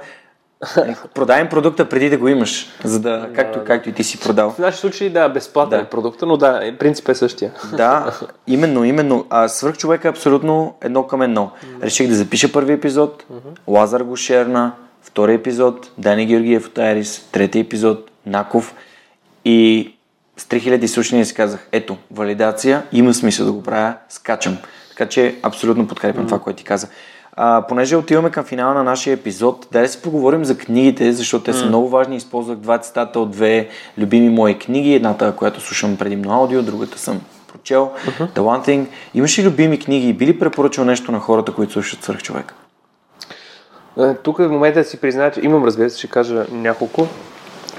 Продай 1.14 1.40
им 1.40 1.48
продукта 1.48 1.88
преди 1.88 2.10
да 2.10 2.18
го 2.18 2.28
имаш, 2.28 2.66
за 2.84 3.00
да, 3.00 3.28
както, 3.34 3.58
да, 3.58 3.64
както 3.64 3.88
и 3.88 3.92
ти 3.92 4.04
си 4.04 4.20
продал. 4.20 4.50
В 4.50 4.58
нашия 4.58 4.80
случай, 4.80 5.10
да, 5.10 5.28
безплатен 5.28 5.78
да. 5.78 5.84
е 5.84 5.88
продукта, 5.88 6.26
но 6.26 6.36
да, 6.36 6.72
принцип 6.78 7.08
е 7.08 7.14
същия. 7.14 7.52
Да, 7.76 8.18
именно, 8.46 8.84
именно. 8.84 9.26
А 9.30 9.48
свърх 9.48 9.76
човек 9.76 10.04
е 10.04 10.08
абсолютно 10.08 10.74
едно 10.80 11.06
към 11.06 11.22
едно. 11.22 11.50
Реших 11.82 12.08
да 12.08 12.14
запиша 12.14 12.52
първи 12.52 12.72
епизод, 12.72 13.24
Лазар 13.66 14.00
го 14.00 14.16
шерна, 14.16 14.72
втори 15.02 15.34
епизод, 15.34 15.90
Дани 15.98 16.26
Георгиев 16.26 16.66
от 16.66 16.78
Айрис, 16.78 17.28
трети 17.32 17.58
епизод, 17.58 18.10
Наков 18.26 18.74
и 19.44 19.92
с 20.36 20.44
3000 20.44 20.86
слушания 20.86 21.26
си 21.26 21.34
казах, 21.34 21.68
ето, 21.72 21.96
валидация, 22.10 22.82
има 22.92 23.14
смисъл 23.14 23.46
да 23.46 23.52
го 23.52 23.62
правя, 23.62 23.94
скачам. 24.08 24.58
Така 24.90 25.08
че 25.08 25.36
абсолютно 25.42 25.88
подкрепям 25.88 26.24
mm. 26.24 26.26
това, 26.26 26.38
което 26.38 26.56
ти 26.56 26.64
каза. 26.64 26.88
А, 27.32 27.64
понеже 27.68 27.96
отиваме 27.96 28.30
към 28.30 28.44
финала 28.44 28.74
на 28.74 28.84
нашия 28.84 29.14
епизод, 29.14 29.66
дай 29.72 29.82
да 29.82 29.88
си 29.88 30.02
поговорим 30.02 30.44
за 30.44 30.58
книгите, 30.58 31.12
защото 31.12 31.44
те 31.44 31.52
са 31.52 31.64
mm. 31.64 31.68
много 31.68 31.88
важни. 31.88 32.16
Използвах 32.16 32.56
два 32.56 32.78
цитата 32.78 33.20
от 33.20 33.30
две 33.30 33.68
любими 33.98 34.28
мои 34.28 34.58
книги. 34.58 34.94
Едната, 34.94 35.36
която 35.36 35.60
слушам 35.60 35.96
предимно 35.96 36.32
аудио, 36.32 36.62
другата 36.62 36.98
съм 36.98 37.20
прочел. 37.52 37.90
Uh-huh. 38.06 38.32
The 38.32 38.40
One 38.40 38.68
Thing. 38.68 38.86
Имаш 39.14 39.38
ли 39.38 39.44
любими 39.44 39.78
книги 39.78 40.08
и 40.08 40.12
би 40.12 40.26
ли 40.26 40.38
препоръчал 40.38 40.84
нещо 40.84 41.12
на 41.12 41.20
хората, 41.20 41.52
които 41.52 41.72
слушат 41.72 42.04
свърх 42.04 42.22
човека? 42.22 42.54
Е, 43.98 44.14
тук 44.14 44.38
в 44.38 44.48
момента 44.48 44.78
да 44.78 44.84
си 44.84 45.00
призная, 45.00 45.30
че 45.30 45.40
имам, 45.42 45.64
разбира 45.64 45.90
се, 45.90 45.98
ще 45.98 46.08
кажа 46.08 46.46
няколко. 46.52 47.06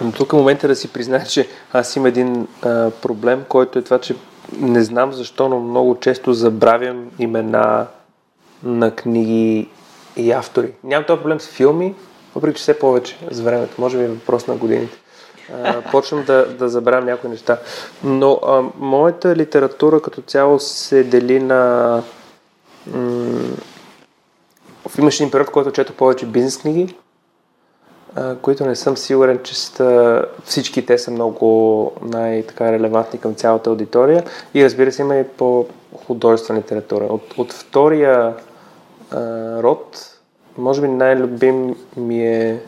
Но 0.02 0.12
тук 0.12 0.32
в 0.32 0.38
момента 0.38 0.68
да 0.68 0.76
си 0.76 0.88
призная, 0.88 1.26
че 1.26 1.48
аз 1.74 1.96
имам 1.96 2.06
един 2.06 2.48
а, 2.62 2.90
проблем, 2.90 3.44
който 3.50 3.80
е 3.80 3.82
това, 3.82 4.00
че 4.00 4.16
не 4.60 4.84
знам 4.84 5.14
защо, 5.14 5.50
но 5.50 5.60
много 5.60 6.00
често 6.00 6.34
забравям 6.34 7.06
имена 7.20 7.88
на 8.64 8.96
книги 8.96 9.70
и 10.16 10.32
автори. 10.32 10.72
Нямам 10.84 11.06
този 11.06 11.22
проблем 11.22 11.40
с 11.40 11.48
филми, 11.48 11.96
въпреки 12.36 12.58
че 12.58 12.62
все 12.62 12.80
повече 12.80 13.18
с 13.32 13.40
времето. 13.40 13.82
Може 13.82 13.98
би 13.98 14.04
е 14.04 14.08
въпрос 14.08 14.48
на 14.48 14.56
годините. 14.56 14.98
А, 15.54 15.82
почвам 15.92 16.24
да, 16.24 16.48
да 16.48 16.70
забравям 16.70 17.06
някои 17.06 17.30
неща. 17.30 17.58
Но 18.04 18.40
а, 18.46 18.64
моята 18.78 19.36
литература 19.36 20.02
като 20.02 20.22
цяло 20.22 20.60
се 20.60 21.04
дели 21.04 21.40
на... 21.40 22.04
М- 22.88 23.56
имаше 25.00 25.24
един 25.24 25.32
период, 25.32 25.48
в 25.48 25.52
който 25.52 25.72
чето 25.72 25.94
повече 25.94 26.26
бизнес 26.26 26.58
книги, 26.58 26.96
а, 28.16 28.36
които 28.36 28.66
не 28.66 28.76
съм 28.76 28.98
сигурен, 28.98 29.40
че 29.44 29.56
ста, 29.56 30.26
всички 30.44 30.86
те 30.86 30.98
са 30.98 31.12
много 31.12 31.92
най-така 32.02 32.72
релевантни 32.72 33.20
към 33.20 33.36
цялата 33.36 33.70
аудитория. 33.70 34.24
И 34.54 34.66
разбира 34.66 34.92
се, 34.92 35.02
има 35.02 35.16
и 35.16 35.28
по-художествена 35.28 36.60
литература. 36.60 37.04
От, 37.04 37.34
от 37.38 37.54
втория 37.54 38.34
а, 39.12 39.18
род, 39.64 40.18
може 40.58 40.82
би 40.82 40.88
най-любим 40.88 41.76
ми 41.98 42.28
е 42.28 42.62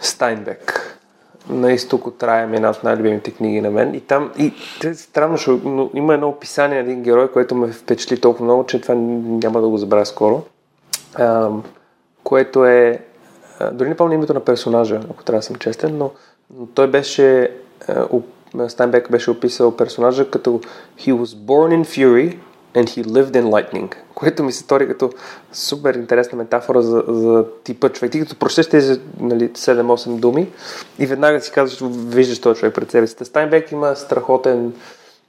Стайнбек. 0.00 0.90
На 1.48 1.72
изток 1.72 2.06
от 2.06 2.22
рая 2.22 2.46
ми 2.46 2.52
е 2.52 2.56
една 2.56 2.70
от 2.70 2.84
най-любимите 2.84 3.30
книги 3.30 3.60
на 3.60 3.70
мен. 3.70 3.94
И 3.94 4.00
там, 4.00 4.32
и 4.38 4.52
те, 4.80 4.94
странно, 4.94 5.38
но 5.64 5.90
има 5.94 6.14
едно 6.14 6.28
описание 6.28 6.82
на 6.82 6.82
един 6.82 7.02
герой, 7.02 7.32
което 7.32 7.54
ме 7.54 7.72
впечатли 7.72 8.20
толкова 8.20 8.44
много, 8.44 8.66
че 8.66 8.80
това 8.80 8.94
няма 8.94 9.60
да 9.60 9.68
го 9.68 9.78
забравя 9.78 10.06
скоро. 10.06 10.42
А, 11.14 11.50
което 12.24 12.64
е 12.64 13.00
дори 13.72 13.88
не 13.88 13.96
помня 13.96 14.14
името 14.14 14.34
на 14.34 14.40
персонажа, 14.40 15.00
ако 15.10 15.24
трябва 15.24 15.38
да 15.38 15.42
съм 15.42 15.56
честен, 15.56 15.98
но, 15.98 16.10
но 16.56 16.66
той 16.66 16.86
беше, 16.86 17.50
Стайнбек 18.68 19.10
беше 19.10 19.30
описал 19.30 19.76
персонажа 19.76 20.30
като 20.30 20.60
He 20.98 21.14
was 21.14 21.24
born 21.24 21.82
in 21.82 21.84
fury 21.84 22.36
and 22.74 22.88
he 22.88 23.04
lived 23.04 23.36
in 23.36 23.44
lightning, 23.44 23.94
което 24.14 24.44
ми 24.44 24.52
се 24.52 24.58
стори 24.58 24.88
като 24.88 25.10
супер 25.52 25.94
интересна 25.94 26.38
метафора 26.38 26.82
за, 26.82 27.04
за 27.08 27.44
типа 27.64 27.88
човек. 27.88 28.12
Ти 28.12 28.20
като 28.20 28.36
прочетеш 28.36 28.68
тези 28.68 29.00
нали, 29.20 29.48
7-8 29.48 30.16
думи 30.16 30.48
и 30.98 31.06
веднага 31.06 31.40
си 31.40 31.52
казваш, 31.52 31.90
виждаш 31.92 32.40
този 32.40 32.60
човек 32.60 32.74
пред 32.74 32.90
себе 32.90 33.06
си. 33.06 33.24
Стайнбек 33.24 33.72
има 33.72 33.96
страхотен 33.96 34.72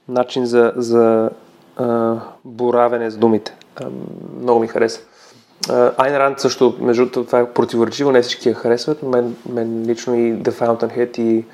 начин 0.08 0.46
за, 0.46 0.72
за 0.76 1.30
а, 1.76 2.16
боравене 2.44 3.10
с 3.10 3.16
думите. 3.16 3.56
А, 3.76 3.86
много 4.40 4.60
ми 4.60 4.68
хареса. 4.68 5.00
Айн 5.96 6.16
Ранд 6.16 6.40
също, 6.40 6.76
между 6.80 7.10
това 7.10 7.38
е 7.38 7.52
противоречиво, 7.52 8.12
не 8.12 8.22
всички 8.22 8.48
я 8.48 8.54
харесват, 8.54 9.02
мен, 9.02 9.36
мен 9.48 9.84
лично 9.86 10.14
и 10.14 10.34
The 10.34 10.50
Fountainhead 10.50 11.18
и 11.18 11.44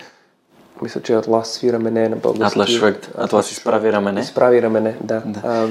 мисля, 0.83 1.03
че 1.03 1.15
Атлас 1.15 1.49
свира 1.49 1.79
мене 1.79 2.09
на 2.09 2.17
български. 2.17 2.61
Атлас 2.61 2.69
Швект. 2.69 3.11
Атлас 3.19 3.51
изправи 3.51 3.93
рамене. 3.93 4.21
Изправи 4.21 4.63
рамене, 4.63 4.97
да. 5.01 5.23
да. 5.27 5.41
А, 5.45 5.69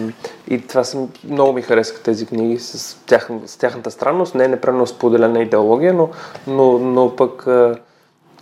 и 0.47 0.67
това 0.67 0.83
съм, 0.83 1.09
много 1.23 1.53
ми 1.53 1.61
харесаха 1.61 2.03
тези 2.03 2.25
книги 2.25 2.59
с, 2.59 2.97
тях, 3.05 3.29
с 3.45 3.57
тяхната 3.57 3.91
странност, 3.91 4.35
не 4.35 4.43
е 4.43 4.47
непременно 4.47 4.87
споделена 4.87 5.41
идеология, 5.41 5.93
но, 5.93 6.09
но, 6.47 6.79
но 6.79 7.15
пък 7.15 7.47
а, 7.47 7.75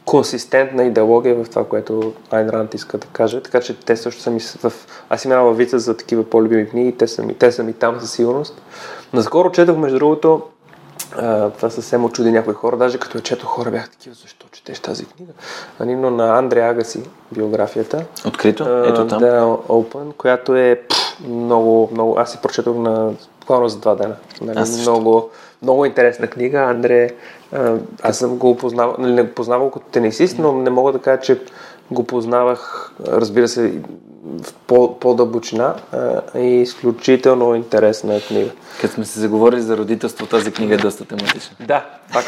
консистентна 0.06 0.84
идеология 0.84 1.36
в 1.36 1.50
това, 1.50 1.66
което 1.66 2.14
Айн 2.32 2.50
Ранд 2.50 2.74
иска 2.74 2.98
да 2.98 3.08
каже. 3.08 3.44
Така 3.44 3.60
че 3.60 3.80
те 3.80 3.98
също 3.98 4.22
са 4.22 4.32
ми 4.32 4.40
в... 4.40 4.74
Аз 5.10 5.26
имам 5.26 5.54
вица 5.54 5.80
за 5.80 5.98
такива 5.98 6.24
по-любими 6.24 6.70
книги, 6.70 6.98
те 6.98 7.08
са 7.08 7.24
ми, 7.24 7.34
те 7.34 7.52
са 7.52 7.64
ми 7.64 7.74
там 7.74 8.00
със 8.00 8.12
сигурност. 8.12 8.62
Наскоро 9.14 9.52
четох, 9.52 9.78
между 9.78 9.98
другото, 9.98 10.42
а, 11.18 11.50
това 11.50 11.70
съвсем 11.70 12.06
очуди 12.06 12.32
някои 12.32 12.54
хора, 12.54 12.78
даже 12.78 12.98
като 12.98 13.18
я 13.18 13.22
чето 13.22 13.46
хора 13.46 13.72
бях 13.72 13.90
такива, 13.90 14.16
защо 14.16 14.46
четеш 14.52 14.80
тази 14.80 15.06
книга? 15.06 15.32
Ани, 15.80 15.96
но 15.96 16.10
на 16.12 16.38
Андре 16.38 16.62
Агаси, 16.62 17.04
биографията. 17.32 18.06
Открито? 18.28 18.84
Ето 18.86 19.08
там. 19.08 19.20
Да, 19.20 19.42
Open, 19.68 20.14
която 20.18 20.56
е 20.56 20.82
пff, 20.90 21.28
много, 21.28 21.90
много, 21.92 22.20
аз 22.20 22.32
си 22.32 22.38
прочетох 22.42 22.78
на 22.78 23.12
буквално 23.40 23.70
за 23.70 23.78
два 23.78 23.96
дена. 23.96 24.16
Нали, 24.42 24.60
много, 24.82 25.30
много 25.62 25.86
интересна 25.86 26.28
книга. 26.28 26.60
Андре, 26.60 27.10
а, 27.54 27.76
аз 28.02 28.18
съм 28.18 28.38
го 28.38 28.58
познавал, 28.58 28.96
нали, 29.00 29.14
не 29.14 29.32
познавал 29.32 29.72
като 29.72 29.86
тенисист, 29.86 30.40
но 30.40 30.52
не 30.52 30.70
мога 30.70 30.92
да 30.92 31.00
кажа, 31.00 31.22
че 31.22 31.42
го 31.92 32.04
познавах, 32.04 32.92
разбира 33.08 33.48
се, 33.48 33.74
в 34.44 34.54
по, 34.68 35.00
по-дълбочина 35.00 35.76
и 36.36 36.46
изключително 36.46 37.56
интересна 37.56 38.22
книга. 38.22 38.50
Като 38.82 38.94
сме 38.94 39.06
се 39.06 39.20
заговорили 39.20 39.62
за 39.62 39.78
родителство, 39.78 40.26
тази 40.26 40.52
книга 40.52 40.76
е 40.76 40.78
доста 40.78 41.06
тематична. 41.06 41.56
Да, 41.68 41.86
пак. 42.14 42.26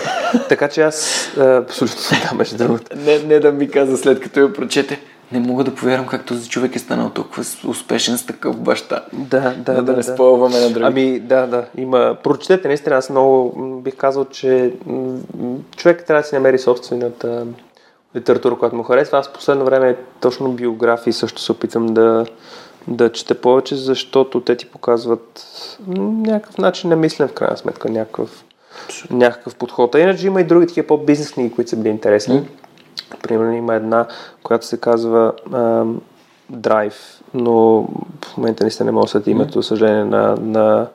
така 0.49 0.67
че 0.67 0.81
аз 0.81 1.27
абсолютно 1.37 1.97
да, 2.29 2.35
между 2.35 2.57
другото. 2.57 2.97
Не, 2.97 3.19
не 3.19 3.39
да 3.39 3.51
ми 3.51 3.69
каза 3.69 3.97
след 3.97 4.19
като 4.19 4.39
я 4.39 4.53
прочете, 4.53 4.99
не 5.31 5.39
мога 5.39 5.63
да 5.63 5.75
повярвам 5.75 6.07
как 6.07 6.25
този 6.25 6.49
човек 6.49 6.75
е 6.75 6.79
станал 6.79 7.09
толкова 7.09 7.43
успешен 7.67 8.17
с 8.17 8.25
такъв 8.25 8.57
баща. 8.57 9.05
Да, 9.13 9.39
да, 9.39 9.55
да. 9.55 9.73
Да, 9.73 9.81
да 9.81 9.93
не 9.93 10.03
спълваме 10.03 10.59
на 10.59 10.69
други. 10.69 10.85
Ами, 10.85 11.19
да, 11.19 11.47
да. 11.47 11.65
Има. 11.77 12.17
Прочетете, 12.23 12.67
наистина, 12.67 12.95
аз 12.95 13.09
много 13.09 13.81
бих 13.83 13.95
казал, 13.95 14.25
че 14.25 14.73
човек 15.77 16.03
трябва 16.07 16.21
да 16.21 16.27
си 16.27 16.35
намери 16.35 16.59
собствената 16.59 17.45
литература, 18.15 18.57
която 18.57 18.75
му 18.75 18.83
харесва. 18.83 19.17
Аз 19.17 19.33
последно 19.33 19.65
време 19.65 19.97
точно 20.21 20.51
биографии 20.51 21.13
също 21.13 21.41
се 21.41 21.51
опитвам 21.51 21.85
да, 21.87 22.25
да 22.87 23.11
чета 23.11 23.41
повече, 23.41 23.75
защото 23.75 24.41
те 24.41 24.55
ти 24.55 24.65
показват 24.65 25.47
някакъв 25.87 26.57
начин 26.57 26.89
на 26.89 26.95
мислене 26.95 27.29
в 27.29 27.33
крайна 27.33 27.57
сметка, 27.57 27.89
някакъв, 27.89 28.43
някакъв 29.11 29.55
подход. 29.55 29.95
А 29.95 29.99
иначе 29.99 30.27
има 30.27 30.41
и 30.41 30.43
други 30.43 30.67
такива 30.67 30.87
по-бизнес 30.87 31.31
книги, 31.31 31.55
които 31.55 31.69
са 31.69 31.77
били 31.77 31.89
интересни. 31.89 32.41
Mm. 32.41 32.45
Примерно 33.21 33.51
има 33.51 33.75
една, 33.75 34.07
която 34.43 34.65
се 34.65 34.79
казва 34.79 35.33
uh, 35.49 35.95
Drive, 36.53 37.21
но 37.33 37.87
в 38.25 38.37
момента 38.37 38.63
наистина 38.63 38.85
не 38.85 38.91
мога 38.91 39.05
да 39.05 39.09
сети 39.09 39.31
името, 39.31 39.63
съжаление, 39.63 40.05
на, 40.05 40.35
на, 40.35 40.87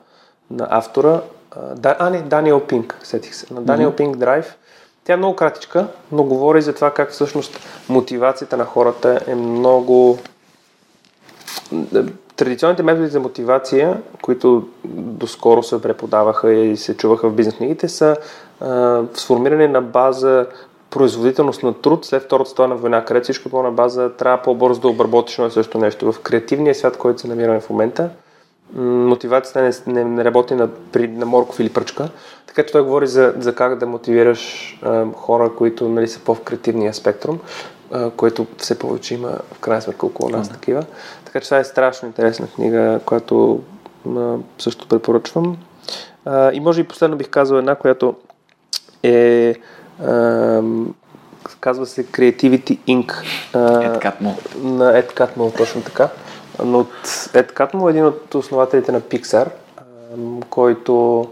на 0.51 0.67
автора. 0.69 1.21
Uh, 1.57 1.95
а, 1.99 2.09
не, 2.09 2.21
Даниел 2.21 2.59
Пинк, 2.59 2.99
сетих 3.03 3.35
се. 3.35 3.53
На 3.53 3.61
Даниел. 3.61 3.91
Пинк 3.91 4.17
Drive 4.17 4.45
тя 5.07 5.13
е 5.13 5.17
много 5.17 5.35
кратичка, 5.35 5.87
но 6.11 6.23
говори 6.23 6.61
за 6.61 6.73
това 6.73 6.91
как 6.91 7.11
всъщност 7.11 7.59
мотивацията 7.89 8.57
на 8.57 8.65
хората 8.65 9.19
е 9.27 9.35
много... 9.35 10.19
Традиционните 12.35 12.83
методи 12.83 13.07
за 13.07 13.19
мотивация, 13.19 14.01
които 14.21 14.67
доскоро 14.85 15.63
се 15.63 15.81
преподаваха 15.81 16.53
и 16.53 16.77
се 16.77 16.97
чуваха 16.97 17.29
в 17.29 17.33
бизнес 17.33 17.55
книгите, 17.55 17.87
са 17.89 18.15
а, 18.61 19.01
сформирани 19.13 19.67
на 19.67 19.81
база 19.81 20.45
производителност 20.89 21.63
на 21.63 21.73
труд 21.73 22.05
след 22.05 22.23
Втората 22.23 22.49
световна 22.49 22.75
война, 22.75 23.05
където 23.05 23.23
всичко 23.23 23.49
било 23.49 23.63
на 23.63 23.71
база 23.71 24.11
трябва 24.17 24.43
по-бързо 24.43 24.81
да 24.81 24.87
обработиш 24.87 25.37
едно 25.37 25.49
също 25.49 25.77
нещо. 25.77 26.11
В 26.11 26.19
креативния 26.19 26.75
свят, 26.75 26.97
който 26.97 27.21
се 27.21 27.27
намираме 27.27 27.59
в 27.59 27.69
момента, 27.69 28.09
мотивацията 28.75 29.61
не, 29.61 29.93
не, 29.93 30.03
не 30.03 30.23
работи 30.23 30.55
на, 30.55 30.67
при, 30.91 31.07
на 31.07 31.25
морков 31.25 31.59
или 31.59 31.69
пръчка. 31.69 32.09
Така 32.47 32.63
че 32.63 32.71
той 32.71 32.83
говори 32.83 33.07
за, 33.07 33.33
за 33.39 33.55
как 33.55 33.77
да 33.77 33.85
мотивираш 33.85 34.73
а, 34.81 35.05
хора, 35.13 35.51
които 35.57 35.89
нали, 35.89 36.07
са 36.07 36.19
по-в 36.19 36.41
креативния 36.41 36.93
спектрум, 36.93 37.39
а, 37.91 38.09
което 38.09 38.47
все 38.57 38.79
повече 38.79 39.13
има 39.13 39.37
в 39.53 39.59
крайна 39.59 39.81
сметка 39.81 40.05
около 40.05 40.29
нас 40.29 40.47
mm-hmm. 40.47 40.53
такива. 40.53 40.85
Така 41.25 41.39
че 41.39 41.45
това 41.45 41.59
е 41.59 41.63
страшно 41.63 42.07
интересна 42.07 42.47
книга, 42.47 42.99
която 43.05 43.61
а, 44.17 44.35
също 44.59 44.87
препоръчвам. 44.87 45.57
А, 46.25 46.51
и 46.53 46.59
може 46.59 46.81
и 46.81 46.87
последно 46.87 47.17
бих 47.17 47.29
казал 47.29 47.57
една, 47.57 47.75
която 47.75 48.15
е 49.03 49.55
а, 50.05 50.61
казва 51.59 51.85
се 51.85 52.05
Creativity 52.05 52.79
Inc. 52.87 53.13
Ed 53.53 54.03
Catmull. 54.03 54.55
На 54.63 55.03
Ed 55.03 55.13
Catmull, 55.13 55.57
точно 55.57 55.81
така. 55.81 56.09
Но 56.65 56.83
Ed 57.33 57.53
Catmull 57.53 57.87
е 57.87 57.89
един 57.89 58.05
от 58.05 58.35
основателите 58.35 58.91
на 58.91 59.01
Pixar, 59.01 59.47
който 60.49 61.25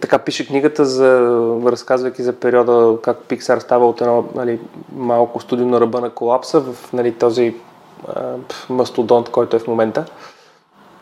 така 0.00 0.18
пише 0.18 0.46
книгата, 0.46 0.84
за, 0.84 1.20
разказвайки 1.64 2.22
за 2.22 2.32
периода 2.32 2.98
как 3.02 3.16
Pixar 3.28 3.58
става 3.58 3.88
от 3.88 4.00
едно 4.00 4.24
нали, 4.34 4.60
малко 4.92 5.40
студио 5.40 5.66
на 5.66 5.80
ръба 5.80 6.00
на 6.00 6.10
колапса 6.10 6.60
в 6.60 6.92
нали, 6.92 7.12
този 7.12 7.56
а, 8.08 8.34
мастодонт, 8.68 9.28
който 9.28 9.56
е 9.56 9.58
в 9.58 9.66
момента. 9.66 10.04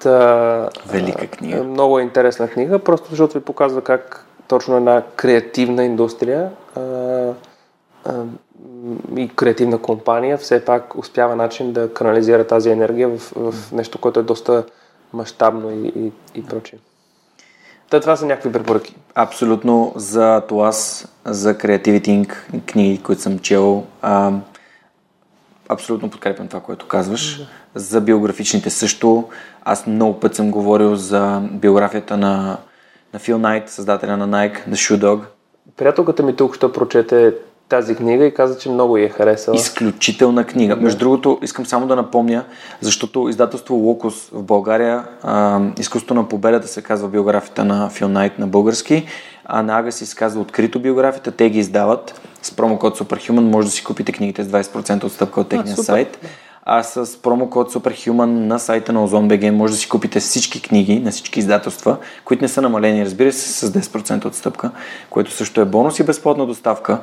Та, 0.01 0.69
Велика 0.87 1.27
книга. 1.27 1.65
Много 1.65 1.99
е 1.99 2.03
интересна 2.03 2.49
книга, 2.49 2.79
просто 2.79 3.11
защото 3.11 3.39
ви 3.39 3.45
показва 3.45 3.83
как 3.83 4.27
точно 4.49 4.77
една 4.77 5.03
креативна 5.17 5.85
индустрия 5.85 6.51
а, 6.77 6.81
а, 8.05 8.12
и 9.17 9.29
креативна 9.29 9.79
компания 9.79 10.39
все 10.39 10.65
пак 10.65 10.99
успява 10.99 11.37
начин 11.37 11.73
да 11.73 11.95
канализира 11.95 12.47
тази 12.47 12.71
енергия 12.71 13.09
в, 13.09 13.33
в 13.37 13.73
нещо, 13.73 13.99
което 13.99 14.21
е 14.21 14.23
доста 14.23 14.65
мащабно 15.12 15.71
и, 15.71 15.93
и, 15.97 16.12
и 16.35 16.47
прочее. 16.47 16.79
Та, 17.91 18.01
това 18.01 18.17
са 18.17 18.27
някакви 18.27 18.53
препоръки. 18.53 18.97
Абсолютно 19.15 19.93
за 19.97 20.41
Туас, 20.41 21.09
за 21.25 21.55
Creativity 21.55 22.27
Inc. 22.27 22.35
книги, 22.67 23.03
които 23.03 23.23
съм 23.23 23.39
чел. 23.39 23.85
А, 24.03 24.33
абсолютно 25.69 26.11
подкрепям 26.11 26.49
това, 26.49 26.61
което 26.61 26.89
казваш. 26.89 27.39
Да. 27.39 27.47
За 27.75 28.01
биографичните 28.01 28.71
също. 28.71 29.29
Аз 29.65 29.87
много 29.87 30.21
път 30.21 30.35
съм 30.35 30.51
говорил 30.51 30.97
за 30.97 31.43
биографията 31.53 32.17
на, 32.17 32.57
на 33.12 33.19
Фил 33.19 33.39
Найт, 33.39 33.69
създателя 33.69 34.17
на 34.17 34.29
Nike, 34.29 34.69
The 34.69 34.73
Shoe 34.73 34.99
Dog. 34.99 35.21
Приятелката 35.77 36.23
ми 36.23 36.37
тук 36.37 36.55
ще 36.55 36.73
прочете 36.73 37.35
тази 37.71 37.97
книга 37.97 38.25
и 38.25 38.35
каза, 38.35 38.59
че 38.59 38.71
много 38.71 38.97
я 38.97 39.05
е 39.05 39.09
харесала. 39.09 39.57
Изключителна 39.57 40.45
книга. 40.45 40.77
Да. 40.77 40.83
Между 40.83 40.99
другото, 40.99 41.39
искам 41.43 41.67
само 41.67 41.87
да 41.87 41.97
напомня, 41.97 42.45
защото 42.81 43.29
издателство 43.29 43.75
Локус 43.75 44.29
в 44.33 44.43
България, 44.43 45.05
а, 45.23 45.61
изкуството 45.79 46.15
на 46.15 46.29
победата 46.29 46.69
се 46.69 46.83
казва 46.83 47.09
биографията 47.09 47.65
на 47.65 47.91
Фил 47.91 48.09
Найт 48.09 48.39
на 48.39 48.47
български, 48.47 49.07
а 49.45 49.63
на 49.63 49.79
Ага 49.79 49.93
се 49.93 50.17
казва 50.17 50.41
открито 50.41 50.81
биографията, 50.81 51.31
те 51.31 51.51
ги 51.51 51.59
издават 51.59 52.21
с 52.43 52.57
промокод 52.57 52.99
Superhuman, 52.99 53.41
може 53.41 53.67
да 53.67 53.73
си 53.73 53.85
купите 53.85 54.13
книгите 54.13 54.45
с 54.45 54.49
20% 54.49 55.05
отстъпка 55.05 55.41
от 55.41 55.49
техния 55.49 55.77
а, 55.79 55.83
сайт. 55.83 56.19
А 56.65 56.83
с 56.83 57.23
промокод 57.23 57.73
Superhuman 57.73 58.25
на 58.25 58.59
сайта 58.59 58.93
на 58.93 59.09
OzonBG 59.09 59.51
може 59.51 59.73
да 59.73 59.79
си 59.79 59.89
купите 59.89 60.21
всички 60.21 60.63
книги 60.63 61.01
на 61.01 61.11
всички 61.11 61.39
издателства, 61.39 61.97
които 62.25 62.45
не 62.45 62.49
са 62.49 62.63
намалени, 62.63 63.05
разбира 63.05 63.33
се, 63.33 63.67
с 63.67 63.73
10% 63.73 64.25
отстъпка, 64.25 64.71
което 65.11 65.31
също 65.31 65.61
е 65.61 65.65
бонус 65.65 65.99
и 65.99 66.05
безплатна 66.05 66.47
доставка. 66.47 66.99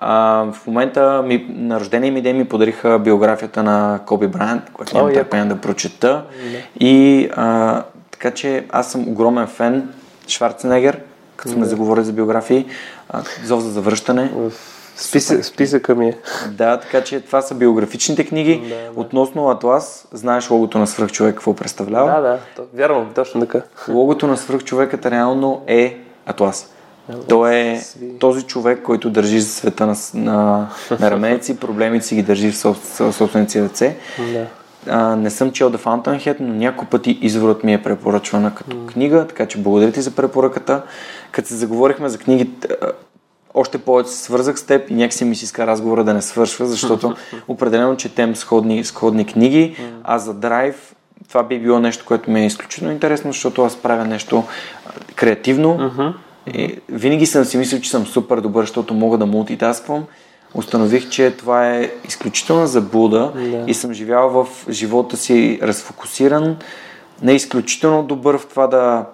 А, 0.00 0.44
в 0.52 0.66
момента 0.66 1.22
ми, 1.26 1.46
на 1.48 1.80
рождения 1.80 2.12
ми 2.12 2.22
ден 2.22 2.36
ми 2.36 2.44
подариха 2.44 2.98
биографията 2.98 3.62
на 3.62 4.00
Коби 4.06 4.26
Брайант, 4.26 4.62
която 4.72 4.96
нямам 4.96 5.14
търпение 5.14 5.46
да 5.46 5.60
прочета. 5.60 6.24
Не. 6.52 6.66
И 6.80 7.28
а, 7.36 7.82
така 8.10 8.30
че 8.30 8.66
аз 8.70 8.90
съм 8.92 9.08
огромен 9.08 9.46
фен 9.46 9.88
Шварценегер, 10.28 11.00
като 11.36 11.52
сме 11.52 11.64
заговорили 11.64 12.04
за 12.04 12.12
биографии, 12.12 12.66
а, 13.10 13.22
Зов 13.44 13.60
за 13.60 13.70
завръщане. 13.70 14.32
Списък, 14.96 15.44
списъка 15.44 15.94
ми 15.94 16.08
е. 16.08 16.18
Да, 16.50 16.80
така 16.80 17.04
че 17.04 17.20
това 17.20 17.42
са 17.42 17.54
биографичните 17.54 18.26
книги. 18.26 18.62
Да, 18.68 18.68
да. 18.68 19.00
Относно 19.00 19.50
Атлас, 19.50 20.08
знаеш 20.12 20.50
логото 20.50 20.78
на 20.78 20.86
свръхчовек 20.86 21.34
какво 21.34 21.54
представлява? 21.54 22.20
Да, 22.20 22.20
да, 22.20 22.38
вярвам, 22.74 23.10
точно 23.14 23.40
така. 23.40 23.62
Логото 23.88 24.26
на 24.26 24.36
свръхчовекът 24.36 25.06
реално 25.06 25.62
е 25.66 25.98
Атлас. 26.26 26.70
Той 27.28 27.54
е 27.54 27.80
този 28.20 28.42
човек, 28.42 28.82
който 28.82 29.10
държи 29.10 29.40
света 29.40 29.86
на, 29.86 29.96
на, 30.14 30.68
на 31.00 31.10
раменици, 31.10 31.56
проблемите 31.56 32.06
си 32.06 32.14
ги 32.14 32.22
държи 32.22 32.52
в 32.52 32.76
собствените 33.12 33.52
си 33.52 33.62
ръце. 33.62 33.96
Да. 34.32 34.46
А, 34.86 35.16
не 35.16 35.30
съм 35.30 35.52
чел 35.52 35.72
The 35.72 35.76
Fountainhead, 35.76 36.36
но 36.40 36.54
няколко 36.54 36.90
пъти 36.90 37.18
изворът 37.22 37.64
ми 37.64 37.74
е 37.74 37.82
препоръчвана 37.82 38.54
като 38.54 38.76
mm. 38.76 38.86
книга, 38.86 39.26
така 39.26 39.46
че 39.46 39.58
благодаря 39.58 39.92
ти 39.92 40.00
за 40.00 40.10
препоръката. 40.10 40.82
Като 41.32 41.48
се 41.48 41.54
заговорихме 41.54 42.08
за 42.08 42.18
книгите, 42.18 42.68
още 43.54 43.78
повече 43.78 44.10
се 44.10 44.22
свързах 44.24 44.58
с 44.58 44.62
теб 44.62 44.90
и 44.90 44.94
някакси 44.94 45.24
ми 45.24 45.36
си 45.36 45.44
иска 45.44 45.66
разговора 45.66 46.04
да 46.04 46.14
не 46.14 46.22
свършва, 46.22 46.66
защото 46.66 47.16
определено 47.48 47.96
четем 47.96 48.36
сходни, 48.36 48.84
сходни 48.84 49.26
книги, 49.26 49.76
mm. 49.78 49.90
а 50.04 50.18
за 50.18 50.34
драйв 50.34 50.94
това 51.28 51.42
би 51.42 51.58
било 51.58 51.78
нещо, 51.78 52.04
което 52.06 52.30
ми 52.30 52.40
е 52.40 52.46
изключително 52.46 52.92
интересно, 52.92 53.32
защото 53.32 53.64
аз 53.64 53.76
правя 53.76 54.04
нещо 54.04 54.44
креативно, 55.16 55.78
mm-hmm 55.78 56.12
и 56.54 56.78
винаги 56.88 57.26
съм 57.26 57.44
си 57.44 57.58
мислил, 57.58 57.80
че 57.80 57.90
съм 57.90 58.06
супер 58.06 58.40
добър, 58.40 58.62
защото 58.62 58.94
мога 58.94 59.18
да 59.18 59.26
мултитасквам. 59.26 60.04
Установих, 60.54 61.08
че 61.08 61.30
това 61.30 61.70
е 61.70 61.90
изключителна 62.08 62.66
заблуда 62.66 63.32
да. 63.34 63.64
и 63.66 63.74
съм 63.74 63.92
живял 63.92 64.28
в 64.30 64.46
живота 64.70 65.16
си 65.16 65.58
разфокусиран, 65.62 66.56
не 67.22 67.32
изключително 67.32 68.02
добър 68.02 68.38
в 68.38 68.46
това 68.46 68.66
да 68.66 69.04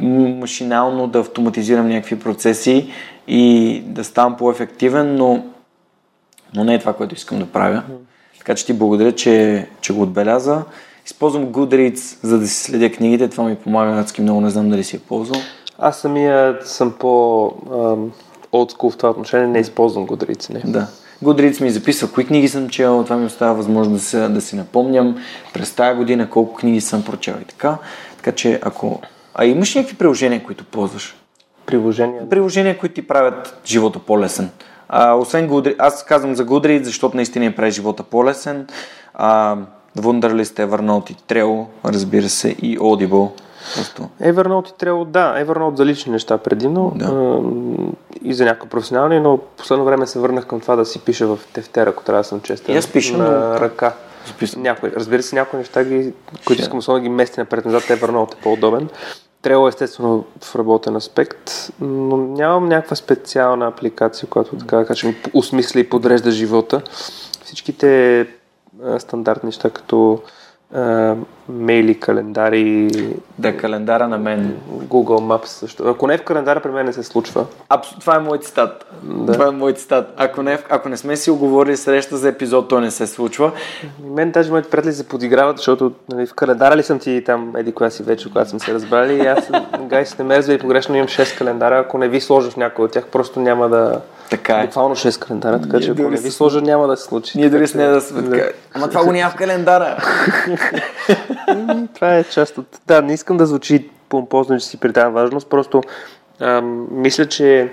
машинално 0.00 1.06
да 1.06 1.18
автоматизирам 1.18 1.88
някакви 1.88 2.18
процеси 2.18 2.92
и 3.28 3.82
да 3.86 4.04
ставам 4.04 4.36
по-ефективен, 4.36 5.16
но, 5.16 5.44
но 6.54 6.64
не 6.64 6.74
е 6.74 6.78
това, 6.78 6.92
което 6.92 7.14
искам 7.14 7.38
да 7.38 7.46
правя. 7.46 7.82
Така 8.38 8.54
че 8.54 8.66
ти 8.66 8.72
благодаря, 8.72 9.12
че, 9.12 9.66
че 9.80 9.92
го 9.92 10.02
отбеляза. 10.02 10.62
Използвам 11.06 11.46
Goodreads, 11.46 12.18
за 12.22 12.38
да 12.38 12.48
си 12.48 12.62
следя 12.62 12.92
книгите. 12.92 13.28
Това 13.28 13.44
ми 13.44 13.56
помага 13.56 14.00
адски 14.00 14.22
много, 14.22 14.40
не 14.40 14.50
знам 14.50 14.70
дали 14.70 14.84
си 14.84 14.96
е 14.96 14.98
ползвал. 14.98 15.40
Аз 15.78 15.98
самия 15.98 16.58
съм 16.62 16.92
по 16.92 17.52
олдскул 18.52 18.90
в 18.90 18.96
това 18.96 19.10
отношение, 19.10 19.46
не 19.46 19.58
използвам 19.58 20.06
Goodreads. 20.06 20.54
Не. 20.54 20.72
Да. 20.72 20.86
Goodreads 21.24 21.62
ми 21.62 21.70
записва 21.70 22.12
кои 22.12 22.26
книги 22.26 22.48
съм 22.48 22.68
чел, 22.68 23.02
това 23.04 23.16
ми 23.16 23.26
остава 23.26 23.52
възможност 23.52 24.02
да, 24.02 24.08
се, 24.08 24.28
да 24.28 24.40
си 24.40 24.56
напомням 24.56 25.16
през 25.54 25.72
тази 25.72 25.96
година 25.96 26.30
колко 26.30 26.54
книги 26.54 26.80
съм 26.80 27.04
прочел 27.04 27.34
и 27.42 27.44
така. 27.44 27.78
Така 28.16 28.32
че 28.32 28.60
ако... 28.62 29.00
А 29.34 29.44
имаш 29.44 29.74
някакви 29.74 29.96
приложения, 29.96 30.44
които 30.44 30.64
ползваш? 30.64 31.16
Приложения? 31.66 32.28
Приложения, 32.28 32.78
които 32.78 32.94
ти 32.94 33.08
правят 33.08 33.60
живота 33.66 33.98
по-лесен. 33.98 34.50
А, 34.88 35.14
освен 35.14 35.48
Goodreads, 35.48 35.76
аз 35.78 36.04
казвам 36.04 36.34
за 36.34 36.46
Goodreads, 36.46 36.82
защото 36.82 37.16
наистина 37.16 37.44
я 37.44 37.56
прави 37.56 37.70
живота 37.70 38.02
по-лесен. 38.02 38.66
А, 39.14 39.56
Wunderlist, 39.98 40.66
Evernote 40.66 41.10
и 41.10 41.14
Trello, 41.14 41.66
разбира 41.84 42.28
се, 42.28 42.48
и 42.48 42.78
Audible. 42.78 43.30
Просто. 43.74 44.08
Evernote 44.22 44.70
и 44.70 44.78
трябва, 44.78 45.04
да, 45.04 45.44
Evernote 45.44 45.76
за 45.76 45.86
лични 45.86 46.12
неща 46.12 46.38
предимно 46.38 46.92
да. 46.94 47.04
а, 47.04 47.40
и 48.22 48.34
за 48.34 48.44
някакви 48.44 48.68
професионални, 48.68 49.20
но 49.20 49.38
последно 49.56 49.84
време 49.84 50.06
се 50.06 50.18
върнах 50.18 50.46
към 50.46 50.60
това 50.60 50.76
да 50.76 50.84
си 50.84 51.00
пиша 51.00 51.26
в 51.26 51.38
тефтера, 51.52 51.90
ако 51.90 52.04
трябва 52.04 52.20
да 52.20 52.28
съм 52.28 52.40
честен. 52.40 52.74
И 52.74 52.78
аз 52.78 52.86
пиша 52.86 53.16
на 53.16 53.24
но... 53.24 53.60
ръка. 53.60 53.94
Някои, 54.56 54.90
разбира 54.96 55.22
се, 55.22 55.36
някои 55.36 55.58
неща, 55.58 55.84
ги, 55.84 56.12
които 56.46 56.62
искам 56.62 56.78
особено 56.78 57.02
да 57.02 57.02
ги 57.02 57.14
мести 57.14 57.40
напред-назад, 57.40 57.82
Evernote 57.82 58.34
е 58.34 58.40
по-удобен. 58.42 58.88
Трябва 59.42 59.68
естествено 59.68 60.24
в 60.42 60.56
работен 60.56 60.96
аспект, 60.96 61.70
но 61.80 62.16
нямам 62.16 62.68
някаква 62.68 62.96
специална 62.96 63.66
апликация, 63.66 64.28
която 64.28 64.56
така 64.56 64.76
да 64.76 64.86
кажем 64.86 65.14
осмисля 65.34 65.80
и 65.80 65.88
подрежда 65.88 66.30
живота. 66.30 66.82
Всичките 67.44 68.26
стандартни 68.98 69.46
неща, 69.46 69.70
като 69.70 70.20
мейли, 71.48 72.00
календари. 72.00 72.88
Да, 73.38 73.56
календара 73.56 74.08
на 74.08 74.18
мен. 74.18 74.56
Google 74.70 75.20
Maps 75.20 75.46
също. 75.46 75.88
Ако 75.88 76.06
не 76.06 76.14
е 76.14 76.18
в 76.18 76.22
календара, 76.22 76.60
при 76.60 76.70
мен 76.70 76.86
не 76.86 76.92
се 76.92 77.02
случва. 77.02 77.46
Абс... 77.68 77.88
Това 78.00 78.16
е 78.16 78.18
мой 78.18 78.38
цитат. 78.38 78.86
Да. 79.02 79.32
Това 79.32 79.48
е 79.48 79.50
мой 79.50 79.72
цитат. 79.72 80.14
Ако 80.16 80.42
не, 80.42 80.58
ако 80.70 80.88
не 80.88 80.96
сме 80.96 81.16
си 81.16 81.30
оговорили 81.30 81.76
среща 81.76 82.16
за 82.16 82.28
епизод, 82.28 82.68
то 82.68 82.80
не 82.80 82.90
се 82.90 83.06
случва. 83.06 83.52
И 84.06 84.10
мен 84.10 84.30
даже 84.30 84.50
моите 84.50 84.70
приятели 84.70 84.92
се 84.92 85.08
подиграват, 85.08 85.56
защото 85.56 85.92
нали, 86.12 86.26
в 86.26 86.34
календара 86.34 86.76
ли 86.76 86.82
съм 86.82 86.98
ти 86.98 87.22
там, 87.26 87.56
еди 87.56 87.72
коя 87.72 87.90
си 87.90 88.02
вече, 88.02 88.28
когато 88.28 88.50
съм 88.50 88.60
се 88.60 88.74
разбрали. 88.74 89.14
И 89.14 89.26
аз, 89.26 89.50
гай, 89.80 90.04
не 90.18 90.24
ме 90.24 90.54
и 90.54 90.58
погрешно 90.58 90.96
имам 90.96 91.08
6 91.08 91.38
календара. 91.38 91.78
Ако 91.78 91.98
не 91.98 92.08
ви 92.08 92.20
сложа 92.20 92.50
в 92.50 92.56
някой 92.56 92.84
от 92.84 92.90
тях, 92.90 93.06
просто 93.06 93.40
няма 93.40 93.68
да 93.68 94.00
така 94.30 94.60
е. 94.60 94.64
Буквално 94.64 94.96
6 94.96 95.18
календара, 95.18 95.60
така 95.60 95.80
че 95.80 95.90
ако 95.90 96.02
не 96.02 96.16
ви 96.16 96.30
сложа, 96.30 96.60
няма 96.60 96.86
да 96.86 96.96
се 96.96 97.04
случи. 97.04 97.38
Ние 97.38 97.50
дори 97.50 97.66
с 97.66 97.74
нея 97.74 97.90
да 97.90 98.00
сме 98.00 98.30
така. 98.30 98.48
Ама 98.74 98.88
това 98.88 99.04
го 99.04 99.12
няма 99.12 99.30
в 99.30 99.36
календара. 99.36 99.96
това 101.94 102.16
е 102.16 102.24
част 102.24 102.58
от... 102.58 102.66
Да, 102.86 103.02
не 103.02 103.14
искам 103.14 103.36
да 103.36 103.46
звучи 103.46 103.90
помпозно, 104.08 104.58
че 104.58 104.66
си 104.66 104.76
придавам 104.76 105.12
важност, 105.12 105.48
просто 105.48 105.82
ам, 106.40 106.86
мисля, 106.90 107.26
че 107.26 107.70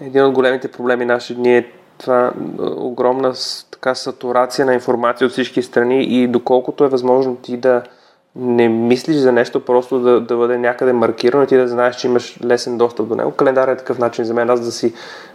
един 0.00 0.24
от 0.24 0.32
големите 0.32 0.68
проблеми 0.68 1.04
наши 1.04 1.34
дни 1.34 1.56
е 1.56 1.66
това 1.98 2.32
огромна 2.60 3.32
така 3.70 3.94
сатурация 3.94 4.66
на 4.66 4.74
информация 4.74 5.26
от 5.26 5.32
всички 5.32 5.62
страни 5.62 6.04
и 6.04 6.28
доколкото 6.28 6.84
е 6.84 6.88
възможно 6.88 7.36
ти 7.36 7.56
да 7.56 7.82
не 8.36 8.68
мислиш 8.68 9.16
за 9.16 9.32
нещо, 9.32 9.64
просто 9.64 9.98
да, 9.98 10.20
да 10.20 10.36
бъде 10.36 10.58
някъде 10.58 10.92
маркирано 10.92 11.44
и 11.44 11.46
ти 11.46 11.56
да 11.56 11.68
знаеш, 11.68 11.96
че 11.96 12.06
имаш 12.06 12.38
лесен 12.44 12.78
достъп 12.78 13.08
до 13.08 13.14
него. 13.14 13.30
Календар 13.30 13.68
е 13.68 13.76
такъв 13.76 13.98
начин 13.98 14.24
за 14.24 14.34
мен 14.34 14.50
аз 14.50 14.60
да 14.60 14.72
си 14.72 14.94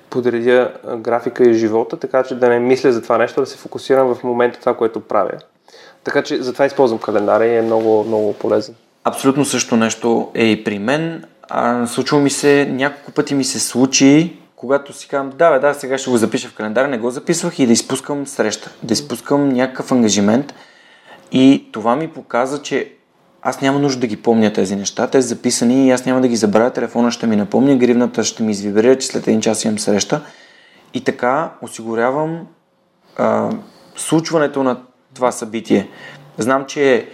подредя 0.10 0.72
графика 0.98 1.50
и 1.50 1.54
живота, 1.54 1.98
така 1.98 2.24
че 2.24 2.36
да 2.36 2.50
не 2.50 2.60
мисля 2.60 2.92
за 2.92 3.02
това 3.02 3.18
нещо, 3.18 3.40
да 3.40 3.46
се 3.46 3.58
фокусирам 3.58 4.16
в 4.16 4.24
момента 4.24 4.60
това, 4.60 4.78
което 4.78 5.00
правя. 5.00 5.38
Така 6.04 6.22
че 6.24 6.42
затова 6.42 6.66
използвам 6.66 7.00
календара 7.00 7.46
и 7.46 7.58
е 7.58 7.62
много, 7.62 8.04
много 8.04 8.34
полезен. 8.34 8.76
Абсолютно 9.04 9.46
също 9.46 9.76
нещо 9.76 10.32
е 10.34 10.46
и 10.46 10.64
при 10.64 10.80
мен. 10.80 11.24
А, 11.50 11.88
случва 11.88 12.20
ми 12.20 12.30
се, 12.30 12.68
няколко 12.72 13.12
пъти 13.12 13.36
ми 13.36 13.44
се 13.44 13.60
случи, 13.60 14.38
когато 14.56 14.94
си 14.94 15.08
казвам, 15.08 15.34
да, 15.38 15.52
бе, 15.52 15.60
да, 15.60 15.74
сега 15.74 15.98
ще 15.98 16.10
го 16.10 16.18
запиша 16.18 16.48
в 16.48 16.56
календара, 16.56 16.88
не 16.88 16.98
го 16.98 17.10
записвах 17.10 17.60
и 17.60 17.68
да 17.68 17.74
изпускам 17.74 18.28
среща, 18.28 18.72
да 18.84 18.94
изпускам 18.94 19.50
някакъв 19.50 19.92
ангажимент. 19.92 20.54
И 21.32 21.70
това 21.72 21.96
ми 21.96 22.08
показа, 22.08 22.62
че 22.62 22.94
аз 23.50 23.62
няма 23.62 23.80
нужда 23.80 24.00
да 24.00 24.08
ги 24.08 24.18
помня 24.18 24.54
тези 24.54 24.76
неща. 24.76 25.08
Те 25.08 25.22
са 25.22 25.28
записани 25.28 25.88
и 25.88 25.92
аз 25.92 26.06
няма 26.06 26.22
да 26.22 26.28
ги 26.28 26.36
забравя. 26.36 26.70
Телефона 26.70 27.12
ще 27.12 27.28
ми 27.28 27.36
напомня, 27.36 27.76
гривната 27.76 28.24
ще 28.24 28.44
ми 28.44 28.52
извибрира, 28.52 28.98
че 28.98 29.08
след 29.08 29.28
един 29.28 29.42
час 29.42 29.66
имам 29.66 29.80
среща. 29.80 30.22
И 30.94 31.04
така 31.04 31.52
осигурявам 31.62 32.48
а, 33.18 33.50
случването 33.96 34.64
на 34.64 34.78
това 35.14 35.32
събитие. 35.32 35.90
Знам, 36.38 36.66
че 36.66 37.10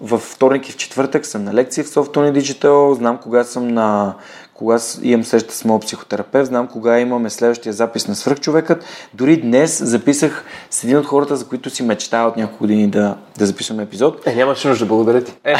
във 0.00 0.22
вторник 0.22 0.68
и 0.68 0.72
в 0.72 0.76
четвъртък 0.76 1.26
съм 1.26 1.44
на 1.44 1.54
лекции 1.54 1.82
в 1.82 1.88
Softone 1.88 2.40
Digital, 2.40 2.92
знам 2.92 3.18
кога 3.18 3.44
съм 3.44 3.68
на 3.68 4.14
кога 4.58 4.78
имам 5.02 5.24
среща 5.24 5.54
с 5.54 5.64
моят 5.64 5.82
психотерапевт, 5.82 6.46
знам 6.46 6.66
кога 6.66 7.00
имаме 7.00 7.30
следващия 7.30 7.72
запис 7.72 8.08
на 8.08 8.14
свръхчовекът. 8.14 8.84
Дори 9.14 9.36
днес 9.36 9.82
записах 9.84 10.44
с 10.70 10.84
един 10.84 10.98
от 10.98 11.06
хората, 11.06 11.36
за 11.36 11.46
които 11.46 11.70
си 11.70 11.82
мечтая 11.82 12.28
от 12.28 12.36
няколко 12.36 12.64
години 12.64 12.90
да, 12.90 13.16
да 13.38 13.46
записваме 13.46 13.82
епизод. 13.82 14.26
Е, 14.26 14.34
нямаше 14.34 14.68
нужда, 14.68 14.86
благодаря 14.86 15.24
ти. 15.24 15.34
Е. 15.44 15.54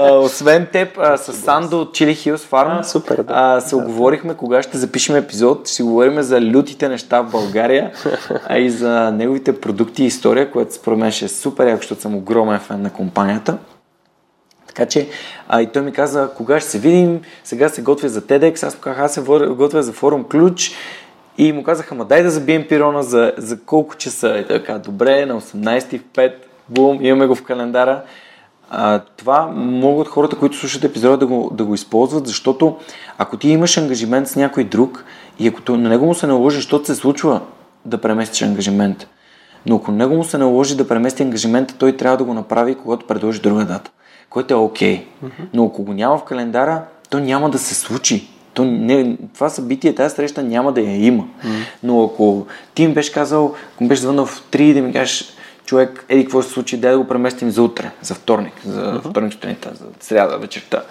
освен 0.00 0.66
теб, 0.72 0.88
а, 0.98 1.16
с 1.16 1.32
Сандо 1.32 1.80
от 1.80 1.88
Chili 1.98 2.14
Hills 2.14 2.50
Farm 2.50 2.80
а, 2.80 2.82
супер, 2.82 3.16
да. 3.16 3.32
а, 3.36 3.60
се 3.60 3.76
да. 3.76 3.82
оговорихме 3.82 4.34
кога 4.34 4.62
ще 4.62 4.78
запишем 4.78 5.16
епизод. 5.16 5.60
Ще 5.66 5.74
си 5.74 5.82
говорим 5.82 6.22
за 6.22 6.40
лютите 6.40 6.88
неща 6.88 7.22
в 7.22 7.30
България, 7.30 7.92
а 8.48 8.58
и 8.58 8.70
за 8.70 9.10
неговите 9.10 9.60
продукти 9.60 10.02
и 10.02 10.06
история, 10.06 10.50
което 10.50 10.74
според 10.74 10.98
мен 10.98 11.10
ще 11.10 11.24
е 11.24 11.28
супер 11.28 11.76
защото 11.76 12.02
съм 12.02 12.14
огромен 12.14 12.58
фен 12.58 12.82
на 12.82 12.90
компанията. 12.90 13.58
Така 14.80 14.88
че, 14.90 15.08
а, 15.48 15.62
и 15.62 15.66
той 15.66 15.82
ми 15.82 15.92
каза, 15.92 16.30
кога 16.36 16.60
ще 16.60 16.70
се 16.70 16.78
видим, 16.78 17.20
сега 17.44 17.68
се 17.68 17.82
готвя 17.82 18.08
за 18.08 18.22
TEDx, 18.22 18.62
аз 18.66 18.74
казах, 18.74 19.00
аз 19.00 19.14
се 19.14 19.20
готвя 19.50 19.82
за 19.82 19.92
форум 19.92 20.24
ключ 20.24 20.72
и 21.38 21.52
му 21.52 21.62
казаха, 21.62 21.94
ма 21.94 22.04
дай 22.04 22.22
да 22.22 22.30
забием 22.30 22.66
пирона 22.68 23.02
за, 23.02 23.32
за 23.36 23.60
колко 23.60 23.96
часа. 23.96 24.38
И 24.38 24.46
така, 24.46 24.78
добре, 24.78 25.26
на 25.26 25.40
18 25.40 25.98
в 25.98 26.02
5, 26.14 26.32
бум, 26.68 26.98
имаме 27.04 27.26
го 27.26 27.34
в 27.34 27.42
календара. 27.42 28.02
А, 28.70 28.98
това 29.16 29.46
могат 29.54 30.08
хората, 30.08 30.36
които 30.36 30.56
слушат 30.56 30.84
епизода 30.84 31.16
да 31.16 31.26
го, 31.26 31.50
да 31.54 31.64
го 31.64 31.74
използват, 31.74 32.26
защото 32.26 32.76
ако 33.18 33.36
ти 33.36 33.48
имаш 33.48 33.78
ангажимент 33.78 34.28
с 34.28 34.36
някой 34.36 34.64
друг 34.64 35.04
и 35.38 35.48
ако 35.48 35.76
на 35.76 35.88
него 35.88 36.06
му 36.06 36.14
се 36.14 36.26
наложи, 36.26 36.56
защото 36.56 36.86
се 36.86 36.94
случва 36.94 37.40
да 37.84 37.98
преместиш 37.98 38.42
ангажимент, 38.42 39.08
но 39.66 39.76
ако 39.76 39.92
него 39.92 40.14
му 40.14 40.24
се 40.24 40.38
наложи 40.38 40.76
да 40.76 40.88
премести 40.88 41.22
ангажимента, 41.22 41.74
той 41.78 41.96
трябва 41.96 42.16
да 42.16 42.24
го 42.24 42.34
направи, 42.34 42.74
когато 42.74 43.06
предложи 43.06 43.40
друга 43.40 43.64
дата 43.64 43.90
което 44.30 44.54
е 44.54 44.56
окей. 44.56 44.96
Okay. 44.96 45.26
Mm-hmm. 45.26 45.44
Но 45.54 45.66
ако 45.66 45.82
го 45.82 45.92
няма 45.92 46.18
в 46.18 46.24
календара, 46.24 46.82
то 47.10 47.20
няма 47.20 47.50
да 47.50 47.58
се 47.58 47.74
случи. 47.74 48.28
То 48.54 48.64
не, 48.64 49.16
това 49.34 49.48
събитие, 49.48 49.94
тази 49.94 50.14
среща 50.14 50.42
няма 50.42 50.72
да 50.72 50.80
я 50.80 51.06
има. 51.06 51.24
Mm-hmm. 51.24 51.64
Но 51.82 52.04
ако 52.04 52.46
ти 52.74 52.86
ми 52.86 52.94
беше 52.94 53.12
казал, 53.12 53.54
ако 53.74 53.84
беше 53.84 54.02
звънал 54.02 54.26
в 54.26 54.42
3 54.50 54.74
да 54.74 54.82
ми 54.82 54.92
кажеш, 54.92 55.24
човек, 55.64 56.04
еди, 56.08 56.24
какво 56.24 56.42
се 56.42 56.50
случи, 56.50 56.76
дай 56.76 56.92
да 56.92 56.98
го 56.98 57.08
преместим 57.08 57.50
за 57.50 57.62
утре, 57.62 57.90
за 58.02 58.14
вторник, 58.14 58.52
за 58.64 58.80
mm-hmm. 58.80 59.10
вторник 59.10 59.32
сутринта, 59.32 59.70
за 59.74 59.84
сряда 60.00 60.38
вечерта. 60.38 60.82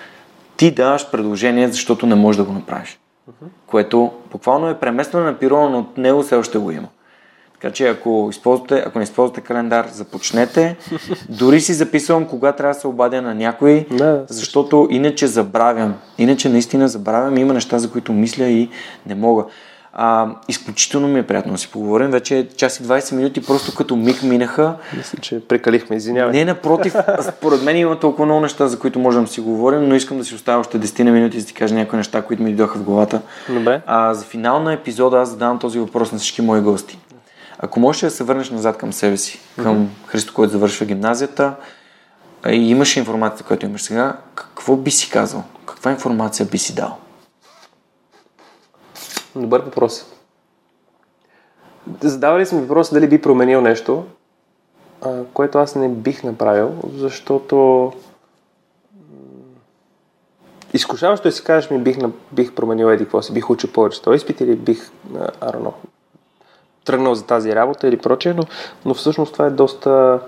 Ти 0.58 0.72
даваш 0.72 1.12
предложение, 1.12 1.68
защото 1.68 2.06
не 2.06 2.16
можеш 2.16 2.38
да 2.38 2.44
го 2.44 2.54
направиш. 2.54 2.90
Mm-hmm. 3.30 3.48
Което 3.68 4.12
буквално 4.32 4.70
е 4.70 4.80
преместване 4.80 5.26
на 5.26 5.40
пирона, 5.40 5.70
но 5.70 5.80
от 5.80 5.98
него 5.98 6.24
все 6.24 6.36
още 6.36 6.58
го 6.58 6.72
има. 6.72 6.88
Така 7.62 7.74
че 7.74 7.88
ако, 7.88 8.28
използвате, 8.32 8.84
ако 8.88 9.00
не 9.00 9.04
използвате 9.04 9.42
календар, 9.42 9.88
започнете. 9.92 10.76
Дори 11.30 11.62
си 11.62 11.74
записвам 11.74 12.26
кога 12.26 12.52
трябва 12.52 12.74
да 12.74 12.80
се 12.80 12.88
обадя 12.88 13.22
на 13.22 13.36
някой, 13.36 13.86
да, 13.92 14.24
защото 14.28 14.88
иначе 14.92 15.28
забравям. 15.28 15.96
Иначе 16.18 16.50
наистина 16.50 16.88
забравям. 16.88 17.38
Има 17.38 17.54
неща, 17.54 17.80
за 17.80 17.92
които 17.92 18.14
мисля 18.14 18.44
и 18.44 18.70
не 19.06 19.16
мога. 19.16 19.44
А, 19.94 20.28
изключително 20.48 21.08
ми 21.08 21.20
е 21.20 21.28
приятно 21.28 21.52
да 21.52 21.58
си 21.58 21.72
поговорим. 21.72 22.12
Вече 22.12 22.48
час 22.58 22.80
и 22.80 22.84
20 22.84 23.16
минути 23.16 23.42
просто 23.42 23.76
като 23.76 23.96
миг 23.96 24.24
минаха. 24.24 24.76
Мисля, 24.98 25.18
че 25.22 25.48
прекалихме, 25.48 25.96
извинявай. 25.96 26.34
Не, 26.34 26.46
напротив, 26.46 26.96
според 27.22 27.64
мен 27.64 27.78
има 27.78 28.00
толкова 28.00 28.26
много 28.26 28.42
неща, 28.42 28.68
за 28.68 28.80
които 28.80 29.00
можем 29.00 29.24
да 29.24 29.32
си 29.32 29.42
говорим, 29.42 29.90
но 29.90 29.96
искам 29.96 30.18
да 30.18 30.26
си 30.26 30.36
оставя 30.36 30.60
още 30.60 30.80
10 30.80 31.04
на 31.04 31.12
минути 31.12 31.38
и 31.38 31.40
да 31.40 31.46
ти 31.46 31.54
кажа 31.54 31.76
някои 31.76 31.98
неща, 31.98 32.22
които 32.22 32.44
ми 32.44 32.50
дойдоха 32.50 32.80
в 32.80 32.84
главата. 32.84 33.22
Добре. 33.50 33.82
А, 33.86 34.14
за 34.14 34.26
финал 34.26 34.60
на 34.60 34.74
епизода 34.74 35.18
аз 35.18 35.30
задавам 35.30 35.60
този 35.60 35.80
въпрос 35.80 36.12
на 36.12 36.18
всички 36.18 36.42
мои 36.42 36.62
гости. 36.62 37.00
Ако 37.62 37.80
можеш 37.80 38.02
да 38.02 38.12
се 38.12 38.24
върнеш 38.24 38.50
назад 38.50 38.78
към 38.78 38.94
себе 38.94 39.18
си, 39.18 39.40
към 39.56 39.78
mm-hmm. 39.78 40.08
Христо, 40.08 40.34
който 40.34 40.52
завършва 40.52 40.86
гимназията 40.86 41.56
и 42.48 42.70
имаш 42.70 42.98
информацията, 42.98 43.44
която 43.44 43.66
имаш 43.66 43.82
сега, 43.82 44.18
какво 44.36 44.76
би 44.76 44.92
си 44.92 45.10
казал? 45.10 45.44
Каква 45.66 45.92
информация 45.92 46.46
би 46.46 46.58
си 46.58 46.76
дал? 46.76 46.98
Добър 49.36 49.60
въпрос. 49.60 50.06
Задавали 52.02 52.46
съм 52.46 52.62
въпрос 52.62 52.94
дали 52.94 53.08
би 53.08 53.22
променил 53.22 53.62
нещо, 53.62 54.06
което 55.34 55.58
аз 55.58 55.76
не 55.76 55.90
бих 55.90 56.24
направил, 56.24 56.72
защото 56.94 57.92
изкушаващо 60.74 61.28
е 61.28 61.32
си 61.32 61.44
кажеш 61.44 61.70
ми 61.70 61.80
бих, 61.80 61.98
бих 62.32 62.54
променил 62.54 62.86
еди 62.86 63.04
какво 63.04 63.22
си, 63.22 63.34
бих 63.34 63.50
учил 63.50 63.72
повече 63.72 64.02
този 64.02 64.16
изпит 64.16 64.42
или 64.42 64.56
бих, 64.56 64.92
I 65.14 65.52
don't 65.52 65.62
know, 65.62 65.74
тръгнал 66.90 67.16
за 67.16 67.26
тази 67.26 67.56
работа 67.56 67.88
или 67.88 67.98
прочее, 67.98 68.34
но, 68.34 68.44
но 68.86 68.94
всъщност 68.94 69.34
това 69.34 69.46
е 69.46 69.50
доста 69.50 70.20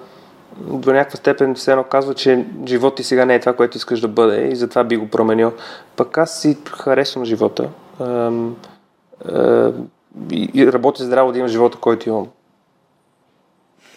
до 0.58 0.94
някаква 0.94 1.18
степен 1.18 1.56
все 1.56 1.72
едно 1.72 1.84
казва, 1.84 2.14
че 2.14 2.46
живот 2.66 2.96
ти 2.96 3.04
сега 3.04 3.26
не 3.26 3.36
е 3.36 3.40
това, 3.40 3.54
което 3.54 3.78
искаш 3.78 4.00
да 4.00 4.08
бъде 4.08 4.48
и 4.48 4.56
затова 4.56 4.84
би 4.84 4.98
го 4.98 5.08
променил. 5.08 5.52
Пък 5.96 6.18
аз 6.18 6.42
си 6.42 6.58
харесвам 6.72 7.26
живота 7.26 7.70
ам, 8.00 8.56
ам, 9.34 9.88
и 10.32 10.72
работя 10.72 11.04
здраво 11.04 11.32
да 11.32 11.38
имам 11.38 11.50
живота, 11.50 11.78
който 11.78 12.10
имам. 12.10 12.28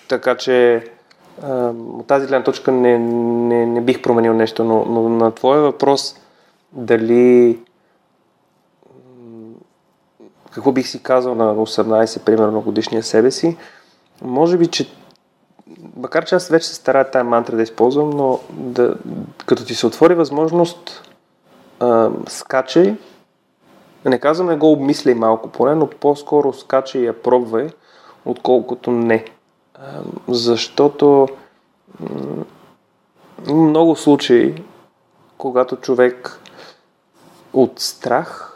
Така 0.08 0.36
че 0.36 0.84
от 1.68 2.06
тази 2.06 2.26
гледна 2.26 2.44
точка 2.44 2.72
не, 2.72 2.98
не, 2.98 3.66
не 3.66 3.80
бих 3.80 4.02
променил 4.02 4.34
нещо, 4.34 4.64
но, 4.64 4.84
но 4.84 5.08
на 5.08 5.30
твоя 5.30 5.60
въпрос 5.60 6.16
дали 6.72 7.58
какво 10.54 10.72
бих 10.72 10.88
си 10.88 11.02
казал 11.02 11.34
на 11.34 11.54
18, 11.54 12.24
примерно, 12.24 12.60
годишния 12.60 13.02
себе 13.02 13.30
си? 13.30 13.56
Може 14.22 14.56
би, 14.56 14.66
че 14.66 14.88
макар 15.96 16.24
че 16.24 16.34
аз 16.34 16.48
вече 16.48 16.68
се 16.68 16.74
старая 16.74 17.10
тая 17.10 17.24
мантра 17.24 17.56
да 17.56 17.62
използвам, 17.62 18.10
но 18.10 18.40
да, 18.50 18.96
като 19.46 19.64
ти 19.64 19.74
се 19.74 19.86
отвори 19.86 20.14
възможност, 20.14 21.10
а, 21.80 22.10
скачай, 22.28 22.96
не 24.04 24.18
казвам 24.18 24.46
не 24.46 24.56
го 24.56 24.72
обмисляй 24.72 25.14
малко 25.14 25.48
поне, 25.48 25.74
но 25.74 25.90
по-скоро 25.90 26.52
скачай 26.52 27.00
и 27.00 27.06
я 27.06 27.22
пробвай, 27.22 27.68
отколкото 28.24 28.90
не. 28.90 29.24
А, 29.74 30.00
защото 30.28 31.28
м- 32.00 32.44
много 33.46 33.96
случаи, 33.96 34.62
когато 35.38 35.76
човек 35.76 36.40
от 37.52 37.80
страх 37.80 38.53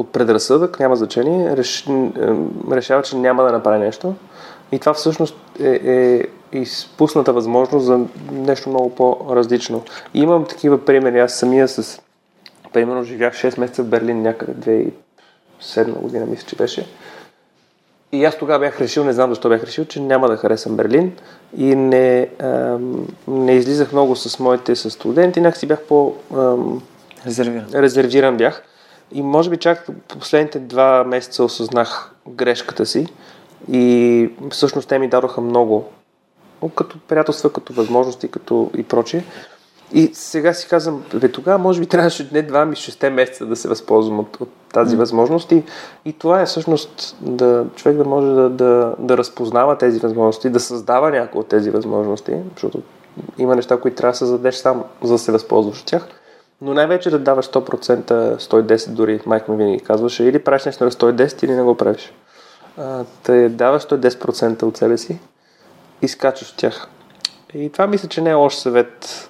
от 0.00 0.12
предразсъдък, 0.12 0.80
няма 0.80 0.96
значение, 0.96 1.56
реш, 1.56 1.86
решава, 2.70 3.02
че 3.02 3.16
няма 3.16 3.42
да 3.42 3.52
направи 3.52 3.78
нещо. 3.78 4.14
И 4.72 4.78
това 4.78 4.94
всъщност 4.94 5.36
е, 5.60 5.80
е 5.84 6.24
изпусната 6.58 7.32
възможност 7.32 7.86
за 7.86 8.00
нещо 8.32 8.68
много 8.68 8.94
по-различно. 8.94 9.82
И 10.14 10.20
имам 10.20 10.44
такива 10.44 10.84
примери. 10.84 11.20
Аз 11.20 11.32
самия 11.32 11.68
с... 11.68 12.00
Примерно 12.72 13.04
живях 13.04 13.34
6 13.34 13.60
месеца 13.60 13.82
в 13.82 13.86
Берлин 13.86 14.22
някъде 14.22 14.86
2007 15.62 15.92
година, 15.92 16.26
мисля, 16.26 16.46
че 16.46 16.56
беше. 16.56 16.86
И 18.12 18.24
аз 18.24 18.38
тогава 18.38 18.58
бях 18.58 18.80
решил, 18.80 19.04
не 19.04 19.12
знам 19.12 19.30
защо 19.30 19.48
бях 19.48 19.64
решил, 19.64 19.84
че 19.84 20.00
няма 20.00 20.28
да 20.28 20.36
харесам 20.36 20.76
Берлин 20.76 21.12
и 21.56 21.74
не, 21.74 22.28
ам, 22.38 23.08
не 23.28 23.52
излизах 23.52 23.92
много 23.92 24.16
с 24.16 24.38
моите 24.38 24.76
с 24.76 24.90
студенти, 24.90 25.40
някакси 25.40 25.66
бях 25.66 25.82
по... 25.82 26.14
Ам, 26.34 26.82
резервиран. 27.26 27.66
резервиран 27.74 28.36
бях. 28.36 28.62
И 29.12 29.22
може 29.22 29.50
би 29.50 29.56
чак 29.56 29.86
последните 30.08 30.58
два 30.58 31.04
месеца 31.04 31.44
осъзнах 31.44 32.14
грешката 32.28 32.86
си 32.86 33.06
и 33.72 34.30
всъщност 34.50 34.88
те 34.88 34.98
ми 34.98 35.08
дадоха 35.08 35.40
много, 35.40 35.84
като 36.74 36.98
приятелства, 37.08 37.52
като 37.52 37.72
възможности 37.72 38.28
като 38.28 38.70
и 38.76 38.82
прочие. 38.82 39.24
И 39.92 40.10
сега 40.14 40.54
си 40.54 40.68
казвам, 40.68 41.04
бе 41.14 41.32
тогава 41.32 41.58
може 41.58 41.80
би 41.80 41.86
трябваше 41.86 42.28
не 42.32 42.42
два 42.42 42.64
ми 42.64 42.76
шесте 42.76 43.10
месеца 43.10 43.46
да 43.46 43.56
се 43.56 43.68
възползвам 43.68 44.20
от, 44.20 44.36
от 44.40 44.48
тази 44.72 44.96
mm. 44.96 44.98
възможност 44.98 45.52
и, 45.52 45.62
и 46.04 46.12
това 46.12 46.40
е 46.40 46.46
всъщност 46.46 47.16
да 47.20 47.64
човек 47.76 47.96
да 47.96 48.04
може 48.04 48.26
да, 48.26 48.50
да, 48.50 48.94
да 48.98 49.18
разпознава 49.18 49.78
тези 49.78 50.00
възможности, 50.00 50.50
да 50.50 50.60
създава 50.60 51.10
някои 51.10 51.40
от 51.40 51.48
тези 51.48 51.70
възможности, 51.70 52.32
защото 52.52 52.82
има 53.38 53.56
неща, 53.56 53.80
които 53.80 53.96
трябва 53.96 54.12
да 54.12 54.18
създадеш 54.18 54.54
сам, 54.54 54.84
за 55.02 55.12
да 55.12 55.18
се 55.18 55.32
възползваш 55.32 55.80
от 55.80 55.86
тях. 55.86 56.08
Но 56.60 56.74
най-вече 56.74 57.10
да 57.10 57.18
даваш 57.18 57.46
100%, 57.46 58.36
110 58.38 58.90
дори, 58.90 59.20
майка 59.26 59.52
ми 59.52 59.58
винаги 59.58 59.80
казваше, 59.80 60.24
или 60.24 60.44
правиш 60.44 60.64
нещо 60.64 60.84
на 60.84 60.90
110 60.90 61.44
или 61.44 61.52
не 61.52 61.62
го 61.62 61.76
правиш. 61.76 62.12
А, 62.78 63.04
те 63.22 63.48
даваш 63.48 63.82
110% 63.82 64.62
от 64.62 64.76
себе 64.76 64.98
си 64.98 65.18
и 66.02 66.08
скачаш 66.08 66.50
от 66.50 66.56
тях. 66.56 66.88
И 67.54 67.72
това 67.72 67.86
мисля, 67.86 68.08
че 68.08 68.20
не 68.20 68.30
е 68.30 68.34
лош 68.34 68.54
съвет 68.54 69.28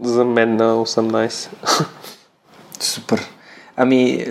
за 0.00 0.24
мен 0.24 0.56
на 0.56 0.74
18. 0.76 1.48
Супер. 2.80 3.20
Ами, 3.76 4.26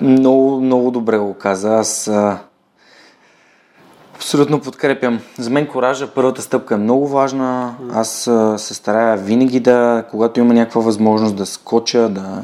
много, 0.00 0.60
много 0.60 0.90
добре 0.90 1.18
го 1.18 1.34
каза. 1.34 1.74
Аз 1.74 2.08
а, 2.08 2.38
Абсолютно 4.22 4.60
подкрепям. 4.60 5.20
За 5.38 5.50
мен 5.50 5.66
коража, 5.66 6.06
първата 6.06 6.42
стъпка 6.42 6.74
е 6.74 6.78
много 6.78 7.08
важна. 7.08 7.74
Аз 7.92 8.30
се 8.56 8.74
старая 8.74 9.16
винаги 9.16 9.60
да, 9.60 10.04
когато 10.10 10.40
има 10.40 10.54
някаква 10.54 10.80
възможност 10.80 11.36
да 11.36 11.46
скоча, 11.46 12.08
да, 12.08 12.42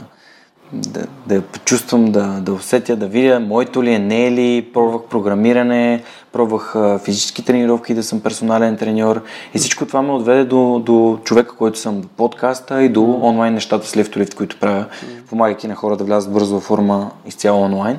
да, 0.73 1.07
да 1.27 1.43
почувствам, 1.43 2.13
да, 2.13 2.27
да 2.27 2.53
усетя, 2.53 2.97
да 2.97 3.07
видя 3.07 3.41
моето 3.41 3.83
ли 3.83 3.93
е, 3.93 3.99
не 3.99 4.27
е 4.27 4.33
ли, 4.33 4.71
пробвах 4.75 5.03
програмиране, 5.03 6.03
пробвах 6.33 6.75
физически 7.05 7.45
тренировки, 7.45 7.95
да 7.95 8.03
съм 8.03 8.21
персонален 8.21 8.77
треньор 8.77 9.23
и 9.55 9.59
всичко 9.59 9.87
това 9.87 10.03
ме 10.03 10.13
отведе 10.13 10.45
до, 10.45 10.83
до 10.85 11.19
човека, 11.25 11.57
който 11.57 11.79
съм, 11.79 12.01
до 12.01 12.09
подкаста 12.09 12.83
и 12.83 12.89
до 12.89 13.21
онлайн 13.23 13.55
нещата 13.55 13.87
с 13.87 13.97
лифт 13.97 14.35
които 14.35 14.61
правя, 14.61 14.85
помагайки 15.31 15.69
на 15.69 15.75
хора 15.75 15.97
да 15.97 16.05
влязат 16.05 16.33
бързо 16.33 16.55
във 16.55 16.63
форма 16.63 17.11
изцяло 17.27 17.63
онлайн. 17.63 17.99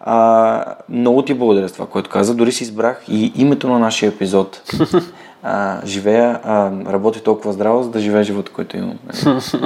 А, 0.00 0.64
много 0.88 1.22
ти 1.22 1.34
благодаря 1.34 1.68
за 1.68 1.74
това, 1.74 1.86
което 1.86 2.10
каза. 2.10 2.34
Дори 2.34 2.52
си 2.52 2.62
избрах 2.64 3.04
и 3.08 3.32
името 3.36 3.68
на 3.68 3.78
нашия 3.78 4.08
епизод. 4.08 4.62
А, 5.42 5.86
живея, 5.86 6.40
а, 6.44 6.70
работя 6.92 7.20
толкова 7.20 7.52
здраво, 7.52 7.82
за 7.82 7.90
да 7.90 8.00
живея 8.00 8.24
живота, 8.24 8.52
който 8.52 8.76
имам. 8.76 8.98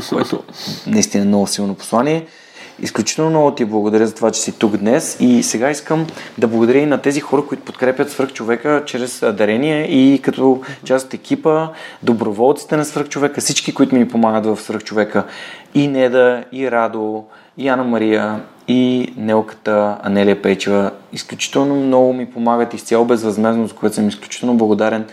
Което 0.09 0.43
наистина 0.87 1.25
е 1.25 1.27
много 1.27 1.47
силно 1.47 1.75
послание. 1.75 2.27
Изключително 2.83 3.31
много 3.31 3.51
ти 3.51 3.65
благодаря 3.65 4.07
за 4.07 4.15
това, 4.15 4.31
че 4.31 4.41
си 4.41 4.59
тук 4.59 4.77
днес 4.77 5.17
и 5.21 5.43
сега 5.43 5.71
искам 5.71 6.07
да 6.39 6.49
благодаря 6.49 6.79
и 6.79 6.87
на 6.87 6.99
тези 6.99 7.21
хора, 7.21 7.47
които 7.47 7.65
подкрепят 7.65 8.11
свръхчовека 8.11 8.83
чрез 8.87 9.21
дарение 9.21 9.85
и 9.85 10.23
като 10.23 10.61
част 10.85 11.07
от 11.07 11.15
екипа, 11.15 11.69
доброволците 12.03 12.77
на 12.77 12.85
свръхчовека, 12.85 13.41
всички, 13.41 13.75
които 13.75 13.95
ми 13.95 14.09
помагат 14.09 14.47
в 14.47 14.61
свръхчовека. 14.61 15.25
И 15.75 15.89
Неда, 15.89 16.45
и 16.53 16.71
Радо, 16.71 17.25
и 17.59 17.69
Ана 17.69 17.85
Мария, 17.85 18.41
и 18.69 19.13
Нелката 19.17 19.99
Анелия 20.03 20.43
Пейчева. 20.43 20.91
Изключително 21.13 21.75
много 21.75 22.13
ми 22.13 22.27
помагат 22.27 22.75
изцяло 22.75 23.05
безвъзмезно, 23.05 23.67
за 23.67 23.75
което 23.75 23.95
съм 23.95 24.09
изключително 24.09 24.57
благодарен. 24.57 25.05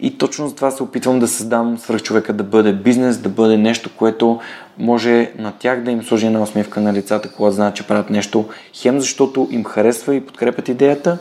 И 0.00 0.18
точно 0.18 0.48
за 0.48 0.54
това 0.54 0.70
се 0.70 0.82
опитвам 0.82 1.18
да 1.18 1.28
създам 1.28 1.78
свръхчовека 1.78 2.32
да 2.32 2.44
бъде 2.44 2.72
бизнес, 2.72 3.18
да 3.18 3.28
бъде 3.28 3.56
нещо, 3.56 3.90
което 3.96 4.40
може 4.78 5.30
на 5.38 5.52
тях 5.58 5.82
да 5.82 5.90
им 5.90 6.02
сложи 6.02 6.26
една 6.26 6.42
усмивка 6.42 6.80
на 6.80 6.92
лицата, 6.92 7.32
когато 7.32 7.54
знаят, 7.54 7.74
че 7.74 7.86
правят 7.86 8.10
нещо. 8.10 8.44
Хем 8.74 9.00
защото 9.00 9.48
им 9.50 9.64
харесва 9.64 10.14
и 10.14 10.26
подкрепят 10.26 10.68
идеята, 10.68 11.18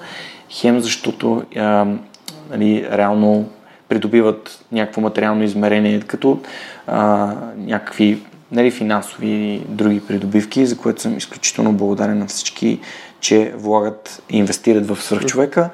хем 0.50 0.80
защото 0.80 1.44
а, 1.56 1.86
нали, 2.52 2.88
реално 2.92 3.46
придобиват 3.90 4.66
някакво 4.72 5.02
материално 5.02 5.44
измерение, 5.44 6.00
като 6.00 6.40
а, 6.88 7.34
някакви 7.58 8.22
нали, 8.56 8.72
финансови 8.72 9.28
и 9.28 9.60
други 9.70 10.02
придобивки, 10.08 10.66
за 10.66 10.78
което 10.78 11.02
съм 11.02 11.18
изключително 11.18 11.74
благодарен 11.74 12.20
на 12.20 12.28
всички, 12.28 12.80
че 13.20 13.54
влагат 13.58 14.24
и 14.30 14.38
инвестират 14.38 14.88
в 14.88 15.04
свръхчовека. 15.04 15.70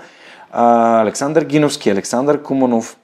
А, 0.52 1.02
Александър 1.02 1.46
Гиновски, 1.46 1.90
Александър 1.90 2.42
Куманов, 2.42 2.98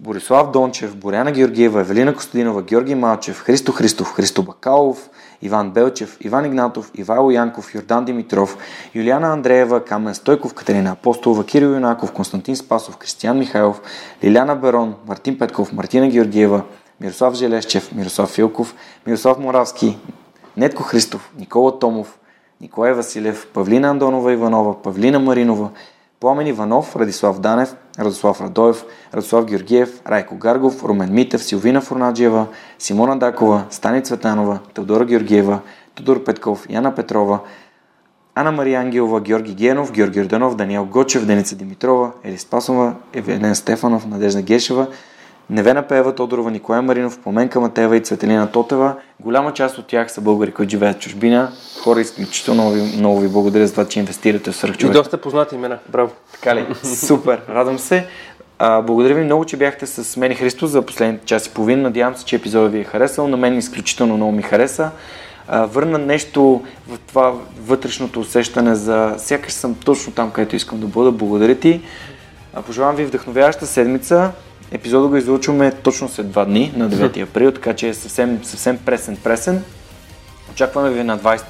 Борислав 0.00 0.50
Дончев, 0.50 0.96
Боряна 0.96 1.32
Георгиева, 1.32 1.80
Евелина 1.80 2.14
Костадинова, 2.14 2.62
Георги 2.62 2.94
Малчев, 2.94 3.42
Христо 3.42 3.72
Христов, 3.72 4.12
Христо 4.14 4.42
Бакалов, 4.42 5.10
Иван 5.42 5.70
Белчев, 5.70 6.16
Иван 6.20 6.44
Игнатов, 6.44 6.90
Ивайло 6.98 7.30
Янков, 7.30 7.74
Йордан 7.74 8.04
Димитров, 8.04 8.58
Юлиана 8.94 9.32
Андреева, 9.32 9.84
Камен 9.84 10.14
Стойков, 10.14 10.54
Катерина 10.54 10.90
Апостолова, 10.90 11.44
Кирил 11.44 11.66
Юнаков, 11.66 12.12
Константин 12.12 12.56
Спасов, 12.56 12.96
Кристиян 12.96 13.38
Михайлов, 13.38 13.80
Лиляна 14.24 14.56
Барон, 14.56 14.94
Мартин 15.08 15.38
Петков, 15.38 15.72
Мартина 15.72 16.08
Георгиева, 16.08 16.62
Мирослав 17.00 17.34
Желещев, 17.34 17.92
Мирослав 17.92 18.30
Филков, 18.30 18.74
Мирослав 19.06 19.38
Моравски, 19.38 19.98
Нетко 20.56 20.82
Христов, 20.82 21.30
Никола 21.38 21.78
Томов, 21.78 22.18
Николай 22.60 22.92
Василев, 22.92 23.46
Павлина 23.46 23.90
Андонова 23.90 24.32
Иванова, 24.32 24.82
Павлина 24.82 25.18
Маринова, 25.18 25.70
Пламен 26.20 26.46
Иванов, 26.46 26.96
Радислав 26.96 27.40
Данев, 27.40 27.76
Радослав 27.98 28.40
Радоев, 28.40 28.84
Радослав 29.14 29.44
Георгиев, 29.44 30.02
Райко 30.06 30.36
Гаргов, 30.36 30.84
Румен 30.84 31.12
Митев, 31.12 31.44
Силвина 31.44 31.80
Фурнаджиева, 31.80 32.46
Симона 32.78 33.18
Дакова, 33.18 33.64
Стани 33.70 34.02
Цветанова, 34.02 34.58
Теодора 34.74 35.04
Георгиева, 35.04 35.60
Тодор 35.94 36.24
Петков, 36.24 36.66
Яна 36.68 36.94
Петрова, 36.94 37.40
Ана 38.34 38.52
Мария 38.52 38.80
Ангелова, 38.80 39.20
Георги 39.20 39.54
Генов, 39.54 39.92
Георги 39.92 40.20
Орданов, 40.20 40.56
Даниел 40.56 40.84
Гочев, 40.84 41.26
Деница 41.26 41.56
Димитрова, 41.56 42.12
Ели 42.24 42.38
Спасова, 42.38 42.94
Евелен 43.14 43.54
Стефанов, 43.54 44.06
Надежда 44.06 44.42
Гешева, 44.42 44.86
Невена 45.50 45.82
Пева, 45.82 46.14
Тодорова, 46.14 46.50
Николай 46.50 46.80
Маринов, 46.80 47.18
Поменка 47.18 47.60
Матева 47.60 47.96
и 47.96 48.02
Цветелина 48.02 48.50
Тотева. 48.50 48.94
Голяма 49.20 49.52
част 49.52 49.78
от 49.78 49.86
тях 49.86 50.12
са 50.12 50.20
българи, 50.20 50.52
които 50.52 50.70
живеят 50.70 50.96
в 50.96 51.00
чужбина. 51.00 51.52
Хора, 51.82 52.00
изключително 52.00 52.62
много 52.62 52.74
ви, 52.74 52.96
много 52.96 53.20
ви 53.20 53.28
благодаря 53.28 53.66
за 53.66 53.72
това, 53.72 53.88
че 53.88 53.98
инвестирате 53.98 54.50
в 54.50 54.56
свръхчовек. 54.56 54.94
И 54.94 54.98
доста 54.98 55.18
познати 55.20 55.54
имена. 55.54 55.78
Браво. 55.88 56.10
Така 56.32 56.56
ли? 56.56 56.66
Супер, 56.82 57.40
радвам 57.48 57.78
се. 57.78 58.06
А, 58.58 58.82
благодаря 58.82 59.14
ви 59.14 59.24
много, 59.24 59.44
че 59.44 59.56
бяхте 59.56 59.86
с 59.86 60.16
мен 60.16 60.32
и 60.32 60.34
Христо 60.34 60.66
за 60.66 60.82
последните 60.82 61.26
час 61.26 61.46
и 61.46 61.50
половина. 61.50 61.82
Надявам 61.82 62.16
се, 62.16 62.24
че 62.24 62.36
епизодът 62.36 62.72
ви 62.72 62.80
е 62.80 62.84
харесал. 62.84 63.28
На 63.28 63.36
мен 63.36 63.58
изключително 63.58 64.16
много 64.16 64.32
ми 64.32 64.42
хареса. 64.42 64.90
А, 65.48 65.64
върна 65.64 65.98
нещо 65.98 66.62
в 66.88 66.98
това 67.06 67.34
вътрешното 67.60 68.20
усещане 68.20 68.74
за 68.74 69.14
сякаш 69.18 69.52
съм 69.52 69.74
точно 69.74 70.12
там, 70.12 70.30
където 70.30 70.56
искам 70.56 70.80
да 70.80 70.86
бъда. 70.86 71.12
Благодаря 71.12 71.54
ти. 71.54 71.80
А, 72.54 72.62
пожелавам 72.62 72.96
ви 72.96 73.04
вдъхновяваща 73.04 73.66
седмица. 73.66 74.32
Епизода 74.72 75.08
го 75.08 75.16
излучваме 75.16 75.72
точно 75.72 76.08
след 76.08 76.30
два 76.30 76.44
дни, 76.44 76.72
на 76.76 76.90
9 76.90 77.22
април, 77.22 77.52
така 77.52 77.74
че 77.74 77.88
е 77.88 77.94
съвсем, 77.94 78.40
съвсем 78.44 78.78
пресен-пресен. 78.78 79.58
Очакваме 80.52 80.90
ви 80.90 81.02
на 81.02 81.18
20 81.18 81.42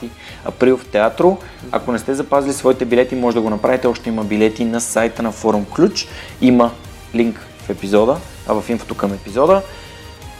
април 0.44 0.76
в 0.76 0.86
театро. 0.86 1.38
Ако 1.72 1.92
не 1.92 1.98
сте 1.98 2.14
запазили 2.14 2.52
своите 2.52 2.84
билети, 2.84 3.14
може 3.14 3.34
да 3.34 3.40
го 3.40 3.50
направите. 3.50 3.86
Още 3.86 4.08
има 4.08 4.24
билети 4.24 4.64
на 4.64 4.80
сайта 4.80 5.22
на 5.22 5.32
Форум 5.32 5.64
Ключ. 5.64 6.08
Има 6.40 6.70
линк 7.14 7.46
в 7.66 7.70
епизода, 7.70 8.16
а 8.46 8.60
в 8.60 8.68
инфото 8.68 8.94
към 8.94 9.12
епизода. 9.12 9.62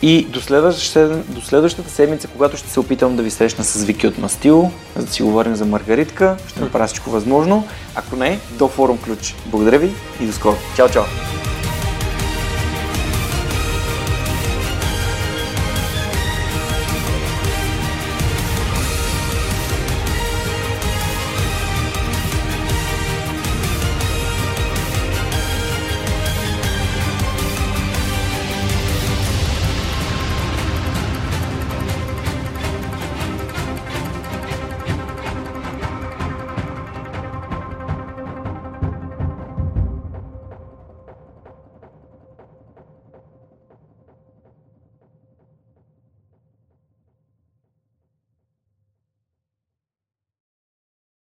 И 0.02 0.24
до 0.24 0.40
следващата, 0.40 1.16
до 1.28 1.40
следващата 1.40 1.90
седмица, 1.90 2.28
когато 2.28 2.56
ще 2.56 2.70
се 2.70 2.80
опитам 2.80 3.16
да 3.16 3.22
ви 3.22 3.30
срещна 3.30 3.64
с 3.64 3.84
Вики 3.84 4.06
от 4.06 4.18
Мастил, 4.18 4.70
за 4.96 5.06
да 5.06 5.12
си 5.12 5.22
говорим 5.22 5.54
за 5.54 5.66
Маргаритка, 5.66 6.36
ще 6.48 6.60
направя 6.60 6.86
всичко 6.86 7.10
възможно. 7.10 7.66
Ако 7.94 8.16
не, 8.16 8.38
до 8.58 8.68
Форум 8.68 8.98
Ключ. 8.98 9.34
Благодаря 9.46 9.78
ви 9.78 9.90
и 10.20 10.26
до 10.26 10.32
скоро. 10.32 10.56
Чао, 10.76 10.88
чао! 10.88 11.04